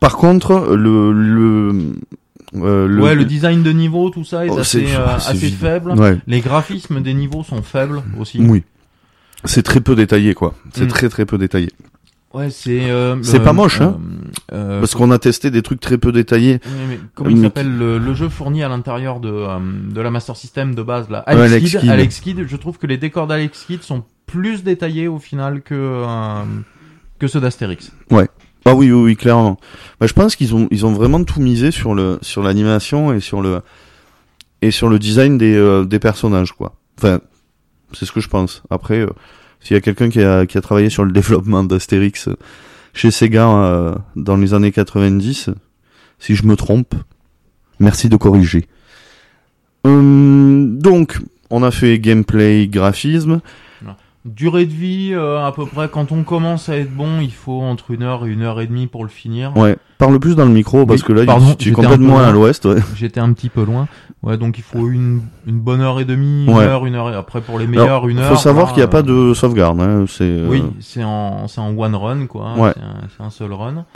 Par 0.01 0.16
contre, 0.16 0.74
le 0.76 1.12
le 1.12 1.92
euh, 2.57 2.86
le, 2.88 3.03
ouais, 3.03 3.14
le 3.14 3.24
design 3.24 3.62
de 3.62 3.72
niveau, 3.72 4.11
tout 4.11 4.24
ça 4.24 4.46
est 4.46 4.51
Oh, 4.51 4.59
assez, 4.59 4.86
euh, 4.94 5.07
assez 5.16 5.49
faible. 5.51 5.92
ouais. 5.92 6.18
Les 6.26 6.40
graphismes 6.40 7.01
des 7.03 7.12
niveaux 7.14 7.42
sont 7.42 7.62
faibles 7.62 8.03
aussi. 8.18 8.40
Oui. 8.40 8.64
C'est 9.44 9.62
très 9.62 9.80
peu 9.80 9.94
détaillé, 9.94 10.34
quoi. 10.34 10.55
C'est 10.72 10.84
Mm. 10.84 10.88
très 10.88 11.09
très 11.09 11.26
peu 11.26 11.36
détaillé. 11.38 11.70
Ouais, 12.34 12.51
c'est. 12.51 12.90
euh, 12.90 13.16
C'est 13.22 13.40
euh, 13.40 13.44
pas 13.44 13.53
moche, 13.53 13.80
hein. 13.80 13.99
euh, 14.53 14.57
euh, 14.57 14.80
Parce 14.80 14.94
qu'on 14.94 15.11
a 15.11 15.18
testé 15.18 15.51
des 15.51 15.62
trucs 15.62 15.80
très 15.80 15.96
peu 15.99 16.12
détaillés. 16.12 16.61
Oui, 16.64 16.72
mais 16.88 17.01
comment 17.14 17.30
il 17.30 17.36
Mais- 17.36 17.42
s'appelle 17.44 17.76
le, 17.76 17.99
le 17.99 18.14
jeu 18.14 18.28
fourni 18.28 18.62
à 18.62 18.68
l'intérieur 18.68 19.18
de, 19.20 19.30
euh, 19.30 19.59
de 19.90 20.01
la 20.01 20.11
Master 20.11 20.36
System 20.36 20.74
de 20.74 20.82
base 20.82 21.09
là? 21.11 21.24
Ouais, 21.26 21.34
Alex, 21.34 21.53
Alex 21.53 21.70
Kidd. 21.70 21.80
Kidd. 21.80 21.90
Alex 21.90 22.20
Kidd, 22.20 22.44
je 22.46 22.57
trouve 22.57 22.78
que 22.78 22.86
les 22.86 22.99
décors 22.99 23.26
d'Alex 23.26 23.64
Kidd 23.66 23.82
sont 23.82 24.05
plus 24.26 24.62
détaillés 24.62 25.09
au 25.09 25.18
final 25.18 25.62
que 25.62 25.74
euh, 25.74 26.42
que 27.18 27.26
ceux 27.28 27.40
d'Astérix. 27.40 27.92
Ah 28.64 28.74
oui, 28.74 28.90
oui, 28.90 29.02
oui, 29.02 29.16
clairement. 29.16 29.59
Bah, 30.00 30.06
je 30.06 30.12
pense 30.12 30.36
qu'ils 30.36 30.54
ont, 30.54 30.68
ils 30.70 30.84
ont 30.84 30.92
vraiment 30.92 31.22
tout 31.24 31.40
misé 31.40 31.70
sur 31.70 31.94
le, 31.94 32.18
sur 32.22 32.42
l'animation 32.42 33.12
et 33.12 33.20
sur 33.20 33.40
le, 33.40 33.61
et 34.62 34.70
sur 34.70 34.88
le 34.88 34.98
design 34.98 35.38
des, 35.38 35.54
euh, 35.54 35.84
des 35.84 35.98
personnages, 35.98 36.52
quoi. 36.52 36.74
Enfin, 36.98 37.20
c'est 37.92 38.04
ce 38.04 38.12
que 38.12 38.20
je 38.20 38.28
pense. 38.28 38.62
Après, 38.70 39.00
euh, 39.00 39.09
s'il 39.61 39.74
y 39.74 39.78
a 39.78 39.80
quelqu'un 39.80 40.09
qui 40.11 40.22
a, 40.22 40.46
qui 40.46 40.59
a 40.59 40.61
travaillé 40.61 40.90
sur 40.90 41.04
le 41.04 41.12
développement 41.18 41.64
d'Astérix, 41.64 42.28
euh, 42.28 42.36
chez 42.94 43.11
Sega 43.11 43.48
euh, 43.48 43.94
dans 44.16 44.36
les 44.36 44.54
années 44.54 44.72
90. 44.72 45.50
Si 46.18 46.34
je 46.34 46.46
me 46.46 46.56
trompe, 46.56 46.94
merci 47.78 48.09
de 48.09 48.16
corriger. 48.16 48.66
Hum, 49.84 50.78
donc, 50.78 51.18
on 51.50 51.62
a 51.62 51.70
fait 51.70 51.98
gameplay, 51.98 52.66
graphisme. 52.66 53.40
Durée 54.25 54.66
de 54.66 54.73
vie, 54.73 55.11
euh, 55.12 55.45
à 55.47 55.53
peu 55.53 55.64
près, 55.64 55.89
quand 55.89 56.12
on 56.12 56.23
commence 56.23 56.69
à 56.69 56.77
être 56.77 56.93
bon, 56.95 57.21
il 57.21 57.33
faut 57.33 57.61
entre 57.62 57.93
une 57.93 58.03
heure 58.03 58.27
et 58.27 58.31
une 58.31 58.43
heure 58.43 58.61
et 58.61 58.66
demie 58.66 58.87
pour 58.87 59.05
le 59.05 59.09
finir. 59.09 59.57
Ouais, 59.57 59.77
parle 59.97 60.19
plus 60.19 60.35
dans 60.35 60.45
le 60.45 60.51
micro 60.51 60.85
parce 60.87 61.01
Oui, 61.03 61.07
que 61.07 61.12
là, 61.12 61.25
pardon, 61.25 61.55
tu 61.55 61.71
es 61.71 61.73
complètement 61.73 62.19
à 62.19 62.31
l'ouest. 62.33 62.64
Ouais. 62.66 62.81
J'étais 62.97 63.21
un 63.21 63.33
petit 63.33 63.49
peu 63.49 63.64
loin. 63.64 63.87
Ouais, 64.23 64.37
donc 64.37 64.59
il 64.59 64.64
faut 64.64 64.89
une, 64.89 65.23
une 65.47 65.61
bonne 65.61 65.81
heure 65.81 66.01
et 66.01 66.05
demie, 66.05 66.45
une 66.47 66.53
Ouais. 66.53 66.64
heure, 66.64 66.85
une 66.85 66.97
heure. 66.97 67.11
Et 67.11 67.14
après, 67.14 67.41
pour 67.41 67.59
les 67.59 67.66
meilleurs, 67.66 67.87
Alors, 67.87 68.09
une 68.09 68.19
faut 68.19 68.33
heure. 68.33 68.39
savoir 68.41 68.66
voilà, 68.66 68.75
qu'il 68.75 68.81
n'y 68.81 68.85
a 68.85 68.89
pas 68.89 69.03
de 69.03 69.33
sauvegarde. 69.35 69.81
Hein. 69.81 70.05
C'est 70.09 70.25
euh, 70.25 70.49
Oui, 70.49 70.62
c'est 70.81 71.05
en, 71.05 71.47
c'est 71.47 71.61
en 71.61 71.77
one 71.79 71.95
run, 71.95 72.27
quoi. 72.27 72.55
Ouais. 72.57 72.73
C'est 73.16 73.23
un, 73.23 73.31
seul 73.31 73.53
run. 73.53 73.87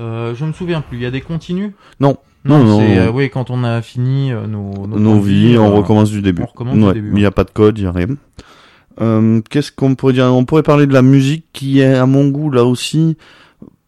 Euh, 0.00 0.34
je 0.34 0.44
me 0.44 0.52
souviens 0.52 0.80
plus. 0.80 0.98
Il 0.98 1.02
y 1.02 1.06
a 1.06 1.10
des 1.10 1.20
continues 1.20 1.74
Non. 2.00 2.16
Non, 2.44 2.58
Non, 2.58 2.64
non, 2.64 2.80
euh, 2.80 3.10
oui, 3.12 3.30
quand 3.30 3.50
on 3.50 3.64
a 3.64 3.82
fini 3.82 4.32
euh, 4.32 4.46
nos, 4.46 4.86
nos, 4.86 5.20
vies, 5.20 5.50
vie, 5.50 5.58
on 5.58 5.66
euh, 5.72 5.76
recommence 5.76 6.10
du 6.10 6.22
début. 6.22 6.42
on 6.42 6.46
recommence 6.46 6.76
du 6.76 6.92
début, 6.94 7.10
mais 7.10 7.18
il 7.18 7.22
n'y 7.22 7.26
a 7.26 7.30
pas 7.32 7.44
de 7.44 7.50
code, 7.50 7.78
il 7.78 7.82
n'y 7.82 7.88
a 7.88 7.92
rien. 7.92 8.06
Euh, 9.00 9.40
Qu'est-ce 9.48 9.72
qu'on 9.72 9.94
pourrait 9.94 10.12
dire? 10.14 10.24
On 10.26 10.44
pourrait 10.44 10.62
parler 10.62 10.86
de 10.86 10.92
la 10.92 11.02
musique 11.02 11.46
qui 11.52 11.80
est, 11.80 11.94
à 11.94 12.06
mon 12.06 12.28
goût, 12.28 12.50
là 12.50 12.64
aussi, 12.64 13.16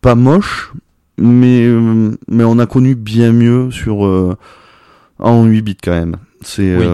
pas 0.00 0.14
moche, 0.14 0.72
mais, 1.18 1.62
euh, 1.64 2.10
mais 2.28 2.44
on 2.44 2.58
a 2.58 2.66
connu 2.66 2.94
bien 2.94 3.32
mieux 3.32 3.70
sur 3.70 4.06
euh, 4.06 4.36
en 5.18 5.44
8 5.44 5.62
bits 5.62 5.76
quand 5.82 5.92
même. 5.92 6.16
C'est 6.42 6.76
Oui. 6.76 6.86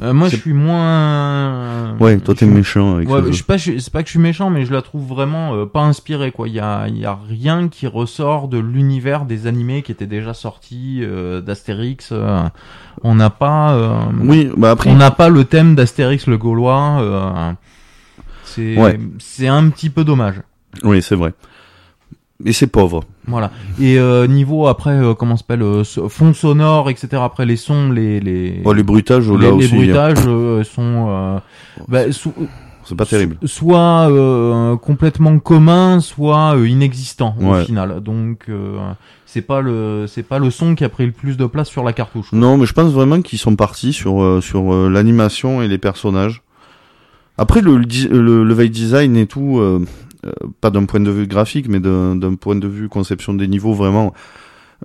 Euh, 0.00 0.12
moi, 0.12 0.28
je 0.28 0.36
suis 0.36 0.52
moins. 0.52 1.96
ouais, 1.98 2.18
toi 2.18 2.34
t'es 2.34 2.44
suis- 2.46 2.54
méchant 2.54 2.94
avec 2.96 3.08
Ouais, 3.08 3.32
je 3.32 3.42
pas, 3.44 3.56
je- 3.56 3.78
c'est 3.78 3.92
pas 3.92 4.02
que 4.02 4.08
je 4.08 4.12
suis 4.12 4.18
méchant, 4.20 4.50
mais 4.50 4.64
je 4.64 4.72
la 4.72 4.82
trouve 4.82 5.06
vraiment 5.06 5.54
euh, 5.54 5.66
pas 5.66 5.80
inspirée, 5.82 6.30
quoi. 6.32 6.48
Il 6.48 6.54
y 6.54 6.60
a, 6.60 6.86
y 6.88 7.04
a 7.04 7.18
rien 7.28 7.68
qui 7.68 7.86
ressort 7.86 8.48
de 8.48 8.58
l'univers 8.58 9.24
des 9.24 9.46
animés 9.46 9.82
qui 9.82 9.92
étaient 9.92 10.06
déjà 10.06 10.34
sortis 10.34 11.00
euh, 11.02 11.40
d'Astérix. 11.40 12.10
euh, 12.12 12.42
on 13.02 13.14
n'a 13.14 13.30
pas, 13.30 13.72
euh, 13.74 13.98
Oui, 14.20 14.50
bah 14.56 14.70
après, 14.72 14.90
on 14.90 14.94
n'a 14.96 15.10
pas 15.10 15.28
le 15.28 15.44
thème 15.44 15.74
d'Astérix 15.74 16.26
le 16.26 16.36
Gaulois. 16.38 16.98
euh, 17.00 17.52
c'est, 18.44 18.76
Ouais. 18.78 18.98
c'est 19.18 19.48
un 19.48 19.68
petit 19.70 19.90
peu 19.90 20.04
dommage. 20.04 20.36
oui, 20.84 21.02
c'est 21.02 21.14
vrai. 21.16 21.32
Et 22.44 22.52
c'est 22.52 22.66
pauvre. 22.68 23.02
Voilà. 23.28 23.50
Et 23.80 23.98
euh, 23.98 24.26
niveau 24.26 24.66
après, 24.66 24.90
euh, 24.98 25.14
comment 25.14 25.36
s'appelle, 25.36 25.62
euh, 25.62 25.84
so- 25.84 26.08
fond 26.08 26.32
sonore, 26.34 26.90
etc. 26.90 27.08
Après 27.22 27.46
les 27.46 27.56
sons, 27.56 27.90
les 27.90 28.20
les 28.20 28.62
Oh, 28.64 28.72
les 28.72 28.82
bruitages, 28.82 29.28
les, 29.30 29.36
là 29.36 29.42
les 29.42 29.50
aussi, 29.52 29.74
hein. 29.74 29.76
bruitages 29.76 30.18
euh, 30.26 30.64
sont 30.64 31.06
euh, 31.08 31.38
bah, 31.88 32.10
sou- 32.12 32.32
c'est 32.84 32.94
pas 32.96 33.04
terrible. 33.04 33.36
So- 33.42 33.46
soit 33.48 34.08
euh, 34.10 34.76
complètement 34.76 35.38
commun, 35.38 36.00
soit 36.00 36.56
euh, 36.56 36.66
inexistant 36.66 37.34
Ouais. 37.38 37.60
au 37.60 37.64
final. 37.64 38.00
Donc 38.00 38.44
euh, 38.48 38.78
c'est 39.26 39.42
pas 39.42 39.60
le 39.60 40.06
c'est 40.08 40.22
pas 40.22 40.38
le 40.38 40.50
son 40.50 40.74
qui 40.74 40.84
a 40.84 40.88
pris 40.88 41.04
le 41.04 41.12
plus 41.12 41.36
de 41.36 41.44
place 41.44 41.68
sur 41.68 41.84
la 41.84 41.92
cartouche. 41.92 42.32
Non, 42.32 42.56
mais 42.56 42.64
je 42.64 42.72
pense 42.72 42.90
vraiment 42.92 43.20
qu'ils 43.20 43.38
sont 43.38 43.56
partis 43.56 43.92
sur 43.92 44.22
euh, 44.22 44.40
sur 44.40 44.72
euh, 44.72 44.88
l'animation 44.88 45.60
et 45.60 45.68
les 45.68 45.76
personnages. 45.78 46.42
Après 47.36 47.60
le 47.60 47.84
di- 47.84 48.08
le 48.08 48.42
level 48.42 48.68
design 48.70 49.16
et 49.16 49.26
tout, 49.26 49.58
euh, 49.60 49.80
euh, 49.80 49.86
pas 50.60 50.70
d'un 50.70 50.84
point 50.84 51.00
de 51.00 51.10
vue 51.10 51.26
graphique, 51.26 51.68
mais 51.68 51.80
d'un 51.80 52.34
point 52.40 52.56
de 52.56 52.68
vue 52.68 52.88
conception 52.88 53.34
des 53.34 53.48
niveaux 53.48 53.74
vraiment. 53.74 54.12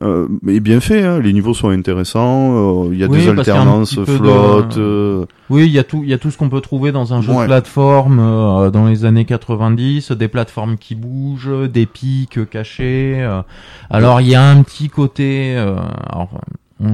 Euh, 0.01 0.27
est 0.47 0.59
bien 0.59 0.79
fait, 0.79 1.03
hein. 1.03 1.19
les 1.19 1.33
niveaux 1.33 1.53
sont 1.53 1.69
intéressants, 1.69 2.87
euh, 2.87 2.89
il 2.93 2.97
y 2.97 3.03
a 3.03 3.07
Oui, 3.07 3.19
des 3.19 3.27
a 3.27 3.31
alternances 3.33 3.95
de- 3.95 4.05
flottes. 4.05 4.77
euh, 4.79 5.27
Oui, 5.51 5.67
il 5.67 5.71
y 5.71 5.77
a 5.77 5.83
tout 5.83 6.01
il 6.03 6.09
y 6.09 6.13
a 6.13 6.17
tout 6.17 6.31
ce 6.31 6.37
qu'on 6.39 6.49
peut 6.49 6.61
trouver 6.61 6.91
dans 6.91 7.13
un 7.13 7.21
jeu 7.21 7.31
Ouais. 7.31 7.41
de 7.41 7.45
plateforme 7.45 8.17
euh, 8.19 8.71
dans 8.71 8.87
les 8.87 9.05
années 9.05 9.25
90, 9.25 10.11
des 10.13 10.27
plateformes 10.29 10.77
qui 10.79 10.95
bougent, 10.95 11.69
des 11.71 11.85
pics 11.85 12.49
cachés. 12.49 13.17
euh. 13.19 13.43
Alors 13.91 14.19
il 14.19 14.29
y 14.29 14.33
a 14.35 14.43
un 14.49 14.63
petit 14.63 14.89
côté 14.89 15.53
euh, 15.57 15.75
alors, 16.09 16.41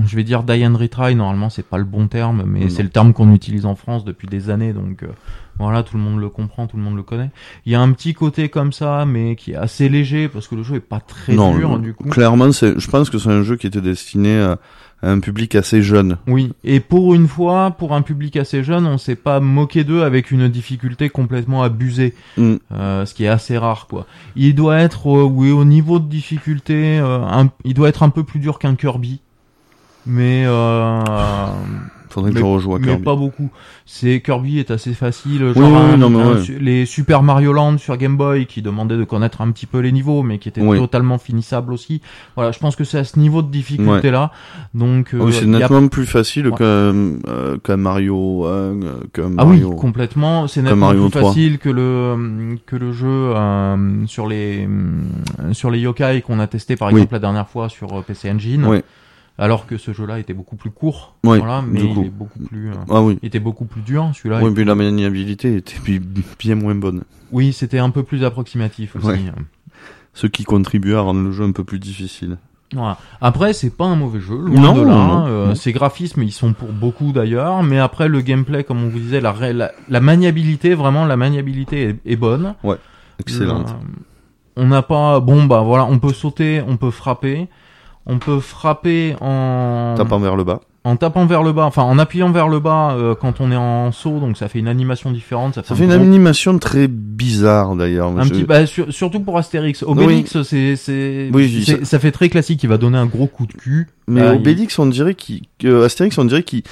je 0.05 0.13
vais 0.17 0.25
dire 0.25 0.43
die 0.43 0.65
and 0.65 0.75
retry, 0.77 1.15
normalement 1.15 1.49
c'est 1.49 1.65
pas 1.65 1.77
le 1.77 1.85
bon 1.85 2.07
terme, 2.09 2.43
mais 2.45 2.67
c'est 2.67 2.83
le 2.83 2.89
terme 2.89 3.13
qu'on 3.13 3.33
utilise 3.33 3.65
en 3.65 3.75
France 3.75 4.03
depuis 4.03 4.27
des 4.27 4.49
années, 4.49 4.73
donc 4.73 5.03
euh, 5.03 5.07
voilà, 5.59 5.83
tout 5.83 5.97
le 5.97 6.01
monde 6.03 6.19
le 6.19 6.29
comprend, 6.29 6.65
tout 6.67 6.77
le 6.77 6.83
monde 6.83 6.95
le 6.95 7.03
connaît. 7.03 7.29
Il 7.65 7.71
y 7.71 7.75
a 7.75 7.81
un 7.81 7.91
petit 7.91 8.13
côté 8.13 8.49
comme 8.49 8.71
ça, 8.73 9.05
mais 9.05 9.35
qui 9.35 9.51
est 9.51 9.55
assez 9.55 9.89
léger, 9.89 10.27
parce 10.29 10.47
que 10.47 10.55
le 10.55 10.63
jeu 10.63 10.77
est 10.77 10.79
pas 10.79 10.99
très 11.01 11.33
non, 11.33 11.55
dur, 11.55 11.77
du 11.79 11.93
coup. 11.93 12.05
clairement, 12.09 12.51
c'est, 12.51 12.79
je 12.79 12.89
pense 12.89 13.09
que 13.09 13.17
c'est 13.19 13.29
un 13.29 13.43
jeu 13.43 13.55
qui 13.57 13.67
était 13.67 13.81
destiné 13.81 14.39
à, 14.39 14.57
à 15.01 15.11
un 15.11 15.19
public 15.19 15.55
assez 15.55 15.81
jeune. 15.81 16.17
Oui, 16.27 16.51
et 16.63 16.79
pour 16.79 17.13
une 17.13 17.27
fois, 17.27 17.71
pour 17.71 17.93
un 17.93 18.01
public 18.01 18.35
assez 18.37 18.63
jeune, 18.63 18.85
on 18.85 18.97
s'est 18.97 19.15
pas 19.15 19.39
moqué 19.39 19.83
d'eux 19.83 20.03
avec 20.03 20.31
une 20.31 20.47
difficulté 20.49 21.09
complètement 21.09 21.61
abusée, 21.63 22.13
Mm. 22.37 22.55
euh, 22.73 23.05
ce 23.05 23.13
qui 23.13 23.25
est 23.25 23.29
assez 23.29 23.57
rare, 23.57 23.87
quoi. 23.87 24.05
Il 24.35 24.55
doit 24.55 24.77
être, 24.79 25.07
euh, 25.09 25.23
oui, 25.23 25.51
au 25.51 25.65
niveau 25.65 25.99
de 25.99 26.07
difficulté, 26.07 26.99
euh, 26.99 27.19
un- 27.21 27.49
il 27.65 27.73
doit 27.73 27.89
être 27.89 28.03
un 28.03 28.09
peu 28.09 28.23
plus 28.23 28.39
dur 28.39 28.59
qu'un 28.59 28.75
Kirby, 28.75 29.19
mais 30.05 30.45
euh, 32.09 32.13
Faudrait 32.13 32.31
que 32.31 32.35
mais, 32.35 32.41
je 32.41 32.45
rejoue 32.45 32.75
à 32.75 32.79
mais 32.79 32.87
Kirby. 32.87 33.03
pas 33.03 33.15
beaucoup. 33.15 33.49
C'est 33.85 34.21
Kirby 34.21 34.59
est 34.59 34.71
assez 34.71 34.93
facile, 34.93 35.53
genre 35.53 35.57
oui, 35.57 35.63
un- 35.93 35.97
non, 35.97 36.09
mais 36.09 36.19
un 36.21 36.33
ouais. 36.35 36.41
su- 36.43 36.59
les 36.59 36.85
Super 36.85 37.23
Mario 37.23 37.53
Land 37.53 37.77
sur 37.77 37.97
Game 37.97 38.17
Boy 38.17 38.45
qui 38.45 38.61
demandaient 38.61 38.97
de 38.97 39.03
connaître 39.03 39.41
un 39.41 39.51
petit 39.51 39.65
peu 39.65 39.79
les 39.79 39.91
niveaux, 39.91 40.23
mais 40.23 40.37
qui 40.39 40.49
étaient 40.49 40.61
Oui. 40.61 40.77
totalement 40.77 41.17
finissables 41.17 41.71
aussi. 41.73 42.01
Voilà, 42.35 42.51
je 42.51 42.59
pense 42.59 42.75
que 42.75 42.83
c'est 42.83 42.97
à 42.99 43.03
ce 43.03 43.17
niveau 43.19 43.41
de 43.41 43.49
difficulté 43.51 44.11
là, 44.11 44.31
donc 44.73 45.13
euh, 45.13 45.19
Ah 45.21 45.25
oui, 45.25 45.33
c'est 45.33 45.45
il 45.45 45.51
y 45.51 45.55
a 45.55 45.59
nettement 45.59 45.87
plus 45.87 46.05
facile 46.05 46.47
Ouais. 46.47 46.57
qu'un 46.57 46.65
euh, 46.65 47.57
qu'un 47.63 47.77
Mario 47.77 48.45
1, 48.45 48.49
euh, 48.49 48.73
qu'un 49.13 49.31
Ah 49.37 49.45
oui, 49.45 49.59
Mario. 49.61 49.71
complètement. 49.75 50.47
C'est 50.47 50.61
nettement 50.61 50.87
Mario 50.87 51.09
plus 51.09 51.19
3. 51.19 51.29
facile 51.29 51.57
que 51.59 51.69
le 51.69 52.57
que 52.65 52.75
le 52.75 52.91
jeu 52.91 53.07
euh, 53.09 54.05
sur 54.07 54.27
les 54.27 54.67
euh, 54.67 55.53
sur 55.53 55.71
les 55.71 55.79
yokai 55.79 56.21
qu'on 56.25 56.39
a 56.39 56.47
testé 56.47 56.75
par 56.75 56.89
exemple 56.89 57.13
la 57.13 57.19
dernière 57.19 57.47
fois 57.49 57.69
sur 57.69 57.91
euh, 57.97 58.01
PC 58.01 58.29
Engine. 58.31 58.65
Oui. 58.65 58.79
Alors 59.39 59.65
que 59.65 59.77
ce 59.77 59.93
jeu-là 59.93 60.19
était 60.19 60.33
beaucoup 60.33 60.57
plus 60.57 60.69
court. 60.69 61.15
Oui, 61.23 61.39
voilà, 61.39 61.61
mais 61.65 61.79
il 61.81 62.05
est 62.05 62.09
beaucoup 62.09 62.39
plus 62.39 62.69
euh, 62.71 62.73
Ah 62.89 63.01
oui. 63.01 63.17
était 63.23 63.39
beaucoup 63.39 63.65
plus 63.65 63.81
dur 63.81 64.11
celui-là. 64.13 64.41
Oui, 64.43 64.51
puis 64.53 64.65
la 64.65 64.75
maniabilité 64.75 65.55
était 65.55 65.79
bi- 65.79 66.01
bien 66.37 66.55
moins 66.55 66.75
bonne. 66.75 67.03
Oui, 67.31 67.53
c'était 67.53 67.79
un 67.79 67.89
peu 67.89 68.03
plus 68.03 68.23
approximatif 68.25 68.95
aussi. 68.97 69.07
Ouais. 69.07 69.19
Ce 70.13 70.27
qui 70.27 70.43
contribue 70.43 70.95
à 70.95 71.01
rendre 71.01 71.21
le 71.23 71.31
jeu 71.31 71.45
un 71.45 71.51
peu 71.53 71.63
plus 71.63 71.79
difficile. 71.79 72.37
Voilà. 72.73 72.97
Après, 73.21 73.53
c'est 73.53 73.69
pas 73.75 73.85
un 73.85 73.95
mauvais 73.95 74.19
jeu, 74.19 74.35
loin 74.37 74.59
Non, 74.61 74.73
de 74.75 74.81
là. 74.81 74.91
non, 74.93 75.25
Euh, 75.27 75.47
non. 75.47 75.55
Ces 75.55 75.71
graphismes, 75.71 76.21
ils 76.21 76.31
sont 76.31 76.53
pour 76.53 76.69
beaucoup 76.73 77.13
d'ailleurs, 77.13 77.63
mais 77.63 77.79
après 77.79 78.07
le 78.09 78.21
gameplay, 78.21 78.63
comme 78.63 78.83
on 78.83 78.89
vous 78.89 78.99
disait, 78.99 79.21
la, 79.21 79.33
la, 79.53 79.71
la 79.87 79.99
maniabilité, 80.01 80.75
vraiment 80.75 81.05
la 81.05 81.17
maniabilité 81.17 81.81
est, 81.89 81.95
est 82.05 82.15
bonne. 82.15 82.53
Excellente. 83.19 83.69
Euh, 83.69 84.61
on 84.61 84.67
n'a 84.67 84.81
pas, 84.81 85.19
bon 85.19 85.45
bah 85.45 85.61
voilà, 85.61 85.85
on 85.85 85.99
peut 85.99 86.13
sauter, 86.13 86.61
on 86.67 86.75
peut 86.77 86.91
frapper, 86.91 87.47
on 88.09 88.17
peut 88.19 88.39
frapper 88.39 89.15
en 89.21 89.93
Tapant 89.95 90.19
vers 90.19 90.35
le 90.35 90.43
bas. 90.43 90.59
en 90.83 90.95
tapant 90.95 91.25
vers 91.25 91.43
le 91.43 91.51
bas, 91.53 91.65
enfin 91.65 91.83
en 91.83 91.99
appuyant 91.99 92.31
vers 92.31 92.47
le 92.47 92.59
bas 92.59 92.93
euh, 92.93 93.13
quand 93.13 93.39
on 93.39 93.51
est 93.51 93.55
en 93.55 93.91
saut, 93.91 94.19
donc 94.19 94.35
ça 94.37 94.47
fait 94.47 94.59
une 94.59 94.67
animation 94.67 95.11
différente. 95.11 95.53
Ça 95.55 95.61
fait, 95.61 95.67
Ça 95.69 95.73
un 95.75 95.77
fait 95.77 95.83
une 95.85 95.91
gros- 95.91 96.01
animation 96.01 96.57
très 96.57 96.87
bizarre 96.87 97.75
d'ailleurs. 97.75 98.07
un 98.17 98.23
Je- 98.23 98.29
petit, 98.29 98.43
bah, 98.43 98.65
sur- 98.65 98.91
surtout 98.91 99.19
pour 99.19 99.37
Astérix. 99.37 99.83
Obélix, 99.83 100.41
c'est, 100.43 100.75
c'est, 100.75 101.29
Oui, 101.33 101.63
c'est- 101.65 101.85
ça... 101.85 101.99
fait 101.99 102.11
très 102.11 102.29
classique. 102.29 102.63
Il 102.63 102.69
va 102.69 102.77
donner 102.77 102.97
un 102.97 103.05
gros 103.05 103.27
coup 103.27 103.45
de 103.45 103.53
cul. 103.53 103.87
Mais 104.09 104.21
Ah, 104.21 104.33
il- 104.33 104.37
Obélix, 104.39 104.77
on 104.79 104.87
dirait 104.87 105.13
qu'il, 105.15 105.41
que 105.59 105.83
Astérix, 105.85 106.17
on 106.17 106.25
dirait 106.25 106.43
qu'il, 106.43 106.63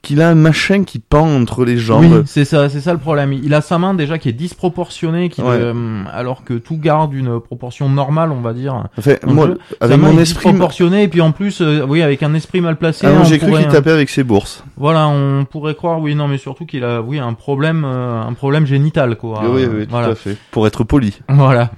qu'il 0.00 0.20
a 0.22 0.28
un 0.30 0.34
machin 0.34 0.84
qui 0.84 0.98
pend 0.98 1.28
entre 1.36 1.64
les 1.64 1.76
jambes. 1.76 2.04
Oui, 2.04 2.22
c'est 2.26 2.44
ça, 2.44 2.68
c'est 2.68 2.80
ça 2.80 2.92
le 2.92 2.98
problème. 2.98 3.32
Il 3.32 3.52
a 3.54 3.60
sa 3.60 3.78
main 3.78 3.94
déjà 3.94 4.18
qui 4.18 4.28
est 4.28 4.32
disproportionnée, 4.32 5.28
qui, 5.28 5.40
Ouais. 5.42 5.48
euh, 5.50 6.02
alors 6.12 6.44
que 6.44 6.54
tout 6.54 6.76
garde 6.78 7.12
une 7.14 7.40
proportion 7.40 7.88
normale, 7.88 8.30
on 8.32 8.40
va 8.40 8.52
dire. 8.54 8.84
Enfin, 8.98 9.14
moi, 9.26 9.46
jeu. 9.48 9.58
avec 9.80 9.92
sa 9.92 9.96
main 9.98 10.12
mon 10.12 10.18
est 10.18 10.22
esprit, 10.22 10.46
disproportionnée 10.50 11.02
et 11.02 11.08
puis 11.08 11.20
en 11.20 11.32
plus, 11.32 11.60
euh, 11.60 11.84
oui, 11.86 12.00
avec 12.02 12.22
un 12.22 12.32
esprit 12.34 12.60
mal 12.60 12.76
placé. 12.76 13.06
ah, 13.06 13.22
j'ai 13.24 13.38
cru 13.38 13.52
qu'il 13.52 13.66
tapait 13.68 13.90
avec 13.92 14.08
ses 14.08 14.24
bourses. 14.24 14.64
Voilà, 14.76 15.08
on 15.08 15.44
pourrait 15.44 15.74
croire, 15.74 16.00
oui, 16.00 16.14
non, 16.14 16.26
mais 16.28 16.38
surtout 16.38 16.64
qu'il 16.66 16.84
a, 16.84 17.02
oui, 17.02 17.18
un 17.18 17.34
problème, 17.34 17.84
euh, 17.84 18.22
un 18.22 18.32
problème 18.32 18.66
génital, 18.66 19.16
quoi. 19.16 19.42
oui, 19.44 19.62
Euh, 19.64 19.68
oui, 19.78 19.84
tout 19.84 19.90
voilà. 19.90 20.08
à 20.08 20.14
fait. 20.14 20.36
Pour 20.50 20.66
être 20.66 20.84
poli. 20.84 21.18
Voilà. 21.28 21.70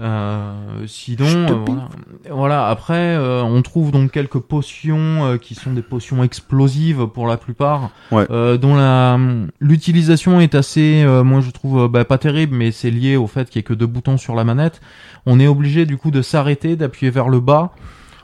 Euh, 0.00 0.86
sinon, 0.86 1.26
euh, 1.26 1.54
voilà. 1.66 1.88
Voilà, 2.30 2.68
Après, 2.68 2.94
euh, 3.14 3.42
on 3.42 3.60
trouve 3.60 3.90
donc 3.90 4.10
quelques 4.10 4.38
potions 4.38 4.96
euh, 5.26 5.36
qui 5.36 5.54
sont 5.54 5.72
des 5.74 5.82
potions 5.82 6.24
explosives 6.24 7.06
pour 7.08 7.26
la 7.26 7.36
plupart, 7.36 7.90
Ouais. 8.10 8.24
euh, 8.30 8.56
dont 8.56 8.74
la 8.74 9.18
l'utilisation 9.60 10.40
est 10.40 10.54
assez, 10.54 11.02
euh, 11.04 11.22
moi 11.22 11.40
je 11.42 11.50
trouve, 11.50 11.88
bah, 11.88 12.06
pas 12.06 12.16
terrible, 12.16 12.56
mais 12.56 12.72
c'est 12.72 12.90
lié 12.90 13.16
au 13.16 13.26
fait 13.26 13.50
qu'il 13.50 13.58
y 13.58 13.60
ait 13.60 13.64
que 13.64 13.74
deux 13.74 13.86
boutons 13.86 14.16
sur 14.16 14.34
la 14.34 14.44
manette. 14.44 14.80
On 15.26 15.38
est 15.38 15.46
obligé 15.46 15.84
du 15.84 15.98
coup 15.98 16.10
de 16.10 16.22
s'arrêter, 16.22 16.74
d'appuyer 16.74 17.10
vers 17.10 17.28
le 17.28 17.40
bas 17.40 17.72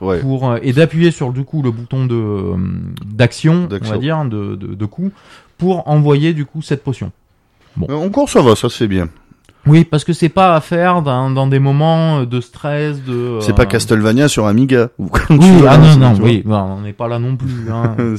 Ouais. 0.01 0.21
pour 0.21 0.55
et 0.61 0.71
d'appuyer 0.71 1.11
sur 1.11 1.33
du 1.33 1.43
coup 1.43 1.61
le 1.61 1.71
bouton 1.71 2.05
de 2.05 2.15
euh, 2.15 2.55
d'action, 3.05 3.67
on 3.69 3.85
va 3.85 3.97
dire, 3.97 4.23
de, 4.25 4.55
de, 4.55 4.73
de 4.73 4.85
coup, 4.85 5.11
pour 5.57 5.87
envoyer 5.89 6.33
du 6.33 6.45
coup 6.45 6.61
cette 6.61 6.83
potion. 6.83 7.11
Mais 7.77 7.93
Encore 7.93 8.29
ça 8.29 8.41
va, 8.41 8.55
ça 8.55 8.69
se 8.69 8.77
fait 8.77 8.87
bien. 8.87 9.09
Oui, 9.65 9.83
parce 9.83 10.03
que 10.03 10.13
c'est 10.13 10.29
pas 10.29 10.55
à 10.55 10.61
faire 10.61 11.01
dans, 11.01 11.29
dans 11.29 11.47
des 11.47 11.59
moments 11.59 12.23
de 12.23 12.41
stress, 12.41 13.03
de. 13.03 13.39
C'est 13.41 13.51
euh, 13.51 13.55
pas 13.55 13.65
Castlevania 13.65 14.27
sur 14.27 14.47
Amiga. 14.47 14.89
ou 14.97 15.09
Oui, 15.29 15.63
ah 15.67 15.77
non, 15.77 15.95
non, 15.97 16.13
oui, 16.21 16.41
bon, 16.45 16.55
on 16.55 16.81
n'est 16.81 16.93
pas 16.93 17.07
là 17.07 17.19
non 17.19 17.35
plus. 17.35 17.69
Hein. 17.71 17.95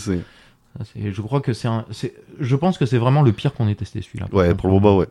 Je 0.94 1.20
crois 1.20 1.40
que 1.40 1.52
c'est 1.52 1.68
un, 1.68 1.84
c'est, 1.90 2.14
je 2.38 2.56
pense 2.56 2.78
que 2.78 2.86
c'est 2.86 2.98
vraiment 2.98 3.22
le 3.22 3.32
pire 3.32 3.52
qu'on 3.52 3.68
ait 3.68 3.74
testé 3.74 4.00
celui-là. 4.02 4.26
ouais, 4.32 4.54
pour 4.54 4.68
le 4.68 4.74
moment, 4.74 4.96
ouais. 4.96 5.08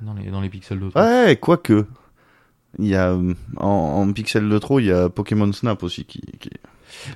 Dans 0.00 0.14
les, 0.14 0.30
dans 0.30 0.40
les 0.40 0.48
pixels 0.48 0.78
de. 0.80 0.90
Ouais, 0.94 1.36
quoique. 1.36 1.84
Il 2.78 2.86
y 2.86 2.94
a 2.94 3.10
euh, 3.10 3.34
en, 3.56 3.66
en 3.66 4.12
pixel 4.12 4.48
de 4.48 4.58
trop, 4.58 4.78
il 4.78 4.86
y 4.86 4.92
a 4.92 5.08
Pokémon 5.08 5.52
Snap 5.52 5.82
aussi 5.82 6.04
qui. 6.04 6.22
qui... 6.38 6.50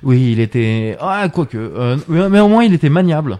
Oui, 0.03 0.31
il 0.33 0.39
était. 0.39 0.97
Ah, 0.99 1.27
quoique. 1.29 1.57
Euh, 1.57 1.97
mais 2.09 2.39
au 2.41 2.47
moins, 2.49 2.63
il 2.63 2.73
était 2.73 2.89
maniable. 2.89 3.39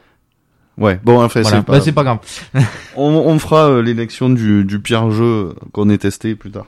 Ouais. 0.77 0.99
Bon, 1.03 1.23
enfin, 1.23 1.41
Voilà. 1.41 1.57
c'est 1.59 1.63
pas. 1.65 1.79
Bah, 1.79 1.91
pas 1.93 2.03
grave. 2.03 2.65
on, 2.97 3.03
on 3.03 3.39
fera 3.39 3.69
euh, 3.69 3.81
l'élection 3.81 4.29
du, 4.29 4.65
du 4.65 4.79
pire 4.81 5.09
jeu 5.11 5.55
qu'on 5.71 5.89
ait 5.89 5.97
testé 5.97 6.35
plus 6.35 6.51
tard, 6.51 6.65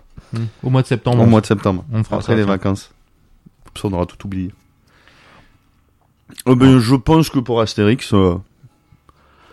Au 0.64 0.70
mois 0.70 0.82
de 0.82 0.88
septembre. 0.88 1.22
au 1.24 1.26
mois 1.26 1.42
de 1.42 1.46
septembre, 1.46 1.84
on 1.92 2.04
fera 2.04 2.18
après 2.18 2.28
ça, 2.34 2.36
les 2.36 2.44
vacances. 2.44 2.92
Comme 3.66 3.74
ça, 3.82 3.88
on 3.90 3.98
aura 3.98 4.06
tout 4.06 4.26
oublié. 4.26 4.52
Euh, 6.48 6.56
ben, 6.56 6.80
je 6.80 6.96
pense 6.96 7.30
que 7.30 7.40
pour 7.40 7.60
Astérix, 7.62 8.14
euh, 8.14 8.36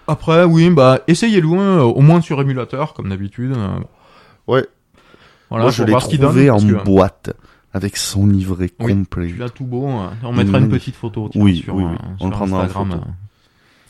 Après, 0.07 0.45
oui, 0.45 0.71
bah, 0.71 1.01
essayez-le, 1.09 1.49
hein, 1.59 1.81
au 1.83 2.01
moins 2.01 2.21
sur 2.21 2.41
émulateur, 2.41 2.95
comme 2.95 3.09
d'habitude. 3.09 3.55
euh, 3.57 3.79
ouais, 4.47 4.67
Voilà, 5.51 5.65
moi 5.65 5.71
je 5.73 5.83
l'ai 5.85 5.93
trouvé 5.93 6.19
donne. 6.19 6.51
en 6.51 6.59
que 6.61 6.85
boîte 6.85 7.33
avec 7.73 7.97
son 7.97 8.27
livret 8.29 8.71
Oui, 8.81 8.93
complet. 8.95 9.29
Tu 9.29 9.37
l'as 9.37 9.49
tout 9.51 9.65
beau. 9.65 9.89
hein. 9.89 10.13
On 10.23 10.33
mettra 10.33 10.59
une 10.59 10.67
Magnifique. 10.67 10.71
petite 10.81 10.97
photo 10.97 11.29
tiens, 11.33 11.43
Oui, 11.43 11.57
sur, 11.65 11.75
oui, 11.75 11.85
oui. 11.85 11.97
On 12.21 12.27
le 12.27 12.31
prendra 12.33 12.65
en 12.65 12.69
photo. 12.69 13.01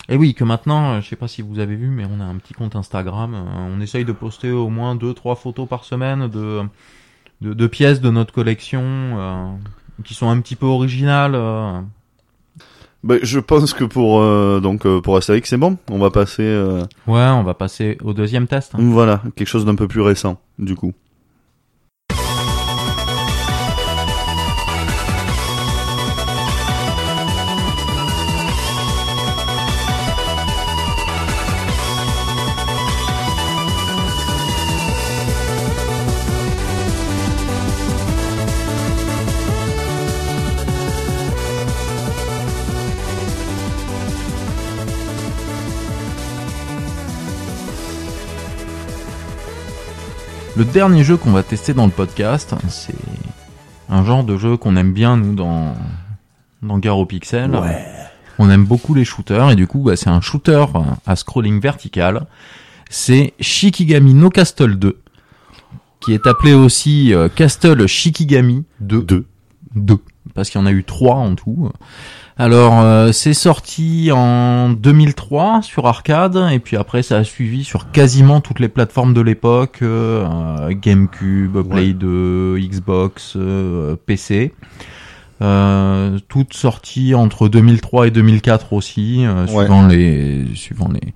Et 0.09 0.17
oui, 0.17 0.35
que 0.35 0.45
maintenant, 0.45 0.95
euh, 0.95 1.01
je 1.01 1.09
sais 1.09 1.17
pas 1.17 1.29
si 1.29 1.41
vous 1.43 1.59
avez 1.59 1.77
vu, 1.77 1.89
mais 1.89 2.05
on 2.05 2.21
a 2.21 2.25
un 2.25 2.37
petit 2.37 2.53
compte 2.55 2.77
Instagram. 2.77 3.35
euh, 3.35 3.75
On 3.77 3.81
essaye 3.81 4.05
de 4.05 4.13
poster 4.13 4.51
au 4.51 4.69
moins 4.69 4.95
deux, 4.97 5.15
trois 5.15 5.35
photos 5.35 5.67
par 5.69 5.85
semaine 5.85 6.29
de, 6.29 6.61
de, 7.41 7.55
de 7.55 7.67
pièces 7.67 8.01
de 8.03 8.11
notre 8.11 8.33
collection 8.33 8.83
euh, 8.85 9.47
qui 10.05 10.13
sont 10.15 10.29
un 10.29 10.41
petit 10.41 10.57
peu 10.57 10.67
originales. 10.67 11.35
euh. 11.35 11.81
Ben, 13.03 13.19
je 13.23 13.39
pense 13.39 13.75
que 13.75 13.85
pour 13.85 14.21
euh, 14.23 14.61
donc 14.61 14.87
euh, 14.87 15.01
pour 15.01 15.17
Astérix 15.17 15.49
c'est 15.51 15.59
bon. 15.59 15.77
On 15.91 15.99
va 15.99 16.11
passer 16.11 16.43
euh, 16.43 16.81
Ouais, 17.07 17.27
on 17.27 17.43
va 17.43 17.53
passer 17.53 17.99
au 18.03 18.15
deuxième 18.15 18.47
test. 18.47 18.75
hein. 18.75 18.79
voilà 18.81 19.23
quelque 19.37 19.47
chose 19.49 19.67
d'un 19.67 19.75
peu 19.75 19.87
plus 19.89 20.01
récent 20.01 20.39
du 20.59 20.75
coup. 20.75 20.93
Le 50.57 50.65
dernier 50.65 51.03
jeu 51.03 51.17
qu'on 51.17 51.33
va 51.33 51.43
tester 51.43 51.75
dans 51.75 51.85
le 51.85 51.91
podcast, 51.91 52.55
c'est 52.69 52.95
un 53.89 54.05
genre 54.05 54.23
de 54.23 54.37
jeu 54.37 54.57
qu'on 54.57 54.77
aime 54.77 54.93
bien 54.93 55.17
nous 55.17 55.35
dans 55.35 55.75
dans 56.63 56.79
Garo 56.79 57.07
Pixel. 57.07 57.51
On 58.39 58.49
aime 58.49 58.65
beaucoup 58.65 58.95
les 58.95 59.05
shooters 59.05 59.51
et 59.51 59.57
du 59.57 59.67
coup 59.67 59.83
bah, 59.83 59.97
c'est 59.97 60.11
un 60.11 60.21
shooter 60.21 60.65
à 61.07 61.17
scrolling 61.17 61.61
vertical. 61.61 62.27
C'est 62.89 63.35
Shikigami 63.41 64.15
no 64.15 64.31
Castle 64.31 64.77
2 64.77 65.01
qui 66.01 66.13
est 66.13 66.27
appelé 66.27 66.55
aussi 66.55 67.13
euh, 67.15 67.29
Castle 67.29 67.89
Shikigami 67.89 68.65
2. 68.81 69.03
Deux. 69.03 69.27
2 69.75 69.97
parce 70.35 70.51
qu'il 70.51 70.61
y 70.61 70.63
en 70.65 70.67
a 70.67 70.73
eu 70.73 70.85
trois 70.85 71.17
en 71.17 71.35
tout. 71.35 71.71
Alors 72.37 72.81
euh, 72.81 73.13
c'est 73.13 73.33
sorti 73.35 74.11
en 74.13 74.71
2003 74.71 75.63
sur 75.63 75.87
arcade 75.87 76.37
et 76.51 76.59
puis 76.59 76.77
après 76.77 77.03
ça 77.05 77.19
a 77.19 77.25
suivi 77.25 77.63
sur 77.63 77.93
quasiment 77.93 78.41
toutes 78.41 78.59
les 78.59 78.69
plateformes 78.69 79.15
de 79.15 79.21
l'époque 79.21 79.79
euh, 79.83 80.27
euh, 80.29 80.73
GameCube, 80.75 81.57
Play 81.69 81.93
2, 81.93 82.59
Xbox, 82.59 83.35
euh, 83.37 83.95
PC. 84.07 84.53
Euh, 85.43 86.19
toutes 86.29 86.55
sorties 86.55 87.15
entre 87.15 87.49
2003 87.49 88.07
et 88.09 88.11
2004 88.11 88.73
aussi 88.73 89.25
euh, 89.25 89.43
Ouais. 89.47 89.49
suivant 89.65 89.87
les 89.87 90.47
suivant 90.55 90.89
les 90.89 91.13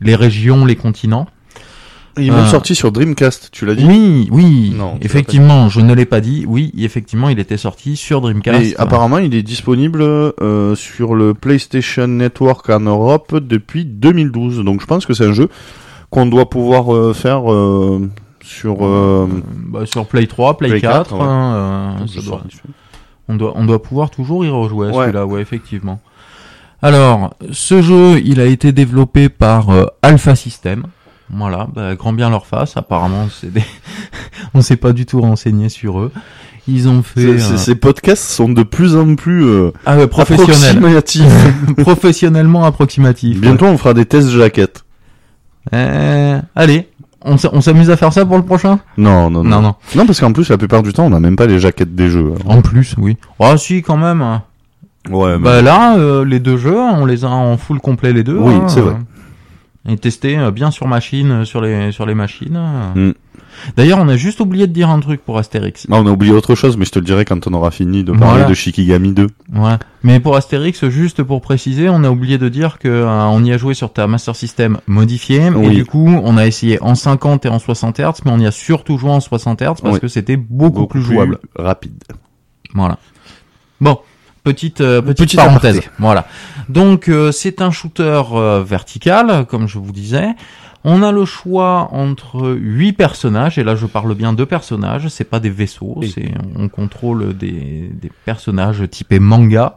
les 0.00 0.14
régions, 0.14 0.64
les 0.66 0.76
continents. 0.76 1.26
Il 2.18 2.26
est 2.28 2.30
même 2.30 2.40
Euh, 2.40 2.46
sorti 2.46 2.74
sur 2.74 2.90
Dreamcast. 2.92 3.48
Tu 3.52 3.64
l'as 3.64 3.74
dit. 3.74 3.84
Oui, 3.86 4.28
oui, 4.30 4.74
Non, 4.76 4.98
effectivement, 5.00 5.68
je 5.68 5.80
ne 5.80 5.94
l'ai 5.94 6.04
pas 6.04 6.20
dit. 6.20 6.44
Oui, 6.46 6.72
effectivement, 6.78 7.28
il 7.28 7.38
était 7.38 7.56
sorti 7.56 7.96
sur 7.96 8.20
Dreamcast. 8.20 8.58
Mais 8.58 8.74
apparemment, 8.76 9.18
il 9.18 9.34
est 9.34 9.42
disponible 9.42 10.02
euh, 10.02 10.74
sur 10.74 11.14
le 11.14 11.34
PlayStation 11.34 12.06
Network 12.08 12.68
en 12.70 12.80
Europe 12.80 13.34
depuis 13.40 13.84
2012. 13.84 14.64
Donc 14.64 14.80
je 14.80 14.86
pense 14.86 15.06
que 15.06 15.14
c'est 15.14 15.26
un 15.26 15.32
jeu 15.32 15.48
qu'on 16.10 16.26
doit 16.26 16.48
pouvoir 16.50 16.94
euh, 16.94 17.12
faire 17.14 17.50
euh, 17.52 18.08
sur. 18.42 18.76
Bah, 18.78 19.84
sur 19.86 20.06
Play 20.06 20.26
3, 20.26 20.56
Play, 20.56 20.68
Play 20.70 20.80
4, 20.80 21.10
4, 21.10 21.14
ouais. 21.14 21.20
hein, 21.22 21.96
ça 22.12 22.20
doit- 22.22 22.42
on 23.28 23.36
doit 23.36 23.52
on 23.56 23.64
doit 23.66 23.82
pouvoir 23.82 24.08
toujours 24.10 24.44
y 24.44 24.48
rejouer 24.48 24.88
Ouais. 24.88 24.94
celui-là, 24.94 25.26
ouais, 25.26 25.40
effectivement. 25.42 26.00
Alors, 26.80 27.34
ce 27.50 27.82
jeu, 27.82 28.20
il 28.24 28.40
a 28.40 28.44
été 28.46 28.72
développé 28.72 29.28
par 29.28 29.66
Alpha 30.02 30.34
System. 30.36 30.84
Voilà, 31.30 31.68
bah, 31.74 31.94
grand 31.94 32.12
bien 32.12 32.30
leur 32.30 32.46
face. 32.46 32.76
Apparemment, 32.76 33.28
c'est 33.30 33.52
des... 33.52 33.62
on 34.54 34.62
s'est 34.62 34.76
pas 34.76 34.92
du 34.92 35.06
tout 35.06 35.20
renseigné 35.20 35.68
sur 35.68 36.00
eux. 36.00 36.12
Ils 36.66 36.88
ont 36.88 37.02
fait 37.02 37.24
euh, 37.24 37.56
Ces 37.56 37.74
podcasts 37.76 38.24
sont 38.30 38.48
de 38.50 38.62
plus 38.62 38.94
en 38.94 39.14
plus 39.14 39.44
euh, 39.44 39.70
ah 39.86 39.96
ouais, 39.96 40.02
approximatifs. 40.02 41.24
professionnellement 41.78 42.64
approximatif. 42.64 43.40
Bientôt, 43.40 43.66
on 43.66 43.78
fera 43.78 43.94
des 43.94 44.04
tests 44.04 44.28
jaquettes. 44.28 44.84
Euh, 45.74 46.40
allez, 46.54 46.88
on 47.22 47.36
s'amuse 47.38 47.90
à 47.90 47.96
faire 47.96 48.12
ça 48.12 48.24
pour 48.26 48.36
le 48.36 48.42
prochain? 48.44 48.80
Non, 48.96 49.30
non, 49.30 49.42
non. 49.42 49.50
Non, 49.50 49.62
non. 49.62 49.74
Non, 49.96 50.06
parce 50.06 50.20
qu'en 50.20 50.32
plus, 50.32 50.48
la 50.50 50.58
plupart 50.58 50.82
du 50.82 50.92
temps, 50.92 51.06
on 51.06 51.10
n'a 51.10 51.20
même 51.20 51.36
pas 51.36 51.46
les 51.46 51.58
jaquettes 51.58 51.94
des 51.94 52.10
jeux. 52.10 52.32
En 52.46 52.60
plus, 52.62 52.94
oui. 52.98 53.16
Ah 53.40 53.56
si, 53.56 53.82
quand 53.82 53.96
même. 53.96 54.20
hein. 54.22 54.42
Ouais, 55.10 55.38
mais... 55.38 55.44
Bah 55.44 55.62
là, 55.62 55.96
euh, 55.96 56.24
les 56.24 56.38
deux 56.38 56.58
jeux, 56.58 56.78
on 56.78 57.06
les 57.06 57.24
a 57.24 57.28
en 57.28 57.56
full 57.56 57.80
complet 57.80 58.12
les 58.12 58.24
deux. 58.24 58.36
Oui, 58.38 58.54
hein, 58.54 58.68
c'est 58.68 58.80
vrai. 58.80 58.96
Et 59.86 59.96
testé 59.96 60.38
euh, 60.38 60.50
bien 60.50 60.70
sur 60.70 60.86
machine, 60.86 61.30
euh, 61.30 61.44
sur 61.44 61.60
les 61.60 61.92
sur 61.92 62.04
les 62.06 62.14
machines. 62.14 62.58
Mm. 62.94 63.12
D'ailleurs, 63.76 63.98
on 64.00 64.08
a 64.08 64.16
juste 64.16 64.40
oublié 64.40 64.66
de 64.66 64.72
dire 64.72 64.88
un 64.88 65.00
truc 65.00 65.24
pour 65.24 65.38
Astérix. 65.38 65.86
Ah, 65.90 65.96
on 65.96 66.06
a 66.06 66.10
oublié 66.10 66.32
autre 66.32 66.54
chose, 66.54 66.76
mais 66.76 66.84
je 66.84 66.90
te 66.92 66.98
le 66.98 67.04
dirai 67.04 67.24
quand 67.24 67.46
on 67.46 67.54
aura 67.54 67.70
fini 67.70 68.04
de 68.04 68.12
parler 68.12 68.26
Voilà. 68.26 68.44
de 68.44 68.54
Shikigami 68.54 69.12
2. 69.12 69.26
Ouais. 69.54 69.72
Mais 70.04 70.20
pour 70.20 70.36
Astérix, 70.36 70.86
juste 70.88 71.22
pour 71.24 71.40
préciser, 71.40 71.88
on 71.88 72.04
a 72.04 72.10
oublié 72.10 72.38
de 72.38 72.48
dire 72.48 72.78
que 72.78 72.88
euh, 72.88 73.08
on 73.26 73.42
y 73.44 73.52
a 73.52 73.58
joué 73.58 73.74
sur 73.74 73.92
ta 73.92 74.06
Master 74.06 74.36
System 74.36 74.78
modifiée 74.86 75.46
et 75.46 75.50
Oui. 75.50 75.74
du 75.74 75.84
coup, 75.84 76.06
on 76.08 76.36
a 76.36 76.46
essayé 76.46 76.80
en 76.82 76.94
50 76.94 77.46
et 77.46 77.48
en 77.48 77.58
60 77.58 77.98
Hz, 77.98 78.20
mais 78.24 78.30
on 78.30 78.38
y 78.38 78.46
a 78.46 78.52
surtout 78.52 78.96
joué 78.98 79.10
en 79.10 79.20
60 79.20 79.60
Hz 79.62 79.64
parce 79.82 79.94
Oui. 79.94 80.00
que 80.00 80.08
c'était 80.08 80.36
beaucoup, 80.36 80.86
plus 80.86 81.02
jouable. 81.02 81.38
rapide. 81.56 82.02
Voilà. 82.74 82.98
Bon, 83.80 83.98
petite 84.52 84.80
euh, 84.80 85.00
petite, 85.02 85.26
Petite 85.26 85.36
parenthèse. 85.40 85.76
aparté. 85.78 85.90
Voilà. 85.98 86.26
Donc 86.68 87.08
euh, 87.08 87.32
c'est 87.32 87.60
un 87.62 87.70
shooter 87.70 88.22
euh, 88.32 88.62
vertical, 88.66 89.46
comme 89.46 89.66
je 89.68 89.78
vous 89.78 89.92
disais. 89.92 90.28
On 90.84 91.02
a 91.02 91.10
le 91.10 91.24
choix 91.24 91.88
entre 91.92 92.50
huit 92.52 92.92
personnages, 92.92 93.58
et 93.58 93.64
là 93.64 93.74
je 93.74 93.86
parle 93.86 94.14
bien 94.14 94.32
de 94.32 94.44
personnages, 94.44 95.08
c'est 95.08 95.24
pas 95.28 95.40
des 95.40 95.50
vaisseaux, 95.50 95.94
Oui. 95.96 96.12
c'est 96.14 96.30
on 96.56 96.68
contrôle 96.68 97.36
des, 97.36 97.90
des 97.92 98.12
personnages 98.24 98.82
typés 98.90 99.18
manga. 99.18 99.76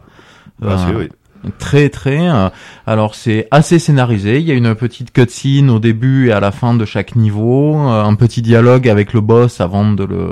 Ah, 0.63 0.67
Euh, 0.67 0.99
oui. 0.99 1.09
Très 1.57 1.89
très. 1.89 2.29
euh, 2.29 2.49
alors 2.85 3.15
c'est 3.15 3.47
assez 3.49 3.79
scénarisé. 3.79 4.39
Il 4.39 4.45
y 4.45 4.51
a 4.51 4.53
une 4.53 4.75
petite 4.75 5.11
cutscene 5.11 5.71
au 5.71 5.79
début 5.79 6.27
et 6.29 6.31
à 6.33 6.39
la 6.39 6.51
fin 6.51 6.75
de 6.75 6.85
chaque 6.85 7.15
niveau, 7.15 7.75
euh, 7.79 8.03
un 8.03 8.13
petit 8.13 8.43
dialogue 8.43 8.87
avec 8.87 9.13
le 9.13 9.21
boss 9.21 9.59
avant 9.59 9.91
de 9.91 10.03
le 10.03 10.27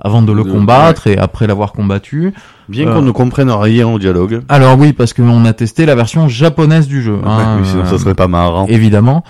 avant 0.00 0.22
de 0.22 0.32
le 0.32 0.44
De- 0.44 0.50
combattre 0.50 1.06
et 1.06 1.16
après 1.18 1.46
l'avoir 1.46 1.72
combattu. 1.72 2.32
Bien 2.68 2.88
Euh. 2.88 2.94
qu'on 2.94 3.02
ne 3.02 3.10
comprenne 3.12 3.50
rien 3.50 3.86
au 3.88 3.98
dialogue. 3.98 4.42
Alors 4.48 4.78
oui, 4.78 4.92
parce 4.92 5.12
qu'on 5.12 5.44
a 5.44 5.52
testé 5.52 5.86
la 5.86 5.94
version 5.94 6.28
japonaise 6.28 6.86
du 6.88 7.02
jeu. 7.02 7.18
hein, 7.24 7.58
oui, 7.60 7.66
sinon 7.66 7.82
euh, 7.82 7.86
ça 7.86 7.98
serait 7.98 8.14
pas 8.14 8.28
marrant. 8.28 8.66
évidemment. 8.66 9.24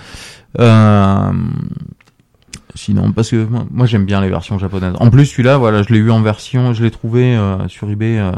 Euh, 0.59 1.31
sinon, 2.75 3.11
parce 3.11 3.29
que 3.29 3.45
moi, 3.45 3.65
moi, 3.71 3.85
j'aime 3.85 4.05
bien 4.05 4.21
les 4.21 4.29
versions 4.29 4.57
japonaises. 4.59 4.93
En 4.99 5.09
plus, 5.09 5.25
celui-là, 5.25 5.57
voilà, 5.57 5.83
je 5.83 5.93
l'ai 5.93 5.99
eu 5.99 6.11
en 6.11 6.21
version, 6.21 6.73
je 6.73 6.83
l'ai 6.83 6.91
trouvé 6.91 7.35
euh, 7.35 7.67
sur 7.67 7.89
eBay 7.89 8.17
euh, 8.19 8.31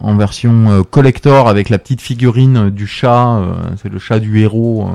en 0.00 0.16
version 0.16 0.70
euh, 0.70 0.82
collector 0.82 1.48
avec 1.48 1.68
la 1.68 1.78
petite 1.78 2.00
figurine 2.00 2.56
euh, 2.66 2.70
du 2.70 2.86
chat. 2.86 3.36
euh, 3.38 3.52
c'est 3.82 3.90
le 3.90 3.98
chat 3.98 4.18
du 4.18 4.40
héros. 4.40 4.88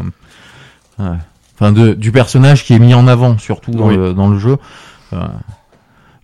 euh, 0.99 1.03
ouais. 1.03 1.17
Enfin, 1.59 1.71
de, 1.71 1.93
du 1.93 2.11
personnage 2.11 2.65
qui 2.65 2.73
est 2.73 2.79
mis 2.79 2.93
en 2.93 3.07
avant, 3.07 3.37
surtout 3.37 3.71
dans, 3.71 3.87
Oui. 3.87 3.95
le, 3.97 4.13
dans 4.13 4.27
le 4.29 4.37
jeu. 4.37 4.57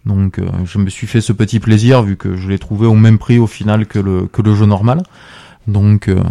Donc, 0.06 0.39
euh, 0.39 0.45
je 0.66 0.78
me 0.80 0.89
suis 0.89 1.08
fait 1.08 1.22
ce 1.22 1.32
petit 1.34 1.60
plaisir 1.60 2.02
vu 2.02 2.18
que 2.18 2.36
je 2.36 2.49
l'ai 2.49 2.58
trouvé 2.60 2.88
au 2.88 2.95
même 2.95 3.18
prix 3.20 3.38
au 3.39 3.47
final 3.47 3.86
que 3.86 3.99
le 3.99 4.26
que 4.28 4.41
le 4.41 4.56
jeu 4.56 4.66
normal. 4.66 5.04
Donc, 5.68 6.08
euh, 6.08 6.22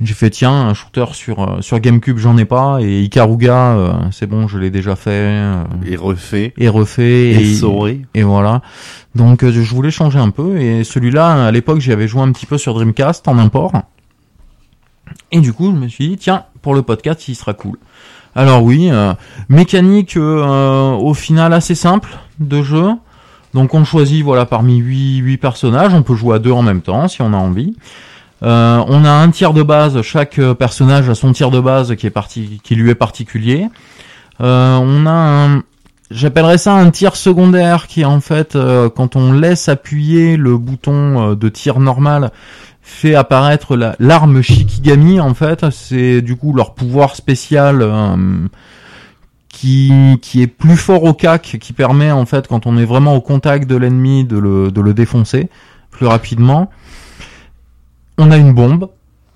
j'ai 0.00 0.14
fait 0.14 0.30
tiens 0.30 0.52
un 0.52 0.74
shooter 0.74 1.06
sur 1.12 1.40
euh, 1.42 1.60
sur 1.60 1.80
GameCube 1.80 2.18
j'en 2.18 2.36
ai 2.38 2.44
pas 2.44 2.78
et 2.80 3.00
Ikaruga 3.02 3.72
euh, 3.76 3.92
c'est 4.12 4.28
bon 4.28 4.46
je 4.46 4.56
l'ai 4.56 4.70
déjà 4.70 4.94
fait 4.94 5.10
euh, 5.10 5.64
Et 5.84 5.96
refait. 5.96 6.52
et 6.56 6.68
refait 6.68 7.30
Et 7.32 7.58
et, 7.84 8.02
et 8.14 8.22
voilà 8.22 8.62
donc 9.16 9.44
je 9.44 9.60
voulais 9.74 9.90
changer 9.90 10.20
un 10.20 10.30
peu 10.30 10.60
et 10.60 10.84
celui-là 10.84 11.46
à 11.46 11.50
l'époque 11.50 11.80
j'y 11.80 11.90
avais 11.90 12.06
joué 12.06 12.22
un 12.22 12.30
petit 12.30 12.46
peu 12.46 12.58
sur 12.58 12.74
Dreamcast 12.74 13.26
en 13.26 13.38
import 13.38 13.72
et 15.32 15.40
du 15.40 15.52
coup 15.52 15.72
je 15.74 15.76
me 15.76 15.88
suis 15.88 16.10
dit 16.10 16.16
tiens 16.16 16.44
pour 16.62 16.74
le 16.74 16.82
podcast 16.82 17.26
il 17.26 17.34
sera 17.34 17.54
cool 17.54 17.76
Alors 18.34 18.62
oui, 18.62 18.88
euh, 18.90 19.14
mécanique 19.48 20.16
euh, 20.16 20.92
au 20.92 21.14
final 21.14 21.52
assez 21.52 21.74
simple 21.74 22.10
de 22.38 22.62
jeu. 22.62 22.90
Donc 23.54 23.74
on 23.74 23.84
choisit 23.84 24.22
voilà 24.22 24.44
parmi 24.46 24.76
8, 24.76 25.18
8 25.18 25.36
personnages, 25.38 25.94
on 25.94 26.02
peut 26.02 26.14
jouer 26.14 26.36
à 26.36 26.38
deux 26.38 26.52
en 26.52 26.62
même 26.62 26.82
temps 26.82 27.08
si 27.08 27.22
on 27.22 27.32
a 27.32 27.36
envie. 27.36 27.74
Euh, 28.42 28.82
on 28.86 29.04
a 29.04 29.10
un 29.10 29.30
tir 29.30 29.52
de 29.52 29.62
base, 29.62 30.00
chaque 30.02 30.38
euh, 30.38 30.54
personnage 30.54 31.08
a 31.08 31.14
son 31.14 31.32
tir 31.32 31.50
de 31.50 31.58
base 31.60 31.96
qui 31.96 32.06
est 32.06 32.10
parti, 32.10 32.60
qui 32.62 32.76
lui 32.76 32.90
est 32.90 32.94
particulier. 32.94 33.66
Euh, 34.40 34.76
on 34.80 35.06
a 35.06 35.10
un, 35.10 35.62
j'appellerais 36.12 36.58
ça 36.58 36.74
un 36.74 36.90
tir 36.90 37.16
secondaire 37.16 37.86
qui 37.88 38.04
en 38.04 38.20
fait 38.20 38.56
quand 38.94 39.16
on 39.16 39.32
laisse 39.32 39.68
appuyer 39.68 40.36
le 40.36 40.56
bouton 40.56 41.34
de 41.34 41.48
tir 41.48 41.80
normal 41.80 42.30
fait 42.82 43.14
apparaître 43.14 43.76
la- 43.76 43.96
l'arme 43.98 44.40
Shikigami 44.40 45.20
en 45.20 45.34
fait, 45.34 45.66
c'est 45.70 46.22
du 46.22 46.36
coup 46.36 46.54
leur 46.54 46.74
pouvoir 46.74 47.16
spécial 47.16 47.82
qui, 49.58 49.90
qui 50.22 50.40
est 50.40 50.46
plus 50.46 50.76
fort 50.76 51.02
au 51.02 51.14
cac, 51.14 51.56
qui 51.60 51.72
permet 51.72 52.12
en 52.12 52.26
fait 52.26 52.46
quand 52.46 52.66
on 52.66 52.76
est 52.76 52.84
vraiment 52.84 53.16
au 53.16 53.20
contact 53.20 53.68
de 53.68 53.74
l'ennemi 53.74 54.24
de 54.24 54.38
le, 54.38 54.70
de 54.70 54.80
le 54.80 54.94
défoncer 54.94 55.48
plus 55.90 56.06
rapidement. 56.06 56.70
On 58.18 58.30
a 58.30 58.36
une 58.36 58.52
bombe 58.52 58.88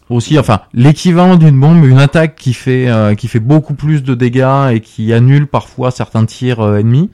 aussi, 0.09 0.39
enfin 0.39 0.61
l'équivalent 0.75 1.35
d'une 1.35 1.59
bombe, 1.59 1.85
une 1.85 1.99
attaque 1.99 2.37
qui 2.37 2.55
fait 2.55 2.89
euh, 2.89 3.16
qui 3.16 3.27
fait 3.27 3.41
beaucoup 3.41 3.75
plus 3.75 4.05
de 4.05 4.14
dégâts 4.14 4.70
et 4.73 4.81
qui 4.81 5.12
annule 5.12 5.49
parfois 5.49 5.91
certains 5.91 6.25
tirs 6.25 6.61
euh, 6.61 6.79
ennemis. 6.79 7.11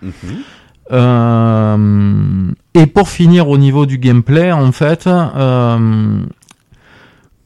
Euh, 0.93 2.51
et 2.75 2.87
pour 2.87 3.09
finir 3.09 3.49
au 3.49 3.59
niveau 3.59 3.87
du 3.87 3.99
gameplay, 3.99 4.53
en 4.53 4.73
fait, 4.73 5.07
euh, 5.07 6.21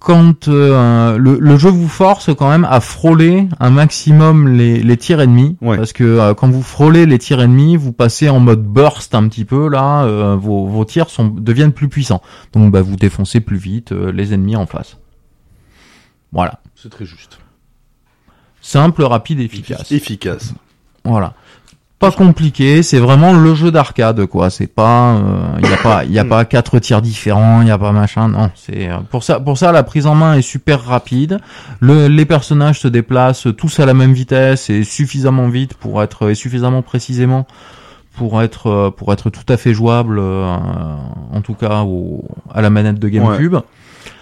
quand 0.03 0.48
euh, 0.48 1.16
le, 1.16 1.38
le 1.38 1.57
jeu 1.57 1.70
vous 1.70 1.88
force 1.88 2.30
quand 2.34 2.48
même 2.50 2.64
à 2.68 2.80
frôler 2.80 3.48
un 3.61 3.70
maximum 3.70 4.48
les, 4.48 4.82
les 4.82 4.96
tirs 4.96 5.20
ennemis, 5.20 5.57
Ouais. 5.61 5.76
parce 5.76 5.92
que 5.92 6.05
euh, 6.05 6.34
quand 6.34 6.48
vous 6.50 6.62
frôlez 6.62 7.07
les 7.07 7.18
tirs 7.18 7.40
ennemis, 7.40 7.76
vous 7.76 7.92
passez 7.92 8.28
en 8.28 8.40
mode 8.40 8.62
burst 8.64 9.14
un 9.14 9.28
petit 9.28 9.44
peu 9.44 9.68
là, 9.68 10.05
euh, 10.05 10.36
vos, 10.36 10.66
vos 10.66 10.84
tirs 10.84 11.09
sont 11.11 11.28
deviennent 11.28 11.72
plus 11.72 11.88
puissants, 11.88 12.22
donc 12.53 12.70
bah, 12.72 12.82
vous 12.82 12.96
défoncez 12.96 13.40
plus 13.40 13.57
vite 13.59 13.92
euh, 13.92 14.11
les 14.12 14.34
ennemis 14.34 14.57
en 14.57 14.66
face. 14.66 14.98
Voilà, 16.32 16.61
C'est 16.74 16.88
très 16.90 17.05
juste. 17.05 17.38
simple, 18.61 19.03
rapide, 19.03 19.40
efficace. 19.40 19.90
Efficace. 19.92 20.55
Voilà. 21.05 21.34
Pas 22.03 22.11
compliqué, 22.11 22.82
c'est 22.82 22.98
vraiment 22.98 23.32
le 23.32 23.55
jeu 23.55 23.70
d'arcade 23.70 24.26
quoi. 24.26 24.50
C'est 24.50 24.66
pas, 24.66 25.20
il 25.62 25.70
y 25.70 25.72
a 25.72 25.76
pas, 25.76 26.05
il 26.05 26.11
y 26.11 26.18
a 26.18 26.24
pas 26.24 26.44
quatre 26.44 26.80
tirs 26.80 27.00
différents, 27.00 27.62
il 27.62 27.68
y 27.68 27.70
a 27.70 27.78
pas 27.78 27.92
machin. 27.92 28.26
Non, 28.26 28.50
c'est 28.57 28.90
euh, 28.90 28.96
pour 29.09 29.22
ça, 29.22 29.38
pour 29.38 29.57
ça 29.57 29.70
la 29.70 29.84
prise 29.84 30.07
en 30.07 30.16
main 30.16 30.34
est 30.34 30.42
super 30.42 30.82
rapide. 30.82 31.38
Le, 31.78 32.09
les 32.09 32.24
personnages 32.24 32.80
se 32.80 32.88
déplacent 32.88 33.46
tous 33.57 33.78
à 33.78 33.86
la 33.86 33.94
même 33.94 34.14
vitesse 34.14 34.68
et 34.68 34.82
suffisamment 34.82 35.48
vite 35.48 35.74
pour 35.74 36.03
être 36.03 36.28
et 36.28 36.34
suffisamment 36.34 36.82
précisément 36.82 37.46
pour 38.16 38.42
être 38.42 38.66
euh, 38.66 38.90
pour 38.90 39.12
être 39.12 39.30
tout 39.30 39.46
à 39.48 39.57
fait 39.57 39.72
jouable, 39.72 40.18
euh, 40.18 40.57
en 41.32 41.40
tout 41.40 41.55
cas 41.55 41.82
au, 41.82 42.24
à 42.53 42.62
la 42.62 42.70
manette 42.70 42.98
de 42.98 43.09
GameCube. 43.09 43.57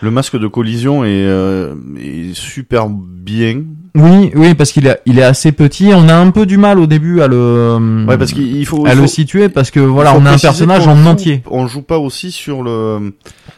Le 0.03 0.11
masque 0.11 0.39
de 0.39 0.47
collision 0.47 1.03
est, 1.05 1.09
euh, 1.27 1.75
est 1.99 2.35
super 2.35 2.89
bien. 2.91 3.63
Oui, 3.95 4.31
oui, 4.37 4.55
parce 4.55 4.71
qu'il 4.73 4.87
est 4.87 5.01
il 5.07 5.19
est 5.19 5.23
assez 5.25 5.51
petit. 5.53 5.91
On 5.95 6.09
a 6.09 6.15
un 6.15 6.31
peu 6.31 6.47
du 6.47 6.59
mal 6.59 6.79
au 6.79 6.87
début 6.87 7.21
à 7.23 7.27
le 7.29 8.05
Ouais, 8.09 8.17
parce 8.17 8.33
qu'il 8.33 8.57
il 8.57 8.65
faut. 8.67 8.87
à 8.87 8.93
il 8.95 9.01
le 9.01 9.07
situer 9.07 9.49
parce 9.49 9.71
que 9.71 9.81
voilà, 9.81 10.15
on 10.15 10.25
a 10.27 10.31
un 10.33 10.39
personnage 10.39 10.87
en 10.87 10.95
joue- 10.97 11.09
entier. 11.09 11.43
On 11.51 11.67
joue 11.67 11.83
pas 11.83 11.99
aussi 11.99 12.31
sur 12.31 12.63
le 12.63 13.13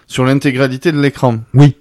sur 0.07 0.25
l'intégralité 0.25 0.91
de 0.93 1.01
l'écran. 1.01 1.37
Oui. 1.55 1.77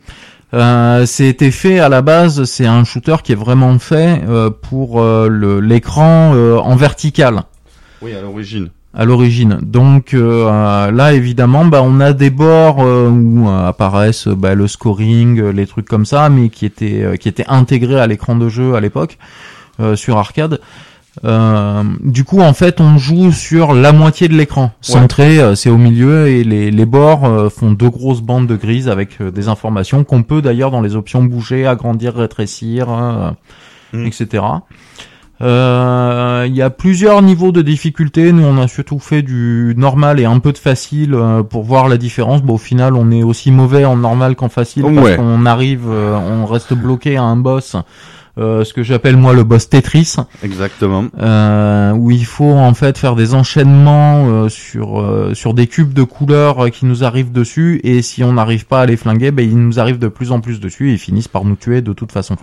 Euh, 0.54 1.06
c'était 1.06 1.50
fait 1.52 1.80
à 1.80 1.88
la 1.88 2.02
base, 2.02 2.44
c'est 2.44 2.66
un 2.66 2.84
shooter 2.84 3.16
qui 3.24 3.32
est 3.32 3.36
vraiment 3.36 3.80
fait 3.80 4.22
euh, 4.28 4.50
pour 4.50 5.02
euh, 5.02 5.62
l'écran 5.62 6.34
euh, 6.36 6.58
en 6.58 6.76
vertical 6.76 7.44
Oui, 8.02 8.14
à 8.14 8.22
l'origine. 8.22 8.68
À 8.94 9.06
l'origine. 9.06 9.60
Donc 9.62 10.14
euh, 10.14 10.92
là, 10.92 11.14
évidemment, 11.14 11.66
bah, 11.66 11.82
on 11.84 12.00
a 12.00 12.14
des 12.14 12.30
bords 12.30 12.82
euh, 12.82 13.10
où 13.10 13.48
euh, 13.48 13.68
apparaissent 13.68 14.28
bah, 14.28 14.56
le 14.56 14.68
scoring, 14.68 15.40
euh, 15.40 15.52
les 15.52 15.68
trucs 15.68 15.88
comme 15.88 16.06
ça, 16.06 16.30
mais 16.30 16.50
qui 16.50 16.66
étaient 16.66 17.04
euh, 17.04 17.16
qui 17.16 17.30
étaient 17.30 17.48
intégrés 17.48 18.00
à 18.00 18.08
l'écran 18.08 18.36
de 18.36 18.50
jeu 18.50 18.76
à 18.76 18.80
l'époque 18.80 19.18
euh, 19.80 19.96
sur 19.96 20.18
arcade. 20.18 20.60
Euh, 21.26 21.84
du 22.02 22.24
coup, 22.24 22.40
en 22.40 22.54
fait, 22.54 22.80
on 22.80 22.98
joue 22.98 23.34
sur 23.34 23.74
la 23.74 23.92
moitié 23.92 24.30
de 24.30 24.34
l'écran, 24.34 24.72
centré, 24.80 25.40
euh, 25.40 25.56
c'est 25.56 25.70
au 25.70 25.78
milieu, 25.78 26.30
et 26.30 26.46
les, 26.46 26.72
les 26.72 26.86
bords 26.86 27.26
euh, 27.26 27.50
font 27.50 27.72
deux 27.72 27.90
grosses 27.90 28.22
bandes 28.22 28.48
de 28.48 28.56
grises 28.56 28.88
avec 28.88 29.20
euh, 29.20 29.30
des 29.30 29.50
informations 29.50 30.06
qu'on 30.06 30.24
peut 30.24 30.42
d'ailleurs 30.42 30.72
dans 30.72 30.80
les 30.80 30.96
options 30.96 31.22
bouger, 31.22 31.68
agrandir, 31.68 32.16
rétrécir, 32.16 32.90
euh, 32.90 33.32
Mm. 33.94 34.06
Euh, 35.42 36.46
Il 36.48 36.56
y 36.56 36.62
a 36.62 36.70
plusieurs 36.70 37.22
niveaux 37.22 37.52
de 37.52 37.62
difficulté. 37.62 38.32
Nous, 38.32 38.44
on 38.44 38.58
a 38.62 38.68
surtout 38.68 39.00
fait 39.00 39.22
du 39.22 39.74
normal 39.78 40.20
et 40.20 40.26
un 40.26 40.40
peu 40.40 40.52
de 40.52 40.58
facile 40.58 41.14
euh, 41.14 41.44
pour 41.44 41.64
voir 41.64 41.88
la 41.88 41.98
différence. 41.98 42.42
Bon, 42.42 42.56
au 42.56 42.58
final, 42.58 42.96
on 42.96 43.12
est 43.12 43.24
aussi 43.24 43.52
mauvais 43.52 43.86
en 43.86 43.96
normal 43.96 44.36
qu'en 44.36 44.50
facile 44.50 44.84
parce 44.84 44.96
Ouais. 45.08 45.16
qu'on 45.18 45.46
arrive, 45.46 45.84
euh, 45.90 46.16
on 46.18 46.46
reste 46.46 46.74
bloqué 46.74 47.18
à 47.18 47.24
un 47.24 47.36
boss, 47.38 47.76
euh, 48.38 48.64
ce 48.64 48.74
que 48.74 48.82
j'appelle 48.84 49.18
moi 49.18 49.34
le 49.34 49.44
boss 49.44 49.70
Tetris, 49.70 50.16
Exactement. 50.44 51.06
euh, 51.20 51.92
où 51.94 52.12
il 52.12 52.26
faut 52.26 52.52
en 52.54 52.74
fait 52.74 52.98
faire 52.98 53.16
des 53.16 53.34
enchaînements 53.34 54.26
euh, 54.28 54.50
sur 54.50 55.00
euh, 55.02 55.34
sur 55.34 55.54
des 55.54 55.68
cubes 55.68 55.94
de 55.94 56.04
couleurs 56.04 56.66
euh, 56.66 56.70
qui 56.70 56.86
nous 56.86 57.04
arrivent 57.04 57.32
dessus. 57.32 57.82
Et 57.84 58.02
si 58.02 58.24
on 58.24 58.34
n'arrive 58.34 58.66
pas 58.66 58.82
à 58.82 58.86
les 58.86 58.98
flinguer, 58.98 59.32
ben 59.32 59.48
ils 59.48 59.58
nous 59.58 59.80
arrivent 59.80 60.00
de 60.00 60.08
plus 60.08 60.32
en 60.32 60.40
plus 60.40 60.60
dessus 60.60 60.90
et 60.90 60.94
ils 60.94 61.00
finissent 61.00 61.28
par 61.28 61.46
nous 61.46 61.56
tuer 61.56 61.82
de 61.82 61.94
toute 61.94 62.12
façon. 62.12 62.36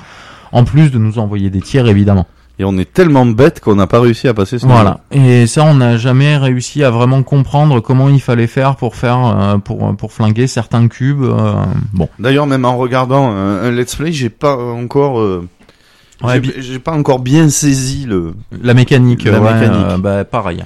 En 0.53 0.65
plus 0.65 0.91
de 0.91 0.99
nous 0.99 1.19
envoyer 1.19 1.51
des 1.51 1.61
tirs, 1.61 1.89
évidemment. 1.89 2.27
Et 2.61 2.65
on 2.65 2.77
est 2.77 2.93
tellement 2.93 3.25
bête 3.25 3.61
qu'on 3.61 3.77
n'a 3.77 3.87
pas 3.87 4.01
réussi 4.01 4.27
à 4.27 4.35
passer 4.35 4.59
ce. 4.59 4.67
Voilà. 4.67 4.99
Et 5.13 5.47
ça, 5.47 5.65
on 5.65 5.75
n'a 5.75 5.97
jamais 5.97 6.37
réussi 6.37 6.83
à 6.83 6.91
vraiment 6.91 7.23
comprendre 7.23 7.79
comment 7.81 8.09
il 8.09 8.21
fallait 8.21 8.49
faire 8.49 8.75
pour 8.75 8.97
faire 8.97 9.19
euh, 9.25 9.59
pour 9.59 9.95
pour 9.97 10.13
flinguer 10.13 10.47
certains 10.49 10.89
cubes. 10.89 11.23
euh, 11.23 11.53
bon. 11.93 12.09
D'ailleurs, 12.19 12.47
même 12.49 12.65
en 12.65 12.77
regardant 12.77 13.31
un, 13.31 13.63
un 13.63 13.71
let's 13.71 13.95
play, 13.95 14.11
j'ai 14.11 14.29
pas 14.31 14.57
encore, 14.57 15.21
euh, 15.21 15.47
Ouais, 16.25 16.43
j'ai- 16.59 16.81
pas 16.81 16.91
encore 16.93 17.21
bien 17.21 17.49
saisi 17.49 18.05
le. 18.07 18.35
la 18.61 18.75
mécanique. 18.75 19.23
La 19.25 19.41
ouais, 19.41 19.55
mécanique. 19.55 19.87
euh, 19.91 19.99
bah 19.99 20.25
pareil. 20.25 20.65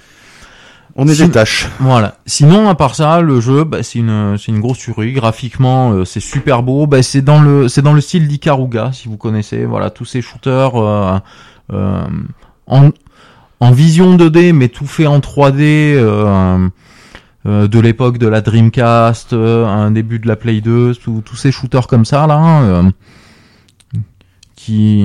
On 0.97 1.09
est 1.09 1.19
des 1.19 1.31
tâches. 1.31 1.69
Voilà. 1.81 2.17
Sinon, 2.27 2.69
à 2.69 2.75
part 2.75 2.95
ça, 2.95 3.21
le 3.23 3.41
jeu, 3.41 3.65
bah, 3.65 3.83
c'est 3.83 3.99
une, 3.99 4.37
c'est 4.39 4.53
une 4.53 4.61
grosse 4.61 4.77
tuerie. 4.79 5.13
Graphiquement, 5.13 5.93
euh, 5.93 6.05
c'est 6.05 6.21
super 6.21 6.63
beau. 6.63 6.87
Bah, 6.87 7.03
c'est 7.03 7.23
dans 7.23 7.41
le, 7.41 7.69
c'est 7.69 7.81
dans 7.81 7.95
le 7.95 8.01
style 8.03 8.29
d'Ikaruga, 8.29 8.91
si 8.93 9.09
vous 9.09 9.17
connaissez. 9.17 9.65
Voilà, 9.65 9.89
tous 9.89 10.05
ces 10.05 10.21
shooters 10.21 10.77
euh, 10.77 11.15
euh, 11.15 11.19
en, 11.71 12.91
en 13.61 13.71
vision 13.71 14.17
2D, 14.17 14.53
mais 14.53 14.69
tout 14.69 14.87
fait 14.87 15.07
en 15.07 15.19
3D. 15.21 15.95
euh, 15.97 16.69
euh, 17.45 17.67
de 17.67 17.81
l'époque 17.81 18.19
de 18.19 18.29
la 18.29 18.41
Dreamcast, 18.41 19.33
euh, 19.33 19.67
un 19.67 19.91
début 19.91 20.21
de 20.21 20.29
la 20.29 20.37
Play 20.37 20.61
2, 20.61 20.95
tous 20.95 21.23
tous 21.25 21.35
ces 21.35 21.51
shooters 21.51 21.89
comme 21.89 22.05
ça 22.05 22.29
là, 22.29 22.63
euh, 22.63 22.83
qui 24.55 25.05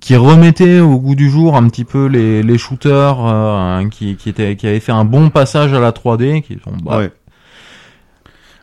qui 0.00 0.16
remettaient 0.16 0.80
au 0.80 0.98
goût 0.98 1.14
du 1.14 1.30
jour 1.30 1.56
un 1.56 1.66
petit 1.68 1.84
peu 1.84 2.04
les, 2.06 2.42
les 2.42 2.58
shooters 2.58 3.16
euh, 3.26 3.88
qui 3.88 4.16
qui 4.16 4.28
étaient 4.28 4.54
qui 4.56 4.66
avaient 4.66 4.80
fait 4.80 4.92
un 4.92 5.06
bon 5.06 5.30
passage 5.30 5.72
à 5.72 5.80
la 5.80 5.92
3D, 5.92 6.42
qui 6.42 6.58
sont 6.62 6.72
bah, 6.84 6.98
Ouais. 6.98 7.12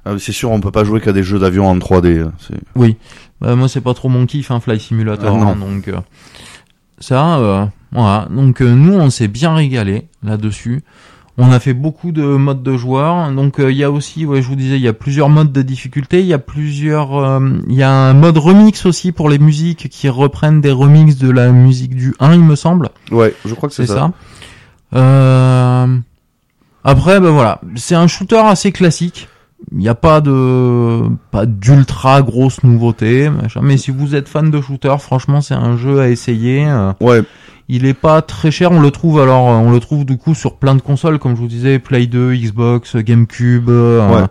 Ah, 0.07 0.11
c'est 0.19 0.31
sûr, 0.31 0.51
on 0.51 0.61
peut 0.61 0.69
pas 0.69 0.83
jouer 0.83 1.01
qu'à 1.01 1.11
des 1.13 1.23
jeux 1.23 1.39
d'avion 1.39 1.67
en 1.67 1.75
3D. 1.79 2.21
hein. 2.27 2.31
Oui, 2.75 2.95
bah, 3.41 3.55
moi 3.55 3.67
c'est 3.67 3.81
pas 3.81 3.95
trop 3.95 4.07
mon 4.07 4.27
kiff, 4.27 4.51
un 4.51 4.59
Fly 4.59 4.79
Simulator, 4.79 5.35
Ah, 5.35 5.45
hein, 5.49 5.55
donc 5.55 5.87
euh, 5.87 5.97
ça, 6.99 7.37
euh, 7.37 7.65
voilà. 7.91 8.27
Donc 8.29 8.61
euh, 8.61 8.73
nous 8.73 8.93
on 8.93 9.09
s'est 9.09 9.27
bien 9.27 9.53
régalé 9.53 10.07
là-dessus. 10.23 10.83
On 11.37 11.51
a 11.51 11.59
fait 11.59 11.73
beaucoup 11.73 12.13
de 12.13 12.23
modes 12.23 12.63
de 12.63 12.77
joueurs. 12.77 13.29
Donc 13.31 13.59
euh, 13.59 13.71
il 13.71 13.77
y 13.77 13.83
a 13.83 13.91
aussi, 13.91 14.25
ouais, 14.25 14.41
je 14.41 14.47
vous 14.47 14.55
disais, 14.55 14.77
il 14.77 14.81
y 14.81 14.87
a 14.87 14.93
plusieurs 14.93 15.27
modes 15.27 15.51
de 15.51 15.61
difficulté. 15.61 16.21
Il 16.21 16.27
y 16.27 16.33
a 16.33 16.39
plusieurs, 16.39 17.17
euh, 17.17 17.39
il 17.67 17.75
y 17.75 17.83
a 17.83 17.91
un 17.91 18.13
mode 18.13 18.37
remix 18.37 18.85
aussi 18.85 19.11
pour 19.11 19.29
les 19.29 19.37
musiques 19.37 19.89
qui 19.89 20.07
reprennent 20.07 20.61
des 20.61 20.71
remixes 20.71 21.17
de 21.17 21.29
la 21.29 21.51
musique 21.51 21.95
du 21.95 22.15
1, 22.19 22.33
il 22.33 22.43
me 22.43 22.55
semble. 22.55 22.89
Ouais, 23.11 23.35
je 23.45 23.53
crois 23.53 23.67
que 23.67 23.75
c'est 23.75 23.85
ça. 23.85 24.11
Euh... 24.93 25.97
Après, 26.87 27.19
ben 27.19 27.31
voilà, 27.31 27.59
c'est 27.75 27.95
un 27.95 28.07
shooter 28.07 28.37
assez 28.37 28.71
classique. 28.71 29.27
Il 29.71 29.77
n'y 29.79 29.87
a 29.89 29.95
pas 29.95 30.21
de 30.21 31.01
pas 31.31 31.45
d'ultra 31.45 32.21
grosse 32.21 32.63
nouveauté, 32.63 33.29
machin. 33.29 33.61
mais 33.63 33.77
si 33.77 33.89
vous 33.91 34.13
êtes 34.15 34.27
fan 34.27 34.51
de 34.51 34.61
shooter, 34.61 34.95
franchement, 34.99 35.41
c'est 35.41 35.53
un 35.55 35.77
jeu 35.77 35.99
à 35.99 36.09
essayer. 36.09 36.65
Euh, 36.67 36.91
Ouais, 37.01 37.23
Il 37.67 37.85
est 37.87 37.95
pas 37.95 38.21
très 38.21 38.51
cher, 38.51 38.71
on 38.71 38.79
le 38.79 38.91
trouve 38.91 39.19
alors, 39.19 39.49
euh, 39.49 39.53
on 39.55 39.71
le 39.71 39.79
trouve 39.79 40.05
du 40.05 40.17
coup 40.17 40.35
sur 40.35 40.57
plein 40.57 40.75
de 40.75 40.81
consoles, 40.81 41.17
comme 41.17 41.35
je 41.35 41.41
vous 41.41 41.47
disais, 41.47 41.79
Play 41.79 42.05
2, 42.05 42.35
Xbox, 42.35 42.95
GameCube. 42.97 43.69
euh, 43.69 44.07
Ouais. 44.07 44.27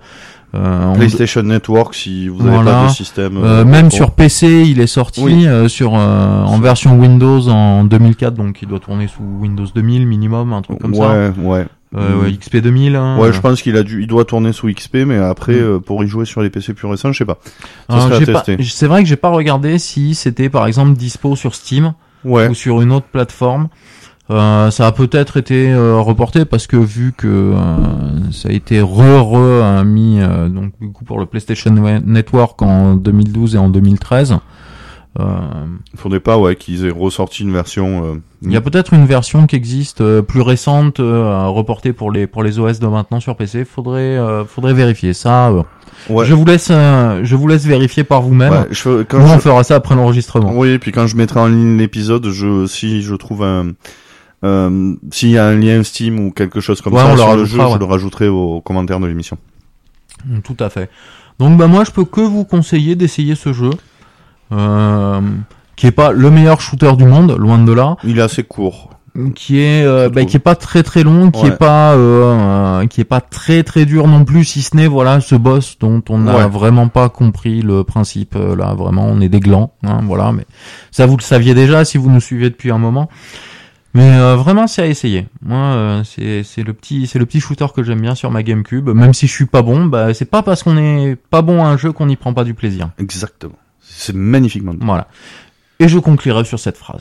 euh, 0.54 0.92
on- 0.92 0.94
PlayStation 0.94 1.42
Network 1.42 1.94
si 1.96 2.28
vous 2.28 2.40
avez 2.42 2.50
Voilà. 2.56 2.72
pas 2.82 2.86
de 2.86 2.92
système. 2.92 3.36
euh, 3.38 3.62
euh, 3.62 3.64
même 3.64 3.88
pour- 3.88 3.92
sur 3.96 4.10
PC, 4.12 4.62
il 4.68 4.78
est 4.78 4.86
sorti 4.86 5.20
Oui. 5.24 5.48
euh, 5.48 5.66
sur 5.66 5.94
euh, 5.96 6.44
en 6.44 6.60
version 6.60 6.96
Windows 6.96 7.48
en 7.48 7.82
2004, 7.84 8.34
donc 8.34 8.62
il 8.62 8.68
doit 8.68 8.78
tourner 8.78 9.08
sous 9.08 9.24
Windows 9.40 9.66
2000 9.74 10.06
minimum, 10.06 10.52
un 10.52 10.62
truc 10.62 10.78
comme 10.78 10.94
ça. 10.94 11.08
ouais, 11.12 11.32
ouais. 11.42 11.66
Euh, 11.96 12.22
ouais, 12.22 12.32
XP 12.32 12.56
2000. 12.56 12.96
Hein, 12.96 13.18
Ouais, 13.18 13.32
je 13.32 13.40
pense 13.40 13.62
qu'il 13.62 13.76
a 13.76 13.82
dû, 13.82 14.02
il 14.02 14.06
doit 14.06 14.24
tourner 14.24 14.52
sous 14.52 14.68
XP, 14.72 15.04
mais 15.06 15.16
après, 15.18 15.52
Mm. 15.54 15.64
euh, 15.64 15.78
pour 15.78 16.02
y 16.02 16.08
jouer 16.08 16.24
sur 16.24 16.42
les 16.42 16.50
PC 16.50 16.74
plus 16.74 16.88
récents, 16.88 17.12
je 17.12 17.18
sais 17.18 17.24
pas. 17.24 17.38
C'est 18.62 18.86
vrai 18.86 19.02
que 19.02 19.08
j'ai 19.08 19.16
pas 19.16 19.28
regardé 19.30 19.78
si 19.78 20.14
c'était 20.14 20.48
par 20.48 20.66
exemple 20.66 20.96
dispo 20.96 21.36
sur 21.36 21.54
Steam. 21.54 21.94
Ouais. 22.24 22.48
ou 22.48 22.54
sur 22.54 22.80
une 22.80 22.90
autre 22.90 23.04
plateforme. 23.12 23.68
Euh, 24.30 24.70
ça 24.70 24.86
a 24.86 24.92
peut-être 24.92 25.36
été 25.36 25.70
euh, 25.70 25.98
reporté 26.00 26.46
parce 26.46 26.66
que 26.66 26.78
vu 26.78 27.12
que 27.14 27.26
euh, 27.28 27.52
ça 28.32 28.48
a 28.48 28.52
été 28.52 28.80
re 28.80 29.20
re 29.22 29.84
mis 29.84 30.20
euh, 30.22 30.48
donc 30.48 30.72
du 30.80 30.90
coup 30.90 31.04
pour 31.04 31.18
le 31.20 31.26
PlayStation 31.26 31.70
Network 31.70 32.62
en 32.62 32.94
2012 32.94 33.56
et 33.56 33.58
en 33.58 33.68
2013. 33.68 34.38
Euh, 35.20 35.24
Faudrait 35.96 36.18
pas, 36.20 36.38
ouais, 36.38 36.56
qu'ils 36.56 36.84
aient 36.86 36.90
ressorti 36.90 37.42
une 37.44 37.52
version. 37.52 38.04
euh, 38.04 38.14
il 38.42 38.50
y 38.50 38.56
a 38.56 38.60
peut-être 38.60 38.92
une 38.94 39.06
version 39.06 39.46
qui 39.46 39.54
existe 39.54 40.00
euh, 40.00 40.22
plus 40.22 40.40
récente 40.40 40.98
euh, 40.98 41.46
reportée 41.46 41.92
pour 41.92 42.10
les 42.10 42.26
pour 42.26 42.42
les 42.42 42.58
OS 42.58 42.80
de 42.80 42.86
maintenant 42.88 43.20
sur 43.20 43.36
PC. 43.36 43.64
Faudrait 43.64 44.00
euh, 44.18 44.44
faudrait 44.44 44.74
vérifier 44.74 45.12
ça. 45.14 45.52
Ouais. 46.10 46.24
Je 46.24 46.34
vous 46.34 46.44
laisse 46.44 46.68
je 46.68 47.34
vous 47.36 47.46
laisse 47.46 47.64
vérifier 47.64 48.02
par 48.02 48.22
vous-même. 48.22 48.52
ouais, 48.52 48.66
je, 48.72 49.02
quand 49.04 49.20
Nous, 49.20 49.28
je- 49.28 49.32
on 49.34 49.38
fera 49.38 49.62
ça 49.62 49.76
après 49.76 49.94
l'enregistrement. 49.94 50.52
Oui, 50.56 50.70
et 50.70 50.78
puis 50.80 50.90
quand 50.90 51.06
je 51.06 51.16
mettrai 51.16 51.38
en 51.38 51.46
ligne 51.46 51.78
l'épisode, 51.78 52.28
je 52.30 52.66
si 52.66 53.02
je 53.02 53.14
trouve 53.14 53.44
un 53.44 53.72
s'il 55.10 55.30
y 55.30 55.38
a 55.38 55.46
un 55.46 55.54
lien 55.56 55.82
Steam 55.84 56.18
ou 56.20 56.30
quelque 56.30 56.60
chose 56.60 56.80
comme 56.82 56.92
Ouais, 56.92 57.00
ça 57.00 57.12
on 57.12 57.16
sur 57.16 57.36
le 57.36 57.44
jeu, 57.44 57.58
je 57.72 57.78
le 57.78 57.84
rajouterai 57.84 58.28
aux 58.28 58.60
commentaires 58.60 59.00
de 59.00 59.06
l'émission. 59.06 59.38
Tout 60.42 60.56
à 60.60 60.68
fait. 60.70 60.90
Donc 61.38 61.56
bah 61.56 61.66
moi 61.66 61.84
je 61.84 61.90
peux 61.90 62.04
que 62.04 62.20
vous 62.20 62.44
conseiller 62.44 62.94
d'essayer 62.94 63.34
ce 63.36 63.52
jeu, 63.52 63.70
qui 65.76 65.86
est 65.86 65.90
pas 65.92 66.12
le 66.12 66.30
meilleur 66.30 66.60
shooter 66.60 66.92
du 66.96 67.04
monde, 67.04 67.36
loin 67.38 67.58
de 67.58 67.72
là, 67.72 67.96
Il 68.04 68.18
est 68.18 68.22
assez 68.22 68.44
court. 68.44 68.90
qui 69.34 69.60
est 69.60 69.84
euh, 69.84 70.08
bah, 70.08 70.24
qui 70.24 70.36
est 70.36 70.40
pas 70.40 70.54
très 70.56 70.82
très 70.82 71.02
long, 71.04 71.30
qui 71.30 71.42
Ouais. 71.42 71.48
est 71.48 71.56
pas 71.56 71.92
euh, 71.94 72.80
euh, 72.82 72.86
qui 72.86 73.00
est 73.00 73.04
pas 73.04 73.20
très 73.20 73.62
très 73.62 73.84
dur 73.84 74.06
non 74.08 74.24
plus, 74.24 74.44
si 74.44 74.62
ce 74.62 74.76
n'est 74.76 74.86
voilà 74.88 75.20
ce 75.20 75.34
boss 75.36 75.76
dont 75.78 76.02
on 76.08 76.18
n'a 76.18 76.36
Ouais. 76.36 76.48
vraiment 76.48 76.88
pas 76.88 77.08
compris 77.08 77.62
le 77.62 77.84
principe. 77.84 78.34
euh, 78.36 78.56
là 78.56 78.74
vraiment 78.74 79.06
on 79.06 79.20
est 79.20 79.28
des 79.28 79.40
glands, 79.40 79.72
hein, 79.84 80.00
voilà. 80.04 80.32
Mais 80.32 80.46
ça 80.90 81.06
vous 81.06 81.16
le 81.16 81.22
saviez 81.22 81.54
déjà 81.54 81.84
si 81.84 81.96
vous 81.98 82.10
nous 82.10 82.20
suivez 82.20 82.50
depuis 82.50 82.70
un 82.72 82.78
moment. 82.78 83.08
Mais 83.96 84.10
euh, 84.18 84.34
vraiment, 84.34 84.66
c'est 84.66 84.82
à 84.82 84.86
essayer. 84.88 85.28
Moi, 85.40 85.56
euh, 85.56 86.02
c'est 86.02 86.42
c'est 86.42 86.64
le 86.64 86.72
petit 86.72 87.06
c'est 87.06 87.20
le 87.20 87.26
petit 87.26 87.38
shooter 87.38 87.66
que 87.72 87.84
j'aime 87.84 88.00
bien 88.00 88.16
sur 88.16 88.32
ma 88.32 88.42
GameCube. 88.42 88.88
Même 88.88 89.14
si 89.14 89.28
je 89.28 89.32
suis 89.32 89.46
pas 89.46 89.62
bon, 89.62 89.84
bah 89.86 90.12
c'est 90.14 90.24
pas 90.28 90.42
parce 90.42 90.64
qu'on 90.64 90.76
est 90.76 91.14
pas 91.30 91.42
bon 91.42 91.62
à 91.64 91.68
un 91.68 91.76
jeu 91.76 91.92
qu'on 91.92 92.06
n'y 92.06 92.16
prend 92.16 92.32
pas 92.34 92.42
du 92.42 92.54
plaisir. 92.54 92.90
Exactement. 92.98 93.54
C'est 93.96 94.14
magnifiquement. 94.14 94.74
dit. 94.74 94.84
Voilà. 94.84 95.08
Et 95.78 95.88
je 95.88 95.98
conclurai 95.98 96.44
sur 96.44 96.58
cette 96.58 96.76
phrase. 96.76 97.00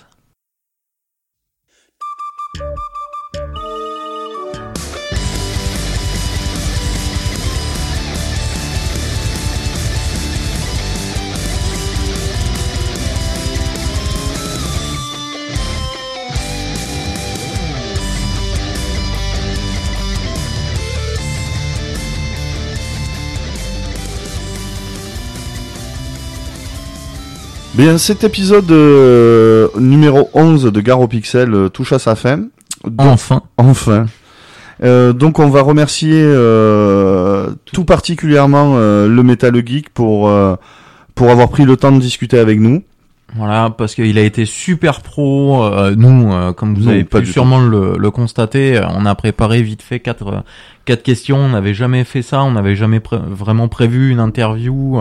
Bien, 27.76 27.98
cet 27.98 28.24
épisode 28.24 28.70
euh, 28.72 29.68
numéro 29.80 30.30
11 30.34 30.66
de 30.72 30.82
Garo 30.82 31.08
Pixel 31.08 31.54
euh, 31.54 31.70
touche 31.70 31.92
à 31.94 32.00
sa 32.00 32.16
fin. 32.16 32.38
Donc- 32.84 32.94
Enfin. 33.00 33.42
Enfin. 33.58 34.06
Euh, 34.84 35.14
donc 35.14 35.40
on 35.40 35.50
va 35.50 35.62
remercier 35.62 36.22
euh, 36.24 37.50
tout 37.72 37.86
particulièrement 37.86 38.74
euh, 38.76 39.08
le 39.08 39.24
Metal 39.24 39.56
Geek 39.66 39.90
pour 39.90 40.28
euh, 40.30 40.56
pour 41.16 41.30
avoir 41.30 41.50
pris 41.50 41.64
le 41.64 41.78
temps 41.78 41.92
de 41.92 42.00
discuter 42.00 42.38
avec 42.38 42.60
nous. 42.60 42.84
Voilà, 43.36 43.72
parce 43.76 43.96
qu'il 43.96 44.18
a 44.20 44.22
été 44.22 44.46
super 44.46 45.02
pro. 45.02 45.64
euh, 45.64 45.96
nous, 45.98 46.32
euh, 46.32 46.54
comme 46.54 46.76
vous 46.76 46.84
Non, 46.84 46.92
avez 46.92 47.04
pas 47.04 47.22
pu 47.22 47.28
sûrement 47.28 47.60
le, 47.62 47.96
le 47.98 48.12
constater, 48.12 48.80
on 48.96 49.08
a 49.08 49.16
préparé 49.16 49.64
vite 49.64 49.82
fait 49.82 50.00
quatre 50.00 50.44
quatre 50.86 51.02
questions. 51.02 51.38
On 51.38 51.50
n'avait 51.50 51.74
jamais 51.74 52.04
fait 52.04 52.22
ça. 52.22 52.44
On 52.44 52.52
n'avait 52.52 52.76
jamais 52.76 53.00
pré- 53.00 53.18
vraiment 53.28 53.68
prévu 53.68 54.12
une 54.12 54.20
interview. 54.20 55.00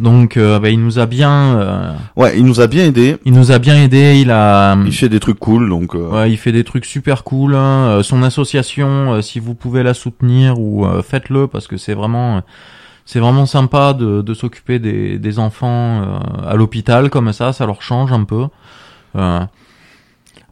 Donc, 0.00 0.36
euh, 0.36 0.58
bah, 0.58 0.70
il 0.70 0.80
nous 0.82 0.98
a 0.98 1.06
bien, 1.06 1.30
euh, 1.58 1.92
Ouais, 2.16 2.36
il 2.38 2.44
nous 2.44 2.60
a 2.60 2.66
bien 2.66 2.84
aidé. 2.86 3.16
il 3.24 3.32
nous 3.32 3.52
a 3.52 3.58
bien 3.58 3.76
aidé. 3.76 4.18
Il 4.20 4.30
a, 4.30 4.76
Il 4.86 4.92
fait 4.92 5.08
des 5.08 5.20
trucs 5.20 5.38
cool, 5.38 5.68
donc 5.68 5.94
euh, 5.94 6.08
Ouais, 6.10 6.30
il 6.30 6.36
fait 6.36 6.52
des 6.52 6.64
trucs 6.64 6.84
super 6.84 7.22
cool. 7.24 7.54
hein. 7.54 7.86
Euh, 7.88 8.02
Son 8.02 8.22
association, 8.22 9.12
euh, 9.14 9.20
si 9.22 9.38
vous 9.40 9.54
pouvez 9.54 9.82
la 9.82 9.94
soutenir 9.94 10.58
ou 10.58 10.84
euh, 10.86 11.02
faites-le 11.02 11.46
parce 11.46 11.66
que 11.66 11.76
c'est 11.76 11.94
vraiment, 11.94 12.42
c'est 13.04 13.20
vraiment 13.20 13.46
sympa 13.46 13.92
de, 13.92 14.22
de 14.22 14.34
s'occuper 14.34 14.78
des, 14.78 15.18
des 15.18 15.38
enfants 15.38 16.02
euh, 16.02 16.18
à 16.48 16.54
l'hôpital 16.56 17.10
comme 17.10 17.32
ça. 17.32 17.52
Ça 17.52 17.66
leur 17.66 17.82
change 17.82 18.12
un 18.12 18.24
peu. 18.24 18.46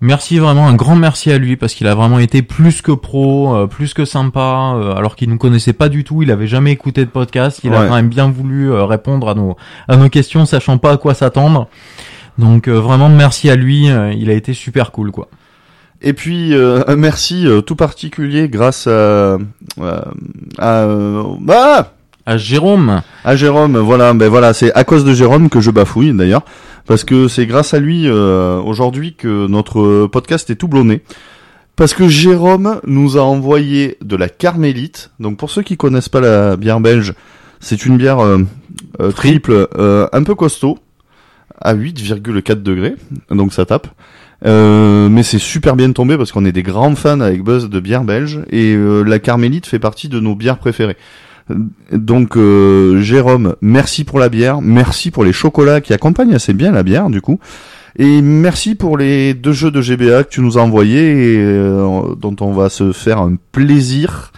Merci 0.01 0.39
vraiment, 0.39 0.69
un 0.69 0.75
grand 0.75 0.95
merci 0.95 1.33
à 1.33 1.39
lui 1.39 1.57
parce 1.57 1.75
qu'il 1.75 1.89
a 1.89 1.95
vraiment 1.95 2.21
été 2.21 2.43
plus 2.43 2.83
que 2.83 2.93
pro, 2.93 3.55
euh, 3.57 3.67
plus 3.67 3.95
que 3.95 4.05
sympa. 4.05 4.75
euh, 4.77 4.95
alors 4.95 5.17
qu'il 5.17 5.29
nous 5.29 5.39
connaissait 5.39 5.73
pas 5.73 5.89
du 5.89 6.05
tout, 6.05 6.23
il 6.23 6.31
avait 6.31 6.47
jamais 6.47 6.71
écouté 6.71 7.05
de 7.05 7.11
podcast. 7.11 7.61
Il 7.65 7.75
a 7.75 7.85
quand 7.87 7.97
même 7.97 8.09
bien 8.09 8.31
voulu 8.31 8.71
euh, 8.71 8.85
répondre 8.85 9.29
à 9.29 9.35
nos 9.35 9.57
à 9.89 9.97
nos 9.97 10.09
questions, 10.09 10.47
sachant 10.47 10.79
pas 10.79 10.93
à 10.93 10.97
quoi 10.99 11.15
s'attendre. 11.15 11.67
Donc 12.39 12.69
euh, 12.69 12.79
vraiment 12.79 13.09
merci 13.09 13.51
à 13.51 13.57
lui, 13.57 13.91
euh, 13.91 14.13
il 14.13 14.31
a 14.31 14.35
été 14.35 14.55
super 14.55 14.93
cool 14.93 15.11
quoi. 15.11 15.27
Et 16.01 16.13
puis 16.13 16.55
euh, 16.55 16.85
un 16.87 16.95
merci 16.95 17.45
euh, 17.49 17.61
tout 17.61 17.75
particulier 17.75 18.49
grâce 18.49 18.87
à 18.87 19.37
à, 20.59 20.83
euh, 20.85 21.25
ah 21.49 21.91
À 22.25 22.37
Jérôme. 22.37 23.03
à 23.25 23.35
Jérôme. 23.35 23.77
Voilà, 23.79 24.13
ben 24.15 24.29
voilà, 24.29 24.53
c'est 24.55 24.73
à 24.75 24.85
cause 24.85 25.05
de 25.05 25.13
Jérôme 25.13 25.49
que 25.49 25.61
je 25.61 25.73
bafouille 25.73 26.13
d'ailleurs, 26.13 26.43
parce 26.87 27.05
que 27.05 27.29
c'est 27.29 27.47
grâce 27.47 27.75
à 27.75 27.81
lui 27.81 28.05
euh, 28.07 28.61
aujourd'hui 28.61 29.15
que 29.15 29.47
notre 29.47 30.07
podcast 30.07 30.51
est 30.51 30.57
tout 30.57 30.69
blonné. 30.69 31.03
Parce 31.77 31.95
que 31.95 32.09
Jérôme 32.09 32.81
nous 32.87 33.17
a 33.17 33.23
envoyé 33.23 33.99
de 34.03 34.17
la 34.17 34.29
Carmélite. 34.29 35.11
Donc 35.21 35.37
pour 35.37 35.51
ceux 35.51 35.63
qui 35.63 35.77
connaissent 35.77 36.09
pas 36.09 36.21
la 36.21 36.57
bière 36.57 36.81
belge, 36.81 37.15
c'est 37.61 37.87
une 37.87 37.97
bière 37.97 38.19
euh, 38.19 38.39
euh, 39.01 39.13
triple, 39.13 39.69
un 40.13 40.23
peu 40.23 40.35
costaud, 40.35 40.79
à 41.61 41.75
8,4 41.75 42.63
degrés, 42.63 42.95
donc 43.31 43.53
ça 43.53 43.65
tape. 43.65 43.89
Mais 44.45 45.23
c'est 45.23 45.39
super 45.39 45.77
bien 45.77 45.93
tombé 45.93 46.17
parce 46.17 46.33
qu'on 46.33 46.45
est 46.45 46.53
des 46.53 46.63
grands 46.63 46.95
fans 46.95 47.21
avec 47.21 47.43
Buzz 47.43 47.69
de 47.69 47.81
bière 47.81 48.05
belge 48.05 48.41
et 48.51 48.77
la 48.77 49.19
Carmélite 49.19 49.67
fait 49.67 49.81
partie 49.81 50.09
de 50.09 50.21
nos 50.21 50.35
bières 50.35 50.59
préférées. 50.59 50.97
Donc 51.93 52.37
euh, 52.37 53.01
Jérôme, 53.01 53.55
merci 53.61 54.05
pour 54.05 54.19
la 54.19 54.29
bière, 54.29 54.61
merci 54.61 55.11
pour 55.11 55.25
les 55.25 55.33
chocolats 55.33 55.81
qui 55.81 55.93
accompagnent 55.93 56.35
assez 56.35 56.53
bien 56.53 56.73
la 56.73 56.83
bière 56.83 57.09
du 57.11 57.21
coup. 57.21 57.39
Et 57.97 58.23
merci 58.23 58.75
pour 58.75 58.97
les 58.99 59.35
deux 59.35 59.53
jeux 59.53 59.71
de 59.71 59.81
GBA 59.81 60.25
que 60.25 60.29
tu 60.29 60.41
nous 60.41 60.59
as 60.59 60.63
envoyés 60.63 61.35
et 61.35 61.37
euh, 61.39 62.15
dont 62.21 62.37
on 62.41 62.53
va 62.53 62.69
se 62.69 62.93
faire 62.93 63.19
un 63.19 63.35
plaisir 63.53 64.31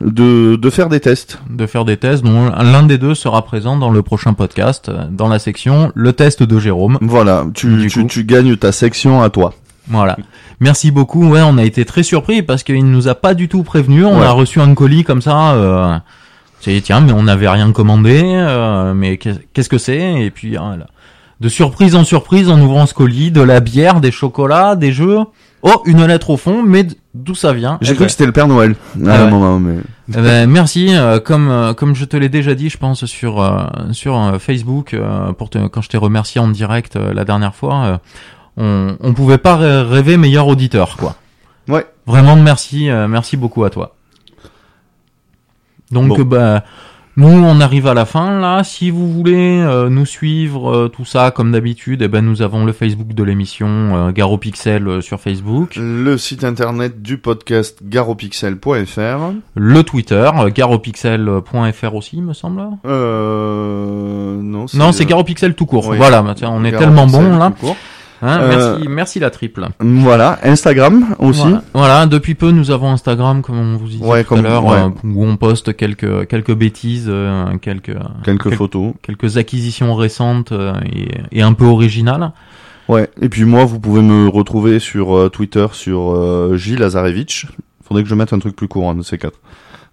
de, 0.00 0.56
de 0.56 0.70
faire 0.70 0.88
des 0.88 0.98
tests. 1.00 1.38
de 1.48 1.66
faire 1.66 1.84
des 1.84 1.96
tests 1.96 2.24
dont 2.24 2.46
l'un 2.50 2.82
des 2.82 2.98
deux 2.98 3.14
sera 3.14 3.44
présent 3.44 3.76
dans 3.76 3.90
le 3.90 4.02
prochain 4.02 4.32
podcast, 4.32 4.90
dans 5.12 5.28
la 5.28 5.38
section 5.38 5.92
le 5.94 6.12
test 6.12 6.42
de 6.42 6.58
Jérôme. 6.58 6.98
Voilà, 7.02 7.44
tu, 7.54 7.86
tu, 7.88 8.06
tu 8.06 8.24
gagnes 8.24 8.56
ta 8.56 8.72
section 8.72 9.22
à 9.22 9.30
toi. 9.30 9.54
Voilà. 9.88 10.16
Merci 10.60 10.90
beaucoup. 10.90 11.28
Ouais, 11.28 11.42
on 11.44 11.58
a 11.58 11.64
été 11.64 11.84
très 11.84 12.02
surpris 12.02 12.42
parce 12.42 12.62
qu'il 12.64 12.84
nous 12.90 13.06
a 13.06 13.14
pas 13.14 13.34
du 13.34 13.48
tout 13.48 13.62
prévenu. 13.62 14.04
On 14.04 14.18
Ouais. 14.18 14.24
a 14.26 14.30
reçu 14.32 14.60
un 14.60 14.74
colis 14.74 15.04
comme 15.04 15.20
ça. 15.22 15.52
Euh, 15.52 15.96
c'est 16.64 16.80
tiens, 16.80 17.00
mais 17.00 17.12
on 17.12 17.22
n'avait 17.24 17.48
rien 17.48 17.70
commandé. 17.72 18.22
euh, 18.24 18.94
mais 18.94 19.16
qu'est- 19.18 19.40
qu'est-ce 19.52 19.68
que 19.68 19.78
c'est? 19.78 20.22
Et 20.22 20.30
puis 20.30 20.56
hein, 20.56 20.76
là, 20.78 20.86
de 21.40 21.48
surprise 21.48 21.94
en 21.96 22.04
surprise, 22.04 22.48
en 22.48 22.60
ouvrant 22.60 22.86
ce 22.86 22.94
colis, 22.94 23.30
de 23.30 23.40
la 23.42 23.60
bière, 23.60 24.00
des 24.00 24.10
chocolats, 24.12 24.76
des 24.76 24.92
jeux. 24.92 25.18
Oh, 25.62 25.82
une 25.86 26.04
lettre 26.04 26.28
au 26.30 26.36
fond, 26.36 26.62
mais 26.62 26.86
d'où 27.14 27.34
ça 27.34 27.54
vient? 27.54 27.78
J'ai 27.80 27.92
Eh 27.92 27.94
cru 27.94 28.00
ben, 28.00 28.06
que 28.06 28.12
c'était 28.12 28.26
le 28.26 28.32
Père 28.32 28.48
Noël 28.48 28.76
Ah 29.06 29.14
un 29.20 29.24
ouais. 29.24 29.30
moment, 29.30 29.58
mais 29.58 29.76
Eh 30.10 30.20
ben, 30.20 30.46
merci. 30.50 30.94
euh, 30.94 31.20
comme 31.20 31.48
euh, 31.48 31.72
comme 31.72 31.94
je 31.94 32.04
te 32.04 32.16
l'ai 32.18 32.28
déjà 32.28 32.54
dit, 32.54 32.68
je 32.68 32.76
pense 32.76 33.06
sur 33.06 33.40
euh, 33.42 33.62
sur 33.92 34.14
euh, 34.18 34.38
Facebook 34.38 34.92
euh, 34.92 35.32
pour 35.32 35.48
te, 35.48 35.66
quand 35.68 35.80
je 35.80 35.88
t'ai 35.88 35.96
remercié 35.96 36.38
en 36.40 36.48
direct 36.48 36.96
euh, 36.96 37.14
la 37.14 37.24
dernière 37.24 37.54
fois, 37.54 37.84
euh, 37.84 37.96
on 38.58 38.96
on 39.00 39.14
pouvait 39.14 39.38
pas 39.38 39.56
rê- 39.56 39.82
rêver 39.82 40.16
meilleur 40.18 40.46
auditeur 40.48 40.96
quoi. 40.98 41.16
ouais. 41.68 41.86
Vraiment 42.06 42.36
merci 42.36 42.90
euh, 42.90 43.08
merci 43.08 43.36
beaucoup 43.38 43.64
à 43.64 43.70
toi. 43.70 43.94
Donc 45.94 46.18
Bon. 46.18 46.24
bah 46.24 46.64
nous 47.16 47.28
on 47.28 47.60
arrive 47.60 47.86
à 47.86 47.94
la 47.94 48.06
fin 48.06 48.40
là. 48.40 48.64
Si 48.64 48.90
vous 48.90 49.08
voulez 49.12 49.60
euh, 49.60 49.88
nous 49.88 50.04
suivre 50.04 50.68
euh, 50.74 50.88
tout 50.88 51.04
ça 51.04 51.30
comme 51.30 51.52
d'habitude, 51.52 52.02
eh 52.02 52.08
ben 52.08 52.22
nous 52.24 52.42
avons 52.42 52.64
le 52.64 52.72
Facebook 52.72 53.14
de 53.14 53.22
l'émission 53.22 53.68
euh, 53.68 54.10
Garo 54.10 54.36
Pixel 54.36 54.88
euh, 54.88 55.00
sur 55.00 55.20
Facebook, 55.20 55.76
Le 55.76 56.18
site 56.18 56.42
internet 56.42 57.02
du 57.02 57.18
podcast 57.18 57.78
garopixel.fr. 57.84 59.32
le 59.54 59.82
Twitter 59.84 60.28
garopixel.fr 60.52 61.94
aussi 61.94 62.20
me 62.20 62.32
semble. 62.32 62.62
Euh, 62.86 64.36
non, 64.42 64.66
Non, 64.74 64.92
c'est 64.92 65.04
Garopixel 65.06 65.54
tout 65.54 65.66
court. 65.66 65.86
oui. 65.88 65.96
Voilà, 65.96 66.22
bah, 66.22 66.34
tiens, 66.36 66.50
on 66.52 66.64
est 66.64 66.70
Garo 66.72 66.82
tellement 66.84 67.04
Pixel 67.06 67.22
bon 67.30 67.38
là. 67.38 67.52
tout 67.58 67.66
court. 67.66 67.76
Hein, 68.26 68.40
Euh, 68.40 68.48
Merci, 68.78 68.88
merci 68.88 69.20
la 69.20 69.30
triple. 69.30 69.66
Voilà, 69.80 70.38
Instagram 70.42 71.14
aussi. 71.18 71.40
Voilà. 71.42 71.62
Voilà, 71.74 72.06
depuis 72.06 72.34
peu 72.34 72.50
nous 72.52 72.70
avons 72.70 72.90
Instagram, 72.90 73.42
comme 73.42 73.58
on 73.58 73.76
vous 73.76 73.86
disait 73.86 74.04
Ouais, 74.04 74.22
tout 74.22 74.30
comme- 74.30 74.38
à 74.38 74.42
l'heure, 74.48 74.64
ouais. 74.64 74.78
euh, 74.78 74.88
où 75.04 75.24
on 75.26 75.36
poste 75.36 75.76
quelques 75.76 76.26
quelques 76.28 76.54
bêtises, 76.54 77.06
euh, 77.08 77.56
quelques 77.58 77.96
Quelques 78.24 78.48
quel- 78.48 78.56
photos. 78.56 78.94
quelques 79.02 79.36
acquisitions 79.36 79.94
récentes 79.94 80.52
et, 80.92 81.08
et 81.38 81.42
un 81.42 81.52
peu 81.52 81.66
originales. 81.66 82.32
Ouais, 82.88 83.10
et 83.20 83.28
puis 83.28 83.44
moi, 83.44 83.64
vous 83.66 83.78
pouvez 83.80 84.00
me 84.02 84.28
retrouver 84.28 84.78
sur 84.78 85.30
Twitter 85.30 85.66
sur 85.72 86.56
Gilles 86.56 86.78
Lazarevich. 86.80 87.46
Faudrait 87.86 88.02
que 88.02 88.08
je 88.08 88.14
mette 88.14 88.32
un 88.32 88.38
truc 88.38 88.56
plus 88.56 88.68
courant 88.68 88.94
de 88.94 89.02
ces 89.02 89.18
quatre. 89.18 89.38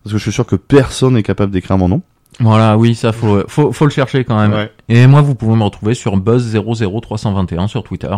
Parce 0.03 0.13
que 0.13 0.17
je 0.17 0.23
suis 0.23 0.31
sûr 0.31 0.45
que 0.45 0.55
personne 0.55 1.13
n'est 1.15 1.23
capable 1.23 1.51
d'écrire 1.51 1.77
mon 1.77 1.87
nom. 1.89 2.01
Voilà, 2.39 2.77
oui, 2.77 2.95
ça 2.95 3.11
faut, 3.11 3.43
faut, 3.47 3.71
faut 3.71 3.85
le 3.85 3.91
chercher 3.91 4.23
quand 4.23 4.39
même. 4.39 4.53
Ouais. 4.53 4.71
Et 4.89 5.05
moi, 5.07 5.21
vous 5.21 5.35
pouvez 5.35 5.55
me 5.55 5.63
retrouver 5.63 5.93
sur 5.93 6.17
Buzz00321 6.17 7.67
sur 7.67 7.83
Twitter. 7.83 8.15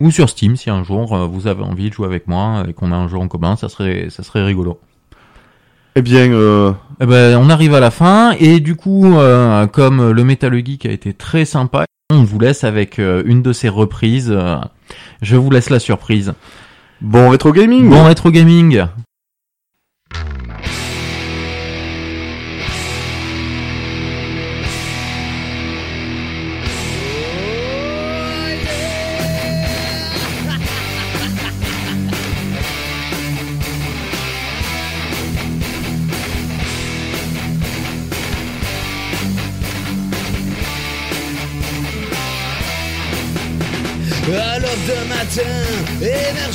Ou 0.00 0.10
sur 0.10 0.30
Steam, 0.30 0.56
si 0.56 0.70
un 0.70 0.82
jour 0.82 1.14
euh, 1.14 1.26
vous 1.26 1.46
avez 1.46 1.62
envie 1.62 1.90
de 1.90 1.94
jouer 1.94 2.06
avec 2.06 2.26
moi 2.26 2.64
et 2.66 2.72
qu'on 2.72 2.90
a 2.90 2.96
un 2.96 3.06
jeu 3.06 3.18
en 3.18 3.28
commun, 3.28 3.56
ça 3.56 3.68
serait, 3.68 4.08
ça 4.08 4.22
serait 4.22 4.42
rigolo. 4.42 4.80
Eh 5.96 6.02
bien, 6.02 6.30
euh, 6.32 6.72
Eh 7.00 7.06
ben, 7.06 7.36
on 7.36 7.50
arrive 7.50 7.74
à 7.74 7.80
la 7.80 7.90
fin 7.90 8.32
et 8.38 8.60
du 8.60 8.76
coup, 8.76 9.16
euh, 9.16 9.66
comme 9.66 10.10
le 10.10 10.24
Metal 10.24 10.54
Geek 10.54 10.86
a 10.86 10.90
été 10.90 11.12
très 11.12 11.44
sympa, 11.44 11.84
on 12.12 12.22
vous 12.22 12.38
laisse 12.38 12.64
avec 12.64 12.98
euh, 12.98 13.22
une 13.26 13.42
de 13.42 13.52
ces 13.52 13.68
reprises. 13.68 14.34
je 15.20 15.36
vous 15.36 15.50
laisse 15.50 15.68
la 15.68 15.80
surprise. 15.80 16.32
bon 17.00 17.28
rétro 17.28 17.52
gaming. 17.52 17.90
Bon 17.90 18.04
rétro 18.04 18.30
gaming. 18.30 18.84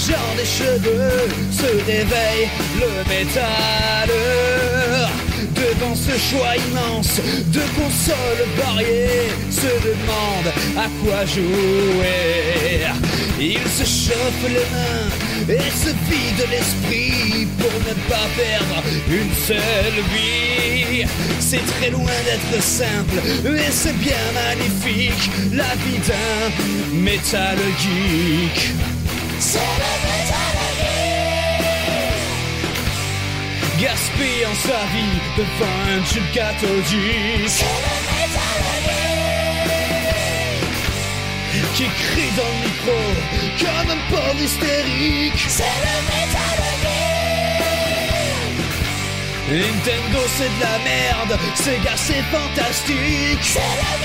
Émergeant 0.07 0.35
des 0.37 0.45
cheveux, 0.45 1.29
se 1.51 1.85
réveille 1.85 2.49
le 2.79 3.09
métal. 3.09 4.09
Devant 5.55 5.95
ce 5.95 6.11
choix 6.29 6.55
immense 6.69 7.19
de 7.47 7.61
consoles 7.75 8.47
variées, 8.57 9.31
se 9.49 9.67
demande 9.87 10.51
à 10.77 10.87
quoi 11.01 11.25
jouer. 11.25 12.85
Il 13.39 13.59
se 13.69 13.83
chauffe 13.83 14.43
les 14.43 14.67
mains 14.75 15.55
et 15.55 15.71
se 15.71 15.89
vide 16.09 16.49
l'esprit 16.49 17.47
pour 17.57 17.73
ne 17.87 17.93
pas 18.09 18.27
perdre 18.35 18.83
une 19.09 19.33
seule 19.45 20.03
vie. 20.13 21.05
C'est 21.39 21.65
très 21.77 21.89
loin 21.89 22.11
d'être 22.25 22.63
simple 22.63 23.19
et 23.45 23.71
c'est 23.71 23.97
bien 23.97 24.25
magnifique 24.33 25.29
la 25.51 25.73
vie 25.75 25.99
d'un 26.07 26.95
métal 26.95 27.57
geek. 27.79 28.94
C'est 29.39 29.59
le 29.59 29.93
métal 30.05 30.57
geek. 30.79 31.81
Gaspillant 33.79 34.55
sa 34.55 34.81
vie 34.93 35.19
devant 35.37 35.79
un 35.89 36.01
tube 36.01 36.29
cathodique. 36.33 37.47
C'est 37.47 37.79
le 37.85 37.95
métal 38.11 38.63
geek. 38.85 39.05
Qui 41.75 41.87
crie 41.87 42.33
dans 42.37 42.51
le 42.53 42.59
micro 42.65 42.99
comme 43.59 43.89
un 43.91 44.01
pauvre 44.09 44.41
hystérique. 44.41 45.43
C'est 45.47 45.63
le 45.63 45.95
métal 46.09 46.65
Nintendo 49.47 50.21
c'est 50.37 50.49
de 50.49 50.59
la 50.59 50.77
merde, 50.79 51.37
Sega 51.53 51.95
c'est 51.95 52.23
fantastique. 52.31 53.43
C'est 53.43 53.59
le. 53.59 53.95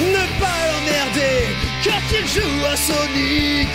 Ne 0.00 0.12
l'emmerder 0.12 0.33
quand 1.84 2.04
il 2.18 2.26
joue 2.26 2.64
à 2.72 2.76
Sonic. 2.76 3.68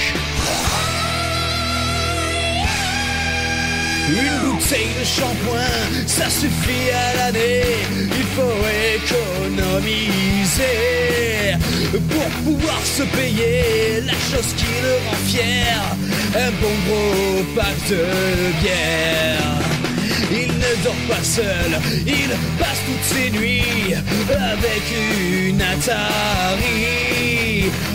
Une 4.10 4.38
bouteille 4.50 4.94
de 5.00 5.06
shampoing, 5.06 5.78
ça 6.08 6.30
suffit 6.30 6.90
à 6.92 7.16
l'année. 7.18 7.64
Il 8.18 8.28
faut 8.36 8.66
économiser 8.98 9.98
pour 12.10 12.30
pouvoir 12.44 12.82
se 12.84 13.04
payer 13.04 14.02
la 14.06 14.14
chose 14.14 14.54
qui 14.58 14.66
le 14.82 14.94
rend 15.06 15.22
fier. 15.26 15.80
Un 16.36 16.52
bon 16.62 16.76
gros 16.88 17.44
pack 17.56 17.78
de 17.90 18.04
bière. 18.62 19.79
Il 20.32 20.48
ne 20.48 20.84
dort 20.84 20.94
pas 21.10 21.24
seul, 21.24 21.80
il 22.06 22.30
passe 22.60 22.82
toutes 22.86 23.04
ses 23.18 23.32
nuits 23.32 23.94
avec 24.30 24.84
une 25.02 25.62
Atari. 25.62 26.90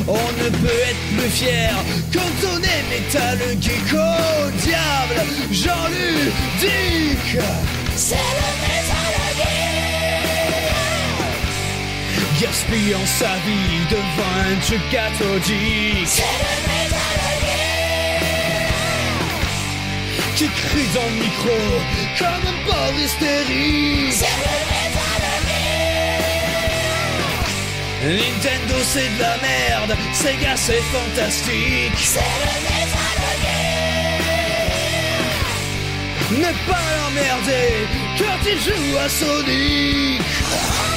On 0.08 0.12
ne 0.12 0.48
peut 0.50 0.82
être 0.88 1.16
plus 1.16 1.30
fier 1.30 1.72
quand 2.12 2.48
on 2.52 2.58
est 2.58 2.84
métal 2.90 3.38
geek 3.60 3.92
au 3.92 4.50
diable, 4.62 5.18
Jean-Luc 5.50 6.32
C'est 7.96 8.14
le 8.14 8.50
métal 8.62 9.04
Gaspillant 12.40 13.06
sa 13.06 13.36
vie 13.46 13.86
devant 13.88 14.34
un 14.50 14.56
truc 14.60 14.82
cathodique. 14.90 16.06
C'est 16.06 16.22
le 16.22 16.83
qui 20.36 20.48
crie 20.48 20.88
dans 20.94 21.08
le 21.10 21.16
micro 21.22 21.58
comme 22.18 22.44
un 22.48 22.58
pauvre 22.66 22.98
hystérique. 22.98 24.12
C'est 24.12 24.26
le 28.04 28.16
Nintendo 28.16 28.74
c'est 28.82 29.08
de 29.16 29.20
la 29.20 29.36
merde, 29.38 29.96
Sega 30.12 30.56
c'est 30.56 30.82
fantastique. 30.92 31.96
C'est 31.96 32.20
le 32.20 32.54
Metal 32.68 33.18
Ne 36.42 36.52
pas 36.68 36.84
l'emmerder 36.96 37.70
quand 38.18 38.40
il 38.46 38.58
joue 38.60 38.98
à 38.98 39.08
Sonic. 39.08 40.93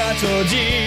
Un 0.00 0.14
tube 0.14 0.28
cathodique. 0.44 0.77